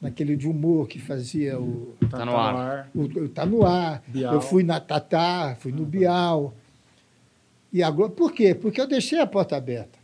naquele 0.00 0.36
de 0.36 0.48
humor 0.48 0.88
que 0.88 0.98
fazia 0.98 1.56
o 1.60 1.94
Tá 2.10 2.24
no 2.24 2.36
ar. 2.36 2.90
o, 2.92 3.02
o 3.02 3.28
Tá 3.28 3.46
no 3.46 3.64
ar. 3.64 4.02
Bial. 4.08 4.34
Eu 4.34 4.40
fui 4.40 4.64
na 4.64 4.80
Tatá, 4.80 5.56
fui 5.60 5.70
no 5.70 5.84
Bial. 5.86 6.52
E 7.72 7.80
a 7.80 7.88
Globo, 7.92 8.12
por 8.16 8.32
quê? 8.32 8.56
Porque 8.56 8.80
eu 8.80 8.88
deixei 8.88 9.20
a 9.20 9.26
porta 9.26 9.56
aberta. 9.56 10.00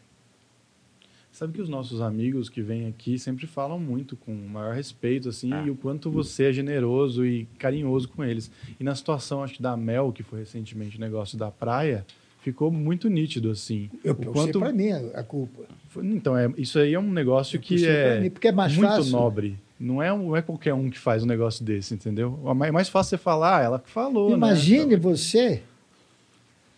Sabe 1.32 1.54
que 1.54 1.60
os 1.60 1.68
nossos 1.68 2.00
amigos 2.00 2.48
que 2.48 2.62
vêm 2.62 2.86
aqui 2.86 3.18
sempre 3.18 3.46
falam 3.48 3.78
muito 3.78 4.16
com 4.16 4.32
o 4.32 4.48
maior 4.48 4.74
respeito, 4.76 5.28
assim, 5.28 5.52
Ah. 5.52 5.64
e 5.66 5.70
o 5.70 5.74
quanto 5.74 6.08
você 6.08 6.44
é 6.44 6.52
generoso 6.52 7.26
e 7.26 7.46
carinhoso 7.58 8.08
com 8.08 8.22
eles. 8.22 8.48
E 8.78 8.84
na 8.84 8.94
situação, 8.94 9.42
acho 9.42 9.54
que 9.54 9.62
da 9.62 9.76
Mel, 9.76 10.12
que 10.12 10.22
foi 10.22 10.38
recentemente 10.38 10.96
o 10.98 11.00
negócio 11.00 11.36
da 11.36 11.50
praia, 11.50 12.06
ficou 12.40 12.70
muito 12.70 13.10
nítido, 13.10 13.50
assim. 13.50 13.90
Eu 14.04 14.12
o 14.12 14.26
quanto... 14.26 14.60
para 14.60 14.72
mim 14.72 14.92
a 14.92 15.22
culpa. 15.24 15.64
Então, 16.02 16.36
é, 16.36 16.51
isso 16.56 16.78
aí 16.78 16.94
é 16.94 16.98
um 16.98 17.12
negócio 17.12 17.56
Eu 17.56 17.60
que 17.60 17.86
é 17.86 18.20
mim, 18.20 18.31
porque 18.31 18.48
é 18.48 18.52
mais 18.52 18.77
muito 18.77 18.89
fácil. 18.89 19.12
nobre. 19.12 19.59
Não 19.78 20.02
é, 20.02 20.09
não 20.09 20.35
é 20.35 20.40
qualquer 20.40 20.73
um 20.73 20.89
que 20.89 20.98
faz 20.98 21.23
um 21.23 21.27
negócio 21.27 21.64
desse, 21.64 21.93
entendeu? 21.93 22.40
É 22.64 22.70
mais 22.73 22.89
fácil 22.89 23.10
você 23.10 23.23
falar, 23.23 23.59
ah, 23.59 23.62
ela 23.62 23.78
que 23.78 23.90
falou, 23.90 24.31
né? 24.31 24.36
Imagine 24.36 24.97
você, 24.97 25.62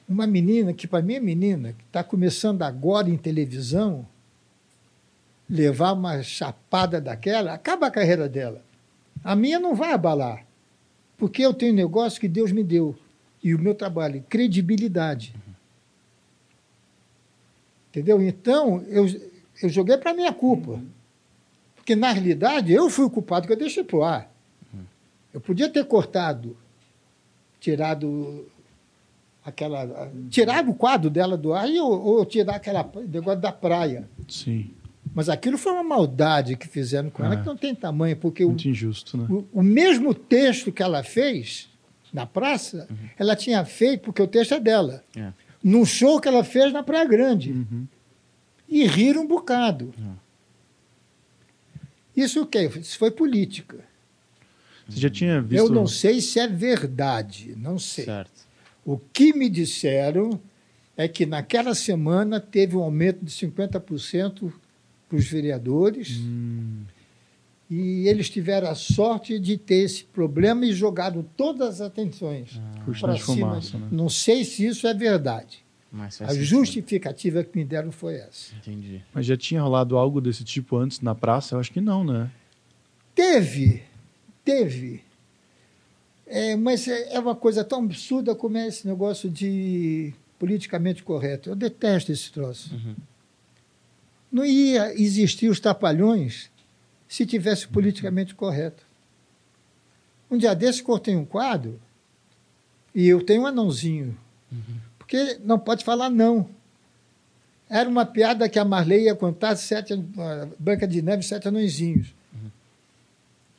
uma 0.09 0.27
menina, 0.27 0.73
que 0.73 0.87
para 0.87 1.01
mim 1.01 1.15
é 1.15 1.21
menina, 1.21 1.75
que 1.75 1.85
está 1.85 2.03
começando 2.03 2.63
agora 2.63 3.09
em 3.09 3.17
televisão, 3.17 4.05
levar 5.49 5.93
uma 5.93 6.23
chapada 6.23 7.01
daquela, 7.01 7.53
acaba 7.53 7.87
a 7.87 7.91
carreira 7.91 8.29
dela. 8.29 8.63
A 9.23 9.37
minha 9.37 9.61
não 9.61 9.75
vai 9.75 9.93
abalar, 9.93 10.45
porque 11.17 11.43
eu 11.43 11.55
tenho 11.55 11.73
um 11.73 11.77
negócio 11.77 12.21
que 12.21 12.29
Deus 12.29 12.51
me 12.51 12.65
deu, 12.65 12.97
e 13.43 13.55
o 13.55 13.59
meu 13.61 13.75
trabalho, 13.75 14.25
credibilidade. 14.29 15.35
Entendeu? 17.91 18.21
Então, 18.23 18.83
eu, 18.89 19.07
eu 19.63 19.69
joguei 19.69 19.97
para 19.97 20.15
minha 20.15 20.33
culpa. 20.33 20.81
Porque, 21.77 21.97
na 21.97 22.13
realidade, 22.13 22.73
eu 22.73 22.89
fui 22.91 23.05
o 23.07 23.11
culpado 23.11 23.47
que 23.47 23.53
eu 23.53 23.57
deixei 23.59 23.83
pro 23.85 24.03
ar. 24.05 24.31
Eu 25.33 25.41
podia 25.41 25.69
ter 25.69 25.85
cortado, 25.85 26.57
tirado 27.61 28.47
aquela. 29.45 30.11
Tirado 30.31 30.71
o 30.71 30.75
quadro 30.75 31.11
dela 31.11 31.37
do 31.37 31.53
ar 31.53 31.69
e, 31.69 31.79
ou, 31.81 31.91
ou 32.03 32.25
tirar 32.27 32.57
aquela 32.57 32.89
negócio 33.09 33.41
da 33.41 33.53
praia. 33.53 34.09
Sim, 34.29 34.71
Mas 35.15 35.29
aquilo 35.29 35.57
foi 35.59 35.73
uma 35.73 35.83
maldade 35.85 36.57
que 36.57 36.67
fizeram 36.69 37.11
com 37.11 37.25
ela, 37.25 37.35
É. 37.35 37.37
que 37.39 37.47
não 37.47 37.57
tem 37.57 37.75
tamanho, 37.75 38.17
porque 38.17 38.45
o, 38.45 38.49
muito 38.49 38.69
injusto, 38.69 39.17
né? 39.17 39.27
o, 39.31 39.45
o 39.53 39.63
mesmo 39.63 40.15
texto 40.15 40.71
que 40.73 40.83
ela 40.83 41.03
fez 41.03 41.69
na 42.13 42.25
praça, 42.27 42.89
ela 43.19 43.37
tinha 43.37 43.65
feito, 43.65 44.03
porque 44.03 44.23
o 44.23 44.27
texto 44.27 44.55
é 44.55 44.61
dela, 44.61 45.03
É. 45.17 45.33
num 45.63 45.85
show 45.85 46.21
que 46.21 46.29
ela 46.29 46.45
fez 46.45 46.73
na 46.73 46.83
Praia 46.83 47.05
Grande. 47.05 47.53
Uhum. 47.53 47.87
E 48.69 48.87
riram 48.87 49.23
um 49.23 49.27
bocado. 49.27 49.93
Isso 52.17 52.43
o 52.43 52.47
quê? 52.47 52.71
Isso 52.81 52.99
foi 52.99 53.11
política. 53.11 53.85
Você 54.89 55.01
já 55.01 55.11
tinha 55.11 55.41
visto... 55.41 55.63
Eu 55.63 55.71
não 55.71 55.87
sei 55.87 56.21
se 56.21 56.41
é 56.41 56.47
verdade, 56.47 57.55
não 57.57 57.79
sei. 57.79 58.05
Certo. 58.05 58.47
O 58.85 58.99
que 58.99 59.33
me 59.33 59.49
disseram 59.49 60.41
é 60.97 61.07
que 61.07 61.27
naquela 61.27 61.75
semana 61.75 62.41
teve 62.41 62.77
um 62.77 62.83
aumento 62.83 63.25
de 63.25 63.31
50% 63.31 64.53
para 65.09 65.17
os 65.17 65.27
vereadores 65.27 66.19
Hum, 66.19 66.83
e 67.71 68.09
eles 68.09 68.31
tiveram 68.31 68.69
a 68.69 68.75
sorte 68.75 69.39
de 69.39 69.59
ter 69.59 69.85
esse 69.85 70.05
problema 70.05 70.65
e 70.65 70.73
jogaram 70.73 71.23
todas 71.37 71.81
as 71.81 71.81
atenções 71.83 72.59
cortina 72.85 73.13
para 73.13 73.19
cima. 73.19 73.37
fumaça, 73.37 73.79
né? 73.79 73.89
Não 73.91 74.09
sei 74.09 74.45
se 74.45 74.67
isso 74.67 74.87
é 74.87 74.95
verdade. 74.95 75.65
A 76.21 76.35
justificativa 76.35 77.43
que 77.43 77.57
me 77.57 77.65
deram 77.65 77.91
foi 77.91 78.17
essa. 78.17 78.55
Entendi. 78.57 79.03
Mas 79.13 79.25
já 79.25 79.37
tinha 79.37 79.63
rolado 79.63 79.97
algo 79.97 80.21
desse 80.21 80.45
tipo 80.45 80.77
antes 80.77 81.01
na 81.01 81.15
praça? 81.15 81.55
Eu 81.55 81.61
acho 81.61 81.73
que 81.73 81.81
não, 81.81 82.05
né? 82.05 82.31
Teve, 83.15 83.83
teve. 84.45 85.03
É, 86.27 86.57
mas 86.57 86.87
é 86.87 87.15
é 87.15 87.19
uma 87.19 87.35
coisa 87.35 87.65
tão 87.65 87.85
absurda 87.85 88.35
como 88.35 88.59
é 88.59 88.67
esse 88.67 88.87
negócio 88.87 89.31
de 89.31 90.13
politicamente 90.39 91.03
correto. 91.03 91.51
Eu 91.51 91.57
detesto 91.57 92.13
esse 92.13 92.31
troço. 92.31 92.75
Uhum. 92.75 92.95
Não 94.31 94.45
ia 94.45 94.93
existir 95.01 95.49
os 95.49 95.59
trapalhões 95.59 96.51
se 97.09 97.25
tivesse 97.25 97.67
politicamente 97.67 98.35
correto. 98.35 98.87
Um 100.31 100.37
dia 100.37 100.55
desse 100.55 100.83
cortei 100.83 101.17
um 101.17 101.25
quadro 101.25 101.81
e 102.95 103.07
eu 103.07 103.25
tenho 103.25 103.43
um 103.43 103.47
anãozinho. 103.47 104.17
Porque 104.99 105.41
não 105.43 105.59
pode 105.59 105.85
falar 105.85 106.11
não. 106.11 106.49
Era 107.69 107.89
uma 107.89 108.05
piada 108.05 108.49
que 108.49 108.59
a 108.59 108.65
Marley 108.65 109.05
ia 109.05 109.15
contar 109.15 109.57
sete, 109.57 109.97
Branca 110.59 110.87
de 110.87 111.03
Neve 111.03 111.23
sete 111.23 111.49
anõezinhos. 111.49 112.15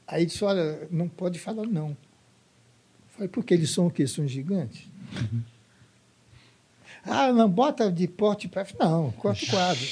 Aí 0.08 0.26
disse, 0.26 0.44
olha, 0.44 0.88
não 0.90 1.08
pode 1.08 1.38
falar 1.38 1.66
não. 1.66 1.96
Falei, 3.10 3.28
porque 3.28 3.54
eles 3.54 3.70
são 3.70 3.88
o 3.88 3.92
quê? 3.92 4.08
São 4.08 4.28
gigantes? 4.28 4.88
Ah, 7.04 7.32
não, 7.32 7.50
bota 7.50 7.92
de 7.92 8.08
porte 8.08 8.48
para... 8.48 8.66
Não, 8.80 9.12
corta 9.12 9.44
o 9.46 9.50
quadro. 9.50 9.88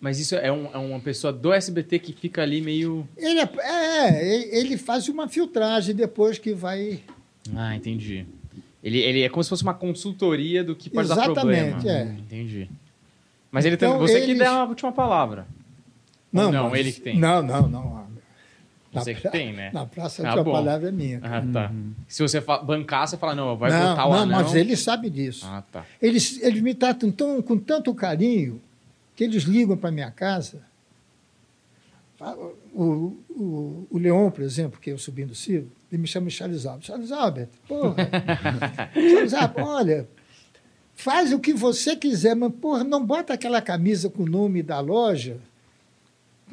Mas 0.00 0.18
isso 0.18 0.34
é, 0.34 0.50
um- 0.50 0.70
é 0.72 0.78
uma 0.78 0.98
pessoa 1.00 1.30
do 1.32 1.52
SBT 1.52 1.98
que 1.98 2.12
fica 2.14 2.42
ali 2.42 2.60
meio. 2.62 3.06
Ele, 3.16 3.40
é, 3.40 3.48
é, 3.62 4.58
ele 4.58 4.78
faz 4.78 5.08
uma 5.08 5.28
filtragem 5.28 5.94
depois 5.94 6.38
que 6.38 6.54
vai... 6.54 7.00
Ah, 7.54 7.76
entendi. 7.76 8.24
Ele, 8.82 8.98
ele 8.98 9.22
é 9.22 9.28
como 9.28 9.42
se 9.44 9.50
fosse 9.50 9.62
uma 9.62 9.74
consultoria 9.74 10.64
do 10.64 10.74
que 10.74 10.88
pode 10.88 11.08
dar 11.08 11.24
problema. 11.30 11.68
Exatamente, 11.78 11.88
é. 11.88 12.02
Entendi. 12.18 12.70
Mas 13.52 13.66
ele 13.66 13.74
Então, 13.74 13.90
tem, 13.92 14.00
você 14.00 14.20
que 14.22 14.30
eles- 14.30 14.38
dá 14.38 14.50
a 14.52 14.64
última 14.64 14.90
palavra. 14.90 15.46
Ou 16.32 16.50
não, 16.50 16.70
mas- 16.70 16.80
ele 16.80 16.92
que 16.92 17.00
tem. 17.00 17.18
Não, 17.18 17.42
não, 17.42 17.68
não. 17.68 18.00
Na 18.92 19.02
Você 19.04 19.14
que 19.14 19.20
pra- 19.20 19.30
tem, 19.30 19.52
né? 19.52 19.70
Na 19.72 19.84
praça, 19.86 20.26
Ah, 20.26 20.32
a 20.32 20.42
bom. 20.42 20.50
palavra 20.52 20.88
é 20.88 20.92
minha. 20.92 21.20
Ah, 21.22 21.42
tá. 21.52 21.70
Se 22.08 22.22
você 22.22 22.40
fa- 22.40 22.58
bancar, 22.58 23.06
você 23.06 23.16
fala, 23.16 23.34
não, 23.36 23.56
vai 23.56 23.70
não, 23.70 23.90
botar 23.90 24.06
o 24.06 24.10
não, 24.12 24.18
anão. 24.20 24.42
mas 24.42 24.54
ele 24.54 24.76
sabe 24.76 25.08
disso. 25.10 25.46
Ah, 25.46 25.62
tá. 25.70 25.84
Eles, 26.02 26.42
eles 26.42 26.60
me 26.60 26.74
tratam 26.74 27.08
tão, 27.12 27.40
com 27.40 27.56
tanto 27.56 27.94
carinho 27.94 28.60
que 29.20 29.24
eles 29.24 29.42
ligam 29.42 29.76
para 29.76 29.90
minha 29.90 30.10
casa. 30.10 30.62
O, 32.72 33.14
o, 33.28 33.86
o 33.90 33.98
Leon, 33.98 34.30
por 34.30 34.42
exemplo, 34.42 34.80
que 34.80 34.88
é 34.88 34.94
o 34.94 34.98
sobrinho 34.98 35.28
do 35.28 35.34
Silvio, 35.34 35.70
ele 35.92 36.00
me 36.00 36.08
chama 36.08 36.28
de 36.28 36.32
Charles 36.32 36.64
Albert. 36.64 36.86
Charles 36.86 37.12
Albert, 37.12 37.48
porra. 37.68 37.96
Charles 38.94 39.34
Albert, 39.34 39.66
olha, 39.66 40.08
faz 40.94 41.34
o 41.34 41.38
que 41.38 41.52
você 41.52 41.94
quiser, 41.96 42.34
mas, 42.34 42.50
porra, 42.54 42.82
não 42.82 43.04
bota 43.04 43.34
aquela 43.34 43.60
camisa 43.60 44.08
com 44.08 44.22
o 44.22 44.26
nome 44.26 44.62
da 44.62 44.80
loja. 44.80 45.36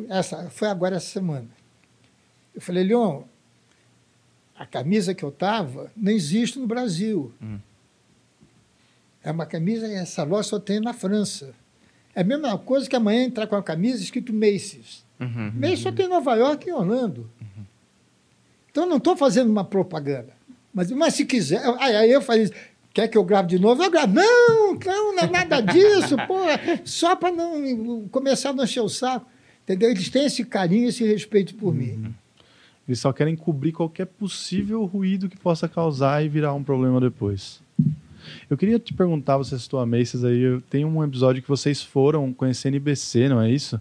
Essa, 0.10 0.49
foi 0.49 0.68
agora 0.68 0.98
essa 0.98 1.07
semana. 1.07 1.48
Eu 2.53 2.60
falei, 2.60 2.84
Leon, 2.84 3.23
a 4.57 4.65
camisa 4.65 5.15
que 5.15 5.23
eu 5.23 5.31
tava 5.31 5.89
não 5.95 6.11
existe 6.11 6.60
no 6.60 6.68
Brasil. 6.68 7.34
Hum. 7.41 7.60
É 9.23 9.31
uma 9.31 9.45
camisa, 9.45 9.88
essa 9.88 10.23
loja 10.23 10.49
só 10.49 10.60
tem 10.60 10.81
na 10.81 10.94
França. 10.94 11.56
É 12.18 12.22
a 12.22 12.23
mesma 12.23 12.57
coisa 12.57 12.89
que 12.89 12.95
amanhã 12.95 13.26
entrar 13.26 13.45
com 13.45 13.56
a 13.56 13.61
camisa 13.61 14.02
escrito 14.02 14.34
Macy's. 14.34 15.06
Uhum. 15.19 15.52
Macy's 15.53 15.81
só 15.81 15.91
tem 15.91 16.07
em 16.07 16.10
Nova 16.10 16.34
York 16.34 16.68
e 16.68 16.73
Orlando. 16.73 17.30
Então 18.72 18.85
eu 18.85 18.89
não 18.89 18.98
estou 18.98 19.15
fazendo 19.15 19.52
uma 19.52 19.64
propaganda. 19.64 20.34
Mas, 20.73 20.89
mas 20.89 21.14
se 21.14 21.27
quiser. 21.27 21.61
Aí, 21.80 22.11
eu 22.11 22.19
falei, 22.19 22.52
quer 22.91 23.07
que 23.07 23.15
eu 23.15 23.23
grave 23.23 23.49
de 23.49 23.60
novo? 23.60 23.84
Eu 23.84 23.91
gravo. 23.91 24.15
Não, 24.15 24.73
não, 24.84 25.15
não 25.15 25.19
é 25.19 25.30
nada 25.30 25.61
disso, 25.61 26.18
porra. 26.26 26.60
Só 26.84 27.15
para 27.15 27.31
não 27.31 28.07
começar 28.10 28.49
a 28.49 28.53
não 28.53 28.64
encher 28.64 28.81
o 28.81 28.89
saco. 28.89 29.27
Entendeu? 29.61 29.91
Eles 29.91 30.10
têm 30.10 30.26
esse 30.26 30.44
carinho, 30.44 30.89
esse 30.89 31.06
respeito 31.06 31.53
por 31.53 31.72
mim. 31.72 32.15
Eles 32.88 32.99
só 32.99 33.14
querem 33.14 33.35
cobrir 33.35 33.73
qualquer 33.73 34.07
possível 34.07 34.84
ruído 34.85 35.30
que 35.30 35.38
possa 35.38 35.69
causar 35.69 36.26
e 36.26 36.30
virar 36.30 36.56
um 36.56 36.64
problema 36.64 36.99
depois. 36.99 37.61
Eu 38.49 38.58
queria 38.58 38.78
te 38.80 38.94
perguntar, 38.94 39.38
você 39.38 39.58
citou 39.60 39.80
a 39.80 39.86
Macy's 39.86 40.24
aí, 40.24 40.40
eu- 40.41 40.62
tem 40.62 40.84
um 40.86 41.04
episódio 41.04 41.41
que 41.41 41.48
vocês 41.49 41.82
foram 41.82 42.32
conhecer 42.34 42.68
NBC, 42.70 43.30
não 43.30 43.41
é 43.41 43.49
isso? 43.52 43.80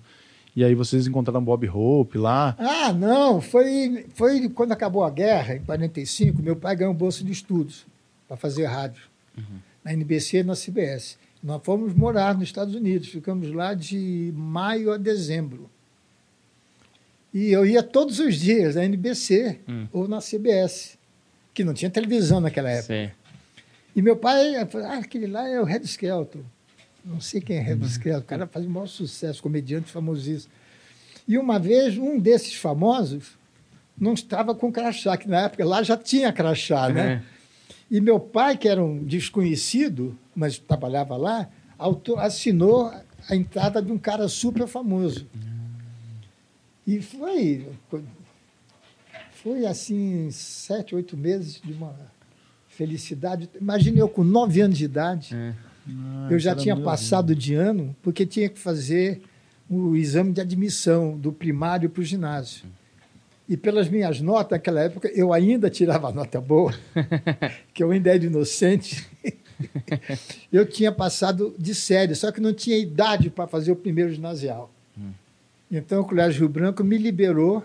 E 0.54 0.64
aí 0.64 0.74
vocês 0.74 1.06
encontraram 1.06 1.44
Bob 1.44 1.68
Hope 1.68 2.16
lá. 2.16 2.56
Ah, 2.58 2.92
não, 2.92 3.40
foi, 3.42 4.06
foi 4.14 4.48
quando 4.48 4.72
acabou 4.72 5.04
a 5.04 5.10
guerra, 5.10 5.56
em 5.56 5.60
45, 5.60 6.42
meu 6.42 6.56
pai 6.56 6.74
ganhou 6.76 6.94
bolsa 6.94 7.22
de 7.22 7.30
estudos 7.32 7.84
para 8.26 8.36
fazer 8.38 8.64
rádio, 8.64 9.02
na 9.84 9.92
NBC 9.92 10.38
e 10.38 10.42
na 10.42 10.54
CBS. 10.54 11.18
Nós 11.42 11.60
fomos 11.62 11.92
morar 11.94 12.34
nos 12.34 12.44
Estados 12.44 12.74
Unidos, 12.74 13.08
ficamos 13.08 13.52
lá 13.52 13.74
de 13.74 14.32
maio 14.34 14.90
a 14.92 14.96
dezembro. 14.96 15.68
E 17.34 17.50
eu 17.52 17.66
ia 17.66 17.82
todos 17.82 18.18
os 18.18 18.36
dias 18.36 18.76
na 18.76 18.84
NBC 18.84 19.58
Hum. 19.68 19.86
ou 19.92 20.08
na 20.08 20.20
CBS, 20.20 20.96
que 21.52 21.62
não 21.64 21.74
tinha 21.74 21.90
televisão 21.90 22.40
naquela 22.40 22.70
época. 22.70 22.86
Sei. 22.86 23.10
E 23.96 24.02
meu 24.02 24.14
pai 24.14 24.66
falou, 24.66 24.86
ah, 24.86 24.98
aquele 24.98 25.26
lá 25.26 25.48
é 25.48 25.58
o 25.58 25.64
Red 25.64 25.80
Skelton. 25.80 26.40
Não 27.02 27.18
sei 27.18 27.40
quem 27.40 27.56
é 27.56 27.60
Red 27.60 27.78
Skelton, 27.86 28.20
o 28.20 28.24
cara 28.24 28.46
faz 28.46 28.66
o 28.66 28.68
maior 28.68 28.86
sucesso, 28.86 29.42
comediante 29.42 29.90
famosíssimo. 29.90 30.52
E 31.26 31.38
uma 31.38 31.58
vez, 31.58 31.96
um 31.96 32.18
desses 32.18 32.54
famosos 32.54 33.38
não 33.98 34.12
estava 34.12 34.54
com 34.54 34.70
crachá, 34.70 35.16
que 35.16 35.26
na 35.26 35.44
época 35.44 35.64
lá 35.64 35.82
já 35.82 35.96
tinha 35.96 36.30
crachá, 36.30 36.90
né? 36.90 37.24
E 37.90 37.98
meu 38.00 38.20
pai, 38.20 38.58
que 38.58 38.68
era 38.68 38.84
um 38.84 39.02
desconhecido, 39.02 40.16
mas 40.34 40.58
trabalhava 40.58 41.16
lá, 41.16 41.48
assinou 42.18 42.92
a 43.28 43.34
entrada 43.34 43.80
de 43.80 43.90
um 43.90 43.96
cara 43.96 44.28
super 44.28 44.66
famoso. 44.66 45.26
E 46.86 47.00
foi, 47.00 47.66
foi 49.32 49.64
assim, 49.64 50.30
sete, 50.30 50.94
oito 50.94 51.16
meses 51.16 51.60
de 51.64 51.72
uma 51.72 51.96
felicidade. 52.76 53.48
Imagine 53.60 53.98
eu 53.98 54.08
com 54.08 54.22
nove 54.22 54.60
anos 54.60 54.78
de 54.78 54.84
idade, 54.84 55.34
É. 55.34 55.54
Ah, 55.88 56.28
eu 56.30 56.38
já 56.38 56.54
tinha 56.54 56.76
passado 56.76 57.34
de 57.34 57.54
ano, 57.54 57.94
porque 58.02 58.26
tinha 58.26 58.48
que 58.48 58.58
fazer 58.58 59.22
o 59.70 59.94
exame 59.96 60.32
de 60.32 60.40
admissão 60.40 61.16
do 61.16 61.32
primário 61.32 61.88
para 61.88 62.00
o 62.00 62.04
ginásio. 62.04 62.66
E 63.48 63.56
pelas 63.56 63.88
minhas 63.88 64.20
notas, 64.20 64.50
naquela 64.58 64.80
época, 64.80 65.08
eu 65.14 65.32
ainda 65.32 65.70
tirava 65.70 66.10
nota 66.10 66.40
boa, 66.40 66.74
que 67.72 67.84
eu 67.84 67.92
ainda 67.92 68.12
era 68.12 68.24
inocente. 68.24 69.06
eu 70.52 70.66
tinha 70.66 70.90
passado 70.90 71.54
de 71.56 71.72
série, 71.72 72.16
só 72.16 72.32
que 72.32 72.40
não 72.40 72.52
tinha 72.52 72.76
idade 72.76 73.30
para 73.30 73.46
fazer 73.46 73.70
o 73.70 73.76
primeiro 73.76 74.12
ginasial. 74.12 74.72
Então 75.70 76.00
o 76.00 76.04
Colégio 76.04 76.40
Rio 76.40 76.48
Branco 76.48 76.82
me 76.82 76.98
liberou. 76.98 77.64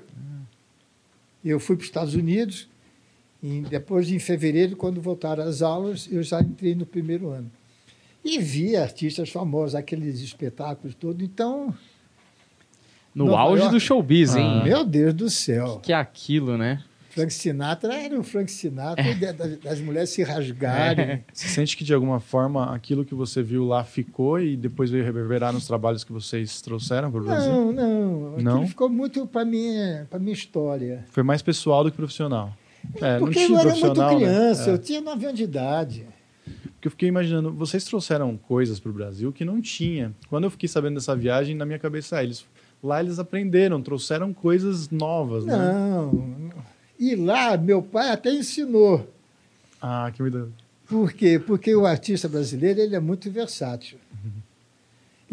Eu 1.44 1.60
fui 1.60 1.76
para 1.76 1.82
os 1.82 1.88
Estados 1.88 2.14
Unidos. 2.14 2.68
E 3.44 3.62
depois, 3.62 4.10
em 4.12 4.20
fevereiro, 4.20 4.76
quando 4.76 5.02
voltaram 5.02 5.44
as 5.44 5.62
aulas, 5.62 6.08
eu 6.12 6.22
já 6.22 6.40
entrei 6.42 6.76
no 6.76 6.86
primeiro 6.86 7.30
ano. 7.30 7.50
E 8.24 8.38
vi 8.40 8.76
artistas 8.76 9.30
famosos, 9.30 9.74
aqueles 9.74 10.20
espetáculos 10.22 10.94
todos. 10.94 11.24
Então, 11.24 11.74
No 13.16 13.26
Nova 13.26 13.40
auge 13.40 13.62
York. 13.64 13.74
do 13.76 13.80
showbiz, 13.80 14.36
hein? 14.36 14.64
meu 14.64 14.86
Deus 14.86 15.14
do 15.14 15.30
céu. 15.30 15.80
Que 15.82 15.92
é 15.92 15.96
aquilo, 15.96 16.58
né? 16.58 16.84
Frank 17.10 17.34
Sinatra 17.34 17.94
era 17.94 18.18
o 18.18 18.24
Frank 18.24 18.50
Sinatra 18.50 19.14
da- 19.16 19.32
das, 19.34 19.58
das 19.60 19.80
mulheres 19.82 20.12
se 20.12 20.24
rasgarem. 20.24 21.22
Você 21.34 21.48
sente 21.50 21.76
que 21.76 21.84
de 21.84 21.94
alguma 21.94 22.22
forma 22.22 22.74
aquilo 22.74 23.04
que 23.04 23.14
você 23.14 23.44
viu 23.44 23.66
lá 23.66 23.84
ficou 23.84 24.40
e 24.40 24.56
depois 24.56 24.90
veio 24.90 25.04
reverberar 25.04 25.52
nos 25.52 25.68
trabalhos 25.68 26.06
que 26.06 26.14
vocês 26.14 26.62
trouxeram 26.62 27.12
para 27.12 27.20
o 27.20 27.24
Brasil? 27.26 27.52
Não, 27.52 27.72
não. 27.74 28.34
Aquilo 28.36 28.44
Não? 28.44 28.66
ficou 28.68 28.88
muito 28.88 29.28
para 29.28 29.44
minha, 29.44 30.08
para 30.10 30.20
minha 30.20 30.32
história. 30.32 31.04
Foi 31.12 31.22
mais 31.22 31.42
pessoal 31.42 31.84
do 31.84 31.92
que 31.92 31.98
profissional. 31.98 32.56
É, 33.02 33.20
Porque 33.20 33.40
eu 33.40 33.58
era 33.58 33.76
muito 33.76 34.02
né? 34.02 34.16
criança, 34.16 34.70
É. 34.70 34.74
eu 34.74 34.78
tinha 34.78 35.02
9 35.02 35.26
anos 35.26 35.38
de 35.38 35.44
idade. 35.44 36.08
Porque 36.74 36.88
eu 36.88 36.92
fiquei 36.92 37.10
imaginando, 37.10 37.52
vocês 37.54 37.84
trouxeram 37.86 38.36
coisas 38.36 38.80
para 38.80 38.90
o 38.90 38.94
Brasil 38.94 39.32
que 39.32 39.46
não 39.46 39.62
tinha. 39.62 40.14
Quando 40.30 40.46
eu 40.46 40.50
fiquei 40.52 40.68
sabendo 40.68 40.96
dessa 40.96 41.16
viagem, 41.16 41.56
na 41.56 41.66
minha 41.66 41.78
cabeça, 41.78 42.18
ah, 42.18 42.24
eles, 42.24 42.44
lá 42.84 43.00
eles 43.00 43.20
aprenderam, 43.20 43.82
trouxeram 43.82 44.34
coisas 44.34 44.90
novas, 44.90 45.46
né? 45.46 45.56
Não. 45.56 46.50
E 47.00 47.16
lá, 47.16 47.56
meu 47.56 47.82
pai 47.84 48.10
até 48.10 48.34
ensinou. 48.34 49.08
Ah, 49.82 50.12
que 50.14 50.22
me. 50.24 50.32
Por 50.88 51.14
quê? 51.14 51.40
Porque 51.40 51.74
o 51.76 51.86
artista 51.86 52.28
brasileiro 52.28 52.80
ele 52.80 52.96
é 52.96 53.00
muito 53.00 53.30
versátil. 53.32 53.98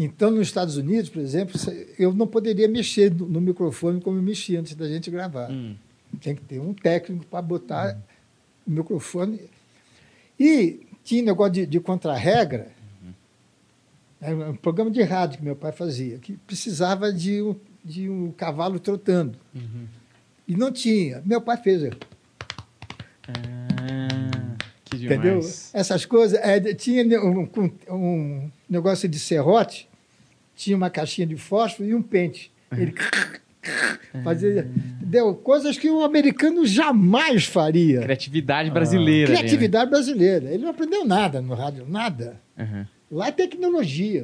Então, 0.01 0.31
nos 0.31 0.43
Estados 0.43 0.77
Unidos, 0.77 1.11
por 1.11 1.21
exemplo, 1.21 1.61
eu 1.99 2.13
não 2.15 2.27
poderia 2.27 2.69
mexer 2.69 3.13
no 3.13 3.27
no 3.27 3.41
microfone 3.41 4.01
como 4.01 4.17
eu 4.17 4.23
mexia 4.23 4.61
antes 4.61 4.75
da 4.75 4.87
gente 4.87 5.11
gravar. 5.11 5.51
Hum. 5.51 5.75
Tem 6.21 6.35
que 6.35 6.43
ter 6.43 6.59
um 6.59 6.75
técnico 6.75 7.27
para 7.27 7.43
botar 7.43 7.99
o 8.67 8.71
microfone. 8.71 9.41
E 10.39 10.87
tinha 11.05 11.23
negócio 11.23 11.53
de, 11.53 11.67
de 11.67 11.81
contra-regra. 11.81 12.69
Era 14.21 14.51
um 14.51 14.57
programa 14.57 14.91
de 14.91 15.03
rádio 15.03 15.39
que 15.39 15.45
meu 15.45 15.55
pai 15.55 15.71
fazia, 15.71 16.19
que 16.19 16.33
precisava 16.39 17.13
de 17.13 17.41
um, 17.41 17.55
de 17.85 18.11
um 18.11 18.33
cavalo 18.33 18.81
trotando. 18.81 19.39
Uhum. 19.55 19.87
E 20.47 20.57
não 20.57 20.73
tinha. 20.73 21.23
Meu 21.25 21.41
pai 21.41 21.57
fez. 21.57 21.85
Ah, 23.29 24.57
que 24.85 24.97
demais. 24.97 25.19
Entendeu? 25.19 25.39
Essas 25.73 26.05
coisas. 26.05 26.39
é, 26.43 26.75
tinha 26.75 27.05
um, 27.23 27.49
um 27.89 28.51
negócio 28.69 29.09
de 29.09 29.19
serrote, 29.21 29.89
tinha 30.57 30.77
uma 30.77 30.91
caixinha 30.91 31.27
de 31.27 31.37
fósforo 31.37 31.89
e 31.89 31.95
um 31.95 32.03
pente. 32.03 32.51
Ele 32.73 32.93
fazia. 34.23 34.71
Entendeu? 35.01 35.35
Coisas 35.35 35.77
que 35.77 35.91
o 35.91 36.03
americano 36.03 36.67
jamais 36.67 37.45
faria. 37.45 38.01
Criatividade 38.01 38.71
brasileira. 38.71 39.31
ali, 39.31 39.33
né? 39.33 39.39
Criatividade 39.39 39.91
brasileira. 39.91 40.51
Ele 40.51 40.63
não 40.63 40.71
aprendeu 40.71 41.05
nada 41.05 41.41
no 41.41 41.55
rádio, 41.55 41.87
nada. 41.89 42.41
Uhum. 42.59 42.87
Lá 43.11 43.29
é 43.29 43.33
tecnologia. 43.33 44.23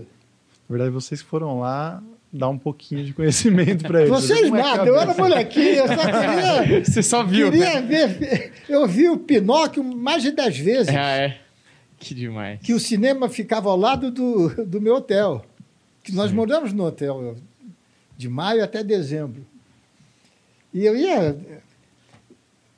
Na 0.69 0.77
verdade, 0.77 0.91
vocês 0.91 1.21
foram 1.21 1.61
lá 1.61 2.03
dar 2.33 2.49
um 2.49 2.59
pouquinho 2.59 3.05
de 3.05 3.13
conhecimento 3.13 3.85
para 3.85 4.01
eles. 4.01 4.11
Vocês 4.11 4.49
Uma 4.49 4.59
nada, 4.59 4.87
eu 4.87 4.99
era 4.99 5.15
molequinho, 5.15 5.77
eu 5.77 5.87
só 5.89 5.95
queria. 6.67 6.85
Você 6.85 7.03
só 7.03 7.23
viu, 7.23 7.51
queria 7.51 7.81
né? 7.81 7.83
ver. 7.83 8.53
Eu 8.69 8.87
vi 8.87 9.09
o 9.09 9.17
Pinóquio 9.17 9.85
mais 9.85 10.23
de 10.23 10.33
dez 10.33 10.59
vezes. 10.59 10.95
Ah, 10.95 11.17
é. 11.17 11.39
Que 11.99 12.15
demais. 12.15 12.61
que 12.61 12.75
o 12.75 12.81
cinema 12.81 13.29
ficava 13.29 13.71
ao 13.71 13.77
lado 13.79 14.11
do, 14.11 14.67
do 14.67 14.81
meu 14.81 14.97
hotel. 14.97 15.45
Que 16.03 16.13
nós 16.13 16.31
moramos 16.33 16.73
no 16.73 16.85
hotel 16.85 17.37
de 18.25 18.29
maio 18.31 18.65
até 18.65 18.83
dezembro. 18.83 19.47
E 20.73 20.85
eu 20.87 20.97
ia. 20.97 21.37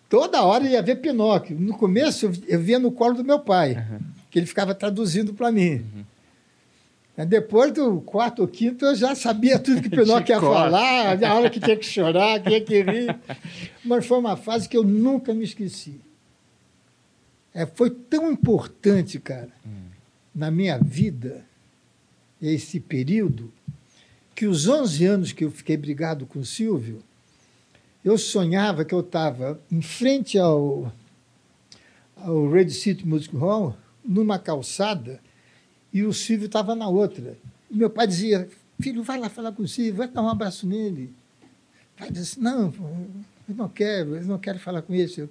Toda 0.09 0.43
hora 0.43 0.65
ia 0.67 0.83
ver 0.83 0.97
Pinóquio. 0.97 1.59
No 1.59 1.77
começo, 1.79 2.27
eu- 2.27 2.33
eu 2.49 2.61
via 2.61 2.79
no 2.81 2.91
colo 2.91 3.15
do 3.15 3.25
meu 3.25 3.39
pai, 3.39 3.75
Uhum. 3.77 3.99
que 4.31 4.39
ele 4.41 4.47
ficava 4.47 4.75
traduzindo 4.75 5.33
para 5.35 5.51
mim. 5.53 5.85
Aí 7.17 7.25
Depois 7.25 7.73
do 7.73 8.01
quarto 8.01 8.43
ou 8.43 8.49
quinto, 8.49 8.85
eu 8.85 8.95
já 8.95 9.15
sabia 9.15 9.59
tudo 9.59 9.81
que 9.83 9.89
Pinóquio 10.25 10.35
ia 10.35 10.41
falar, 10.41 11.23
a 11.25 11.35
hora 11.35 11.49
que 11.49 11.61
tinha 11.61 11.77
que 11.77 11.87
chorar, 11.87 12.41
que 12.41 12.49
tinha 12.49 12.61
que 12.61 12.83
rir. 12.83 13.17
Mas 13.85 14.05
foi 14.05 14.19
uma 14.19 14.37
fase 14.37 14.69
que 14.69 14.77
eu 14.77 14.83
nunca 14.85 15.33
me 15.33 15.45
esqueci. 15.45 16.01
É, 17.55 17.65
foi 17.67 17.89
tão 17.91 18.31
importante, 18.33 19.19
cara, 19.21 19.49
na 20.35 20.51
minha 20.51 20.77
vida, 20.77 21.43
esse 22.43 22.79
período, 22.79 23.51
que 24.37 24.47
os 24.47 24.69
11 24.69 25.05
anos 25.07 25.33
que 25.33 25.45
eu 25.45 25.51
fiquei 25.51 25.79
brigado 25.79 26.27
com 26.27 26.41
o 26.41 26.45
Silvio, 26.45 27.03
eu 28.05 28.19
sonhava 28.19 28.85
que 28.85 28.95
eu 28.95 29.01
estava 29.01 29.59
em 29.73 29.81
frente 29.81 30.39
ao, 30.39 30.93
ao 32.15 32.49
Red 32.51 32.69
City 32.69 33.09
Music 33.09 33.35
Hall, 33.35 33.75
numa 34.05 34.39
calçada, 34.39 35.21
e 35.91 36.03
o 36.05 36.13
Silvio 36.13 36.47
estava 36.47 36.75
na 36.75 36.87
outra. 36.87 37.39
E 37.71 37.77
meu 37.77 37.89
pai 37.89 38.07
dizia, 38.07 38.47
filho, 38.79 39.03
vai 39.03 39.19
lá 39.19 39.31
falar 39.31 39.53
com 39.53 39.63
o 39.63 39.69
Silvio, 39.69 39.95
vai 39.95 40.07
dar 40.07 40.23
um 40.23 40.29
abraço 40.29 40.67
nele. 40.67 41.15
pai 41.97 42.11
disse, 42.11 42.39
não, 42.39 42.75
eu 43.49 43.55
não 43.55 43.71
quero, 43.71 44.17
eu 44.17 44.25
não 44.25 44.39
quero 44.39 44.59
falar 44.59 44.83
com 44.83 44.95
isso. 44.95 45.19
Eu 45.19 45.31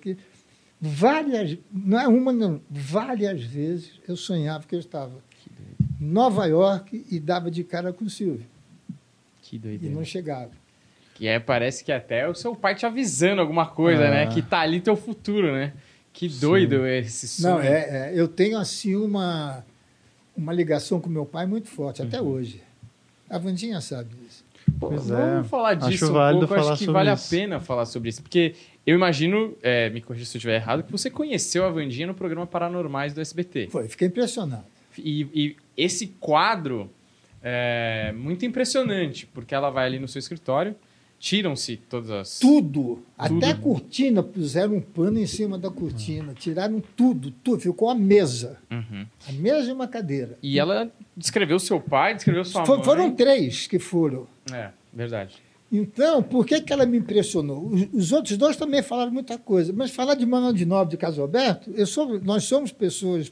várias, 0.81 1.59
não 1.71 1.99
é 1.99 2.07
uma, 2.07 2.33
não, 2.33 2.59
várias 2.67 3.43
vezes 3.43 3.91
eu 4.07 4.17
sonhava 4.17 4.65
que 4.67 4.73
eu 4.73 4.79
estava 4.79 5.13
em 6.01 6.05
Nova 6.05 6.47
York 6.47 7.05
e 7.11 7.19
dava 7.19 7.51
de 7.51 7.63
cara 7.63 7.93
com 7.93 8.05
o 8.05 8.09
Silvio. 8.09 8.54
Que 9.47 9.57
E 9.57 9.59
doideira. 9.59 9.95
não 9.95 10.03
chegava. 10.03 10.49
Que 11.13 11.27
é, 11.27 11.39
parece 11.39 11.83
que 11.83 11.91
até 11.91 12.21
é 12.21 12.27
o 12.27 12.33
seu 12.35 12.55
pai 12.55 12.75
te 12.75 12.85
avisando 12.85 13.39
alguma 13.41 13.65
coisa, 13.67 14.03
É. 14.03 14.11
né? 14.25 14.33
Que 14.33 14.41
tá 14.41 14.59
ali 14.59 14.81
teu 14.81 14.95
futuro, 14.95 15.51
né? 15.53 15.71
Que 16.11 16.27
doido 16.27 16.85
esse 16.87 17.27
sonho. 17.27 17.55
Não, 17.55 17.61
é, 17.61 18.09
é, 18.09 18.11
eu 18.15 18.27
tenho 18.27 18.57
assim 18.57 18.95
uma, 18.95 19.63
uma 20.35 20.51
ligação 20.51 20.99
com 20.99 21.09
meu 21.09 21.25
pai 21.25 21.45
muito 21.45 21.67
forte, 21.67 22.01
até 22.01 22.19
Uhum. 22.21 22.27
hoje. 22.29 22.61
A 23.29 23.37
Vandinha 23.37 23.79
sabe 23.81 24.09
disso. 24.15 24.43
Pois 24.79 25.09
é. 25.09 25.15
Vamos 25.15 25.47
falar 25.47 25.77
Acho 25.77 25.89
disso 25.89 26.09
um 26.09 26.13
válido 26.13 26.47
pouco. 26.47 26.61
falar 26.61 26.73
Acho 26.73 26.85
que 26.85 26.91
vale 26.91 27.13
isso. 27.13 27.27
a 27.35 27.37
pena 27.37 27.59
falar 27.59 27.85
sobre 27.85 28.09
isso. 28.09 28.21
Porque 28.21 28.55
eu 28.85 28.95
imagino, 28.95 29.55
é, 29.61 29.89
me 29.89 30.01
corrija 30.01 30.25
se 30.25 30.35
eu 30.35 30.39
estiver 30.39 30.55
errado, 30.55 30.83
que 30.83 30.91
você 30.91 31.09
conheceu 31.09 31.63
a 31.65 31.69
Vandinha 31.69 32.07
no 32.07 32.13
programa 32.15 32.45
Paranormais 32.47 33.13
do 33.13 33.21
SBT. 33.21 33.67
Foi, 33.71 33.87
fiquei 33.87 34.07
impressionado. 34.07 34.65
E, 34.97 35.21
e 35.33 35.55
esse 35.77 36.07
quadro 36.19 36.89
é 37.47 38.11
muito 38.11 38.43
impressionante, 38.43 39.27
porque 39.27 39.53
ela 39.53 39.69
vai 39.69 39.85
ali 39.85 39.99
no 39.99 40.07
seu 40.07 40.17
escritório, 40.19 40.75
tiram-se 41.19 41.77
todas 41.77 42.09
as. 42.09 42.39
Tudo, 42.39 43.03
até 43.15 43.51
a 43.51 43.53
Tudo. 43.53 43.61
cortina, 43.61 44.23
puseram 44.23 44.75
um 44.77 44.81
pano 44.81 45.19
em 45.19 45.27
cima 45.27 45.55
da 45.57 45.69
cortina, 45.69 46.33
tiraram 46.33 46.81
tudo, 46.97 47.29
tudo, 47.43 47.59
ficou 47.61 47.89
a 47.89 47.95
mesa. 47.95 48.57
Uhum. 48.71 49.05
A 49.29 49.31
mesa 49.33 49.69
e 49.69 49.73
uma 49.73 49.87
cadeira. 49.87 50.37
E 50.41 50.57
ela 50.59 50.91
descreveu 51.15 51.59
seu 51.59 51.79
pai, 51.79 52.15
descreveu 52.15 52.43
sua 52.43 52.65
Fo- 52.65 52.75
mãe. 52.77 52.83
Foram 52.83 53.11
três 53.15 53.67
que 53.67 53.77
foram. 53.77 54.27
É, 54.51 54.69
verdade. 54.91 55.35
Então, 55.71 56.21
por 56.23 56.45
que, 56.45 56.61
que 56.61 56.71
ela 56.73 56.85
me 56.85 56.97
impressionou? 56.97 57.67
Os, 57.67 57.87
os 57.93 58.11
outros 58.11 58.37
dois 58.37 58.55
também 58.55 58.81
falaram 58.81 59.11
muita 59.11 59.37
coisa, 59.37 59.71
mas 59.71 59.91
falar 59.91 60.15
de 60.15 60.25
Manuel 60.25 60.53
de 60.53 60.65
Nobre 60.65 60.91
de 60.91 60.97
Casalberto, 60.97 61.71
eu 61.75 61.85
sou, 61.85 62.19
nós 62.21 62.43
somos 62.45 62.71
pessoas 62.71 63.31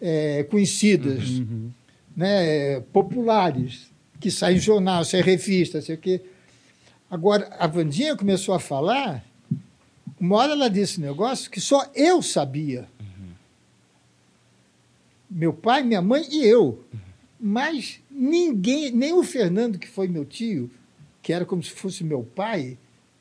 é, 0.00 0.42
conhecidas, 0.44 1.28
Uhum. 1.30 1.70
Né, 2.16 2.80
populares, 2.92 3.90
que 4.20 4.30
saem 4.30 4.56
em 4.56 4.60
jornal, 4.60 5.04
saem 5.04 5.22
em 5.22 5.26
revista, 5.26 5.80
sei 5.80 5.94
o 5.94 5.98
quê. 5.98 6.22
Agora, 7.10 7.54
a 7.58 7.66
Vandinha 7.66 8.16
começou 8.16 8.54
a 8.54 8.60
falar, 8.60 9.24
uma 10.18 10.36
hora 10.36 10.52
ela 10.52 10.68
disse 10.68 10.98
um 10.98 11.04
negócio 11.04 11.50
que 11.50 11.60
só 11.60 11.90
eu 11.94 12.22
sabia. 12.22 12.88
Meu 15.30 15.52
pai, 15.52 15.82
minha 15.82 16.00
mãe 16.00 16.26
e 16.30 16.44
eu. 16.44 16.84
Mas 17.38 18.00
ninguém, 18.10 18.90
nem 18.90 19.12
o 19.12 19.22
Fernando, 19.22 19.78
que 19.78 19.88
foi 19.88 20.06
meu 20.08 20.24
tio, 20.24 20.70
que 21.20 21.32
era 21.32 21.44
como 21.44 21.62
se 21.62 21.70
fosse 21.70 22.04
meu 22.04 22.22
pai, 22.22 22.78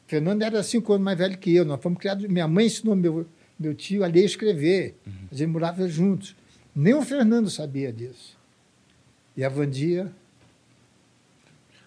Fernando 0.08 0.44
era 0.44 0.62
cinco 0.62 0.94
anos 0.94 1.04
mais 1.04 1.18
velho 1.18 1.38
que 1.38 1.54
eu. 1.56 1.66
Nós 1.66 1.82
fomos 1.82 1.98
criados. 1.98 2.28
Minha 2.28 2.48
mãe 2.48 2.68
ensinou 2.68 2.96
meu, 2.96 3.26
meu 3.60 3.74
tio 3.74 4.04
a 4.04 4.08
ler 4.08 4.22
e 4.22 4.26
escrever. 4.26 4.96
A 5.32 5.36
gente 5.36 5.50
morava 5.50 5.88
juntos. 5.88 6.36
Nem 6.76 6.94
o 6.94 7.02
Fernando 7.02 7.50
sabia 7.50 7.92
disso. 7.92 8.33
E 9.36 9.44
a 9.44 9.50
Vandia. 9.50 10.12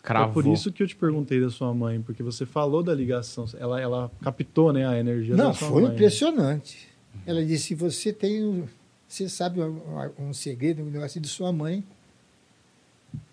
É 0.02 0.06
Cravou. 0.06 0.32
por 0.42 0.46
isso 0.52 0.70
que 0.72 0.82
eu 0.82 0.86
te 0.86 0.94
perguntei 0.94 1.40
da 1.40 1.50
sua 1.50 1.74
mãe, 1.74 2.00
porque 2.00 2.22
você 2.22 2.46
falou 2.46 2.80
da 2.82 2.94
ligação. 2.94 3.44
Ela, 3.58 3.80
ela 3.80 4.10
captou 4.22 4.72
né, 4.72 4.86
a 4.86 4.96
energia 4.98 5.34
Não, 5.36 5.48
da 5.48 5.54
sua 5.54 5.68
foi 5.68 5.82
mãe. 5.82 5.92
impressionante. 5.92 6.88
Ela 7.26 7.44
disse: 7.44 7.74
você 7.74 8.12
tem. 8.12 8.44
um- 8.44 8.66
Você 9.08 9.28
sabe 9.28 9.60
um, 9.60 9.80
um 10.18 10.32
segredo, 10.32 10.82
um 10.82 10.90
negócio 10.90 11.20
de 11.20 11.28
sua 11.28 11.52
mãe. 11.52 11.82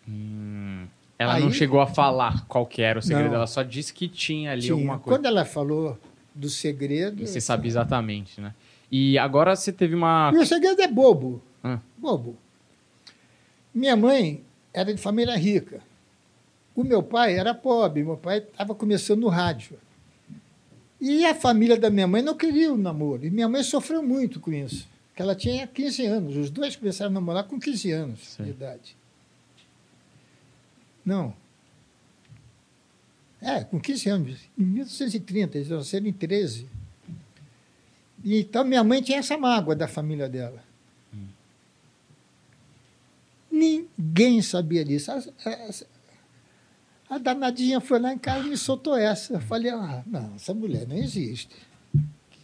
Hum. 0.08 0.86
Ela 1.18 1.36
Aí- 1.36 1.44
não 1.44 1.52
chegou 1.52 1.80
a 1.80 1.88
falar 1.88 2.46
qual 2.48 2.66
que 2.66 2.82
era 2.82 3.00
o 3.00 3.02
segredo, 3.02 3.30
Não. 3.30 3.36
ela 3.36 3.48
só 3.48 3.64
disse 3.64 3.94
que 3.94 4.08
tinha 4.08 4.52
ali 4.52 4.62
Tinha. 4.64 4.74
alguma 4.74 5.00
coisa. 5.00 5.18
Quando 5.18 5.26
ela 5.26 5.46
falou 5.46 5.98
do 6.34 6.50
segredo. 6.50 7.24
E 7.24 7.28
você 7.28 7.40
sabia 7.40 7.70
exatamente, 7.70 8.42
né? 8.42 8.54
E 8.92 9.18
agora 9.18 9.56
você 9.56 9.72
teve 9.72 9.96
uma. 9.96 10.32
Meu 10.32 10.46
segredo 10.46 10.82
é 10.82 10.88
bobo. 10.88 11.42
Ah. 11.64 11.80
Bobo. 11.98 12.36
Minha 13.74 13.96
mãe 13.96 14.44
era 14.74 14.94
de 14.94 15.02
família 15.02 15.36
rica. 15.36 15.82
O 16.76 16.84
meu 16.84 17.02
pai 17.02 17.38
era 17.38 17.54
pobre. 17.54 18.04
Meu 18.04 18.18
pai 18.18 18.40
estava 18.40 18.76
começando 18.76 19.22
no 19.22 19.28
rádio. 19.28 19.78
E 21.00 21.26
a 21.26 21.36
família 21.36 21.78
da 21.78 21.90
minha 21.90 22.08
mãe 22.08 22.22
não 22.22 22.36
queria 22.36 22.72
o 22.72 22.78
namoro. 22.78 23.26
E 23.26 23.30
minha 23.30 23.50
mãe 23.50 23.64
sofreu 23.64 24.02
muito 24.02 24.40
com 24.40 24.54
isso. 24.54 24.88
Porque 25.10 25.22
ela 25.22 25.36
tinha 25.36 25.68
15 25.68 26.06
anos. 26.06 26.38
Os 26.38 26.50
dois 26.50 26.76
começaram 26.76 27.12
a 27.12 27.14
namorar 27.14 27.44
com 27.44 27.60
15 27.60 27.92
anos 27.92 28.20
Sim. 28.36 28.44
de 28.44 28.50
idade. 28.52 28.96
Não. 31.06 31.36
É, 33.42 33.64
com 33.64 33.80
15 33.80 34.10
anos. 34.10 34.40
Em 34.58 34.64
1930, 34.64 35.58
eles 35.58 35.70
nasceram 35.70 36.08
em 36.08 36.14
13. 36.14 36.68
E, 38.24 38.40
então, 38.40 38.64
minha 38.64 38.84
mãe 38.84 39.02
tinha 39.02 39.20
essa 39.20 39.38
mágoa 39.38 39.76
da 39.76 39.88
família 39.88 40.30
dela. 40.30 40.63
Ninguém 43.58 44.42
sabia 44.42 44.84
disso. 44.84 45.12
A, 45.12 45.16
a- 45.46 45.70
a 47.16 47.18
danadinha 47.20 47.80
foi 47.80 48.00
lá 48.00 48.12
em 48.12 48.18
casa 48.18 48.48
e 48.48 48.50
me 48.50 48.58
soltou 48.58 48.98
essa. 48.98 49.34
Eu 49.34 49.42
falei, 49.42 49.70
ah, 49.72 50.02
não, 50.08 50.34
essa 50.36 50.54
mulher 50.54 50.88
não 50.88 50.96
existe. 50.98 51.48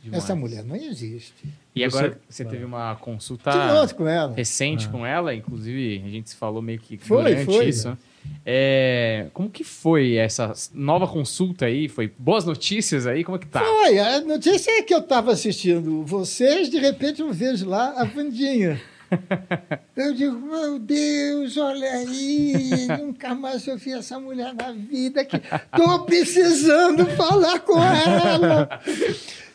Demais. 0.03 0.23
Essa 0.23 0.35
mulher 0.35 0.63
não 0.63 0.75
existe. 0.75 1.33
E 1.75 1.81
Você- 1.89 1.97
agora 1.97 2.19
você 2.29 2.45
teve 2.45 2.63
uma 2.63 2.95
consulta 2.97 3.51
com 3.97 4.07
ela. 4.07 4.33
recente 4.35 4.85
Ah. 4.87 4.91
com 4.91 5.05
ela, 5.05 5.33
inclusive 5.35 6.03
a 6.05 6.09
gente 6.09 6.29
se 6.29 6.35
falou 6.35 6.61
meio 6.61 6.79
que 6.79 6.97
Foi, 6.97 7.23
durante 7.23 7.45
foi. 7.45 7.67
isso. 7.67 7.97
É, 8.45 9.27
como 9.33 9.49
que 9.49 9.63
foi 9.63 10.15
essa 10.15 10.53
nova 10.73 11.07
consulta 11.07 11.65
aí? 11.65 11.89
Foi 11.89 12.13
boas 12.17 12.45
notícias 12.45 13.07
aí? 13.07 13.23
Como 13.23 13.37
é 13.37 13.39
que 13.39 13.47
tá? 13.47 13.59
Foi, 13.61 13.97
a 13.99 14.21
notícia 14.21 14.71
é 14.71 14.81
que 14.83 14.93
eu 14.93 14.99
estava 14.99 15.31
assistindo 15.31 16.03
vocês, 16.05 16.69
de 16.69 16.77
repente 16.79 17.21
eu 17.21 17.33
vejo 17.33 17.67
lá 17.67 17.93
a 17.99 18.03
Vandinha. 18.03 18.79
Eu 19.95 20.13
digo, 20.13 20.35
meu 20.35 20.79
Deus, 20.79 21.57
olha 21.57 21.91
aí, 21.91 22.87
nunca 22.99 23.35
mais 23.35 23.67
eu 23.67 23.77
vi 23.77 23.93
essa 23.93 24.19
mulher 24.19 24.53
na 24.53 24.71
vida, 24.71 25.25
que 25.25 25.35
estou 25.35 26.05
precisando 26.05 27.05
falar 27.17 27.59
com 27.59 27.83
ela. 27.83 28.81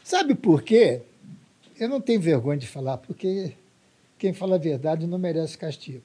Sabe 0.02 0.34
por 0.34 0.62
quê? 0.62 1.00
Eu 1.78 1.88
não 1.88 2.00
tenho 2.00 2.20
vergonha 2.20 2.58
de 2.58 2.66
falar, 2.66 2.98
porque 2.98 3.52
quem 4.18 4.32
fala 4.32 4.56
a 4.56 4.58
verdade 4.58 5.06
não 5.06 5.18
merece 5.18 5.56
castigo. 5.56 6.04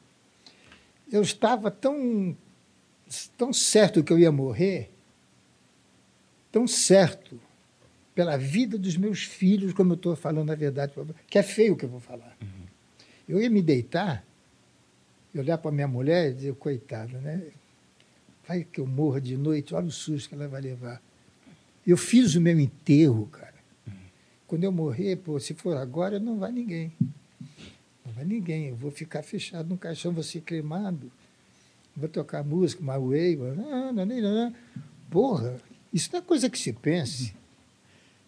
Eu 1.12 1.22
estava 1.22 1.70
tão, 1.70 2.36
tão 3.38 3.52
certo 3.52 4.04
que 4.04 4.14
eu 4.14 4.20
ia 4.20 4.32
morrer, 4.32 4.90
tão 6.52 6.68
certo, 6.68 7.40
pela 8.16 8.38
vida 8.38 8.78
dos 8.78 8.98
meus 8.98 9.24
filhos, 9.24 9.74
como 9.74 9.94
eu 9.94 9.96
estou 9.96 10.16
falando 10.16 10.52
a 10.52 10.56
verdade, 10.56 10.94
que 11.28 11.38
é 11.38 11.44
feio 11.44 11.74
o 11.74 11.76
que 11.78 11.86
eu 11.86 11.90
vou 11.90 12.00
falar. 12.00 12.36
Eu 13.30 13.40
ia 13.40 13.50
me 13.50 13.62
deitar, 13.62 14.26
e 15.32 15.40
olhar 15.40 15.60
para 15.60 15.72
minha 15.72 15.88
mulher 15.88 16.32
e 16.32 16.34
dizer, 16.34 16.56
coitada, 16.56 17.20
né? 17.20 17.44
Vai 18.48 18.64
que 18.64 18.82
eu 18.82 18.88
morra 18.88 19.22
de 19.22 19.38
noite, 19.38 19.76
olha 19.76 19.86
o 19.86 19.92
susto 19.92 20.30
que 20.30 20.34
ela 20.34 20.48
vai 20.48 20.60
levar. 20.60 21.00
Eu 21.86 21.96
fiz 21.96 22.34
o 22.34 22.42
meu 22.42 22.60
enterro, 22.60 23.28
cara. 23.28 23.54
Quando 24.48 24.64
eu 24.64 24.72
morrer, 24.72 25.18
pô, 25.18 25.40
se 25.40 25.54
for 25.54 25.78
agora, 25.78 26.20
não 26.20 26.40
vai 26.40 26.52
ninguém. 26.52 26.92
Não 28.04 28.12
vai 28.14 28.26
ninguém. 28.26 28.70
Eu 28.70 28.76
vou 28.76 28.90
ficar 28.90 29.22
fechado 29.22 29.70
no 29.70 29.78
caixão, 29.78 30.12
vou 30.12 30.24
ser 30.24 30.42
cremado. 30.42 31.12
Vou 31.96 32.10
tocar 32.10 32.44
música, 32.44 32.82
My 32.82 32.98
Way. 32.98 33.38
nananana. 33.94 34.56
Porra, 35.12 35.58
isso 35.94 36.10
não 36.12 36.20
é 36.20 36.24
coisa 36.24 36.50
que 36.50 36.58
se 36.58 36.74
pense. 36.74 37.36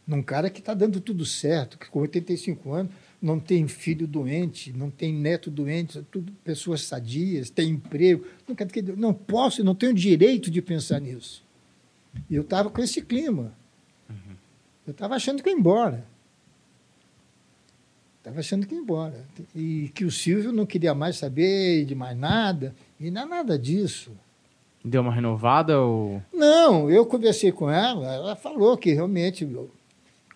Num 0.06 0.22
cara 0.22 0.52
que 0.52 0.60
está 0.60 0.76
dando 0.76 1.02
tudo 1.02 1.26
certo, 1.26 1.80
que 1.80 1.90
com 1.90 2.00
85 2.02 2.72
anos 2.72 2.94
não 3.22 3.40
tem 3.40 3.68
filho 3.68 4.08
doente, 4.08 4.74
não 4.74 4.90
tem 4.90 5.14
neto 5.14 5.52
doente, 5.52 6.02
tudo 6.10 6.32
pessoas 6.44 6.82
sadias, 6.84 7.50
tem 7.50 7.70
emprego. 7.70 8.26
Não, 8.48 8.96
não 8.96 9.14
posso, 9.14 9.64
não 9.64 9.76
tenho 9.76 9.94
direito 9.94 10.50
de 10.50 10.62
pensar 10.62 11.00
nisso. 11.00 11.44
E 12.30 12.36
eu 12.36 12.42
estava 12.42 12.70
com 12.70 12.82
esse 12.82 13.02
clima. 13.02 13.54
Eu 14.86 14.92
estava 14.92 15.16
achando 15.16 15.44
que 15.44 15.50
ia 15.50 15.56
embora. 15.56 16.04
Estava 18.18 18.40
achando 18.40 18.66
que 18.66 18.74
ia 18.74 18.82
embora. 18.82 19.24
E 19.56 19.92
que 19.94 20.04
o 20.04 20.12
Silvio 20.12 20.52
não 20.52 20.66
queria 20.66 20.96
mais 20.96 21.18
saber 21.18 21.86
de 21.86 21.94
mais 21.94 22.18
nada. 22.18 22.76
E 23.00 23.12
não 23.12 23.22
é 23.22 23.26
nada 23.26 23.58
disso. 23.58 24.12
Deu 24.84 25.02
uma 25.02 25.14
renovada 25.14 25.80
ou. 25.80 26.22
Não, 26.34 26.90
eu 26.90 27.06
conversei 27.06 27.52
com 27.52 27.70
ela, 27.70 28.12
ela 28.12 28.36
falou 28.36 28.76
que 28.76 28.92
realmente. 28.92 29.48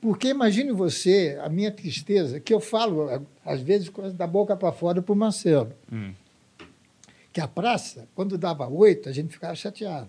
Porque 0.05 0.27
imagine 0.27 0.71
você, 0.71 1.35
a 1.41 1.49
minha 1.49 1.71
tristeza, 1.71 2.39
que 2.39 2.53
eu 2.53 2.59
falo, 2.59 3.25
às 3.43 3.59
vezes, 3.59 3.91
da 4.13 4.27
boca 4.27 4.55
para 4.55 4.71
fora 4.71 5.01
para 5.01 5.11
o 5.11 5.15
Marcelo. 5.15 5.73
Hum. 5.91 6.13
Que 7.33 7.41
a 7.41 7.47
praça, 7.47 8.07
quando 8.13 8.37
dava 8.37 8.67
oito, 8.67 9.09
a 9.09 9.11
gente 9.11 9.33
ficava 9.33 9.55
chateado. 9.55 10.07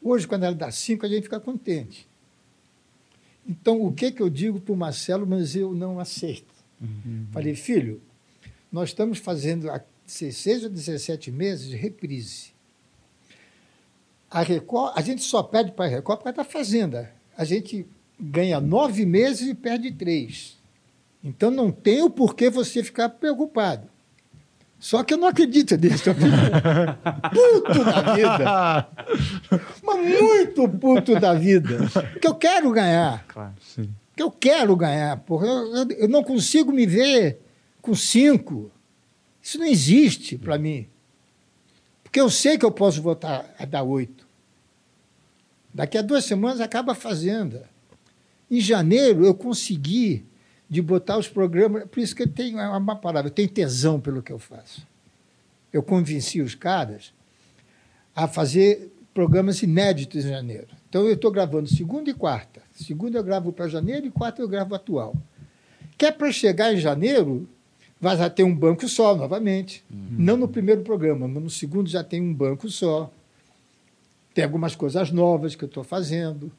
Hoje, 0.00 0.28
quando 0.28 0.44
ela 0.44 0.54
dá 0.54 0.70
cinco, 0.70 1.04
a 1.04 1.08
gente 1.08 1.24
fica 1.24 1.40
contente. 1.40 2.06
Então, 3.44 3.84
o 3.84 3.92
que, 3.92 4.12
que 4.12 4.22
eu 4.22 4.30
digo 4.30 4.60
para 4.60 4.72
o 4.72 4.76
Marcelo, 4.76 5.26
mas 5.26 5.56
eu 5.56 5.74
não 5.74 5.98
aceito? 5.98 6.54
Falei, 7.32 7.56
filho, 7.56 8.00
nós 8.70 8.90
estamos 8.90 9.18
fazendo 9.18 9.68
há 9.68 9.82
16 10.06 10.62
ou 10.62 10.70
17 10.70 11.32
meses 11.32 11.70
de 11.70 11.74
reprise. 11.76 12.52
A 14.30 14.42
Record, 14.42 14.92
a 14.96 15.02
gente 15.02 15.22
só 15.22 15.42
pede 15.42 15.72
para 15.72 15.86
a 15.86 15.88
Record 15.88 16.18
por 16.18 16.24
causa 16.26 16.36
da 16.36 16.44
Fazenda. 16.44 17.12
A 17.36 17.44
gente 17.44 17.84
ganha 18.30 18.60
nove 18.60 19.04
meses 19.04 19.48
e 19.48 19.54
perde 19.54 19.90
três. 19.92 20.56
Então 21.22 21.50
não 21.50 21.70
tem 21.70 22.02
o 22.02 22.10
porquê 22.10 22.50
você 22.50 22.82
ficar 22.82 23.08
preocupado. 23.08 23.88
Só 24.78 25.02
que 25.02 25.14
eu 25.14 25.18
não 25.18 25.28
acredito 25.28 25.76
nisso. 25.76 26.10
Eu 26.10 26.14
fico 26.14 26.26
puto 27.32 27.84
da 27.84 28.14
vida. 28.14 28.88
Mas 29.82 30.20
muito 30.20 30.68
puto 30.68 31.18
da 31.18 31.32
vida. 31.32 31.78
Porque 32.12 32.26
eu 32.26 32.34
quero 32.34 32.70
ganhar. 32.70 33.24
Claro. 33.26 33.54
Sim. 33.62 33.88
Porque 34.10 34.22
eu 34.22 34.30
quero 34.30 34.76
ganhar. 34.76 35.16
Porra. 35.20 35.46
Eu, 35.46 35.74
eu- 35.76 35.90
eu 35.92 36.08
não 36.08 36.22
consigo 36.22 36.70
me 36.70 36.84
ver 36.84 37.40
com 37.80 37.94
cinco. 37.94 38.70
Isso 39.42 39.58
não 39.58 39.64
existe 39.66 40.36
para 40.36 40.58
mim. 40.58 40.86
Porque 42.02 42.20
eu 42.20 42.28
sei 42.28 42.58
que 42.58 42.64
eu 42.66 42.70
posso 42.70 43.00
voltar 43.00 43.54
a 43.58 43.64
dar 43.64 43.82
oito. 43.82 44.26
Daqui 45.72 45.96
a 45.96 46.02
duas 46.02 46.26
semanas 46.26 46.60
acaba 46.60 46.92
a 46.92 46.94
Fazenda. 46.94 47.68
Em 48.54 48.60
janeiro 48.60 49.26
eu 49.26 49.34
consegui 49.34 50.24
de 50.70 50.80
botar 50.80 51.18
os 51.18 51.28
programas. 51.28 51.88
Por 51.88 51.98
isso 51.98 52.14
que 52.14 52.22
eu 52.22 52.28
tenho 52.28 52.60
é 52.60 52.68
uma 52.68 52.94
palavra, 52.94 53.26
eu 53.26 53.34
tenho 53.34 53.48
tesão 53.48 53.98
pelo 54.00 54.22
que 54.22 54.32
eu 54.32 54.38
faço. 54.38 54.86
Eu 55.72 55.82
convenci 55.82 56.40
os 56.40 56.54
caras 56.54 57.12
a 58.14 58.28
fazer 58.28 58.92
programas 59.12 59.60
inéditos 59.60 60.24
em 60.24 60.28
janeiro. 60.28 60.68
Então 60.88 61.02
eu 61.02 61.14
estou 61.14 61.32
gravando 61.32 61.68
segunda 61.68 62.08
e 62.08 62.14
quarta. 62.14 62.62
Segunda 62.72 63.18
eu 63.18 63.24
gravo 63.24 63.52
para 63.52 63.66
janeiro 63.66 64.06
e 64.06 64.10
quarta 64.10 64.40
eu 64.40 64.46
gravo 64.46 64.72
atual. 64.72 65.16
Que 65.98 66.06
é 66.06 66.12
para 66.12 66.30
chegar 66.30 66.72
em 66.72 66.78
janeiro, 66.78 67.48
vai 68.00 68.16
já 68.16 68.30
ter 68.30 68.44
um 68.44 68.54
banco 68.54 68.88
só 68.88 69.16
novamente. 69.16 69.84
Não 69.90 70.36
no 70.36 70.46
primeiro 70.46 70.82
programa, 70.82 71.26
mas 71.26 71.42
no 71.42 71.50
segundo 71.50 71.90
já 71.90 72.04
tem 72.04 72.22
um 72.22 72.32
banco 72.32 72.70
só. 72.70 73.12
Tem 74.32 74.44
algumas 74.44 74.76
coisas 74.76 75.10
novas 75.10 75.56
que 75.56 75.64
eu 75.64 75.68
estou 75.68 75.82
fazendo. 75.82 76.52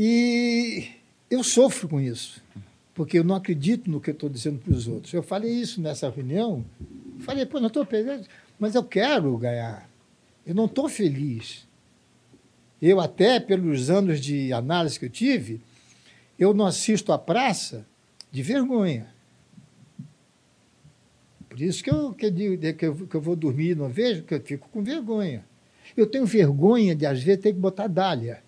E 0.00 0.90
eu 1.28 1.42
sofro 1.42 1.88
com 1.88 2.00
isso, 2.00 2.40
porque 2.94 3.18
eu 3.18 3.24
não 3.24 3.34
acredito 3.34 3.90
no 3.90 4.00
que 4.00 4.10
eu 4.10 4.14
estou 4.14 4.30
dizendo 4.30 4.60
para 4.60 4.72
os 4.72 4.86
outros. 4.86 5.12
Eu 5.12 5.24
falei 5.24 5.50
isso 5.50 5.80
nessa 5.80 6.08
reunião, 6.08 6.64
falei, 7.18 7.44
pô, 7.44 7.58
não 7.58 7.66
estou 7.66 7.84
perdendo, 7.84 8.24
mas 8.60 8.76
eu 8.76 8.84
quero 8.84 9.36
ganhar. 9.36 9.90
Eu 10.46 10.54
não 10.54 10.66
estou 10.66 10.88
feliz. 10.88 11.66
Eu 12.80 13.00
até, 13.00 13.40
pelos 13.40 13.90
anos 13.90 14.20
de 14.20 14.52
análise 14.52 15.00
que 15.00 15.06
eu 15.06 15.10
tive, 15.10 15.60
eu 16.38 16.54
não 16.54 16.66
assisto 16.66 17.12
à 17.12 17.18
praça 17.18 17.84
de 18.30 18.40
vergonha. 18.40 19.08
Por 21.48 21.60
isso 21.60 21.82
que 21.82 21.90
eu, 21.90 22.14
que 22.14 22.30
que 22.72 22.86
eu, 22.86 22.94
que 22.94 23.16
eu 23.16 23.20
vou 23.20 23.34
dormir 23.34 23.70
e 23.70 23.74
não 23.74 23.88
vejo, 23.88 24.22
que 24.22 24.34
eu 24.34 24.40
fico 24.40 24.68
com 24.68 24.80
vergonha. 24.80 25.44
Eu 25.96 26.06
tenho 26.06 26.24
vergonha 26.24 26.94
de, 26.94 27.04
às 27.04 27.20
vezes, 27.20 27.42
ter 27.42 27.52
que 27.52 27.58
botar 27.58 27.88
dália. 27.88 28.46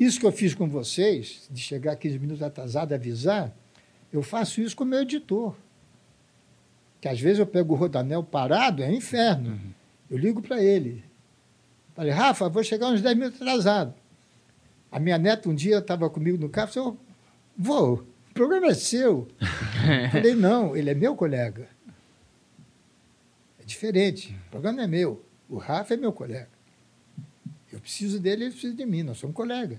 Isso 0.00 0.18
que 0.18 0.24
eu 0.24 0.32
fiz 0.32 0.54
com 0.54 0.66
vocês, 0.66 1.46
de 1.50 1.60
chegar 1.60 1.94
15 1.94 2.18
minutos 2.18 2.42
atrasado 2.42 2.92
e 2.92 2.94
avisar, 2.94 3.54
eu 4.10 4.22
faço 4.22 4.62
isso 4.62 4.74
com 4.74 4.82
o 4.82 4.86
meu 4.86 5.02
editor. 5.02 5.54
Que 7.02 7.08
às 7.08 7.20
vezes 7.20 7.38
eu 7.38 7.46
pego 7.46 7.74
o 7.74 7.76
rodanel 7.76 8.24
parado, 8.24 8.82
é 8.82 8.90
inferno. 8.90 9.60
Eu 10.10 10.16
ligo 10.16 10.40
para 10.40 10.62
ele. 10.62 11.04
Falei, 11.94 12.12
Rafa, 12.12 12.48
vou 12.48 12.64
chegar 12.64 12.88
uns 12.88 13.02
10 13.02 13.14
minutos 13.14 13.42
atrasado. 13.42 13.94
A 14.90 14.98
minha 14.98 15.18
neta 15.18 15.50
um 15.50 15.54
dia 15.54 15.78
estava 15.78 16.08
comigo 16.08 16.38
no 16.38 16.48
carro 16.48 16.70
e 16.70 16.72
falou, 16.72 16.98
vou, 17.54 18.06
o 18.30 18.34
programa 18.34 18.68
é 18.68 18.74
seu. 18.74 19.28
Falei, 20.10 20.34
não, 20.34 20.74
ele 20.74 20.88
é 20.88 20.94
meu 20.94 21.14
colega. 21.14 21.68
É 23.60 23.64
diferente, 23.66 24.34
o 24.46 24.50
programa 24.50 24.82
é 24.82 24.86
meu. 24.86 25.22
O 25.46 25.58
Rafa 25.58 25.92
é 25.92 25.96
meu 25.98 26.12
colega. 26.12 26.48
Eu 27.72 27.80
preciso 27.80 28.18
dele, 28.18 28.44
ele 28.44 28.50
precisa 28.52 28.74
de 28.74 28.84
mim, 28.86 29.02
nós 29.02 29.18
somos 29.18 29.34
colegas. 29.34 29.78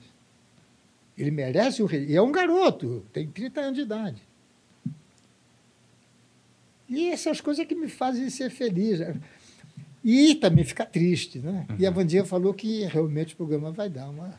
Ele 1.17 1.31
merece 1.31 1.83
o 1.83 1.85
re... 1.85 2.05
E 2.05 2.15
é 2.15 2.21
um 2.21 2.31
garoto, 2.31 3.05
tem 3.11 3.27
30 3.27 3.61
anos 3.61 3.75
de 3.75 3.81
idade. 3.81 4.21
E 6.89 7.09
essas 7.09 7.39
coisas 7.39 7.65
que 7.65 7.75
me 7.75 7.87
fazem 7.87 8.29
ser 8.29 8.49
feliz. 8.49 8.99
E 10.03 10.35
também 10.35 10.63
ficar 10.63 10.85
triste, 10.85 11.39
né? 11.39 11.65
E 11.79 11.85
a 11.85 11.91
Vandinha 11.91 12.25
falou 12.25 12.53
que 12.53 12.83
realmente 12.85 13.33
o 13.33 13.37
programa 13.37 13.71
vai 13.71 13.89
dar 13.89 14.09
uma. 14.09 14.33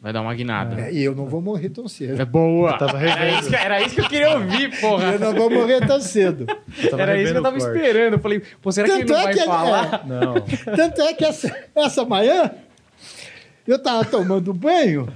Vai 0.00 0.12
dar 0.12 0.20
uma 0.20 0.34
guinada. 0.34 0.82
É, 0.82 0.92
e 0.92 1.02
eu 1.02 1.16
não 1.16 1.26
vou 1.26 1.40
morrer 1.40 1.70
tão 1.70 1.86
É 1.86 1.88
cedo. 1.88 2.26
boa. 2.26 2.72
Eu 2.72 2.78
tava 2.78 3.00
Era 3.00 3.40
isso, 3.40 3.48
que, 3.48 3.56
era 3.56 3.82
isso 3.82 3.94
que 3.94 4.00
eu 4.02 4.08
queria 4.08 4.38
ouvir, 4.38 4.78
porra. 4.80 5.12
Eu 5.14 5.18
não 5.18 5.34
vou 5.34 5.50
morrer 5.50 5.84
tão 5.84 5.98
cedo. 6.00 6.46
Era 6.96 7.20
isso 7.20 7.32
que 7.32 7.38
eu 7.38 7.42
tava 7.42 7.58
corte. 7.58 7.76
esperando. 7.76 8.12
Eu 8.12 8.18
falei, 8.20 8.42
pô, 8.62 8.70
será 8.70 8.86
que 8.86 8.92
ele 8.94 9.04
Tanto 9.04 9.12
não 9.12 9.20
é 9.20 9.24
vai 9.24 9.34
que 9.34 9.44
falar? 9.44 10.06
Não. 10.06 10.34
Tanto 10.76 11.00
é 11.02 11.14
que 11.14 11.24
essa, 11.24 11.68
essa 11.74 12.04
manhã 12.04 12.52
eu 13.66 13.76
estava 13.76 14.04
tomando 14.04 14.52
banho. 14.52 15.12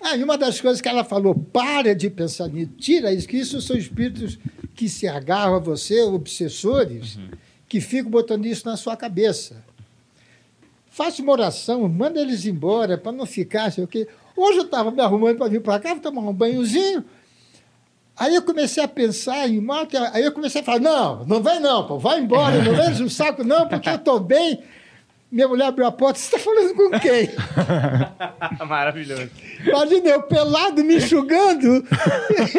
Aí 0.00 0.22
uma 0.22 0.38
das 0.38 0.60
coisas 0.60 0.80
que 0.80 0.88
ela 0.88 1.04
falou, 1.04 1.34
para 1.34 1.94
de 1.94 2.08
pensar 2.08 2.48
nisso, 2.48 2.72
tira 2.78 3.12
isso, 3.12 3.28
que 3.28 3.36
isso 3.36 3.60
são 3.60 3.76
espíritos 3.76 4.38
que 4.74 4.88
se 4.88 5.08
agarram 5.08 5.56
a 5.56 5.58
você, 5.58 6.02
obsessores, 6.02 7.18
que 7.68 7.80
ficam 7.80 8.10
botando 8.10 8.46
isso 8.46 8.66
na 8.66 8.76
sua 8.76 8.96
cabeça. 8.96 9.64
Faça 10.88 11.20
uma 11.20 11.32
oração, 11.32 11.86
manda 11.88 12.20
eles 12.20 12.46
embora 12.46 12.96
para 12.96 13.12
não 13.12 13.26
ficar, 13.26 13.70
sei 13.70 13.84
o 13.84 13.88
quê. 13.88 14.08
Hoje 14.36 14.58
eu 14.58 14.64
estava 14.64 14.90
me 14.90 15.00
arrumando 15.00 15.36
para 15.36 15.48
vir 15.48 15.60
para 15.60 15.78
cá, 15.78 15.90
vou 15.90 16.00
tomar 16.00 16.22
um 16.22 16.32
banhozinho. 16.32 17.04
Aí 18.16 18.34
eu 18.34 18.42
comecei 18.42 18.82
a 18.82 18.88
pensar 18.88 19.46
em 19.46 19.60
morte, 19.60 19.94
aí 19.94 20.24
eu 20.24 20.32
comecei 20.32 20.62
a 20.62 20.64
falar, 20.64 20.80
não, 20.80 21.24
não 21.26 21.42
vem 21.42 21.60
não, 21.60 21.86
pô, 21.86 21.98
vai 21.98 22.18
embora, 22.18 22.62
não 22.62 22.74
vem 22.74 22.98
no 22.98 23.10
saco 23.10 23.44
não, 23.44 23.68
porque 23.68 23.90
eu 23.90 23.96
estou 23.96 24.18
bem. 24.18 24.62
Minha 25.36 25.48
mulher 25.48 25.66
abriu 25.66 25.84
a 25.84 25.92
porta, 25.92 26.18
você 26.18 26.34
está 26.34 26.38
falando 26.38 26.74
com 26.74 26.98
quem? 26.98 27.28
Maravilhoso. 28.66 29.28
Imagina 29.66 30.08
eu 30.08 30.22
pelado, 30.22 30.82
me 30.82 30.96
enxugando. 30.96 31.86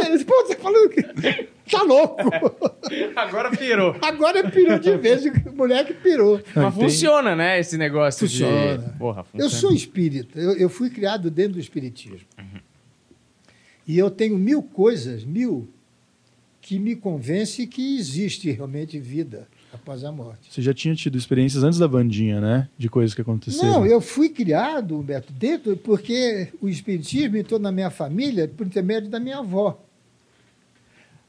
Eles, 0.05 0.23
pô, 0.23 0.45
você 0.45 0.53
tá 0.53 0.61
falando 0.61 0.89
que 0.89 1.01
tá 1.71 1.81
louco. 1.81 2.21
Agora 3.15 3.49
pirou. 3.49 3.95
Agora 3.99 4.47
pirou 4.51 4.77
de 4.77 4.95
vez, 4.95 5.25
o 5.25 5.55
moleque 5.55 5.95
pirou. 5.95 6.39
Mas 6.55 6.75
funciona, 6.75 7.35
né, 7.35 7.59
esse 7.59 7.79
negócio 7.79 8.27
Funciona. 8.27 8.77
de... 8.77 8.89
Porra, 8.99 9.23
funciona. 9.23 9.43
Eu 9.43 9.49
sou 9.49 9.73
espírita, 9.73 10.39
eu, 10.39 10.55
eu 10.57 10.69
fui 10.69 10.91
criado 10.91 11.31
dentro 11.31 11.53
do 11.53 11.59
espiritismo. 11.59 12.19
E 13.87 13.97
eu 13.97 14.11
tenho 14.11 14.37
mil 14.37 14.61
coisas, 14.61 15.23
mil, 15.23 15.67
que 16.61 16.77
me 16.77 16.95
convencem 16.95 17.65
que 17.65 17.97
existe 17.97 18.51
realmente 18.51 18.99
vida 18.99 19.47
após 19.81 20.03
a 20.03 20.11
morte. 20.11 20.51
Você 20.51 20.61
já 20.61 20.73
tinha 20.73 20.93
tido 20.95 21.17
experiências 21.17 21.63
antes 21.63 21.79
da 21.79 21.87
Vandinha, 21.87 22.41
né? 22.41 22.69
De 22.77 22.89
coisas 22.89 23.15
que 23.15 23.21
aconteceram. 23.21 23.71
Não, 23.71 23.85
eu 23.85 24.01
fui 24.01 24.29
criado, 24.29 24.97
Humberto, 24.99 25.31
dentro, 25.31 25.77
porque 25.77 26.49
o 26.61 26.67
espiritismo 26.67 27.37
entrou 27.37 27.59
na 27.59 27.71
minha 27.71 27.89
família 27.89 28.47
por 28.47 28.67
intermédio 28.67 29.09
da 29.09 29.19
minha 29.19 29.39
avó. 29.39 29.81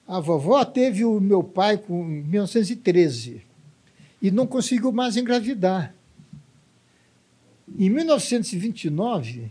A 0.07 0.21
vovó 0.21 0.65
teve 0.65 1.05
o 1.05 1.21
meu 1.21 1.45
pai 1.45 1.77
com, 1.77 2.03
em 2.03 2.23
1913 2.23 3.43
e 4.23 4.31
não 4.31 4.47
conseguiu 4.47 4.91
mais 4.91 5.17
engravidar. 5.17 5.95
Em 7.79 7.91
1929, 7.91 9.51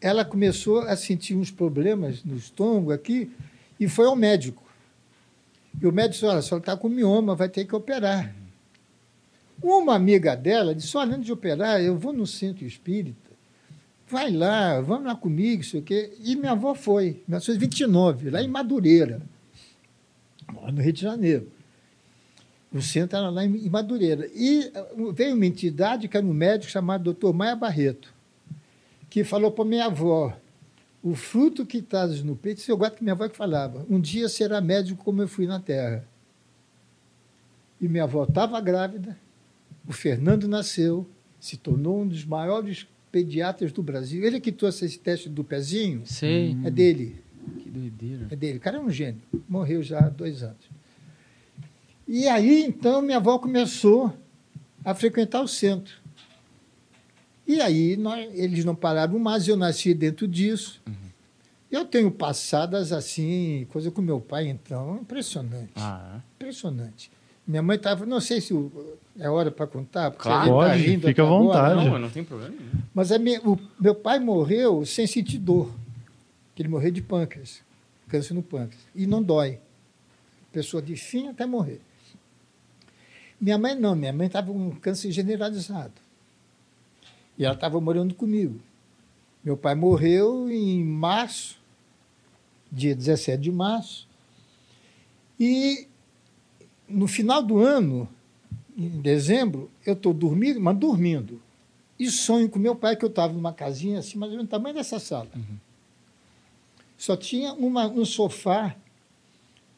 ela 0.00 0.24
começou 0.24 0.80
a 0.80 0.96
sentir 0.96 1.34
uns 1.34 1.50
problemas 1.50 2.24
no 2.24 2.36
estômago 2.36 2.92
aqui 2.92 3.30
e 3.78 3.88
foi 3.88 4.06
ao 4.06 4.16
médico. 4.16 4.69
E 5.78 5.86
o 5.86 5.92
médico 5.92 6.12
disse: 6.14 6.26
Olha, 6.26 6.38
a 6.38 6.42
senhora 6.42 6.62
está 6.62 6.76
com 6.76 6.88
mioma, 6.88 7.34
vai 7.34 7.48
ter 7.48 7.64
que 7.64 7.74
operar. 7.74 8.34
Uma 9.62 9.94
amiga 9.94 10.34
dela 10.34 10.74
disse: 10.74 10.96
Olha, 10.96 11.14
antes 11.14 11.26
de 11.26 11.32
operar, 11.32 11.80
eu 11.80 11.98
vou 11.98 12.12
no 12.12 12.26
centro 12.26 12.64
espírita, 12.64 13.30
vai 14.08 14.30
lá, 14.30 14.80
vamos 14.80 15.06
lá 15.06 15.14
comigo, 15.14 15.62
sei 15.62 15.80
o 15.80 15.82
quê. 15.82 16.12
E 16.24 16.34
minha 16.34 16.52
avó 16.52 16.74
foi, 16.74 17.08
em 17.08 17.24
1929, 17.28 18.30
lá 18.30 18.42
em 18.42 18.48
Madureira, 18.48 19.20
lá 20.54 20.72
no 20.72 20.80
Rio 20.80 20.92
de 20.92 21.02
Janeiro. 21.02 21.52
O 22.72 22.80
centro 22.80 23.18
era 23.18 23.30
lá 23.30 23.44
em 23.44 23.68
Madureira. 23.68 24.30
E 24.34 24.72
uh, 24.96 25.12
veio 25.12 25.34
uma 25.34 25.46
entidade 25.46 26.06
que 26.06 26.16
era 26.16 26.24
um 26.24 26.32
médico 26.32 26.70
chamado 26.70 27.04
doutor 27.04 27.34
Maia 27.34 27.56
Barreto, 27.56 28.14
que 29.08 29.24
falou 29.24 29.50
para 29.50 29.64
minha 29.64 29.86
avó: 29.86 30.36
o 31.02 31.14
fruto 31.14 31.64
que 31.64 31.78
estás 31.78 32.22
no 32.22 32.36
peito, 32.36 32.62
eu 32.68 32.76
gosto 32.76 32.96
que 32.96 33.02
minha 33.02 33.14
avó 33.14 33.28
que 33.28 33.36
falava, 33.36 33.86
um 33.88 34.00
dia 34.00 34.28
será 34.28 34.60
médico 34.60 35.02
como 35.02 35.22
eu 35.22 35.28
fui 35.28 35.46
na 35.46 35.58
terra. 35.58 36.06
E 37.80 37.88
minha 37.88 38.04
avó 38.04 38.24
estava 38.24 38.60
grávida, 38.60 39.18
o 39.86 39.92
Fernando 39.92 40.46
nasceu, 40.46 41.08
se 41.38 41.56
tornou 41.56 42.02
um 42.02 42.06
dos 42.06 42.24
maiores 42.24 42.86
pediatras 43.10 43.72
do 43.72 43.82
Brasil. 43.82 44.22
Ele 44.24 44.38
que 44.38 44.52
trouxe 44.52 44.84
esse 44.84 44.98
teste 44.98 45.28
do 45.28 45.42
pezinho, 45.42 46.02
Sei. 46.04 46.56
é 46.64 46.70
dele. 46.70 47.16
Que 47.58 47.70
doideira. 47.70 48.26
É 48.30 48.36
dele. 48.36 48.58
O 48.58 48.60
cara 48.60 48.76
é 48.76 48.80
um 48.80 48.90
gênio. 48.90 49.22
Morreu 49.48 49.82
já 49.82 50.00
há 50.00 50.08
dois 50.08 50.42
anos. 50.42 50.68
E 52.06 52.28
aí, 52.28 52.64
então, 52.64 53.00
minha 53.00 53.16
avó 53.16 53.38
começou 53.38 54.14
a 54.84 54.94
frequentar 54.94 55.40
o 55.40 55.48
centro. 55.48 55.99
E 57.50 57.60
aí, 57.60 57.96
nós, 57.96 58.28
eles 58.32 58.64
não 58.64 58.76
pararam 58.76 59.18
mais, 59.18 59.48
eu 59.48 59.56
nasci 59.56 59.92
dentro 59.92 60.28
disso. 60.28 60.80
Eu 61.68 61.84
tenho 61.84 62.08
passadas 62.10 62.92
assim, 62.92 63.66
coisa 63.70 63.90
com 63.90 64.00
meu 64.00 64.20
pai, 64.20 64.46
então, 64.46 64.98
impressionante. 65.02 65.72
Ah, 65.74 66.20
Impressionante. 66.36 67.10
Minha 67.46 67.60
mãe 67.62 67.76
estava, 67.76 68.06
não 68.06 68.20
sei 68.20 68.40
se 68.40 68.54
é 69.18 69.28
hora 69.28 69.50
para 69.50 69.66
contar, 69.66 70.12
porque 70.12 70.22
Claro. 70.22 70.46
tá 70.46 70.52
Pode, 70.54 70.80
rindo 70.80 71.08
fica 71.08 71.22
à 71.22 71.26
agora, 71.26 71.42
vontade. 71.74 71.90
Não, 71.90 71.98
não 71.98 72.10
tem 72.10 72.22
problema 72.22 72.54
nenhum. 72.56 72.70
Mas 72.94 73.10
a 73.10 73.18
minha- 73.18 73.40
o 73.40 73.58
meu 73.80 73.96
pai 73.96 74.20
morreu 74.20 74.86
sem 74.86 75.04
sentir 75.08 75.38
dor. 75.38 75.74
Que 76.54 76.62
ele 76.62 76.68
morreu 76.68 76.92
de 76.92 77.02
pâncreas, 77.02 77.62
câncer 78.08 78.32
no 78.34 78.42
pâncreas. 78.44 78.80
E 78.94 79.06
não 79.08 79.20
dói. 79.22 79.58
Pessoa 80.52 80.80
de 80.80 80.94
fim 80.94 81.26
até 81.28 81.44
morrer. 81.46 81.80
Minha 83.40 83.58
mãe 83.58 83.74
não, 83.74 83.96
minha 83.96 84.12
mãe 84.12 84.28
estava 84.28 84.52
com 84.52 84.68
um 84.68 84.70
câncer 84.70 85.10
generalizado. 85.10 85.94
E 87.40 87.44
ela 87.46 87.54
estava 87.54 87.80
morando 87.80 88.14
comigo. 88.14 88.60
Meu 89.42 89.56
pai 89.56 89.74
morreu 89.74 90.50
em 90.50 90.84
março, 90.84 91.58
dia 92.70 92.94
17 92.94 93.42
de 93.42 93.50
março. 93.50 94.06
E 95.38 95.88
no 96.86 97.06
final 97.08 97.42
do 97.42 97.58
ano, 97.58 98.06
em 98.76 99.00
dezembro, 99.00 99.70
eu 99.86 99.94
estou 99.94 100.12
dormindo, 100.12 100.60
mas 100.60 100.76
dormindo. 100.76 101.40
E 101.98 102.10
sonho 102.10 102.46
com 102.46 102.58
meu 102.58 102.76
pai, 102.76 102.94
que 102.94 103.06
eu 103.06 103.08
estava 103.08 103.32
numa 103.32 103.54
casinha 103.54 104.00
assim, 104.00 104.18
mais 104.18 104.32
ou 104.32 104.36
menos 104.36 104.46
do 104.46 104.50
tamanho 104.50 104.74
dessa 104.74 104.98
sala. 104.98 105.30
Só 106.98 107.16
tinha 107.16 107.54
uma, 107.54 107.86
um 107.86 108.04
sofá, 108.04 108.76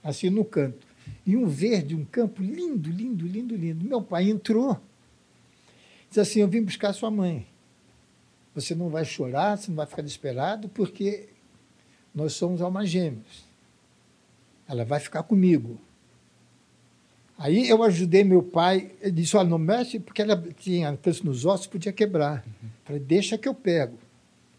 assim, 0.03 0.31
no 0.31 0.45
canto. 0.45 0.85
E 1.25 1.37
um 1.37 1.47
verde, 1.47 1.95
um 1.95 2.05
campo 2.05 2.43
lindo, 2.43 2.91
lindo, 2.91 3.25
lindo, 3.25 3.55
lindo. 3.55 3.85
Meu 3.85 4.03
pai 4.03 4.29
entrou, 4.29 4.81
disse 6.09 6.19
assim, 6.19 6.41
eu 6.41 6.49
vim 6.49 6.61
buscar 6.61 6.93
sua 6.93 7.09
mãe. 7.09 7.52
Você 8.55 8.75
não 8.75 8.89
vai 8.89 9.05
chorar, 9.05 9.57
você 9.57 9.71
não 9.71 9.77
vai 9.77 9.87
ficar 9.87 10.03
desesperado, 10.03 10.69
porque 10.69 11.29
nós 12.15 12.35
somos 12.35 12.61
almas 12.61 12.89
gêmeas. 12.89 13.45
Ela 14.69 14.85
vai 14.85 15.01
ficar 15.01 15.23
comigo. 15.23 15.79
Aí 17.39 17.69
eu 17.69 17.83
ajudei 17.83 18.23
meu 18.23 18.43
pai, 18.43 18.93
ele 19.01 19.13
disse, 19.13 19.37
olha, 19.37 19.49
não 19.49 19.59
mexe, 19.59 19.99
porque 19.99 20.23
ela 20.23 20.41
tinha 20.59 20.97
câncer 20.97 21.25
nos 21.25 21.45
ossos, 21.45 21.67
podia 21.67 21.93
quebrar. 21.93 22.45
Falei, 22.85 23.01
deixa 23.01 23.39
que 23.39 23.49
eu 23.49 23.55
pego. 23.55 23.99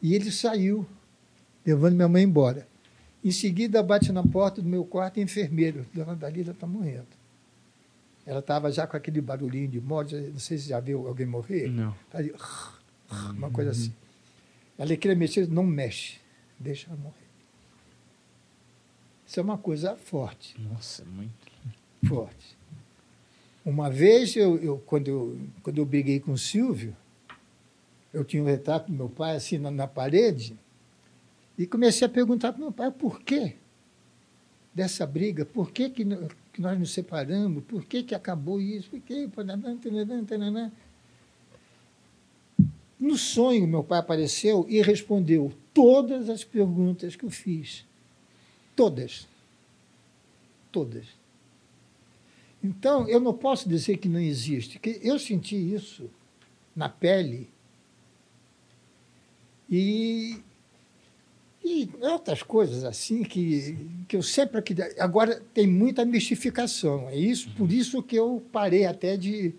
E 0.02 0.14
ele 0.14 0.32
saiu, 0.32 0.86
levando 1.66 1.96
minha 1.96 2.10
mãe 2.10 2.24
embora. 2.24 2.68
Em 3.24 3.32
seguida, 3.32 3.82
bate 3.82 4.12
na 4.12 4.22
porta 4.22 4.62
do 4.62 4.68
meu 4.68 4.84
quarto, 4.84 5.20
enfermeiro, 5.20 5.86
dona 5.94 6.14
Dalila 6.14 6.52
está 6.52 6.68
morrendo. 6.68 7.08
Ela 8.26 8.40
estava 8.40 8.72
já 8.72 8.86
com 8.86 8.98
aquele 8.98 9.22
barulhinho 9.22 9.68
de 9.70 9.80
morte, 9.80 10.16
não 10.16 10.40
sei 10.40 10.58
se 10.58 10.70
já 10.70 10.80
viu 10.80 11.08
alguém 11.08 11.26
morrer. 11.26 11.70
Não. 11.70 11.96
Ali, 12.14 12.34
uma 13.32 13.50
coisa 13.52 13.72
assim. 13.72 13.94
Ela 14.78 14.96
queria 14.98 15.16
mexer, 15.16 15.48
não 15.48 15.64
mexe, 15.64 16.20
deixa 16.60 16.88
ela 16.88 16.98
morrer. 16.98 17.16
Isso 19.26 19.40
é 19.40 19.44
uma 19.44 19.58
coisa 19.58 19.96
forte 19.96 20.60
Nossa, 20.62 21.04
muito. 21.06 21.34
forte. 22.08 22.58
Uma 23.66 23.90
vez, 23.90 24.36
eu, 24.36 24.58
eu, 24.58 24.78
quando, 24.80 25.08
eu, 25.08 25.40
quando 25.62 25.78
eu 25.78 25.86
briguei 25.86 26.20
com 26.20 26.34
o 26.34 26.38
Silvio, 26.38 26.96
eu 28.14 28.24
tinha 28.24 28.44
um 28.44 28.46
retrato 28.46 28.92
do 28.92 28.98
meu 28.98 29.10
pai 29.10 29.36
assim 29.36 29.58
na, 29.58 29.72
na 29.72 29.88
parede, 29.88 30.58
e 31.58 31.66
comecei 31.66 32.06
a 32.06 32.10
perguntar 32.10 32.52
para 32.52 32.62
meu 32.62 32.72
pai 32.72 32.92
por 32.92 33.22
quê 33.22 33.56
dessa 34.74 35.06
briga, 35.06 35.46
por 35.46 35.72
que, 35.72 35.90
que, 35.90 36.04
que 36.52 36.62
nós 36.62 36.78
nos 36.80 36.92
separamos, 36.92 37.64
por 37.64 37.86
que, 37.86 38.04
que 38.04 38.16
acabou 38.16 38.60
isso, 38.60 38.90
por 38.90 39.00
que. 39.02 39.28
tananã, 39.28 39.78
tananã, 39.78 40.26
tananã. 40.26 40.72
No 43.04 43.18
sonho, 43.18 43.68
meu 43.68 43.84
pai 43.84 44.00
apareceu 44.00 44.66
e 44.70 44.82
respondeu 44.82 45.52
todas 45.74 46.30
as 46.30 46.46
perguntas 46.46 47.18
que 47.18 47.26
eu 47.26 47.30
fiz. 47.30 47.86
Todas. 48.78 49.28
Todas. 50.72 51.08
Então, 52.64 53.06
eu 53.10 53.20
não 53.20 53.34
posso 53.34 53.68
dizer 53.68 53.98
que 53.98 54.08
não 54.08 54.22
existe, 54.22 54.80
que 54.80 55.02
eu 55.04 55.20
senti 55.20 55.54
isso 55.54 56.10
na 56.74 56.88
pele. 56.88 57.50
E, 59.70 60.38
e 61.62 61.90
outras 62.00 62.42
coisas 62.42 62.86
assim 62.86 63.22
que, 63.22 64.06
que 64.08 64.16
eu 64.16 64.24
sempre. 64.24 64.64
Agora, 64.98 65.44
tem 65.54 65.68
muita 65.68 66.06
mistificação. 66.06 67.10
É 67.10 67.18
isso, 67.18 67.50
por 67.58 67.70
isso 67.70 68.02
que 68.02 68.16
eu 68.16 68.42
parei 68.50 68.86
até 68.86 69.18
de. 69.18 69.54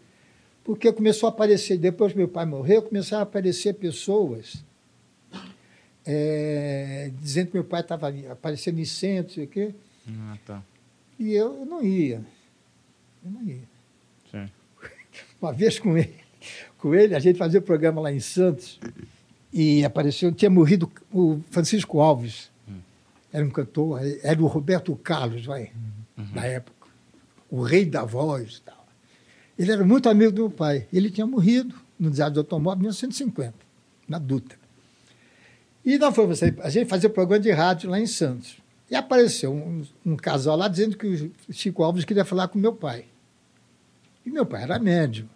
Porque 0.65 0.91
começou 0.93 1.29
a 1.29 1.31
aparecer, 1.31 1.77
depois 1.77 2.13
que 2.13 2.19
meu 2.19 2.29
pai 2.29 2.47
morreu, 2.47 2.83
começaram 2.83 3.21
a 3.21 3.25
aparecer 3.25 3.75
pessoas 3.75 4.65
eh, 6.07 7.11
dizendo 7.21 7.49
que 7.49 7.55
meu 7.55 7.65
pai 7.65 7.81
estava 7.81 8.13
aparecendo 8.31 8.79
em 8.79 8.85
centro, 8.85 9.29
não 9.29 9.35
sei 9.35 9.45
o 9.45 9.49
quê. 9.49 9.75
Ah, 10.09 10.39
tá. 10.45 10.63
E 11.19 11.33
eu, 11.33 11.61
eu 11.61 11.67
não 11.67 11.83
ia. 11.83 12.25
Eu 13.25 13.31
não 13.31 13.43
ia. 13.43 13.63
Sim. 14.31 14.51
Uma 15.41 15.53
vez 15.53 15.79
com 15.79 15.97
ele, 15.97 16.15
com 16.79 16.95
ele, 16.95 17.15
a 17.15 17.19
gente 17.19 17.39
fazia 17.39 17.61
o 17.61 17.63
programa 17.63 18.01
lá 18.01 18.13
em 18.13 18.21
Santos 18.21 18.81
e 19.53 19.85
apareceu, 19.85 20.33
tinha 20.33 20.51
morrido 20.51 20.91
o 21.13 21.41
Francisco 21.51 22.01
Alves. 22.01 22.53
Era 23.33 23.45
um 23.45 23.51
cantor, 23.51 24.01
era 24.23 24.41
o 24.41 24.47
Roberto 24.47 24.95
Carlos, 24.97 25.45
vai, 25.45 25.73
na 26.33 26.47
época. 26.47 26.87
O 27.51 27.63
rei 27.63 27.85
da 27.85 28.05
voz 28.05 28.61
tal. 28.61 28.74
Ele 29.59 29.71
era 29.71 29.85
muito 29.85 30.09
amigo 30.09 30.33
do 30.33 30.43
meu 30.43 30.51
pai. 30.51 30.87
Ele 30.93 31.11
tinha 31.11 31.27
morrido 31.27 31.75
no 31.99 32.11
desastre 32.11 32.35
do 32.35 32.41
automóvel 32.41 32.79
em 32.79 32.83
1950, 32.83 33.55
na 34.09 34.19
Dutra. 34.19 34.59
E 35.85 35.99
nós 35.99 36.15
fomos, 36.15 36.43
a 36.43 36.71
gente 36.71 36.89
fazia 36.89 37.11
programa 37.11 37.43
de 37.43 37.51
rádio 37.51 37.91
lá 37.91 38.01
em 38.01 38.07
Santos. 38.07 38.57
E 38.91 38.95
apareceu 38.95 39.53
um, 39.53 39.85
um 40.05 40.17
casal 40.17 40.57
lá 40.57 40.69
dizendo 40.69 40.97
que 40.97 41.07
o 41.07 41.53
Chico 41.53 41.83
Alves 41.83 42.05
queria 42.05 42.25
falar 42.25 42.49
com 42.49 42.59
meu 42.59 42.73
pai. 42.73 43.07
E 44.25 44.31
meu 44.31 44.47
pai 44.47 44.63
era 44.63 44.79
médium. 44.79 45.29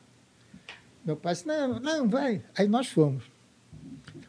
Meu 1.05 1.17
pai 1.17 1.35
disse, 1.35 1.47
não, 1.47 1.79
não, 1.81 2.09
vai. 2.09 2.43
Aí 2.57 2.67
nós 2.67 2.89
fomos. 2.89 3.25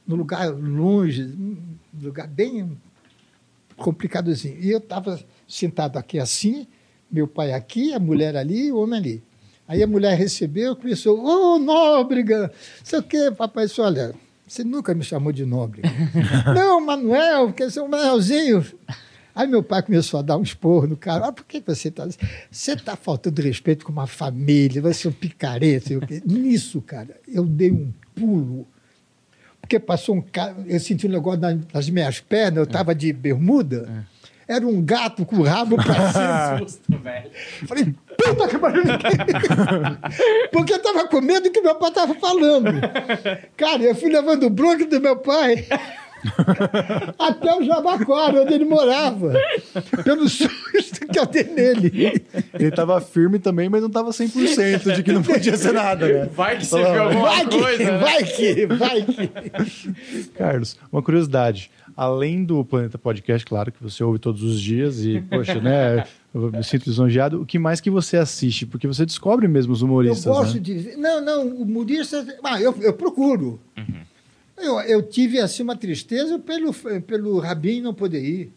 Num 0.06 0.16
lugar 0.16 0.50
longe, 0.50 1.24
um 1.24 1.58
lugar 2.02 2.28
bem 2.28 2.78
complicadozinho. 3.78 4.60
E 4.60 4.70
eu 4.70 4.80
estava 4.80 5.24
sentado 5.48 5.98
aqui 5.98 6.20
assim, 6.20 6.68
meu 7.10 7.28
pai 7.28 7.54
aqui, 7.54 7.94
a 7.94 8.00
mulher 8.00 8.36
ali 8.36 8.72
o 8.72 8.78
homem 8.78 9.00
ali. 9.00 9.24
Aí 9.70 9.84
a 9.84 9.88
mulher 9.88 10.18
recebeu, 10.18 10.76
começou, 10.76 11.24
ô, 11.24 11.54
oh, 11.54 11.60
nóbrega, 11.60 12.52
sei 12.84 12.98
o 12.98 13.04
quê. 13.04 13.30
Papai 13.30 13.68
disse, 13.68 13.80
olha, 13.80 14.16
você 14.48 14.64
nunca 14.64 14.96
me 14.96 15.04
chamou 15.04 15.32
de 15.32 15.46
nóbrega. 15.46 15.88
não, 16.56 16.84
Manuel, 16.84 17.50
porque 17.50 17.70
você 17.70 17.78
é 17.78 17.84
um 17.84 17.88
Manuelzinho. 17.88 18.66
Aí 19.36 19.48
meu 19.48 19.62
pai 19.62 19.84
começou 19.84 20.20
a 20.20 20.24
dar 20.24 20.38
um 20.38 20.42
esporro 20.42 20.88
no 20.88 20.98
cara. 20.98 21.28
Ah, 21.28 21.32
por 21.32 21.46
que 21.46 21.62
você 21.62 21.90
está. 21.90 22.08
Você 22.50 22.72
está 22.72 22.96
faltando 22.96 23.44
respeito 23.44 23.86
com 23.86 23.92
uma 23.92 24.08
família, 24.08 24.82
você 24.82 25.06
é 25.06 25.12
um 25.12 25.14
picareta. 25.14 25.94
Nisso, 26.26 26.82
cara, 26.82 27.16
eu 27.28 27.46
dei 27.46 27.72
um 27.72 27.94
pulo. 28.16 28.68
Porque 29.62 29.78
passou 29.80 30.16
um 30.16 30.22
cara. 30.22 30.56
Eu 30.66 30.80
senti 30.80 31.06
um 31.06 31.12
negócio 31.12 31.40
nas, 31.40 31.60
nas 31.72 31.90
minhas 31.92 32.20
pernas, 32.20 32.58
eu 32.58 32.64
estava 32.64 32.96
de 32.96 33.14
bermuda. 33.14 34.08
Era 34.50 34.66
um 34.66 34.82
gato 34.82 35.28
com 35.28 35.36
o 35.38 35.44
rabo 35.44 35.76
para 35.76 35.94
cima. 36.12 36.58
Susto, 36.58 36.98
velho. 36.98 37.30
Falei, 37.68 37.96
puta 38.18 38.48
que 38.48 38.58
pariu! 38.58 38.84
Porque 40.52 40.74
eu 40.74 40.78
estava 40.78 41.08
com 41.08 41.22
medo 41.22 41.44
do 41.44 41.52
que 41.52 41.62
meu 41.62 41.76
pai 41.76 41.90
estava 41.90 42.16
falando. 42.16 42.72
Cara, 43.56 43.84
eu 43.84 43.94
fui 43.94 44.10
levando 44.10 44.50
bronca 44.50 44.88
do 44.88 45.00
meu 45.00 45.18
pai 45.18 45.68
até 47.20 47.56
o 47.56 47.64
Jabaquara, 47.64 48.42
onde 48.42 48.54
ele 48.54 48.66
morava, 48.66 49.34
pelo 50.04 50.28
susto 50.28 51.08
que 51.12 51.20
eu 51.20 51.26
dei 51.28 51.44
nele. 51.44 52.24
Ele 52.54 52.72
tava 52.72 53.00
firme 53.00 53.40
também, 53.40 53.70
mas 53.70 53.82
não 53.84 53.90
tava 53.90 54.10
100% 54.10 54.96
de 54.96 55.04
que 55.04 55.12
não 55.12 55.22
podia 55.24 55.56
ser 55.56 55.74
nada, 55.74 56.08
né? 56.08 56.30
Vai 56.34 56.58
que 56.58 56.66
você 56.66 56.78
viu 56.78 57.04
alguma 57.04 57.30
Vai 57.30 57.46
que, 57.46 57.62
coisa, 57.62 57.84
né? 57.84 57.98
vai 58.00 58.24
que, 58.24 58.66
vai 58.66 59.02
que. 59.04 60.30
Carlos, 60.36 60.78
uma 60.92 61.02
curiosidade. 61.02 61.72
Além 62.02 62.46
do 62.46 62.64
Planeta 62.64 62.98
Podcast, 62.98 63.46
claro, 63.46 63.74
que 63.74 63.84
você 63.84 64.02
ouve 64.02 64.20
todos 64.20 64.42
os 64.42 64.62
dias 64.62 65.04
e, 65.04 65.20
poxa, 65.30 65.60
né? 65.60 66.06
Eu 66.34 66.50
me 66.50 66.64
sinto 66.64 66.86
lisonjeado. 66.86 67.42
O 67.42 67.46
que 67.46 67.60
mais 67.60 67.82
que 67.82 67.90
você 67.90 68.16
assiste? 68.16 68.66
Porque 68.66 68.88
você 68.88 69.06
descobre 69.06 69.50
mesmo 69.50 69.74
os 69.74 69.82
Eu 69.82 69.88
humoristas, 69.88 70.24
gosto 70.34 70.54
né? 70.54 70.60
de. 70.62 70.96
Não, 70.96 71.20
não, 71.20 71.46
o 71.48 71.64
humorista. 71.64 72.26
Ah, 72.42 72.62
eu, 72.62 72.74
eu 72.80 72.94
procuro. 72.94 73.60
Eu, 74.58 74.80
eu 74.80 75.02
tive 75.04 75.40
assim 75.40 75.62
uma 75.62 75.76
tristeza 75.76 76.40
pelo, 76.40 76.74
pelo 77.06 77.38
Rabin 77.40 77.82
não 77.82 77.94
poder 77.94 78.24
ir. 78.24 78.54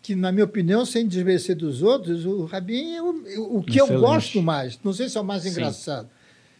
Que, 0.00 0.14
na 0.14 0.30
minha 0.30 0.44
opinião, 0.44 0.86
sem 0.86 1.04
desmerecer 1.04 1.56
dos 1.56 1.82
outros, 1.82 2.24
o 2.24 2.44
Rabin 2.44 2.94
é 2.94 3.02
o, 3.02 3.56
o 3.56 3.60
que 3.60 3.80
eu 3.80 3.86
Excelente. 3.86 4.00
gosto 4.00 4.40
mais. 4.40 4.78
Não 4.84 4.92
sei 4.92 5.08
se 5.08 5.18
é 5.18 5.20
o 5.20 5.24
mais 5.24 5.42
Sim. 5.42 5.48
engraçado. 5.50 6.08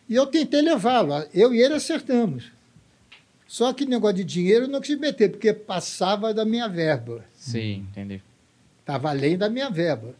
E 0.09 0.17
eu 0.17 0.27
tentei 0.27 0.63
levá-lo. 0.63 1.13
Eu 1.33 1.55
e 1.55 1.63
ele 1.63 1.75
acertamos. 1.75 2.51
Só 3.53 3.71
que 3.75 3.85
negócio 3.85 4.17
de 4.17 4.25
dinheiro 4.25 4.65
eu 4.65 4.69
não 4.69 4.81
quis 4.81 4.99
meter, 4.99 5.31
porque 5.31 5.53
passava 5.53 6.33
da 6.33 6.43
minha 6.43 6.67
verba. 6.67 7.23
Sim, 7.35 7.87
entendi. 7.91 8.23
Estava 8.81 9.11
além 9.11 9.37
da 9.37 9.51
minha 9.51 9.69
verba. 9.69 10.15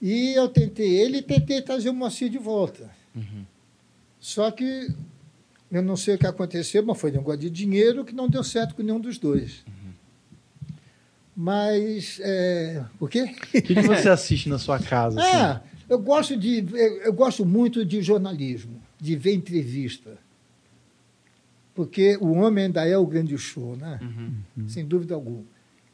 E 0.00 0.32
eu 0.32 0.48
tentei 0.48 0.96
ele 0.98 1.18
e 1.18 1.22
tentei 1.22 1.60
trazer 1.60 1.90
o 1.90 1.92
Moacir 1.92 2.30
de 2.30 2.38
volta. 2.38 2.90
Uhum. 3.14 3.44
Só 4.18 4.50
que 4.50 4.88
eu 5.70 5.82
não 5.82 5.94
sei 5.94 6.14
o 6.14 6.18
que 6.18 6.26
aconteceu, 6.26 6.82
mas 6.82 6.98
foi 6.98 7.10
negócio 7.10 7.38
de 7.38 7.50
dinheiro 7.50 8.02
que 8.02 8.14
não 8.14 8.26
deu 8.26 8.42
certo 8.42 8.74
com 8.74 8.82
nenhum 8.82 8.98
dos 8.98 9.18
dois. 9.18 9.62
Mas, 11.36 12.18
é, 12.22 12.82
o 12.98 13.06
quê? 13.06 13.24
O 13.24 13.50
que, 13.60 13.74
que 13.74 13.82
você 13.82 14.08
assiste 14.08 14.48
na 14.48 14.58
sua 14.58 14.78
casa? 14.78 15.20
assim? 15.20 15.36
Ah, 15.36 15.62
Eu 15.86 15.98
gosto, 15.98 16.34
de, 16.34 16.64
eu, 16.72 17.02
eu 17.02 17.12
gosto 17.12 17.44
muito 17.44 17.84
de 17.84 18.00
jornalismo, 18.00 18.80
de 18.98 19.14
ver 19.16 19.34
entrevista. 19.34 20.16
Porque 21.78 22.18
o 22.20 22.32
homem 22.32 22.64
ainda 22.64 22.84
é 22.84 22.98
o 22.98 23.06
grande 23.06 23.38
show, 23.38 23.76
né? 23.76 24.00
Uhum. 24.02 24.68
Sem 24.68 24.84
dúvida 24.84 25.14
alguma. 25.14 25.44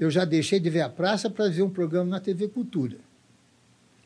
Eu 0.01 0.11
já 0.11 0.25
deixei 0.25 0.59
de 0.59 0.71
ver 0.71 0.81
a 0.81 0.89
praça 0.89 1.29
para 1.29 1.47
ver 1.51 1.61
um 1.61 1.69
programa 1.69 2.09
na 2.09 2.19
TV 2.19 2.49
Cultura, 2.49 2.97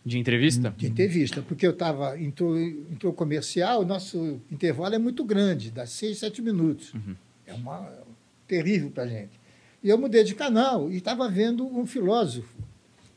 De 0.04 0.18
entrevista? 0.18 0.74
de 0.76 0.88
entrevista, 0.88 1.40
porque 1.40 1.64
eu 1.64 1.70
estava, 1.70 2.20
entrou, 2.20 2.58
entrou 2.58 3.12
comercial, 3.12 3.82
o 3.82 3.84
nosso 3.84 4.40
intervalo 4.50 4.96
é 4.96 4.98
muito 4.98 5.24
grande, 5.24 5.70
dá 5.70 5.86
seis, 5.86 6.18
sete 6.18 6.42
minutos. 6.42 6.92
Uhum. 6.94 7.14
É 7.46 7.54
uma 7.54 7.86
é 7.86 8.02
terrível 8.48 8.90
para 8.90 9.04
a 9.04 9.06
gente. 9.06 9.38
E 9.80 9.88
eu 9.88 9.96
mudei 9.96 10.24
de 10.24 10.34
canal 10.34 10.90
e 10.90 10.96
estava 10.96 11.28
vendo 11.28 11.64
um 11.64 11.86
filósofo, 11.86 12.56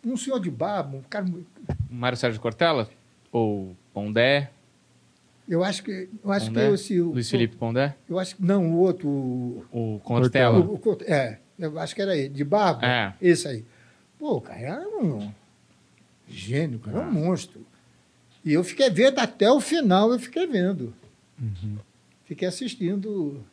um 0.06 0.16
senhor 0.16 0.40
de 0.40 0.52
barba, 0.52 0.98
um 0.98 1.02
cara. 1.02 1.26
Mário 1.90 2.16
Sérgio 2.16 2.40
Cortella? 2.40 2.88
Ou 3.32 3.76
Pondé? 3.92 4.52
Eu 5.48 5.64
acho 5.64 5.84
que 5.84 6.08
eu 6.24 6.32
acho 6.32 6.48
Pondé? 6.48 6.68
que 6.68 6.74
esse, 6.76 7.02
o- 7.02 7.12
Luiz 7.12 7.30
Felipe 7.30 7.56
Pondé? 7.58 7.96
Eu 8.10 8.18
acho 8.20 8.36
que 8.36 8.44
não, 8.44 8.72
o 8.74 8.78
outro, 8.78 9.08
o, 9.10 9.64
O 9.72 10.00
Cortella? 10.04 10.60
o- 10.60 10.76
o- 10.76 10.98
é, 11.06 11.40
eu 11.60 11.78
acho 11.80 11.94
que 11.96 12.02
era 12.02 12.16
ele, 12.16 12.30
de 12.30 12.44
barba, 12.44 12.86
É. 12.86 13.14
esse 13.22 13.48
aí. 13.48 13.66
Pô, 14.18 14.38
o 14.38 14.42
cara 14.42 14.60
era 14.60 14.88
um 15.04 15.32
gênio, 16.30 16.78
o 16.78 16.80
cara 16.82 17.00
era 17.00 17.08
um 17.08 17.12
monstro. 17.12 17.66
E 18.46 18.54
eu 18.54 18.64
fiquei 18.64 18.90
vendo 18.90 19.20
até 19.20 19.52
o 19.52 19.60
final, 19.60 20.12
eu 20.12 20.20
fiquei 20.20 20.48
vendo. 20.48 20.94
Fiquei 22.26 22.48
assistindo. 22.48 23.44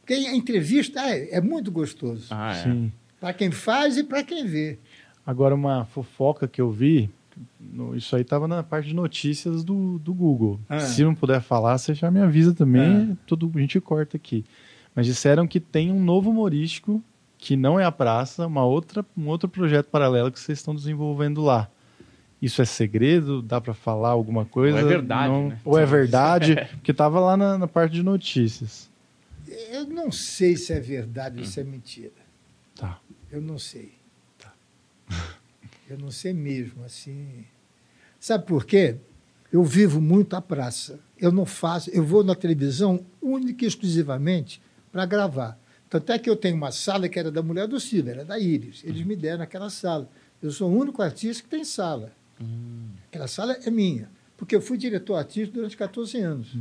Porque 0.00 0.14
a 0.14 0.34
entrevista 0.34 1.00
é, 1.00 1.36
é 1.36 1.40
muito 1.40 1.70
gostoso. 1.70 2.26
Ah, 2.30 2.52
é. 2.56 2.62
Sim. 2.64 2.92
Para 3.20 3.32
quem 3.32 3.50
faz 3.50 3.96
e 3.96 4.04
para 4.04 4.22
quem 4.24 4.46
vê. 4.46 4.78
Agora, 5.26 5.54
uma 5.54 5.84
fofoca 5.84 6.48
que 6.48 6.60
eu 6.60 6.70
vi, 6.70 7.08
no- 7.60 7.96
isso 7.96 8.14
aí 8.16 8.22
estava 8.22 8.46
na 8.48 8.62
parte 8.62 8.88
de 8.88 8.94
notícias 8.94 9.62
do, 9.64 9.98
do 9.98 10.12
Google. 10.14 10.58
Ah. 10.68 10.80
Se 10.80 11.02
não 11.04 11.14
puder 11.14 11.40
falar, 11.40 11.76
você 11.78 11.94
já 11.94 12.10
me 12.10 12.20
avisa 12.20 12.54
também, 12.54 13.12
Ah. 13.12 13.16
tudo, 13.26 13.50
a 13.54 13.58
gente 13.60 13.80
corta 13.80 14.16
aqui. 14.16 14.44
Mas 14.94 15.06
disseram 15.06 15.46
que 15.46 15.60
tem 15.60 15.90
um 15.92 16.02
novo 16.02 16.30
humorístico, 16.30 17.02
que 17.38 17.56
não 17.56 17.78
é 17.80 17.84
a 17.84 17.92
praça, 17.92 18.46
uma 18.46 18.64
outra, 18.64 19.04
um 19.16 19.28
outro 19.28 19.48
projeto 19.48 19.86
paralelo 19.86 20.30
que 20.30 20.38
vocês 20.40 20.58
estão 20.58 20.74
desenvolvendo 20.74 21.40
lá. 21.42 21.70
Isso 22.42 22.60
é 22.62 22.64
segredo? 22.64 23.40
Dá 23.42 23.60
para 23.60 23.74
falar 23.74 24.10
alguma 24.10 24.44
coisa? 24.44 24.78
Ou 24.78 24.82
é 24.82 24.86
verdade, 24.88 25.28
Não- 25.32 25.48
né? 25.50 25.58
Ou 25.64 25.78
é 25.78 25.84
verdade? 25.86 26.54
Porque 26.76 26.90
estava 26.90 27.20
lá 27.20 27.36
na, 27.36 27.58
na 27.58 27.66
parte 27.68 27.92
de 27.92 28.02
notícias. 28.02 28.90
Eu 29.70 29.86
não 29.86 30.10
sei 30.12 30.56
se 30.56 30.72
é 30.72 30.80
verdade 30.80 31.38
ou 31.40 31.44
se 31.44 31.60
é 31.60 31.64
mentira. 31.64 32.12
Tá. 32.74 32.98
Eu 33.30 33.40
não 33.42 33.58
sei. 33.58 33.92
Eu 35.90 35.98
não 35.98 36.12
sei 36.12 36.32
mesmo, 36.32 36.84
assim. 36.84 37.44
Sabe 38.20 38.46
por 38.46 38.64
quê? 38.64 38.96
Eu 39.52 39.64
vivo 39.64 40.00
muito 40.00 40.36
a 40.36 40.40
praça. 40.40 41.00
Eu 41.18 41.32
não 41.32 41.44
faço, 41.44 41.90
eu 41.90 42.04
vou 42.04 42.22
na 42.22 42.36
televisão 42.36 43.04
única 43.20 43.64
e 43.64 43.68
exclusivamente 43.68 44.62
para 44.92 45.04
gravar. 45.04 45.58
Tanto 45.88 46.12
é 46.12 46.18
que 46.18 46.30
eu 46.30 46.36
tenho 46.36 46.54
uma 46.54 46.70
sala 46.70 47.08
que 47.08 47.18
era 47.18 47.32
da 47.32 47.42
mulher 47.42 47.66
do 47.66 47.80
Silvio, 47.80 48.12
era 48.12 48.24
da 48.24 48.38
Iris. 48.38 48.84
Eles 48.84 49.02
me 49.02 49.16
deram 49.16 49.42
aquela 49.42 49.68
sala. 49.68 50.08
Eu 50.40 50.52
sou 50.52 50.70
o 50.70 50.78
único 50.78 51.02
artista 51.02 51.42
que 51.42 51.48
tem 51.48 51.64
sala. 51.64 52.12
Aquela 53.08 53.26
sala 53.26 53.54
é 53.54 53.70
minha, 53.70 54.08
porque 54.36 54.54
eu 54.54 54.62
fui 54.62 54.78
diretor 54.78 55.16
artístico 55.16 55.54
durante 55.54 55.76
14 55.76 56.18
anos. 56.18 56.54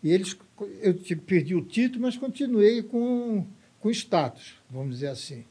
E 0.00 0.12
eles, 0.12 0.36
eu 0.80 0.94
perdi 1.26 1.56
o 1.56 1.62
título, 1.62 2.02
mas 2.02 2.16
continuei 2.16 2.84
com, 2.84 3.44
com 3.80 3.90
status, 3.90 4.54
vamos 4.70 4.94
dizer 4.94 5.08
assim. 5.08 5.44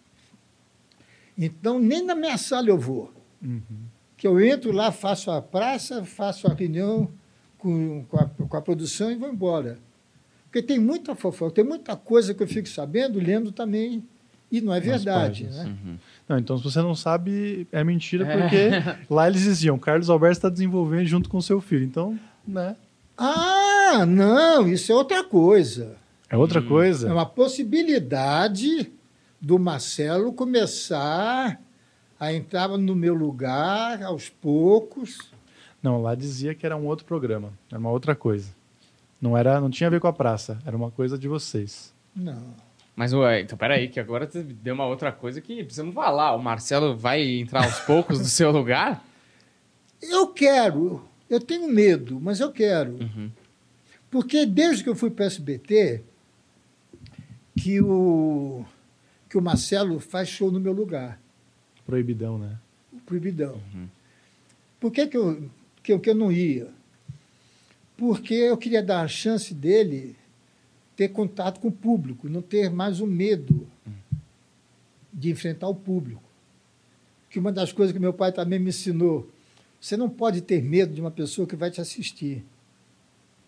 Então, 1.37 1.79
nem 1.79 2.03
na 2.05 2.15
minha 2.15 2.37
sala 2.37 2.69
eu 2.69 2.77
vou. 2.77 3.11
Que 4.17 4.27
eu 4.27 4.39
entro 4.43 4.71
lá, 4.71 4.91
faço 4.91 5.29
a 5.31 5.41
praça, 5.41 6.03
faço 6.05 6.47
a 6.47 6.53
reunião 6.53 7.09
com, 7.57 8.03
com, 8.09 8.17
a, 8.17 8.25
com 8.25 8.57
a 8.57 8.61
produção 8.61 9.11
e 9.11 9.15
vou 9.15 9.29
embora. 9.29 9.77
Porque 10.45 10.61
tem 10.61 10.79
muita 10.79 11.15
fofoca, 11.15 11.55
tem 11.55 11.63
muita 11.63 11.95
coisa 11.95 12.33
que 12.33 12.43
eu 12.43 12.47
fico 12.47 12.69
sabendo, 12.69 13.19
lendo 13.19 13.51
também, 13.51 14.03
e 14.51 14.61
não 14.61 14.73
é 14.73 14.79
verdade. 14.79 15.45
Né? 15.45 15.63
Uhum. 15.65 15.97
Não, 16.29 16.37
então 16.37 16.57
se 16.57 16.63
você 16.63 16.79
não 16.81 16.93
sabe, 16.93 17.67
é 17.71 17.83
mentira, 17.83 18.25
É. 18.27 18.37
porque 18.37 18.57
lá 19.13 19.27
eles 19.27 19.41
diziam, 19.41 19.77
Carlos 19.79 20.09
Alberto 20.11 20.37
está 20.37 20.49
desenvolvendo 20.49 21.07
junto 21.07 21.27
com 21.27 21.41
seu 21.41 21.59
filho. 21.59 21.83
Então, 21.83 22.17
né? 22.47 22.75
Ah, 23.17 24.05
não, 24.07 24.67
isso 24.67 24.91
é 24.91 24.95
outra 24.95 25.23
coisa. 25.23 25.95
É 26.29 26.37
outra 26.37 26.61
Hum. 26.61 26.67
coisa. 26.67 27.09
É 27.09 27.11
uma 27.13 27.25
possibilidade 27.25 28.91
do 29.43 29.59
Marcelo 29.59 30.31
começar 30.31 31.59
a 32.17 32.33
entrar 32.33 32.69
no 32.69 32.95
meu 32.95 33.13
lugar 33.13 34.01
aos 34.01 34.29
poucos. 34.29 35.17
Não, 35.81 36.01
lá 36.01 36.15
dizia 36.15 36.55
que 36.55 36.65
era 36.65 36.77
um 36.77 36.85
outro 36.85 37.05
programa, 37.05 37.51
era 37.69 37.77
uma 37.77 37.89
outra 37.89 38.15
coisa. 38.15 38.55
Não 39.21 39.37
era, 39.37 39.59
não 39.59 39.69
tinha 39.69 39.87
a 39.87 39.89
ver 39.89 39.99
com 39.99 40.07
a 40.07 40.13
praça, 40.13 40.57
era 40.65 40.77
uma 40.77 40.89
coisa 40.89 41.17
de 41.17 41.27
vocês. 41.27 41.93
Não. 42.15 42.41
Mas, 42.95 43.11
ué, 43.11 43.41
então 43.41 43.57
peraí, 43.57 43.89
que 43.89 43.99
agora 43.99 44.25
você 44.25 44.41
deu 44.41 44.75
uma 44.75 44.85
outra 44.85 45.11
coisa 45.11 45.41
que 45.41 45.61
precisamos 45.61 45.93
falar. 45.93 46.33
O 46.35 46.41
Marcelo 46.41 46.95
vai 46.95 47.21
entrar 47.21 47.65
aos 47.65 47.81
poucos 47.81 48.19
no 48.19 48.25
seu 48.25 48.49
lugar? 48.49 49.03
Eu 50.01 50.27
quero, 50.27 51.03
eu 51.29 51.41
tenho 51.41 51.67
medo, 51.67 52.17
mas 52.21 52.39
eu 52.39 52.49
quero. 52.49 52.93
Uhum. 52.93 53.29
Porque 54.09 54.45
desde 54.45 54.83
que 54.85 54.89
eu 54.89 54.95
fui 54.95 55.09
para 55.09 55.23
o 55.23 55.27
SBT, 55.27 56.01
que 57.57 57.81
o, 57.81 58.65
que 59.33 59.37
o 59.39 59.41
Marcelo 59.41 59.99
faz 59.99 60.29
show 60.29 60.51
no 60.51 60.59
meu 60.59 60.71
lugar, 60.71 61.19
Proibidão, 61.87 62.37
né? 62.37 62.59
Proibidão. 63.03 63.59
Uhum. 63.73 63.87
Por 64.79 64.91
que, 64.91 65.07
que, 65.07 65.17
eu, 65.17 65.49
que, 65.81 65.91
eu, 65.91 65.99
que 65.99 66.11
eu 66.11 66.13
não 66.13 66.31
ia? 66.31 66.69
Porque 67.97 68.35
eu 68.35 68.55
queria 68.55 68.83
dar 68.83 69.01
a 69.01 69.07
chance 69.07 69.51
dele 69.51 70.15
ter 70.95 71.07
contato 71.07 71.59
com 71.59 71.69
o 71.69 71.71
público, 71.71 72.29
não 72.29 72.43
ter 72.43 72.69
mais 72.69 72.99
o 72.99 73.07
medo 73.07 73.67
de 75.11 75.31
enfrentar 75.31 75.67
o 75.67 75.73
público. 75.73 76.21
Que 77.27 77.39
uma 77.39 77.51
das 77.51 77.73
coisas 77.73 77.91
que 77.91 77.99
meu 77.99 78.13
pai 78.13 78.31
também 78.31 78.59
me 78.59 78.69
ensinou, 78.69 79.27
você 79.81 79.97
não 79.97 80.11
pode 80.11 80.41
ter 80.41 80.61
medo 80.61 80.93
de 80.93 81.01
uma 81.01 81.09
pessoa 81.09 81.47
que 81.47 81.55
vai 81.55 81.71
te 81.71 81.81
assistir, 81.81 82.45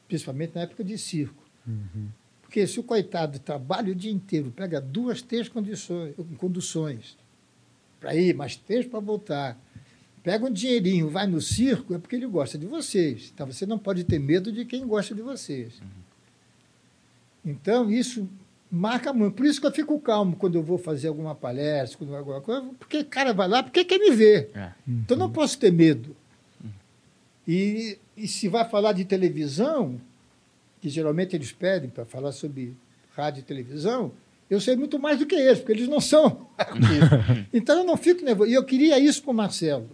principalmente 0.08 0.56
na 0.56 0.62
época 0.62 0.84
de 0.84 0.98
circo. 0.98 1.44
Porque 2.56 2.68
se 2.68 2.80
o 2.80 2.84
coitado 2.84 3.38
trabalha 3.38 3.92
o 3.92 3.96
dia 3.96 4.10
inteiro, 4.10 4.50
pega 4.50 4.80
duas, 4.80 5.22
três 5.22 5.50
condições, 5.50 6.16
conduções 6.38 7.18
para 8.00 8.16
ir, 8.16 8.34
mais 8.34 8.56
três 8.56 8.88
para 8.88 9.02
voltar, 9.02 9.60
pega 10.24 10.46
um 10.46 10.50
dinheirinho, 10.50 11.10
vai 11.10 11.28
no 11.28 11.42
circo, 11.42 11.94
é 11.94 12.00
porque 12.00 12.16
ele 12.16 12.26
gosta 12.26 12.58
de 12.58 12.66
vocês. 12.66 13.30
Então 13.34 13.46
você 13.46 13.66
não 13.66 13.78
pode 13.78 14.06
ter 14.06 14.20
medo 14.20 14.54
de 14.54 14.64
quem 14.64 14.88
gosta 14.88 15.14
de 15.14 15.22
vocês. 15.22 15.82
Então 17.44 17.92
isso 17.92 18.26
marca 18.72 19.12
muito. 19.12 19.36
Por 19.36 19.46
isso 19.46 19.60
que 19.60 19.68
eu 19.68 19.74
fico 19.74 20.00
calmo 20.00 20.38
quando 20.38 20.56
eu 20.56 20.64
vou 20.64 20.78
fazer 20.78 21.10
alguma 21.10 21.36
palestra, 21.36 21.98
quando 21.98 22.16
alguma 22.16 22.40
coisa, 22.40 22.66
porque 22.80 23.00
o 23.00 23.06
cara 23.06 23.34
vai 23.34 23.50
lá 23.50 23.64
porque 23.64 23.84
quer 23.84 24.00
me 24.00 24.12
ver. 24.12 24.52
É. 24.56 24.72
Então 24.88 25.18
não 25.18 25.30
posso 25.30 25.60
ter 25.60 25.74
medo. 25.74 26.16
E, 27.46 27.98
e 28.16 28.30
se 28.30 28.48
vai 28.48 28.64
falar 28.64 28.94
de 28.94 29.04
televisão, 29.04 30.00
que 30.86 30.90
geralmente 30.92 31.36
eles 31.36 31.52
pedem 31.52 31.90
para 31.90 32.06
falar 32.06 32.32
sobre 32.32 32.78
rádio 33.18 33.40
e 33.40 33.44
televisão, 33.44 34.12
eu 34.48 34.62
sei 34.62 34.76
muito 34.76 35.00
mais 35.00 35.18
do 35.18 35.26
que 35.26 35.34
eles, 35.34 35.58
porque 35.58 35.72
eles 35.72 35.88
não 35.88 36.00
são 36.00 36.46
artistas. 36.56 37.10
Então 37.52 37.80
eu 37.80 37.84
não 37.84 37.98
fico 37.98 38.24
nervoso. 38.24 38.52
E 38.52 38.54
eu 38.54 38.64
queria 38.64 39.00
isso 39.00 39.24
para 39.24 39.32
o 39.32 39.34
Marcelo. 39.34 39.90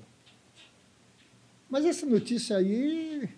Mas 1.69 1.85
essa 1.85 2.05
notícia 2.05 2.57
aí 2.57 3.30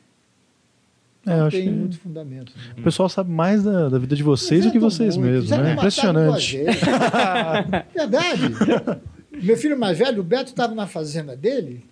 É, 1.27 1.31
eu 1.33 1.37
não 1.37 1.45
acho 1.45 1.57
tem 1.57 1.65
que 1.67 1.71
muito 1.75 1.99
fundamento. 1.99 2.51
né? 2.57 2.73
o 2.79 2.81
pessoal 2.81 3.07
sabe 3.07 3.29
mais 3.29 3.61
da, 3.61 3.87
da 3.87 3.99
vida 3.99 4.15
de 4.15 4.23
vocês 4.23 4.65
do 4.65 4.71
que 4.71 4.79
vocês 4.79 5.15
muito. 5.15 5.31
mesmos, 5.31 5.51
né? 5.51 5.73
Impressionante. 5.73 6.57
Verdade. 7.93 8.41
Meu 9.31 9.55
filho 9.57 9.77
mais 9.79 9.99
velho, 9.99 10.21
o 10.21 10.23
Beto, 10.23 10.49
estava 10.49 10.73
na 10.73 10.87
fazenda 10.87 11.35
dele. 11.35 11.85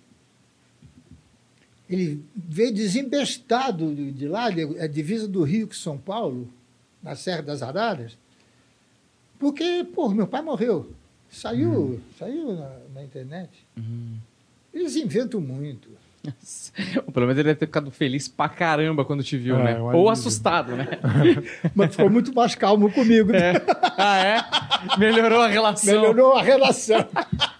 Ele 1.92 2.24
veio 2.34 2.72
desembestado 2.72 3.94
de 3.94 4.26
lá, 4.26 4.46
a 4.46 4.86
divisa 4.86 5.28
do 5.28 5.42
Rio 5.42 5.68
com 5.68 5.74
São 5.74 5.98
Paulo, 5.98 6.48
na 7.02 7.14
Serra 7.14 7.42
das 7.42 7.62
Araras, 7.62 8.16
porque, 9.38 9.84
pô, 9.94 10.08
meu 10.08 10.26
pai 10.26 10.40
morreu. 10.40 10.90
Saiu, 11.30 12.00
saiu 12.18 12.54
na, 12.54 12.70
na 12.94 13.02
internet. 13.02 13.50
Uhum. 13.76 14.16
Eles 14.72 14.96
inventam 14.96 15.38
muito. 15.38 15.88
Pelo 17.12 17.26
menos 17.26 17.38
ele 17.38 17.48
deve 17.48 17.56
ter 17.56 17.66
ficado 17.66 17.90
feliz 17.90 18.26
pra 18.28 18.48
caramba 18.48 19.04
quando 19.04 19.22
te 19.22 19.36
viu, 19.36 19.56
É, 19.56 19.74
né? 19.74 19.80
Ou 19.80 20.08
assustado, 20.08 20.74
né? 20.74 20.86
Mas 21.74 21.90
ficou 21.90 22.08
muito 22.08 22.32
mais 22.32 22.54
calmo 22.54 22.90
comigo. 22.90 23.34
É. 23.34 23.52
Ah, 23.98 24.18
é? 24.18 24.98
Melhorou 24.98 25.42
a 25.42 25.48
relação. 25.48 25.92
Melhorou 25.92 26.32
a 26.36 26.42
relação. 26.42 27.06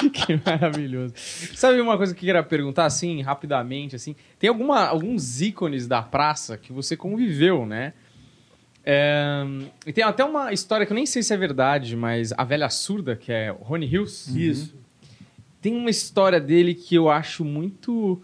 que 0.12 0.40
maravilhoso. 0.44 1.14
Sabe 1.54 1.80
uma 1.80 1.96
coisa 1.96 2.14
que 2.14 2.18
eu 2.18 2.26
queria 2.26 2.42
perguntar, 2.42 2.86
assim, 2.86 3.22
rapidamente, 3.22 3.96
assim? 3.96 4.14
Tem 4.38 4.48
alguma, 4.48 4.86
alguns 4.86 5.40
ícones 5.40 5.86
da 5.86 6.02
praça 6.02 6.56
que 6.56 6.72
você 6.72 6.96
conviveu, 6.96 7.66
né? 7.66 7.92
É, 8.84 9.44
e 9.86 9.92
tem 9.92 10.02
até 10.04 10.24
uma 10.24 10.52
história 10.52 10.86
que 10.86 10.92
eu 10.92 10.94
nem 10.94 11.04
sei 11.04 11.22
se 11.22 11.34
é 11.34 11.36
verdade, 11.36 11.94
mas 11.96 12.32
a 12.36 12.44
velha 12.44 12.70
surda, 12.70 13.16
que 13.16 13.30
é 13.30 13.50
Rony 13.50 13.86
Hills. 13.86 14.48
Isso. 14.48 14.74
Tem 15.60 15.74
uma 15.74 15.90
história 15.90 16.40
dele 16.40 16.74
que 16.74 16.94
eu 16.94 17.10
acho 17.10 17.44
muito 17.44 18.22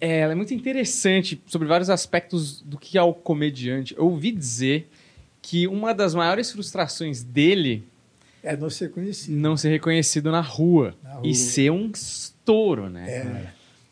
é, 0.00 0.20
ela 0.20 0.32
é 0.32 0.34
muito 0.34 0.54
interessante 0.54 1.40
sobre 1.46 1.66
vários 1.66 1.90
aspectos 1.90 2.60
do 2.62 2.78
que 2.78 2.96
é 2.96 3.02
o 3.02 3.12
comediante. 3.12 3.94
Eu 3.96 4.06
ouvi 4.06 4.30
dizer 4.30 4.88
que 5.42 5.66
uma 5.66 5.92
das 5.92 6.14
maiores 6.14 6.50
frustrações 6.50 7.22
dele 7.22 7.84
É 8.52 8.56
não 8.56 8.70
ser 8.70 8.90
conhecido. 8.90 9.36
não 9.36 9.56
ser 9.56 9.68
reconhecido 9.70 10.30
na 10.30 10.40
rua, 10.40 10.94
Na 11.02 11.14
rua. 11.14 11.22
e 11.26 11.34
ser 11.34 11.70
um 11.70 11.90
estouro, 11.94 12.88
né? 12.88 13.08
É. 13.10 13.46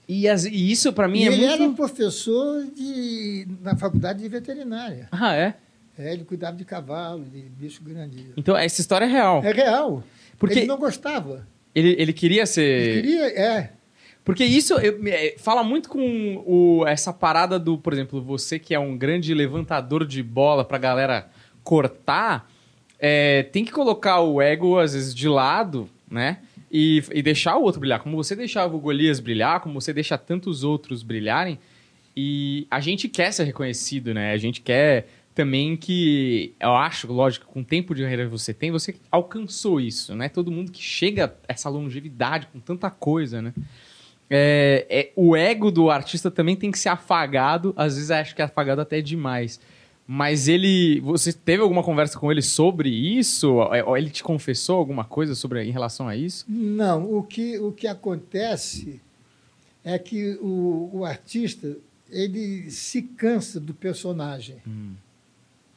E, 0.08 0.28
as- 0.28 0.44
e 0.44 0.70
isso 0.70 0.92
pra 0.92 1.08
mim 1.08 1.20
E 1.20 1.24
é 1.24 1.26
ele 1.32 1.46
muito. 1.46 1.62
era 1.62 1.72
professor 1.72 2.64
de, 2.76 3.46
na 3.60 3.76
faculdade 3.76 4.22
de 4.22 4.28
veterinária. 4.28 5.08
Ah, 5.10 5.34
é? 5.34 5.54
É, 5.98 6.12
ele 6.12 6.24
cuidava 6.24 6.56
de 6.56 6.64
cavalo, 6.64 7.24
de 7.24 7.40
bicho 7.40 7.82
grande. 7.82 8.26
Então 8.36 8.56
essa 8.56 8.80
história 8.80 9.04
é 9.06 9.08
real. 9.08 9.42
É 9.44 9.50
real. 9.52 10.04
Porque 10.38 10.60
Ele 10.60 10.66
não 10.66 10.78
gostava. 10.78 11.46
ele, 11.74 11.96
ele 11.98 12.12
queria 12.12 12.44
ser. 12.46 12.62
Ele 12.62 13.02
queria, 13.02 13.26
é. 13.40 13.70
Porque 14.24 14.44
isso 14.44 14.74
eu- 14.74 15.00
é, 15.08 15.34
fala 15.38 15.62
muito 15.64 15.88
com 15.88 16.42
o- 16.46 16.84
essa 16.86 17.12
parada 17.12 17.58
do, 17.58 17.78
por 17.78 17.92
exemplo, 17.92 18.20
você 18.22 18.58
que 18.58 18.74
é 18.74 18.78
um 18.78 18.96
grande 18.96 19.32
levantador 19.32 20.04
de 20.06 20.22
bola 20.22 20.64
pra 20.64 20.78
galera 20.78 21.28
cortar, 21.64 22.50
é, 22.98 23.43
tem 23.44 23.64
que 23.64 23.73
colocar 23.73 24.20
o 24.20 24.40
ego, 24.40 24.78
às 24.78 24.94
vezes, 24.94 25.14
de 25.14 25.28
lado, 25.28 25.89
né? 26.10 26.39
E, 26.70 27.02
e 27.12 27.23
deixar 27.23 27.56
o 27.56 27.62
outro 27.62 27.81
brilhar. 27.81 28.01
Como 28.01 28.16
você 28.16 28.35
deixava 28.35 28.74
o 28.74 28.81
Golias 28.81 29.20
brilhar, 29.20 29.60
como 29.60 29.81
você 29.81 29.93
deixa 29.93 30.18
tantos 30.18 30.64
outros 30.64 31.02
brilharem. 31.02 31.59
E 32.16 32.66
a 32.70 32.81
gente 32.81 33.09
quer 33.09 33.32
ser 33.32 33.44
reconhecido, 33.44 34.14
né? 34.14 34.32
A 34.32 34.36
gente 34.36 34.60
quer 34.60 35.06
também 35.35 35.77
que, 35.77 36.55
eu 36.59 36.74
acho, 36.74 37.12
lógico, 37.12 37.47
com 37.47 37.60
o 37.60 37.64
tempo 37.64 37.94
de 37.94 38.02
carreira 38.02 38.24
que 38.24 38.31
você 38.31 38.55
tem, 38.55 38.70
você 38.70 38.97
alcançou 39.10 39.78
isso, 39.78 40.14
né? 40.14 40.31
Todo 40.31 40.51
mundo 40.51 40.73
que 40.73 40.82
chega 40.82 41.27
a 41.27 41.52
essa 41.52 41.68
longevidade 41.68 42.48
com 42.51 42.59
tanta 42.59 42.90
coisa, 42.90 43.43
né? 43.43 43.52
É, 44.31 44.86
é, 44.89 45.12
o 45.14 45.36
ego 45.36 45.70
do 45.70 45.90
artista 45.90 46.31
também 46.31 46.56
tem 46.56 46.70
que 46.70 46.78
ser 46.78 46.89
afagado. 46.89 47.74
Às 47.77 47.94
vezes 47.94 48.10
acho 48.10 48.35
que 48.35 48.43
é 48.43 48.47
afagado 48.47 48.81
até 48.81 49.02
demais. 49.02 49.60
Mas 50.06 50.46
ele. 50.46 51.00
Você 51.00 51.32
teve 51.32 51.62
alguma 51.62 51.82
conversa 51.82 52.18
com 52.18 52.30
ele 52.30 52.42
sobre 52.42 52.88
isso? 52.88 53.54
Ou 53.54 53.96
Ele 53.96 54.08
te 54.08 54.22
confessou 54.22 54.76
alguma 54.76 55.04
coisa 55.04 55.34
sobre 55.34 55.64
em 55.64 55.72
relação 55.72 56.06
a 56.06 56.14
isso? 56.14 56.44
Não, 56.48 57.12
o 57.12 57.24
que, 57.24 57.58
o 57.58 57.72
que 57.72 57.88
acontece 57.88 59.00
é 59.82 59.98
que 59.98 60.38
o, 60.40 60.90
o 60.92 61.04
artista 61.04 61.76
ele 62.10 62.70
se 62.70 63.02
cansa 63.02 63.58
do 63.58 63.74
personagem. 63.74 64.56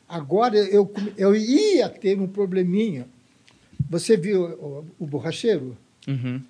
Agora 0.07 0.57
eu, 0.57 0.91
eu 1.17 1.35
ia 1.35 1.89
ter 1.89 2.19
um 2.19 2.27
probleminha. 2.27 3.07
Você 3.89 4.15
viu 4.15 4.43
o, 4.43 4.85
o 4.99 5.07
borracheiro? 5.07 5.75
Uhum. 6.07 6.41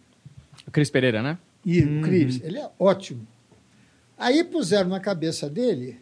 O 0.68 0.72
Cris 0.72 0.90
Pereira, 0.90 1.22
né? 1.22 1.38
E 1.66 1.82
o 1.82 2.02
Cris, 2.02 2.42
ele 2.44 2.58
é 2.58 2.70
ótimo. 2.78 3.26
Aí 4.18 4.44
puseram 4.44 4.90
na 4.90 5.00
cabeça 5.00 5.50
dele 5.50 5.98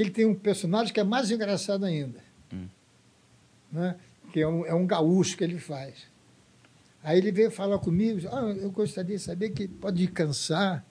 que 0.00 0.04
ele 0.04 0.10
tem 0.10 0.24
um 0.24 0.34
personagem 0.34 0.94
que 0.94 1.00
é 1.00 1.04
mais 1.04 1.30
engraçado 1.30 1.84
ainda. 1.84 2.20
Né? 3.70 3.96
Que 4.32 4.40
é 4.40 4.48
um, 4.48 4.64
é 4.64 4.74
um 4.74 4.86
gaúcho 4.86 5.36
que 5.36 5.44
ele 5.44 5.58
faz. 5.58 6.08
Aí 7.02 7.18
ele 7.18 7.30
veio 7.30 7.50
falar 7.50 7.78
comigo, 7.78 8.26
ah, 8.32 8.40
eu 8.40 8.70
gostaria 8.70 9.16
de 9.16 9.22
saber 9.22 9.50
que 9.50 9.68
pode 9.68 10.06
cansar, 10.08 10.84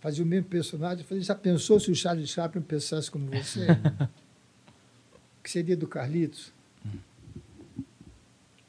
fazer 0.00 0.22
o 0.22 0.26
mesmo 0.26 0.48
personagem. 0.48 1.00
Eu 1.00 1.04
falei, 1.06 1.22
já 1.22 1.34
pensou 1.34 1.78
se 1.78 1.90
o 1.90 1.94
Charles 1.94 2.30
Chaplin 2.30 2.62
pensasse 2.62 3.10
como 3.10 3.30
você? 3.30 3.66
o 3.70 5.42
que 5.44 5.50
seria 5.50 5.76
do 5.76 5.86
Carlitos? 5.86 6.52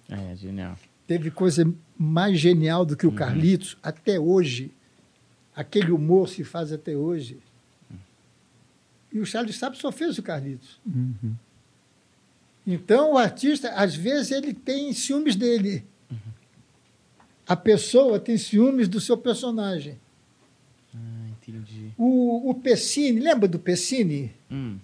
É, 0.10 0.36
genial. 0.36 0.76
teve 1.06 1.30
coisa 1.30 1.72
mais 1.98 2.40
genial 2.40 2.84
do 2.84 2.98
que 2.98 3.06
o 3.08 3.12
Carlitos 3.12 3.78
até 3.82 4.20
hoje. 4.20 4.74
Aquele 5.56 5.92
humor 5.92 6.28
se 6.28 6.44
faz 6.44 6.72
até 6.74 6.98
hoje. 6.98 7.40
E 9.12 9.20
o 9.20 9.26
Charles 9.26 9.56
Chaplin 9.56 9.80
só 9.80 9.92
fez 9.92 10.18
o 10.18 10.24
Carlitos. 10.24 10.80
Então, 12.66 13.14
o 13.14 13.18
artista, 13.18 13.70
às 13.72 13.96
vezes, 13.96 14.32
ele 14.32 14.54
tem 14.54 14.94
ciúmes 14.94 15.36
dele. 15.36 15.84
A 17.48 17.56
pessoa 17.56 18.20
tem 18.20 18.38
ciúmes 18.38 18.88
do 18.88 19.02
seu 19.02 19.18
personagem. 19.18 19.98
Ah, 20.94 21.30
entendi. 21.32 21.92
O, 21.98 22.52
o 22.52 22.54
Pessini, 22.54 23.20
lembra 23.20 23.48
do 23.48 23.58
Pessini? 23.58 24.32
Hum. 24.52 24.78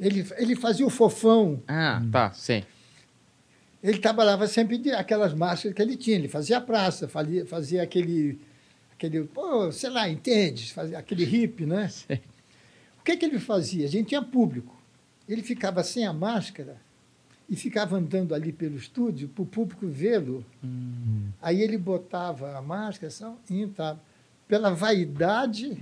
Ele, 0.00 0.26
ele 0.38 0.56
fazia 0.56 0.86
o 0.86 0.90
fofão. 0.90 1.62
Ah, 1.68 2.02
tá, 2.10 2.32
sei. 2.32 2.64
Ele 3.82 3.98
trabalhava 3.98 4.46
sempre 4.46 4.78
de 4.78 4.90
aquelas 4.92 5.34
máscaras 5.34 5.76
que 5.76 5.82
ele 5.82 5.94
tinha. 5.94 6.16
Ele 6.16 6.28
fazia 6.28 6.56
a 6.56 6.60
praça, 6.60 7.06
fazia, 7.06 7.44
fazia 7.44 7.82
aquele, 7.82 8.40
aquele, 8.94 9.24
pô, 9.24 9.70
sei 9.70 9.90
lá, 9.90 10.08
entende? 10.08 10.72
Fazia 10.72 10.98
aquele 10.98 11.24
hippie, 11.24 11.66
né? 11.66 11.88
Sei. 11.88 12.22
O 13.04 13.06
que, 13.12 13.18
que 13.18 13.26
ele 13.26 13.38
fazia? 13.38 13.84
A 13.84 13.88
gente 13.88 14.08
tinha 14.08 14.22
público. 14.22 14.74
Ele 15.28 15.42
ficava 15.42 15.84
sem 15.84 16.06
a 16.06 16.12
máscara 16.12 16.78
e 17.46 17.54
ficava 17.54 17.98
andando 17.98 18.34
ali 18.34 18.50
pelo 18.50 18.76
estúdio 18.76 19.28
para 19.28 19.42
o 19.42 19.46
público 19.46 19.86
vê-lo. 19.86 20.42
Aí 21.42 21.60
ele 21.60 21.76
botava 21.76 22.56
a 22.56 22.62
máscara 22.62 23.10
só, 23.10 23.36
e 23.50 23.60
entrava. 23.60 24.00
Pela 24.48 24.70
vaidade 24.70 25.76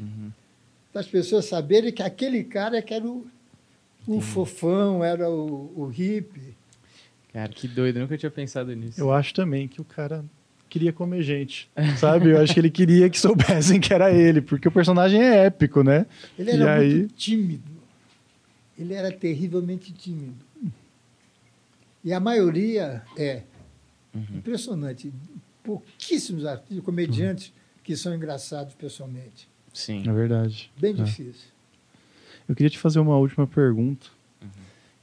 das 0.93 1.07
pessoas 1.07 1.45
saberem 1.45 1.93
que 1.93 2.03
aquele 2.03 2.43
cara 2.43 2.83
que 2.83 2.93
era 2.93 3.07
o, 3.07 3.25
o 4.05 4.21
fofão, 4.21 5.05
era 5.05 5.31
o, 5.31 5.73
o 5.77 5.87
hippie. 5.87 6.57
Cara, 7.33 7.53
que 7.53 7.69
doido, 7.69 8.01
nunca 8.01 8.19
tinha 8.19 8.33
pensado 8.33 8.75
nisso. 8.75 9.01
Eu 9.01 9.13
acho 9.13 9.33
também 9.33 9.69
que 9.69 9.81
o 9.81 9.85
cara 9.85 10.25
queria 10.73 10.93
comer 10.93 11.23
gente, 11.23 11.69
sabe? 11.99 12.31
Eu 12.31 12.41
acho 12.41 12.55
que 12.55 12.61
ele 12.61 12.71
queria 12.71 13.11
que 13.11 13.21
soubessem 13.21 13.79
que 13.79 13.93
era 13.93 14.11
ele, 14.11 14.41
porque 14.41 14.67
o 14.67 14.73
personagem 14.73 15.23
é 15.23 15.45
épico, 15.47 15.83
né? 15.83 16.07
Ele 16.39 16.51
E 16.51 16.55
era 16.55 16.75
aí- 16.77 16.95
muito 17.01 17.15
tímido. 17.15 17.71
Ele 18.79 18.95
era 18.95 19.13
terrivelmente 19.13 19.93
tímido. 19.93 20.45
E 22.05 22.13
a 22.13 22.19
maioria 22.19 23.03
é 23.17 23.43
impressionante. 24.35 25.13
Pouquíssimos 25.63 26.45
artistas, 26.47 26.85
comediantes 26.85 27.53
que 27.85 27.95
são 27.97 28.15
engraçados 28.15 28.75
pessoalmente. 28.75 29.49
Sim. 29.73 30.03
É 30.09 30.13
verdade. 30.13 30.71
Bem 30.81 30.93
É. 30.93 31.05
difícil. 31.05 31.51
Eu 32.49 32.55
queria 32.57 32.71
te 32.71 32.79
fazer 32.79 32.99
uma 32.99 33.17
última 33.17 33.47
pergunta. 33.47 34.07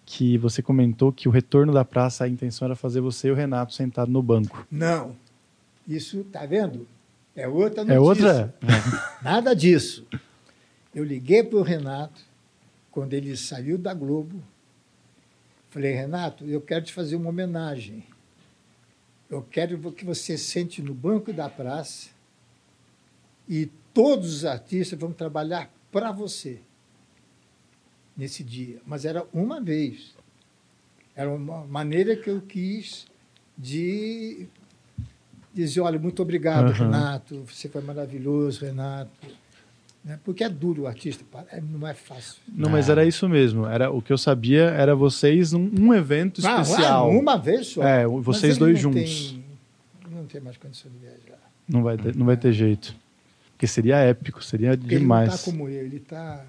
Que 0.05 0.39
você 0.39 0.63
comentou 0.63 1.11
que 1.13 1.27
o 1.29 1.31
retorno 1.31 1.71
da 1.71 1.85
praça, 1.85 2.23
a 2.23 2.27
intenção 2.27 2.65
era 2.65 2.75
fazer 2.75 2.99
você 2.99 3.27
e 3.27 3.31
o 3.31 3.35
Renato 3.35 3.73
sentado 3.75 4.11
no 4.11 4.23
banco. 4.23 4.65
Não. 4.71 5.15
Isso, 5.89 6.23
tá 6.25 6.45
vendo? 6.45 6.87
É 7.35 7.47
outra 7.47 7.83
notícia. 7.83 7.95
É 7.95 7.99
outra? 7.99 8.55
Nada 9.23 9.55
disso. 9.55 10.05
Eu 10.93 11.03
liguei 11.03 11.43
para 11.43 11.57
o 11.57 11.63
Renato, 11.63 12.21
quando 12.91 13.13
ele 13.13 13.35
saiu 13.35 13.75
da 13.75 13.91
Globo. 13.91 14.39
Falei, 15.71 15.93
Renato, 15.93 16.45
eu 16.45 16.61
quero 16.61 16.85
te 16.85 16.93
fazer 16.93 17.15
uma 17.15 17.29
homenagem. 17.29 18.03
Eu 19.27 19.41
quero 19.41 19.91
que 19.91 20.05
você 20.05 20.37
sente 20.37 20.79
no 20.79 20.93
banco 20.93 21.33
da 21.33 21.49
praça 21.49 22.09
e 23.47 23.67
todos 23.91 24.31
os 24.31 24.45
artistas 24.45 24.99
vão 24.99 25.11
trabalhar 25.11 25.73
para 25.91 26.11
você 26.11 26.59
nesse 28.15 28.43
dia. 28.43 28.79
Mas 28.85 29.05
era 29.05 29.25
uma 29.33 29.59
vez. 29.59 30.13
Era 31.15 31.31
uma 31.31 31.65
maneira 31.65 32.15
que 32.15 32.29
eu 32.29 32.41
quis 32.41 33.07
de 33.57 34.47
dizer, 35.53 35.81
olha, 35.81 35.99
muito 35.99 36.21
obrigado, 36.21 36.69
Aham. 36.71 36.85
Renato, 36.85 37.43
você 37.47 37.67
foi 37.69 37.81
maravilhoso, 37.81 38.63
Renato. 38.65 39.09
Né? 40.03 40.17
Porque 40.23 40.43
é 40.43 40.49
duro 40.49 40.83
o 40.83 40.87
artista, 40.87 41.25
é- 41.51 41.59
não 41.61 41.85
é 41.87 41.93
fácil. 41.93 42.37
Não, 42.47 42.69
mas 42.69 42.87
era 42.89 43.05
isso 43.05 43.27
mesmo. 43.27 43.65
Era 43.65 43.91
o 43.91 44.01
que 44.01 44.13
eu 44.13 44.17
sabia 44.17 44.63
era 44.69 44.95
vocês 44.95 45.51
num 45.51 45.69
um 45.77 45.93
evento 45.93 46.41
Ah, 46.45 46.61
especial. 46.61 47.11
ah, 47.11 47.13
uma 47.13 47.37
vez 47.37 47.67
só. 47.67 47.83
É, 47.83 48.07
vocês 48.07 48.57
dois 48.57 48.75
não 48.83 48.93
juntos. 48.93 49.31
tem- 49.31 49.43
não 50.11 50.25
tem 50.25 50.39
mais 50.41 50.55
condição 50.57 50.89
de 50.91 50.97
viajar. 50.99 51.39
Não 51.67 51.83
vai 51.83 51.97
ter, 51.97 52.15
não 52.15 52.25
vai 52.25 52.37
ter 52.37 52.53
jeito. 52.53 52.95
Porque 53.51 53.67
seria 53.67 53.97
épico, 53.97 54.41
seria 54.41 54.77
Porque 54.77 54.97
demais. 54.97 55.23
ele 55.27 55.29
não 55.31 55.35
está 55.35 55.51
como 55.51 55.67
eu, 55.69 55.85
ele 55.85 55.97
está 55.97 56.45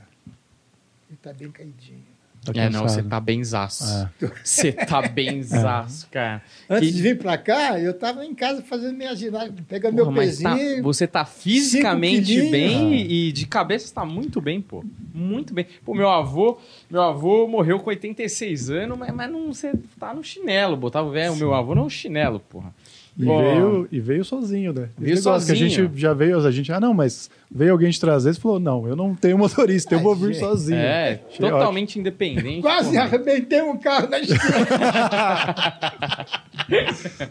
ele 1.08 1.18
tá 1.20 1.32
bem 1.32 1.50
caidinho. 1.50 2.04
Tá 2.44 2.52
É, 2.54 2.70
não, 2.70 2.88
você 2.88 3.02
tá 3.02 3.20
benzaço. 3.20 3.84
É. 4.22 4.26
Você 4.42 4.72
tá 4.72 5.02
benzaço, 5.08 6.08
cara. 6.10 6.42
Antes 6.70 6.88
Que- 6.88 6.94
de 6.96 7.02
vir 7.02 7.18
para 7.18 7.36
cá, 7.36 7.78
eu 7.78 7.90
estava 7.90 8.24
em 8.24 8.34
casa 8.34 8.62
fazendo 8.62 8.96
minha 8.96 9.14
ginástica, 9.14 9.62
pegando 9.68 9.94
meu 9.94 10.06
tá- 10.06 10.12
pezinho. 10.12 10.82
você 10.82 11.06
tá 11.06 11.24
fisicamente 11.24 12.50
bem 12.50 12.94
e, 12.94 13.28
e 13.28 13.32
de 13.32 13.46
cabeça 13.46 13.92
tá 13.94 14.04
muito 14.04 14.40
bem, 14.40 14.60
pô. 14.60 14.82
Muito 15.12 15.52
bem. 15.52 15.66
Pô, 15.84 15.94
meu 15.94 16.08
avô, 16.08 16.58
meu 16.90 17.02
avô 17.02 17.46
morreu 17.46 17.78
com 17.78 17.90
86 17.90 18.70
anos, 18.70 18.96
mas, 18.98 19.12
mas 19.14 19.30
não 19.30 19.52
você 19.52 19.72
tá 19.98 20.14
no 20.14 20.24
chinelo, 20.24 20.76
botava 20.76 21.08
o 21.08 21.10
velho, 21.10 21.32
o 21.34 21.36
meu 21.36 21.52
avô 21.54 21.74
não 21.74 21.90
chinelo, 21.90 22.40
porra. 22.40 22.74
E 23.18 23.24
Pô, 23.24 23.38
veio, 23.38 23.88
e 23.90 24.00
veio 24.00 24.24
sozinho, 24.24 24.72
né? 24.72 24.88
Veio 24.96 25.14
Esse 25.14 25.24
negócio 25.24 25.46
Que 25.46 25.52
a 25.52 25.56
sozinho. 25.56 25.70
gente 25.88 26.00
já 26.00 26.14
veio, 26.14 26.46
a 26.46 26.50
gente, 26.50 26.72
ah, 26.72 26.80
não, 26.80 26.94
mas 26.94 27.28
veio 27.50 27.72
alguém 27.72 27.90
te 27.90 28.00
trazer, 28.00 28.32
você 28.32 28.40
falou, 28.40 28.60
não, 28.60 28.86
eu 28.86 28.94
não 28.96 29.14
tenho 29.14 29.36
motorista, 29.36 29.94
eu 29.94 30.00
vou 30.00 30.14
vir 30.14 30.34
sozinho. 30.36 30.78
É, 30.78 31.20
Achei 31.28 31.50
totalmente 31.50 31.98
independente. 31.98 32.62
Quase 32.62 32.90
porra. 32.90 33.02
arrebentei 33.02 33.60
um 33.62 33.76
carro 33.76 34.08
na 34.08 34.20
esquina. 34.20 34.40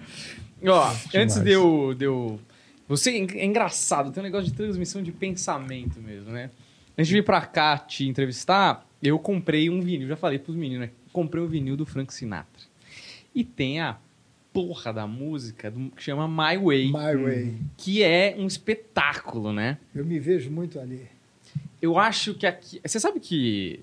Ó, 0.68 0.93
antes 1.15 1.39
de 1.39 1.51
eu, 1.51 1.93
de 1.97 2.06
eu 2.06 2.39
Você 2.88 3.11
é 3.11 3.45
engraçado, 3.45 4.11
tem 4.11 4.22
um 4.22 4.26
negócio 4.26 4.47
de 4.49 4.53
transmissão 4.53 5.01
de 5.01 5.11
pensamento 5.11 5.99
mesmo, 6.01 6.31
né? 6.31 6.49
Antes 6.97 7.07
de 7.07 7.14
vir 7.15 7.23
pra 7.23 7.41
cá 7.41 7.77
te 7.77 8.06
entrevistar, 8.07 8.85
eu 9.01 9.18
comprei 9.18 9.69
um 9.69 9.80
vinil, 9.81 10.07
já 10.07 10.18
falei 10.18 10.38
pros 10.38 10.56
meninos, 10.57 10.88
né? 10.88 10.91
Comprei 11.14 11.41
um 11.41 11.47
vinil 11.47 11.77
do 11.77 11.85
Frank 11.85 12.14
Sinatra. 12.14 12.64
E 13.34 13.43
tem 13.43 13.80
a 13.80 13.97
porra 14.53 14.91
da 14.91 15.07
música 15.07 15.69
do, 15.69 15.89
que 15.91 16.03
chama 16.03 16.27
My 16.27 16.57
Way, 16.57 16.88
My 16.88 17.23
Way. 17.23 17.57
que 17.77 18.03
é 18.03 18.35
um 18.38 18.47
espetáculo, 18.47 19.53
né? 19.53 19.77
Eu 19.93 20.05
me 20.05 20.19
vejo 20.19 20.49
muito 20.51 20.80
ali. 20.80 21.07
Eu 21.81 21.97
acho 21.97 22.34
que 22.34 22.45
aqui. 22.45 22.81
Você 22.84 22.99
sabe 22.99 23.19
que 23.19 23.80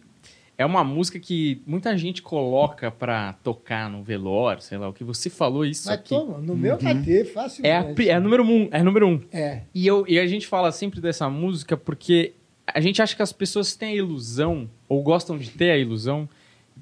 é 0.59 0.65
uma 0.65 0.83
música 0.83 1.19
que 1.19 1.61
muita 1.67 1.97
gente 1.97 2.23
coloca 2.23 2.91
pra 2.91 3.35
tocar 3.35 3.91
no 3.91 4.03
velório, 4.03 4.63
sei 4.63 4.79
lá, 4.79 4.89
o 4.89 4.93
que 4.93 5.05
você 5.05 5.29
falou 5.29 5.65
isso 5.65 5.89
Mas 5.89 5.99
aqui. 5.99 6.11
toma, 6.11 6.39
no 6.39 6.57
meu 6.57 6.79
vai 6.79 7.03
ter, 7.03 7.25
facilmente. 7.27 8.03
É 8.03 8.13
a, 8.13 8.17
é 8.17 8.21
número 8.21 8.43
um, 8.43 8.69
é 8.71 8.83
número 8.83 9.07
um. 9.07 9.21
É. 9.33 9.63
E, 9.75 9.87
eu, 9.87 10.05
e 10.09 10.19
a 10.19 10.27
gente 10.27 10.47
fala 10.47 10.73
sempre 10.73 11.01
dessa 11.01 11.29
música 11.29 11.77
porque 11.77 12.33
a 12.67 12.81
gente 12.81 13.01
acha 13.01 13.15
que 13.15 13.23
as 13.23 13.33
pessoas 13.33 13.75
têm 13.75 13.91
a 13.91 13.95
ilusão, 13.97 14.69
ou 14.89 15.03
gostam 15.03 15.39
de 15.39 15.51
ter 15.51 15.71
a 15.71 15.79
ilusão, 15.79 16.29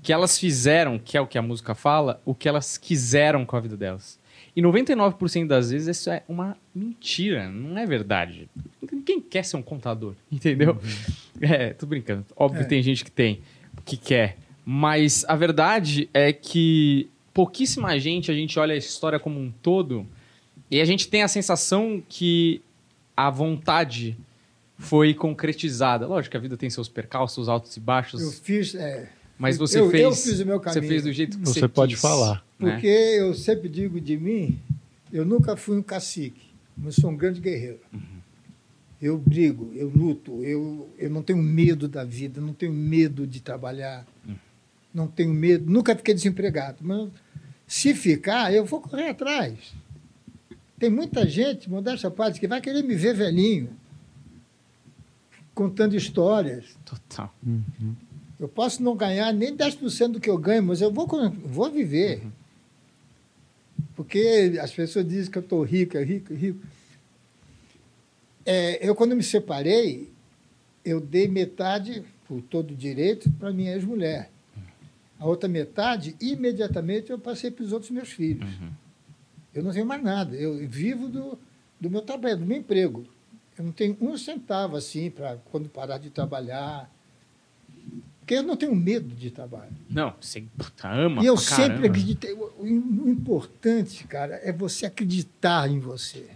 que 0.05 0.13
elas 0.13 0.39
fizeram, 0.39 0.99
que 0.99 1.17
é 1.17 1.21
o 1.21 1.27
que 1.27 1.37
a 1.39 1.43
música 1.43 1.75
fala, 1.75 2.21
o 2.25 2.35
que 2.35 2.49
elas 2.49 2.79
quiseram 2.79 3.45
com 3.45 3.57
a 3.57 3.61
vida 3.61 3.77
delas. 3.77 4.21
E 4.55 4.63
99% 4.63 5.47
das 5.49 5.71
vezes 5.71 5.97
isso 5.99 6.11
é 6.11 6.23
uma 6.29 6.57
mentira, 6.73 7.49
não 7.51 7.77
é 7.79 7.87
verdade. 7.87 8.49
Quem 9.05 9.21
quer 9.21 9.45
ser 9.45 9.57
um 9.57 9.63
contador, 9.63 10.15
entendeu? 10.31 10.79
É, 11.41 11.73
tô 11.73 11.87
brincando. 11.87 12.25
Óbvio 12.37 12.61
É. 12.61 12.63
que 12.65 12.69
tem 12.69 12.83
gente 12.83 13.03
que 13.05 13.11
tem, 13.11 13.41
que 13.85 13.97
quer. 13.97 14.37
Mas 14.65 15.25
a 15.27 15.35
verdade 15.35 16.09
é 16.15 16.33
que 16.33 17.09
pouquíssima 17.33 17.99
gente, 17.99 18.31
a 18.31 18.35
gente 18.35 18.59
olha 18.59 18.75
a 18.75 18.79
história 18.79 19.19
como 19.19 19.41
um 19.41 19.51
todo 19.63 20.07
e 20.71 20.81
a 20.81 20.85
gente 20.85 21.09
tem 21.09 21.23
a 21.23 21.29
sensação 21.29 22.03
que 22.09 22.61
a 23.17 23.31
vontade 23.31 24.17
foi 24.79 25.15
concretizada. 25.15 26.07
Lógico 26.07 26.33
que 26.33 26.37
a 26.37 26.41
vida 26.41 26.57
tem 26.57 26.69
seus 26.71 26.89
percalços, 26.89 27.49
altos 27.49 27.77
e 27.77 27.81
baixos, 27.81 28.21
Eu 28.23 28.31
fiz. 28.31 28.75
é, 28.75 29.09
mas 29.39 29.56
você 29.56 29.81
eu, 29.81 29.90
fez. 29.90 30.02
eu 30.02 30.12
fiz 30.12 30.40
o 30.40 30.47
meu 30.47 30.59
Você 30.59 30.65
caminho. 30.65 30.89
fez 30.89 31.02
do 31.05 31.12
jeito 31.12 31.39
que 31.39 31.44
você, 31.47 31.61
Você 31.61 31.69
pode 31.69 31.94
quis, 31.94 32.01
falar. 32.02 32.44
né? 32.59 32.73
Porque 32.73 32.86
eu 32.86 33.35
sempre 33.35 33.69
digo 33.69 34.01
de 34.01 34.16
mim, 34.16 34.59
eu 35.12 35.24
nunca 35.24 35.56
fui 35.56 35.77
um 35.77 35.82
cacique, 35.82 36.43
mas 36.77 36.94
sou 36.97 37.11
um 37.11 37.16
grande 37.16 37.40
guerreiro. 37.40 37.81
Eu 39.02 39.19
brigo, 39.19 39.70
eu 39.74 39.89
luto, 39.94 40.43
eu, 40.43 40.89
eu 40.98 41.11
não 41.11 41.23
tenho 41.23 41.43
medo 41.43 41.86
da 41.89 42.05
vida, 42.05 42.40
não 42.40 42.55
tenho 42.55 42.73
medo 42.73 43.27
de 43.27 43.40
trabalhar, 43.40 44.06
não 44.94 45.06
tenho 45.06 45.35
medo, 45.35 45.70
nunca 45.70 45.94
fiquei 45.94 46.15
desempregado. 46.15 46.78
Mas 46.81 47.11
se 47.66 47.93
ficar, 47.93 48.55
eu 48.55 48.65
vou 48.65 48.81
correr 48.81 49.09
atrás. 49.09 49.59
Tem 50.78 50.89
muita 50.90 51.28
gente, 51.28 51.69
modéstia 51.69 52.09
à 52.09 52.11
parte, 52.11 52.40
que 52.40 52.47
vai 52.48 52.61
querer 52.61 52.82
me 52.82 52.94
ver 52.94 53.15
velhinho, 53.15 53.70
contando 55.55 55.94
histórias. 55.94 56.77
Total. 56.85 57.35
Eu 58.39 58.48
posso 58.48 58.82
não 58.82 58.97
ganhar 58.97 59.32
nem 59.32 59.56
10% 59.56 60.12
do 60.12 60.20
que 60.20 60.28
eu 60.28 60.36
ganho, 60.36 60.62
mas 60.62 60.81
eu 60.81 60.93
vou, 60.93 61.06
vou 61.44 61.70
viver. 61.70 62.23
Porque 63.94 64.59
as 64.61 64.73
pessoas 64.73 65.06
dizem 65.06 65.31
que 65.31 65.39
eu 65.39 65.43
estou 65.43 65.62
rico, 65.62 65.97
é 65.97 66.05
rico, 66.05 66.32
é 66.32 66.36
rico. 66.36 66.61
É, 68.44 68.86
eu, 68.86 68.94
quando 68.94 69.15
me 69.15 69.23
separei, 69.23 70.11
eu 70.85 71.01
dei 71.01 71.28
metade, 71.28 72.05
por 72.27 72.43
todo 72.43 72.74
direito, 72.74 73.31
para 73.32 73.52
minha 73.52 73.73
ex-mulher. 73.73 74.31
A 75.19 75.27
outra 75.27 75.48
metade, 75.48 76.16
imediatamente, 76.20 77.11
eu 77.11 77.19
passei 77.19 77.51
para 77.51 77.65
os 77.65 77.73
outros 77.73 77.90
meus 77.90 78.11
filhos. 78.11 78.48
Eu 79.55 79.62
não 79.62 79.73
tenho 79.73 79.86
mais 79.86 80.02
nada. 80.02 80.35
Eu 80.35 80.56
vivo 80.69 81.09
do, 81.09 81.39
do 81.81 81.89
meu 81.89 82.02
trabalho, 82.02 82.39
do 82.39 82.47
meu 82.47 82.59
emprego. 82.59 83.06
Eu 83.56 83.65
não 83.65 83.73
tenho 83.73 83.97
um 84.01 84.19
centavo 84.19 84.77
assim 84.77 85.11
para 85.11 85.36
quando 85.51 85.69
parar 85.69 85.98
de 85.98 86.11
trabalhar. 86.11 86.90
Porque 88.25 88.37
eu 88.37 88.43
não 88.43 88.57
tenho 88.57 88.75
medo 88.75 89.15
de 89.15 89.31
trabalho. 89.31 89.71
Não, 89.91 90.15
você 90.19 90.43
puta, 90.57 90.89
ama 90.89 91.23
e 91.23 91.27
eu 91.27 91.37
sempre 91.37 91.67
caramba. 91.67 91.87
acreditei. 91.89 92.33
O, 92.33 92.63
o 92.63 93.11
importante, 93.11 94.05
cara, 94.05 94.41
é 94.43 94.51
você 94.51 94.87
acreditar 94.87 95.71
em 95.71 95.79
você. 95.79 96.31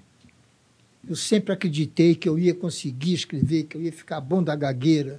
Eu 1.09 1.17
sempre 1.17 1.55
acreditei 1.55 2.15
que 2.15 2.29
eu 2.29 2.39
ia 2.39 2.55
conseguir 2.55 3.15
escrever, 3.15 3.63
que 3.65 3.75
eu 3.75 3.81
ia 3.81 3.91
ficar 3.91 4.21
bom 4.21 4.43
da 4.43 4.55
gagueira. 4.55 5.19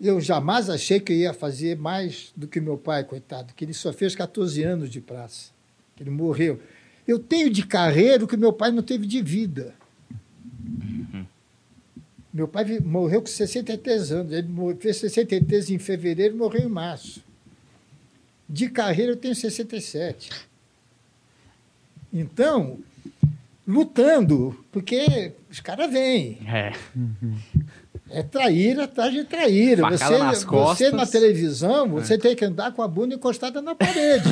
Eu 0.00 0.18
jamais 0.22 0.70
achei 0.70 0.98
que 0.98 1.12
eu 1.12 1.16
ia 1.18 1.34
fazer 1.34 1.76
mais 1.76 2.32
do 2.34 2.48
que 2.48 2.58
meu 2.58 2.78
pai, 2.78 3.04
coitado, 3.04 3.52
que 3.52 3.62
ele 3.62 3.74
só 3.74 3.92
fez 3.92 4.14
14 4.14 4.62
anos 4.62 4.88
de 4.88 5.02
praça. 5.02 5.50
que 5.94 6.02
Ele 6.02 6.08
morreu. 6.08 6.58
Eu 7.06 7.18
tenho 7.18 7.50
de 7.50 7.66
carreira 7.66 8.24
o 8.24 8.26
que 8.26 8.38
meu 8.38 8.54
pai 8.54 8.72
não 8.72 8.82
teve 8.82 9.06
de 9.06 9.20
vida. 9.20 9.74
Meu 12.32 12.46
pai 12.46 12.78
morreu 12.80 13.20
com 13.20 13.26
63 13.26 14.12
anos. 14.12 14.32
Ele 14.32 14.48
fez 14.78 14.96
63 14.98 15.70
em 15.70 15.78
fevereiro 15.78 16.34
e 16.34 16.38
morreu 16.38 16.62
em 16.62 16.68
março. 16.68 17.22
De 18.48 18.68
carreira 18.68 19.12
eu 19.12 19.16
tenho 19.16 19.34
67. 19.34 20.30
Então, 22.12 22.78
lutando, 23.66 24.64
porque 24.72 25.32
os 25.50 25.60
caras 25.60 25.90
vêm. 25.90 26.38
É. 26.46 26.72
É 28.10 28.22
traíra 28.24 28.84
atrás 28.84 29.12
de 29.12 29.22
traíra. 29.22 29.82
Facada 29.82 30.16
Você, 30.16 30.18
nas 30.18 30.38
você 30.38 30.46
costas. 30.46 30.88
É. 30.88 30.96
na 30.96 31.06
televisão, 31.06 31.88
você 31.88 32.18
tem 32.18 32.34
que 32.34 32.44
andar 32.44 32.72
com 32.72 32.82
a 32.82 32.88
bunda 32.88 33.14
encostada 33.14 33.62
na 33.62 33.74
parede. 33.74 34.28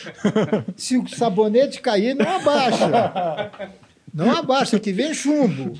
Se 0.76 0.96
o 0.96 1.06
sabonete 1.06 1.82
cair, 1.82 2.14
não 2.14 2.28
abaixa. 2.28 3.70
Não 4.12 4.30
abaixa, 4.30 4.80
que 4.80 4.92
vem 4.92 5.12
chumbo. 5.12 5.78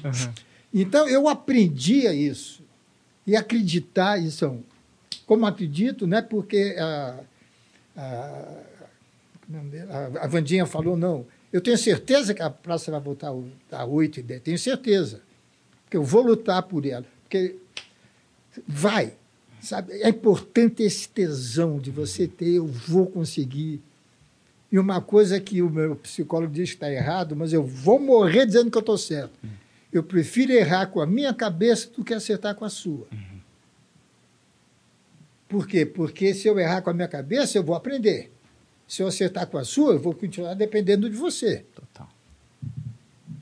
Então, 0.74 1.09
eu 1.09 1.28
aprendia 1.28 2.12
isso. 2.12 2.62
E 3.24 3.36
acreditar, 3.36 4.18
isso, 4.18 4.59
como 5.24 5.46
acredito, 5.46 6.06
não 6.06 6.18
é 6.18 6.22
porque 6.22 6.76
a, 6.78 7.20
é 7.96 8.01
a, 9.90 10.24
a 10.24 10.26
Vandinha 10.26 10.66
falou, 10.66 10.96
não. 10.96 11.24
Eu 11.52 11.60
tenho 11.60 11.78
certeza 11.78 12.34
que 12.34 12.42
a 12.42 12.51
praça 12.51 12.90
vai 12.90 13.01
voltar 13.01 13.32
a 13.70 13.84
8 13.84 14.18
e 14.18 14.22
10. 14.22 14.42
Tenho 14.42 14.59
certeza. 14.59 15.20
Porque 15.84 15.96
eu 15.96 16.02
vou 16.02 16.22
lutar 16.22 16.62
por 16.64 16.84
ela. 16.84 17.06
Porque 17.22 17.56
vai. 18.66 19.14
Sabe? 19.60 19.92
É 20.02 20.09
importante 20.09 20.82
esse 20.82 21.09
tesão 21.09 21.78
de 21.78 21.90
você 21.90 22.26
ter, 22.26 22.55
eu 22.55 22.66
vou 22.66 23.06
conseguir. 23.06 23.80
E 24.70 24.78
uma 24.78 25.01
coisa 25.01 25.40
que 25.40 25.62
o 25.62 25.70
meu 25.70 25.94
psicólogo 25.96 26.52
diz 26.52 26.70
que 26.70 26.76
está 26.76 26.92
errado, 26.92 27.36
mas 27.36 27.52
eu 27.52 27.62
vou 27.62 28.01
morrer 28.01 28.44
dizendo 28.44 28.70
que 28.70 28.76
eu 28.76 28.80
estou 28.80 28.98
certo. 28.98 29.32
Eu 29.94 30.02
prefiro 30.02 30.50
errar 30.50 30.88
com 30.88 31.00
a 31.00 31.06
minha 31.06 31.32
cabeça 31.32 31.88
do 31.88 32.02
que 32.02 32.12
acertar 32.12 32.56
com 32.56 32.64
a 32.64 32.68
sua. 32.68 33.06
Por 35.48 35.68
quê? 35.68 35.86
Porque 35.86 36.34
se 36.34 36.48
eu 36.48 36.58
errar 36.58 36.82
com 36.82 36.90
a 36.90 36.92
minha 36.92 37.06
cabeça, 37.06 37.56
eu 37.56 37.62
vou 37.62 37.76
aprender. 37.76 38.32
Se 38.88 39.04
eu 39.04 39.06
acertar 39.06 39.46
com 39.46 39.56
a 39.56 39.62
sua, 39.62 39.92
eu 39.92 40.00
vou 40.00 40.12
continuar 40.12 40.54
dependendo 40.54 41.08
de 41.08 41.16
você. 41.16 41.64
Total. 41.72 42.08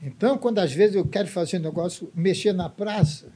Então, 0.03 0.37
quando 0.37 0.59
às 0.59 0.71
vezes 0.71 0.95
eu 0.95 1.07
quero 1.07 1.27
fazer 1.27 1.57
um 1.57 1.61
negócio, 1.63 2.11
mexer 2.13 2.53
na 2.53 2.69
praça, 2.69 3.29